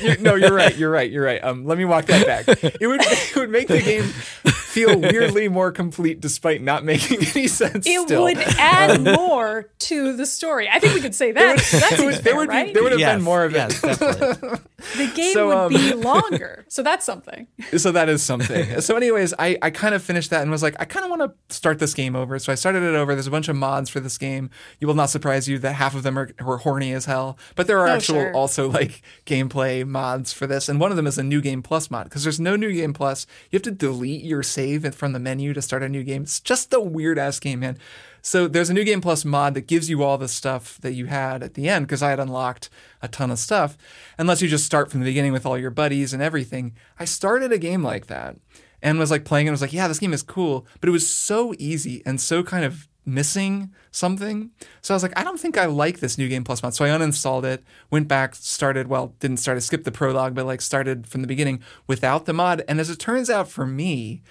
you, 0.02 0.16
no, 0.20 0.34
you're 0.34 0.52
right. 0.52 0.76
You're 0.76 0.90
right. 0.90 1.10
You're 1.10 1.24
right. 1.24 1.42
Um, 1.44 1.64
let 1.64 1.78
me 1.78 1.84
walk 1.84 2.06
that 2.06 2.26
back. 2.26 2.48
It 2.80 2.86
would 2.86 3.00
it 3.04 3.36
would 3.36 3.50
make 3.50 3.68
the 3.68 3.82
game 3.82 4.12
feel 4.76 5.00
weirdly 5.12 5.48
more 5.48 5.72
complete, 5.72 6.20
despite 6.20 6.60
not 6.62 6.84
making 6.84 7.24
any 7.34 7.46
sense. 7.48 7.86
It 7.86 8.00
still. 8.02 8.24
would 8.24 8.36
add 8.38 9.02
more 9.16 9.70
to 9.80 10.14
the 10.16 10.26
story. 10.26 10.68
I 10.68 10.78
think 10.78 10.94
we 10.94 11.00
could 11.00 11.14
say 11.14 11.32
that. 11.32 11.56
That 11.58 11.94
seems 11.98 12.20
there 12.20 12.36
would 12.36 12.48
right? 12.48 12.66
be 12.66 12.72
there 12.74 12.82
would 12.82 12.92
have 12.92 13.00
yes, 13.00 13.14
been 13.16 13.24
more 13.24 13.44
of 13.44 13.52
it. 13.54 13.56
yes, 13.56 13.80
definitely. 13.80 14.58
the 14.96 15.12
game 15.14 15.32
So, 15.32 15.46
would 15.48 15.56
um, 15.56 15.68
be 15.72 15.92
longer. 15.94 16.64
So 16.68 16.82
that's 16.82 17.06
something. 17.06 17.46
so 17.76 17.92
that 17.92 18.08
is 18.08 18.22
something. 18.22 18.80
so, 18.82 18.96
anyways, 18.96 19.32
I, 19.38 19.56
I 19.62 19.70
kind 19.70 19.94
of 19.94 20.02
finished 20.02 20.30
that 20.30 20.42
and 20.42 20.50
was 20.50 20.62
like, 20.62 20.76
I 20.78 20.84
kind 20.84 21.04
of 21.04 21.10
want 21.10 21.22
to 21.48 21.54
start 21.54 21.78
this 21.78 21.94
game 21.94 22.14
over. 22.14 22.38
So 22.38 22.52
I 22.52 22.54
started 22.56 22.82
it 22.82 22.94
over. 22.94 23.14
There's 23.14 23.26
a 23.26 23.30
bunch 23.30 23.48
of 23.48 23.56
mods 23.56 23.88
for 23.88 24.00
this 24.00 24.18
game. 24.18 24.50
You 24.80 24.86
will 24.86 24.94
not 24.94 25.08
surprise 25.10 25.48
you 25.48 25.58
that 25.60 25.72
half 25.72 25.94
of 25.94 26.02
them 26.02 26.18
are, 26.18 26.30
are 26.40 26.58
horny 26.58 26.92
as 26.92 27.06
hell, 27.06 27.38
but 27.54 27.66
there 27.66 27.78
are 27.78 27.86
Oh, 27.88 27.92
actual 27.92 28.16
sure. 28.16 28.34
also 28.34 28.68
like 28.68 29.00
gameplay 29.24 29.86
mods 29.86 30.32
for 30.32 30.46
this. 30.46 30.68
And 30.68 30.78
one 30.80 30.90
of 30.90 30.96
them 30.96 31.06
is 31.06 31.16
a 31.18 31.22
new 31.22 31.40
game 31.40 31.62
plus 31.62 31.90
mod 31.90 32.04
because 32.04 32.22
there's 32.24 32.40
no 32.40 32.56
new 32.56 32.72
game 32.72 32.92
plus. 32.92 33.26
You 33.50 33.56
have 33.56 33.62
to 33.62 33.70
delete 33.70 34.24
your 34.24 34.42
save 34.42 34.65
from 34.94 35.12
the 35.12 35.18
menu 35.18 35.52
to 35.52 35.62
start 35.62 35.82
a 35.82 35.88
new 35.88 36.02
game. 36.02 36.22
It's 36.22 36.40
just 36.40 36.72
a 36.72 36.80
weird 36.80 37.18
ass 37.18 37.38
game, 37.38 37.60
man. 37.60 37.78
So 38.22 38.48
there's 38.48 38.70
a 38.70 38.74
new 38.74 38.84
game 38.84 39.00
plus 39.00 39.24
mod 39.24 39.54
that 39.54 39.68
gives 39.68 39.88
you 39.88 40.02
all 40.02 40.18
the 40.18 40.28
stuff 40.28 40.78
that 40.80 40.94
you 40.94 41.06
had 41.06 41.42
at 41.42 41.54
the 41.54 41.68
end 41.68 41.86
because 41.86 42.02
I 42.02 42.10
had 42.10 42.18
unlocked 42.18 42.68
a 43.00 43.08
ton 43.08 43.30
of 43.30 43.38
stuff. 43.38 43.78
Unless 44.18 44.42
you 44.42 44.48
just 44.48 44.66
start 44.66 44.90
from 44.90 45.00
the 45.00 45.06
beginning 45.06 45.32
with 45.32 45.46
all 45.46 45.56
your 45.56 45.70
buddies 45.70 46.12
and 46.12 46.22
everything. 46.22 46.74
I 46.98 47.04
started 47.04 47.52
a 47.52 47.58
game 47.58 47.84
like 47.84 48.06
that 48.06 48.36
and 48.82 48.98
was 48.98 49.10
like 49.10 49.24
playing 49.24 49.46
and 49.46 49.52
was 49.52 49.60
like, 49.62 49.72
yeah, 49.72 49.88
this 49.88 50.00
game 50.00 50.12
is 50.12 50.22
cool, 50.22 50.66
but 50.80 50.88
it 50.88 50.92
was 50.92 51.08
so 51.08 51.54
easy 51.58 52.02
and 52.04 52.20
so 52.20 52.42
kind 52.42 52.64
of 52.64 52.88
missing 53.06 53.72
something. 53.92 54.50
So 54.82 54.92
I 54.92 54.96
was 54.96 55.02
like, 55.02 55.16
I 55.16 55.22
don't 55.22 55.38
think 55.38 55.56
I 55.56 55.66
like 55.66 56.00
this 56.00 56.18
new 56.18 56.28
game 56.28 56.42
plus 56.42 56.62
mod. 56.62 56.74
So 56.74 56.84
I 56.84 56.88
uninstalled 56.88 57.44
it, 57.44 57.62
went 57.90 58.08
back, 58.08 58.34
started, 58.34 58.88
well, 58.88 59.14
didn't 59.20 59.38
start, 59.38 59.56
I 59.56 59.60
skipped 59.60 59.84
the 59.84 59.92
prologue, 59.92 60.34
but 60.34 60.44
like 60.44 60.60
started 60.60 61.06
from 61.06 61.22
the 61.22 61.28
beginning 61.28 61.62
without 61.86 62.26
the 62.26 62.32
mod. 62.32 62.64
And 62.66 62.80
as 62.80 62.90
it 62.90 62.98
turns 62.98 63.30
out 63.30 63.48
for 63.48 63.64
me, 63.64 64.22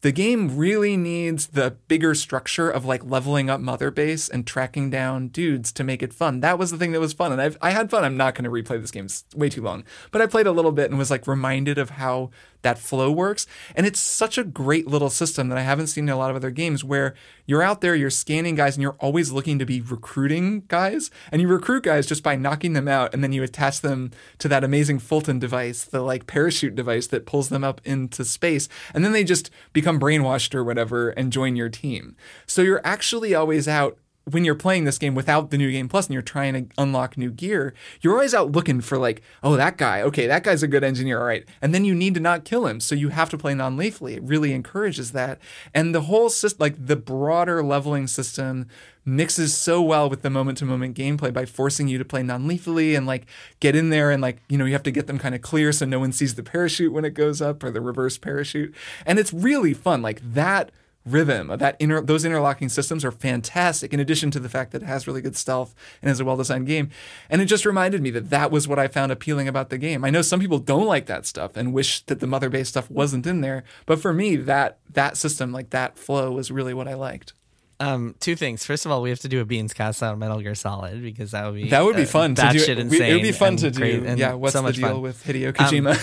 the 0.00 0.12
game 0.12 0.56
really 0.56 0.96
needs 0.96 1.48
the 1.48 1.76
bigger 1.88 2.14
structure 2.14 2.70
of 2.70 2.84
like 2.84 3.04
leveling 3.04 3.50
up 3.50 3.60
mother 3.60 3.90
base 3.90 4.28
and 4.28 4.46
tracking 4.46 4.90
down 4.90 5.28
dudes 5.28 5.72
to 5.72 5.82
make 5.82 6.02
it 6.02 6.14
fun. 6.14 6.40
That 6.40 6.58
was 6.58 6.70
the 6.70 6.78
thing 6.78 6.92
that 6.92 7.00
was 7.00 7.12
fun. 7.12 7.32
And 7.32 7.40
I've, 7.40 7.58
I 7.60 7.70
had 7.70 7.90
fun. 7.90 8.04
I'm 8.04 8.16
not 8.16 8.34
going 8.34 8.44
to 8.44 8.50
replay 8.50 8.80
this 8.80 8.92
game. 8.92 9.06
It's 9.06 9.24
way 9.34 9.48
too 9.48 9.62
long. 9.62 9.84
But 10.12 10.22
I 10.22 10.26
played 10.26 10.46
a 10.46 10.52
little 10.52 10.70
bit 10.70 10.90
and 10.90 10.98
was 10.98 11.10
like 11.10 11.26
reminded 11.26 11.78
of 11.78 11.90
how 11.90 12.30
that 12.62 12.78
flow 12.78 13.10
works. 13.10 13.46
And 13.74 13.86
it's 13.86 14.00
such 14.00 14.38
a 14.38 14.44
great 14.44 14.86
little 14.86 15.10
system 15.10 15.48
that 15.48 15.58
I 15.58 15.62
haven't 15.62 15.88
seen 15.88 16.04
in 16.04 16.10
a 16.10 16.18
lot 16.18 16.30
of 16.30 16.36
other 16.36 16.50
games 16.50 16.84
where 16.84 17.14
you're 17.46 17.62
out 17.62 17.80
there, 17.80 17.94
you're 17.94 18.10
scanning 18.10 18.54
guys, 18.54 18.76
and 18.76 18.82
you're 18.82 18.96
always 19.00 19.32
looking 19.32 19.58
to 19.58 19.66
be 19.66 19.80
recruiting 19.80 20.64
guys. 20.68 21.10
And 21.30 21.40
you 21.40 21.48
recruit 21.48 21.84
guys 21.84 22.06
just 22.06 22.22
by 22.22 22.36
knocking 22.36 22.72
them 22.72 22.88
out, 22.88 23.14
and 23.14 23.22
then 23.22 23.32
you 23.32 23.42
attach 23.42 23.80
them 23.80 24.10
to 24.38 24.48
that 24.48 24.64
amazing 24.64 24.98
Fulton 24.98 25.38
device, 25.38 25.84
the 25.84 26.02
like 26.02 26.26
parachute 26.26 26.74
device 26.74 27.06
that 27.08 27.26
pulls 27.26 27.48
them 27.48 27.64
up 27.64 27.80
into 27.84 28.24
space. 28.24 28.68
And 28.94 29.04
then 29.04 29.12
they 29.12 29.24
just 29.24 29.50
become 29.72 30.00
brainwashed 30.00 30.54
or 30.54 30.64
whatever 30.64 31.10
and 31.10 31.32
join 31.32 31.56
your 31.56 31.68
team. 31.68 32.16
So 32.46 32.62
you're 32.62 32.82
actually 32.84 33.34
always 33.34 33.68
out 33.68 33.98
when 34.30 34.44
you're 34.44 34.54
playing 34.54 34.84
this 34.84 34.98
game 34.98 35.14
without 35.14 35.50
the 35.50 35.58
new 35.58 35.70
game 35.70 35.88
plus 35.88 36.06
and 36.06 36.14
you're 36.14 36.22
trying 36.22 36.54
to 36.54 36.74
unlock 36.76 37.16
new 37.16 37.30
gear, 37.30 37.74
you're 38.00 38.14
always 38.14 38.34
out 38.34 38.52
looking 38.52 38.80
for 38.80 38.98
like, 38.98 39.22
oh, 39.42 39.56
that 39.56 39.76
guy, 39.76 40.02
okay, 40.02 40.26
that 40.26 40.44
guy's 40.44 40.62
a 40.62 40.68
good 40.68 40.84
engineer, 40.84 41.18
all 41.18 41.26
right. 41.26 41.46
And 41.62 41.74
then 41.74 41.84
you 41.84 41.94
need 41.94 42.14
to 42.14 42.20
not 42.20 42.44
kill 42.44 42.66
him, 42.66 42.80
so 42.80 42.94
you 42.94 43.08
have 43.08 43.30
to 43.30 43.38
play 43.38 43.54
non-lethally. 43.54 44.14
It 44.14 44.22
really 44.22 44.52
encourages 44.52 45.12
that, 45.12 45.38
and 45.74 45.94
the 45.94 46.02
whole 46.02 46.30
system, 46.30 46.58
like 46.60 46.86
the 46.86 46.96
broader 46.96 47.62
leveling 47.62 48.06
system, 48.06 48.66
mixes 49.04 49.56
so 49.56 49.80
well 49.80 50.10
with 50.10 50.20
the 50.20 50.28
moment-to-moment 50.30 50.94
gameplay 50.96 51.32
by 51.32 51.46
forcing 51.46 51.88
you 51.88 51.96
to 51.96 52.04
play 52.04 52.22
non-lethally 52.22 52.94
and 52.94 53.06
like 53.06 53.24
get 53.58 53.74
in 53.74 53.88
there 53.88 54.10
and 54.10 54.20
like 54.20 54.36
you 54.50 54.58
know 54.58 54.66
you 54.66 54.74
have 54.74 54.82
to 54.82 54.90
get 54.90 55.06
them 55.06 55.18
kind 55.18 55.34
of 55.34 55.40
clear 55.40 55.72
so 55.72 55.86
no 55.86 55.98
one 55.98 56.12
sees 56.12 56.34
the 56.34 56.42
parachute 56.42 56.92
when 56.92 57.06
it 57.06 57.14
goes 57.14 57.40
up 57.40 57.64
or 57.64 57.70
the 57.70 57.80
reverse 57.80 58.18
parachute, 58.18 58.74
and 59.06 59.18
it's 59.18 59.32
really 59.32 59.72
fun. 59.72 60.02
Like 60.02 60.20
that 60.34 60.70
rhythm 61.12 61.50
of 61.50 61.58
that 61.58 61.76
inter- 61.78 62.00
those 62.00 62.24
interlocking 62.24 62.68
systems 62.68 63.04
are 63.04 63.10
fantastic 63.12 63.92
in 63.92 64.00
addition 64.00 64.30
to 64.30 64.40
the 64.40 64.48
fact 64.48 64.72
that 64.72 64.82
it 64.82 64.86
has 64.86 65.06
really 65.06 65.20
good 65.20 65.36
stealth 65.36 65.74
and 66.02 66.10
is 66.10 66.20
a 66.20 66.24
well-designed 66.24 66.66
game 66.66 66.90
and 67.30 67.40
it 67.42 67.46
just 67.46 67.64
reminded 67.64 68.00
me 68.02 68.10
that 68.10 68.30
that 68.30 68.50
was 68.50 68.66
what 68.68 68.78
i 68.78 68.86
found 68.88 69.10
appealing 69.12 69.48
about 69.48 69.70
the 69.70 69.78
game 69.78 70.04
i 70.04 70.10
know 70.10 70.22
some 70.22 70.40
people 70.40 70.58
don't 70.58 70.86
like 70.86 71.06
that 71.06 71.26
stuff 71.26 71.56
and 71.56 71.72
wish 71.72 72.02
that 72.06 72.20
the 72.20 72.26
mother 72.26 72.48
base 72.50 72.68
stuff 72.68 72.90
wasn't 72.90 73.26
in 73.26 73.40
there 73.40 73.64
but 73.86 74.00
for 74.00 74.12
me 74.12 74.36
that 74.36 74.78
that 74.90 75.16
system 75.16 75.52
like 75.52 75.70
that 75.70 75.98
flow 75.98 76.32
was 76.32 76.50
really 76.50 76.74
what 76.74 76.86
i 76.88 76.94
liked 76.94 77.32
Um, 77.80 78.16
two 78.18 78.34
things. 78.34 78.66
First 78.66 78.86
of 78.86 78.90
all, 78.90 79.02
we 79.02 79.10
have 79.10 79.20
to 79.20 79.28
do 79.28 79.38
a 79.40 79.44
beans 79.44 79.72
cast 79.72 80.02
on 80.02 80.18
Metal 80.18 80.40
Gear 80.42 80.56
Solid 80.56 81.00
because 81.00 81.30
that 81.30 81.44
would 81.46 81.54
be 81.54 81.68
that 81.70 81.84
would 81.84 81.94
be 81.94 82.02
uh, 82.10 82.18
fun 82.18 82.34
to 82.34 82.42
do 82.42 82.58
batshit 82.58 82.68
it 82.74 82.78
insane. 82.80 83.02
it 83.10 83.14
would 83.14 83.22
be 83.22 83.30
fun 83.30 83.54
to 83.62 83.70
do 83.70 84.02
and 84.04 84.18
yeah 84.18 84.34
what's 84.34 84.54
so 84.54 84.62
the 84.62 84.72
deal 84.72 84.94
fun. 84.94 85.00
with 85.00 85.22
hideo 85.22 85.52
kojima 85.52 85.94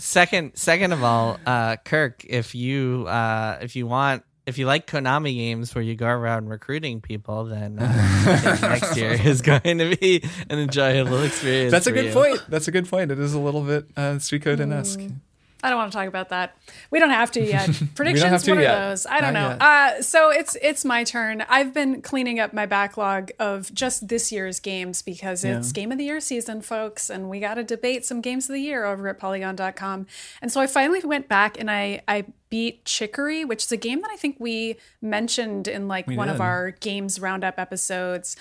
second 0.00 0.56
second 0.56 0.90
of 0.90 1.04
all 1.04 1.38
uh 1.46 1.76
kirk 1.84 2.24
if 2.26 2.56
you 2.56 3.06
uh 3.06 3.56
if 3.62 3.76
you 3.76 3.86
want 3.86 4.24
if 4.46 4.58
you 4.58 4.66
like 4.66 4.86
konami 4.86 5.34
games 5.34 5.74
where 5.74 5.82
you 5.82 5.94
go 5.94 6.06
around 6.06 6.48
recruiting 6.48 7.00
people 7.00 7.44
then 7.44 7.78
uh, 7.78 8.58
next 8.62 8.96
year 8.96 9.12
is 9.12 9.40
going 9.42 9.78
to 9.78 9.96
be 9.96 10.22
an 10.50 10.58
enjoyable 10.58 11.22
experience 11.22 11.70
that's 11.70 11.86
a 11.86 11.92
good 11.92 12.06
you. 12.06 12.12
point. 12.12 12.42
That's 12.48 12.68
a 12.68 12.72
good 12.72 12.88
point. 12.88 13.10
It 13.10 13.18
is 13.18 13.34
a 13.34 13.38
little 13.40 13.62
bit 13.62 13.86
uh 13.96 14.14
suikoden-esque 14.18 15.00
I 15.62 15.70
don't 15.70 15.78
want 15.78 15.92
to 15.92 15.96
talk 15.98 16.08
about 16.08 16.30
that. 16.30 16.56
We 16.90 16.98
don't 16.98 17.10
have 17.10 17.30
to 17.32 17.40
yet. 17.44 17.70
Predictions. 17.94 18.30
have 18.30 18.42
to 18.44 18.50
what 18.52 18.58
are 18.58 18.62
yet. 18.62 18.88
those? 18.88 19.06
I 19.06 19.20
don't 19.20 19.32
Not 19.34 19.58
know. 19.58 19.64
Uh, 19.64 20.02
so 20.02 20.30
it's 20.30 20.56
it's 20.60 20.84
my 20.84 21.04
turn. 21.04 21.44
I've 21.48 21.72
been 21.72 22.02
cleaning 22.02 22.40
up 22.40 22.52
my 22.52 22.66
backlog 22.66 23.30
of 23.38 23.72
just 23.72 24.08
this 24.08 24.32
year's 24.32 24.58
games 24.60 25.02
because 25.02 25.44
it's 25.44 25.70
game 25.72 25.92
of 25.92 25.98
the 25.98 26.04
year 26.04 26.20
season, 26.20 26.62
folks, 26.62 27.08
and 27.10 27.30
we 27.30 27.38
got 27.40 27.54
to 27.54 27.64
debate 27.64 28.04
some 28.04 28.20
games 28.20 28.48
of 28.48 28.54
the 28.54 28.60
year 28.60 28.84
over 28.84 29.06
at 29.08 29.18
Polygon.com. 29.18 30.06
And 30.40 30.50
so 30.52 30.60
I 30.60 30.66
finally 30.66 31.00
went 31.00 31.28
back 31.28 31.58
and 31.60 31.70
I 31.70 32.02
I 32.08 32.24
beat 32.50 32.84
Chicory, 32.84 33.44
which 33.44 33.64
is 33.64 33.72
a 33.72 33.76
game 33.76 34.00
that 34.02 34.10
I 34.10 34.16
think 34.16 34.36
we 34.38 34.76
mentioned 35.00 35.68
in 35.68 35.88
like 35.88 36.06
one 36.08 36.28
of 36.28 36.40
our 36.40 36.72
games 36.72 37.20
roundup 37.20 37.58
episodes. 37.58 38.36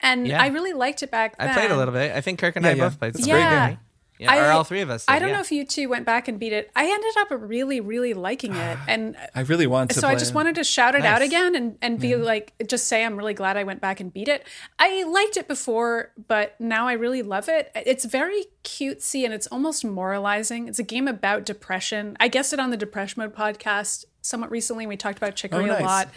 And 0.00 0.26
Yeah. 0.26 0.42
I 0.42 0.48
really 0.48 0.72
liked 0.74 1.02
it 1.02 1.10
back 1.10 1.38
then. 1.38 1.48
i 1.48 1.54
played 1.54 1.70
a 1.70 1.76
little 1.76 1.94
bit 1.94 2.14
i 2.14 2.20
think 2.20 2.38
kirk 2.38 2.56
and 2.56 2.64
Yeah, 2.64 2.72
i 2.72 2.74
yeah. 2.74 2.88
both 2.88 2.98
played 2.98 3.10
It's 3.10 3.20
a 3.20 3.22
some. 3.22 3.30
great 3.30 3.40
Yeah. 3.40 3.76
Game. 4.18 4.26
yeah 4.26 4.32
I- 4.32 4.38
or 4.48 4.50
all 4.52 4.64
three 4.64 4.80
of 4.80 4.90
us 4.90 5.04
I 5.08 5.18
don't 5.18 5.28
yeah. 5.28 5.34
know 5.36 5.40
if 5.40 5.50
you 5.52 5.64
two 5.64 5.88
went 5.88 6.06
back 6.06 6.28
and 6.28 6.38
beat 6.38 6.52
it. 6.52 6.70
I 6.76 6.84
ended 6.84 7.12
up 7.18 7.28
really, 7.30 7.80
really 7.80 8.14
liking 8.14 8.54
it, 8.54 8.78
and 8.88 9.16
i 9.34 9.40
really 9.40 9.66
want 9.66 9.90
to 9.92 10.00
so 10.00 10.08
I 10.08 10.14
just 10.14 10.30
it. 10.32 10.34
wanted 10.34 10.54
to 10.56 10.64
shout 10.64 10.94
it 10.94 11.04
out 11.04 11.22
again 11.22 11.54
and 11.54 11.78
and 11.82 12.00
be 12.00 12.16
like, 12.16 12.52
just 12.66 12.86
say 12.88 13.04
I'm 13.04 13.16
really 13.16 13.34
glad 13.34 13.56
I 13.56 13.64
went 13.64 13.80
back 13.80 14.00
and 14.00 14.12
beat 14.12 14.28
it. 14.28 14.46
I 14.78 15.04
liked 15.04 15.36
it 15.36 15.48
before, 15.48 16.12
but 16.28 16.58
now 16.60 16.86
I 16.88 16.92
really 16.94 17.22
love 17.22 17.48
it. 17.48 17.70
It's 17.74 18.04
very 18.04 18.44
cutesy 18.62 19.24
and 19.24 19.34
it's 19.34 19.46
almost 19.48 19.84
moralizing. 19.84 20.68
It's 20.68 20.78
a 20.78 20.82
game 20.84 21.08
about 21.08 21.44
depression. 21.44 22.16
I 22.20 22.28
guessed 22.28 22.52
it 22.52 22.60
on 22.60 22.70
the 22.70 22.76
Depression 22.76 23.22
Mode 23.22 23.34
podcast 23.34 24.04
somewhat 24.22 24.50
recently. 24.50 24.86
We 24.86 24.96
talked 24.96 25.18
about 25.18 25.32
oh, 25.32 25.36
Chicory 25.36 25.64
Oh, 25.64 25.66
nice. 25.66 25.80
a 25.80 25.84
lot, 25.84 26.08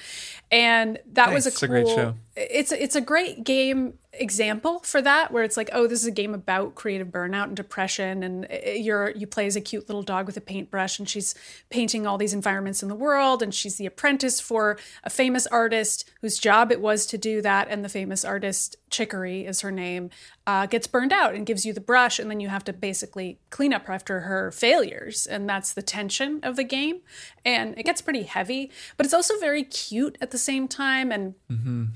and 0.51 0.99
that 1.13 1.33
was 1.33 1.45
a 1.45 1.49
It's 1.49 1.61
a 1.63 1.67
cool. 1.67 1.75
great 1.83 1.87
show. 1.87 2.15
It's 2.35 2.71
it's 2.71 2.95
a 2.95 3.01
great 3.01 3.43
game 3.43 3.95
example 4.19 4.79
for 4.79 5.01
that, 5.01 5.31
where 5.31 5.43
it's 5.43 5.57
like, 5.57 5.69
oh, 5.73 5.87
this 5.87 6.01
is 6.01 6.07
a 6.07 6.11
game 6.11 6.33
about 6.33 6.75
creative 6.75 7.07
burnout 7.07 7.45
and 7.45 7.55
depression, 7.55 8.23
and 8.23 8.45
uh, 8.45 8.71
you're 8.71 9.11
you 9.11 9.27
play 9.27 9.45
as 9.45 9.55
a 9.55 9.61
cute 9.61 9.87
little 9.87 10.03
dog 10.03 10.25
with 10.25 10.37
a 10.37 10.41
paintbrush, 10.41 10.99
and 10.99 11.07
she's 11.07 11.35
painting 11.69 12.05
all 12.05 12.17
these 12.17 12.33
environments 12.33 12.81
in 12.81 12.89
the 12.89 12.95
world, 12.95 13.41
and 13.41 13.53
she's 13.53 13.77
the 13.77 13.85
apprentice 13.85 14.39
for 14.39 14.77
a 15.03 15.09
famous 15.09 15.47
artist 15.47 16.09
whose 16.21 16.37
job 16.37 16.71
it 16.71 16.81
was 16.81 17.05
to 17.05 17.17
do 17.17 17.41
that, 17.41 17.67
and 17.69 17.83
the 17.83 17.89
famous 17.89 18.25
artist 18.25 18.75
Chicory 18.89 19.45
is 19.45 19.61
her 19.61 19.71
name, 19.71 20.09
uh, 20.47 20.65
gets 20.65 20.87
burned 20.87 21.11
out 21.11 21.35
and 21.35 21.45
gives 21.45 21.65
you 21.65 21.73
the 21.73 21.81
brush, 21.81 22.17
and 22.17 22.31
then 22.31 22.39
you 22.39 22.47
have 22.47 22.63
to 22.63 22.71
basically 22.71 23.37
clean 23.49 23.73
up 23.73 23.89
after 23.89 24.21
her 24.21 24.49
failures, 24.49 25.27
and 25.27 25.47
that's 25.47 25.73
the 25.73 25.81
tension 25.81 26.39
of 26.41 26.55
the 26.55 26.63
game, 26.63 27.01
and 27.43 27.77
it 27.77 27.83
gets 27.83 28.01
pretty 28.01 28.23
heavy, 28.23 28.71
but 28.95 29.05
it's 29.05 29.13
also 29.13 29.37
very 29.39 29.63
cute 29.63 30.17
at 30.21 30.31
the 30.31 30.37
same 30.37 30.69
time, 30.69 31.11
and 31.11 31.35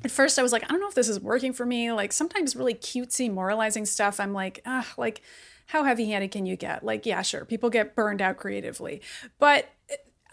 at 0.03 0.11
first 0.11 0.37
I 0.37 0.43
was 0.43 0.51
like, 0.51 0.65
I 0.65 0.67
don't 0.67 0.81
know 0.81 0.89
if 0.89 0.95
this 0.95 1.07
is 1.07 1.19
working 1.19 1.53
for 1.53 1.65
me. 1.65 1.93
Like 1.93 2.11
sometimes 2.11 2.55
really 2.55 2.75
cutesy 2.75 3.31
moralizing 3.31 3.85
stuff, 3.85 4.19
I'm 4.19 4.33
like, 4.33 4.61
ah, 4.65 4.87
like 4.97 5.21
how 5.67 5.85
heavy 5.85 6.09
handed 6.09 6.31
can 6.31 6.45
you 6.45 6.57
get? 6.57 6.83
Like, 6.83 7.05
yeah, 7.05 7.21
sure, 7.21 7.45
people 7.45 7.69
get 7.69 7.95
burned 7.95 8.21
out 8.21 8.35
creatively. 8.35 9.01
But 9.39 9.69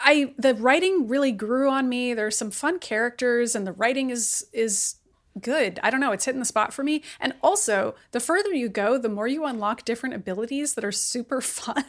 I 0.01 0.33
the 0.37 0.55
writing 0.55 1.07
really 1.07 1.31
grew 1.31 1.69
on 1.69 1.89
me. 1.89 2.13
There's 2.13 2.37
some 2.37 2.51
fun 2.51 2.79
characters 2.79 3.55
and 3.55 3.65
the 3.65 3.73
writing 3.73 4.09
is 4.09 4.45
is 4.53 4.95
good. 5.39 5.79
I 5.83 5.89
don't 5.89 5.99
know, 5.99 6.11
it's 6.11 6.25
hitting 6.25 6.39
the 6.39 6.45
spot 6.45 6.73
for 6.73 6.83
me. 6.83 7.03
And 7.19 7.33
also, 7.41 7.95
the 8.11 8.19
further 8.19 8.53
you 8.53 8.69
go, 8.69 8.97
the 8.97 9.09
more 9.09 9.27
you 9.27 9.45
unlock 9.45 9.85
different 9.85 10.15
abilities 10.15 10.73
that 10.75 10.85
are 10.85 10.91
super 10.91 11.41
fun 11.41 11.85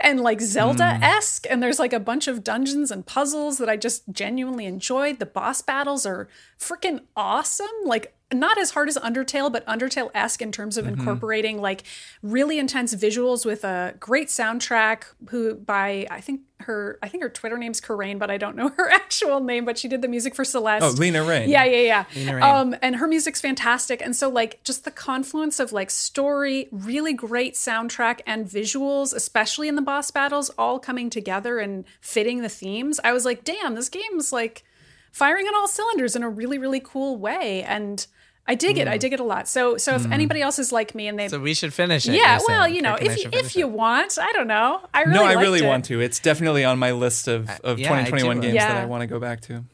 and 0.00 0.20
like 0.20 0.40
Zelda 0.40 0.98
esque. 1.02 1.46
And 1.48 1.62
there's 1.62 1.78
like 1.78 1.92
a 1.92 2.00
bunch 2.00 2.28
of 2.28 2.44
dungeons 2.44 2.90
and 2.90 3.06
puzzles 3.06 3.58
that 3.58 3.68
I 3.68 3.76
just 3.76 4.04
genuinely 4.10 4.66
enjoyed. 4.66 5.18
The 5.18 5.26
boss 5.26 5.62
battles 5.62 6.06
are 6.06 6.28
freaking 6.58 7.00
awesome. 7.16 7.66
Like, 7.84 8.14
not 8.40 8.58
as 8.58 8.70
hard 8.70 8.88
as 8.88 8.96
Undertale, 8.98 9.52
but 9.52 9.66
Undertale 9.66 10.10
esque 10.14 10.42
in 10.42 10.52
terms 10.52 10.76
of 10.76 10.86
incorporating 10.86 11.60
like 11.60 11.84
really 12.22 12.58
intense 12.58 12.94
visuals 12.94 13.44
with 13.44 13.64
a 13.64 13.94
great 14.00 14.28
soundtrack. 14.28 15.04
Who 15.30 15.54
by 15.54 16.06
I 16.10 16.20
think 16.20 16.42
her 16.60 16.98
I 17.02 17.08
think 17.08 17.22
her 17.22 17.28
Twitter 17.28 17.56
name's 17.56 17.80
Corain, 17.80 18.18
but 18.18 18.30
I 18.30 18.36
don't 18.36 18.56
know 18.56 18.68
her 18.76 18.90
actual 18.90 19.40
name. 19.40 19.64
But 19.64 19.78
she 19.78 19.88
did 19.88 20.02
the 20.02 20.08
music 20.08 20.34
for 20.34 20.44
Celeste. 20.44 20.84
Oh, 20.84 20.90
Lena 20.90 21.22
Raine. 21.24 21.48
Yeah, 21.48 21.64
yeah, 21.64 22.04
yeah. 22.14 22.58
Um, 22.58 22.74
and 22.82 22.96
her 22.96 23.06
music's 23.06 23.40
fantastic. 23.40 24.00
And 24.00 24.14
so, 24.14 24.28
like, 24.28 24.62
just 24.64 24.84
the 24.84 24.90
confluence 24.90 25.60
of 25.60 25.72
like 25.72 25.90
story, 25.90 26.68
really 26.70 27.12
great 27.12 27.54
soundtrack, 27.54 28.20
and 28.26 28.46
visuals, 28.46 29.14
especially 29.14 29.68
in 29.68 29.76
the 29.76 29.82
boss 29.82 30.10
battles, 30.10 30.50
all 30.58 30.78
coming 30.78 31.10
together 31.10 31.58
and 31.58 31.84
fitting 32.00 32.42
the 32.42 32.48
themes. 32.48 33.00
I 33.04 33.12
was 33.12 33.24
like, 33.24 33.44
damn, 33.44 33.74
this 33.74 33.88
game's 33.88 34.32
like 34.32 34.64
firing 35.12 35.46
on 35.46 35.54
all 35.54 35.68
cylinders 35.68 36.16
in 36.16 36.22
a 36.22 36.28
really, 36.28 36.58
really 36.58 36.80
cool 36.80 37.16
way. 37.16 37.62
And 37.62 38.04
I 38.46 38.54
dig 38.54 38.76
it. 38.76 38.86
I 38.86 38.96
mm. 38.96 39.00
dig 39.00 39.12
it 39.14 39.20
a 39.20 39.24
lot. 39.24 39.48
So, 39.48 39.78
so 39.78 39.94
if 39.94 40.02
mm. 40.02 40.12
anybody 40.12 40.42
else 40.42 40.58
is 40.58 40.70
like 40.70 40.94
me 40.94 41.08
and 41.08 41.18
they, 41.18 41.28
So 41.28 41.40
we 41.40 41.54
should 41.54 41.72
finish 41.72 42.06
it. 42.06 42.14
yeah, 42.14 42.38
well, 42.46 42.64
saying. 42.64 42.74
you 42.74 42.82
know, 42.82 42.92
Kirk 42.92 43.00
and 43.00 43.10
I 43.10 43.12
if 43.12 43.24
you, 43.24 43.30
if 43.32 43.56
you 43.56 43.66
it. 43.66 43.72
want, 43.72 44.18
I 44.18 44.32
don't 44.32 44.46
know. 44.46 44.80
I 44.92 45.02
really, 45.02 45.14
no, 45.14 45.24
I 45.24 45.32
really 45.34 45.60
it. 45.60 45.66
want 45.66 45.86
to. 45.86 46.00
It's 46.00 46.20
definitely 46.20 46.64
on 46.64 46.78
my 46.78 46.92
list 46.92 47.26
of, 47.26 47.48
uh, 47.48 47.56
of 47.64 47.78
yeah, 47.78 47.88
2021 47.88 48.36
do. 48.36 48.42
games 48.42 48.58
that 48.58 48.76
I 48.76 48.84
want 48.84 49.00
to 49.00 49.06
go 49.06 49.18
back 49.18 49.40
to. 49.42 49.64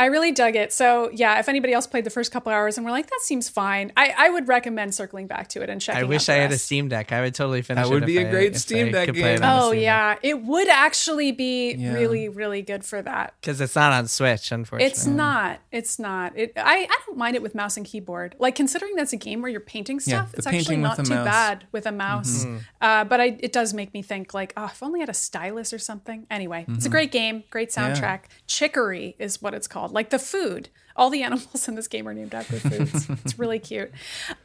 I 0.00 0.06
really 0.06 0.32
dug 0.32 0.56
it. 0.56 0.72
So 0.72 1.10
yeah, 1.12 1.38
if 1.38 1.48
anybody 1.48 1.72
else 1.74 1.86
played 1.86 2.04
the 2.04 2.10
first 2.10 2.32
couple 2.32 2.50
hours 2.50 2.76
and 2.78 2.84
we're 2.86 2.90
like, 2.90 3.08
that 3.10 3.20
seems 3.22 3.48
fine, 3.48 3.92
I, 3.96 4.14
I 4.16 4.30
would 4.30 4.48
recommend 4.48 4.94
circling 4.94 5.26
back 5.28 5.46
to 5.48 5.62
it 5.62 5.68
and 5.70 5.80
checking. 5.80 5.98
Out. 6.00 6.06
I 6.06 6.08
wish 6.08 6.28
out 6.28 6.32
I 6.32 6.36
the 6.38 6.42
had 6.42 6.52
a. 6.52 6.58
Steam 6.58 6.88
Deck. 6.88 7.12
I 7.12 7.20
would 7.20 7.34
totally 7.34 7.62
finish 7.62 7.84
That 7.84 7.90
it. 7.90 7.94
would 7.94 8.02
if 8.04 8.06
be 8.06 8.18
a 8.18 8.26
I- 8.26 8.30
great 8.30 8.56
Steam 8.56 8.90
Deck 8.90 9.06
could 9.06 9.14
play 9.14 9.34
it 9.34 9.40
game. 9.40 9.48
Oh 9.48 9.68
Steam 9.68 9.80
Deck. 9.80 9.82
yeah, 9.82 10.16
it 10.22 10.42
would 10.42 10.68
actually 10.68 11.32
be 11.32 11.74
Yeah. 11.74 11.92
really, 11.92 12.28
really 12.28 12.62
good 12.62 12.84
for 12.84 13.02
that. 13.02 13.34
because 13.40 13.60
it's 13.60 13.76
not 13.76 13.92
on 13.92 14.08
Switch, 14.08 14.50
unfortunately. 14.50 14.90
It's 14.90 15.06
not. 15.06 15.60
It's 15.70 15.98
not. 15.98 16.32
It. 16.36 16.52
I. 16.56 16.88
I 16.90 16.98
don't 17.06 17.18
mind 17.18 17.36
it 17.36 17.42
with 17.42 17.54
mouse 17.54 17.76
and 17.76 17.84
keyboard. 17.84 18.34
Like 18.38 18.54
considering 18.54 18.96
that's 18.96 19.12
a 19.12 19.16
game 19.18 19.42
where 19.42 19.50
you're 19.50 19.60
painting 19.60 20.00
stuff, 20.00 20.32
the 20.32 20.38
it's 20.38 20.46
actually 20.46 20.64
painting 20.64 20.82
with 20.82 20.96
not 20.98 21.04
too 21.06 21.14
mouse. 21.14 21.18
Mm-hmm. 21.18 21.24
bad 21.24 21.66
with 21.72 21.86
a 21.86 21.92
mouse. 21.92 22.46
Uh, 22.80 23.04
but 23.04 23.20
I. 23.20 23.36
It 23.40 23.52
does 23.52 23.74
make 23.74 23.92
me 23.92 24.00
think 24.00 24.32
like, 24.32 24.54
oh, 24.56 24.64
if 24.66 24.82
only 24.82 25.00
I 25.00 25.02
had 25.02 25.08
a 25.10 25.14
stylus 25.14 25.74
or 25.74 25.78
something. 25.78 26.26
Anyway, 26.30 26.64
it's 26.68 26.86
a 26.86 26.88
Mm-hmm. 26.88 26.90
great 26.90 27.12
game. 27.12 27.44
Great 27.50 27.70
soundtrack. 27.70 28.20
Chicory 28.46 29.14
is 29.18 29.42
what 29.42 29.52
it's 29.54 29.66
called. 29.68 29.89
Like 29.92 30.10
the 30.10 30.18
food. 30.18 30.68
All 30.96 31.08
the 31.10 31.22
animals 31.28 31.66
in 31.68 31.74
this 31.76 31.88
game 31.88 32.06
are 32.08 32.14
named 32.14 32.34
after 32.34 32.58
foods. 32.58 33.08
it's 33.24 33.38
really 33.38 33.58
cute. 33.58 33.90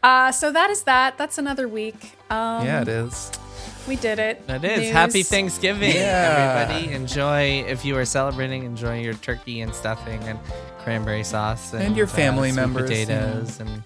Uh, 0.04 0.32
so 0.32 0.52
that 0.52 0.70
is 0.70 0.84
that. 0.84 1.18
That's 1.18 1.38
another 1.38 1.68
week. 1.68 1.96
Um, 2.30 2.66
yeah, 2.66 2.82
it 2.82 2.88
is. 2.88 3.32
we 3.88 3.96
did 3.98 4.20
it. 4.20 4.41
It 4.48 4.64
is. 4.64 4.80
News. 4.80 4.91
Happy 4.91 5.24
Thanksgiving, 5.24 5.96
Yeah. 5.96 6.68
everybody. 6.70 6.93
Enjoy, 6.93 7.64
if 7.68 7.84
you 7.84 7.98
are 7.98 8.06
celebrating, 8.06 8.64
enjoy 8.64 9.00
your 9.02 9.16
turkey 9.16 9.62
and 9.62 9.74
stuffing 9.74 10.22
and 10.24 10.39
cranberry 10.80 11.24
sauce. 11.24 11.74
And, 11.74 11.84
And 11.84 11.98
your 11.98 12.06
uh, 12.08 12.10
family 12.10 12.50
sweet 12.52 12.62
members, 12.62 12.89
Potatoes 12.89 13.60
and 13.60 13.84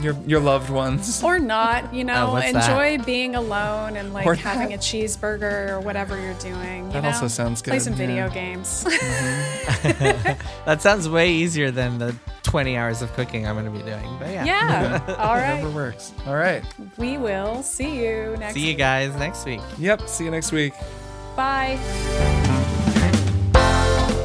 Your 0.00 0.16
your 0.26 0.40
loved 0.40 0.70
ones. 0.70 1.22
or 1.22 1.38
not, 1.38 1.92
you 1.94 2.00
oh, 2.04 2.06
know, 2.06 2.26
Oh, 2.28 2.32
what's 2.32 2.52
that? 2.52 2.70
enjoy 2.70 3.04
being 3.04 3.34
alone 3.34 3.96
and 3.96 4.12
like 4.12 4.26
Or 4.26 4.34
having 4.34 4.70
that. 4.70 4.76
a 4.76 4.78
cheeseburger 4.78 5.70
or 5.70 5.80
whatever 5.80 6.20
you're 6.20 6.34
doing. 6.34 6.86
You 6.86 6.92
That 6.92 7.02
know? 7.02 7.08
also 7.10 7.28
sounds 7.28 7.62
good 7.62 7.70
Play 7.72 7.78
some 7.80 7.94
video 7.94 8.26
yeah. 8.26 8.34
games. 8.34 8.84
Mm-hmm. 9.76 10.38
that 10.66 10.82
sounds 10.82 11.08
way 11.08 11.30
easier 11.32 11.70
than 11.70 11.98
the 11.98 12.14
20 12.42 12.76
hours 12.76 13.02
of 13.02 13.12
cooking 13.14 13.46
I'm 13.46 13.54
going 13.54 13.66
to 13.66 13.70
be 13.70 13.84
doing. 13.88 14.16
But 14.18 14.30
yeah. 14.30 14.44
yeah. 14.44 15.14
All 15.18 15.34
Whatever 15.34 15.70
works. 15.70 16.12
All 16.26 16.34
right. 16.36 16.64
We 16.96 17.18
will 17.18 17.62
see 17.62 17.96
you 18.04 18.36
next 18.38 18.54
See 18.54 18.60
you 18.60 18.66
week. 18.68 18.78
guys 18.78 19.14
next 19.16 19.44
week. 19.44 19.60
Yep. 19.78 20.08
See 20.08 20.24
you 20.24 20.30
next 20.30 20.52
week. 20.52 20.72
Bye. 21.36 21.76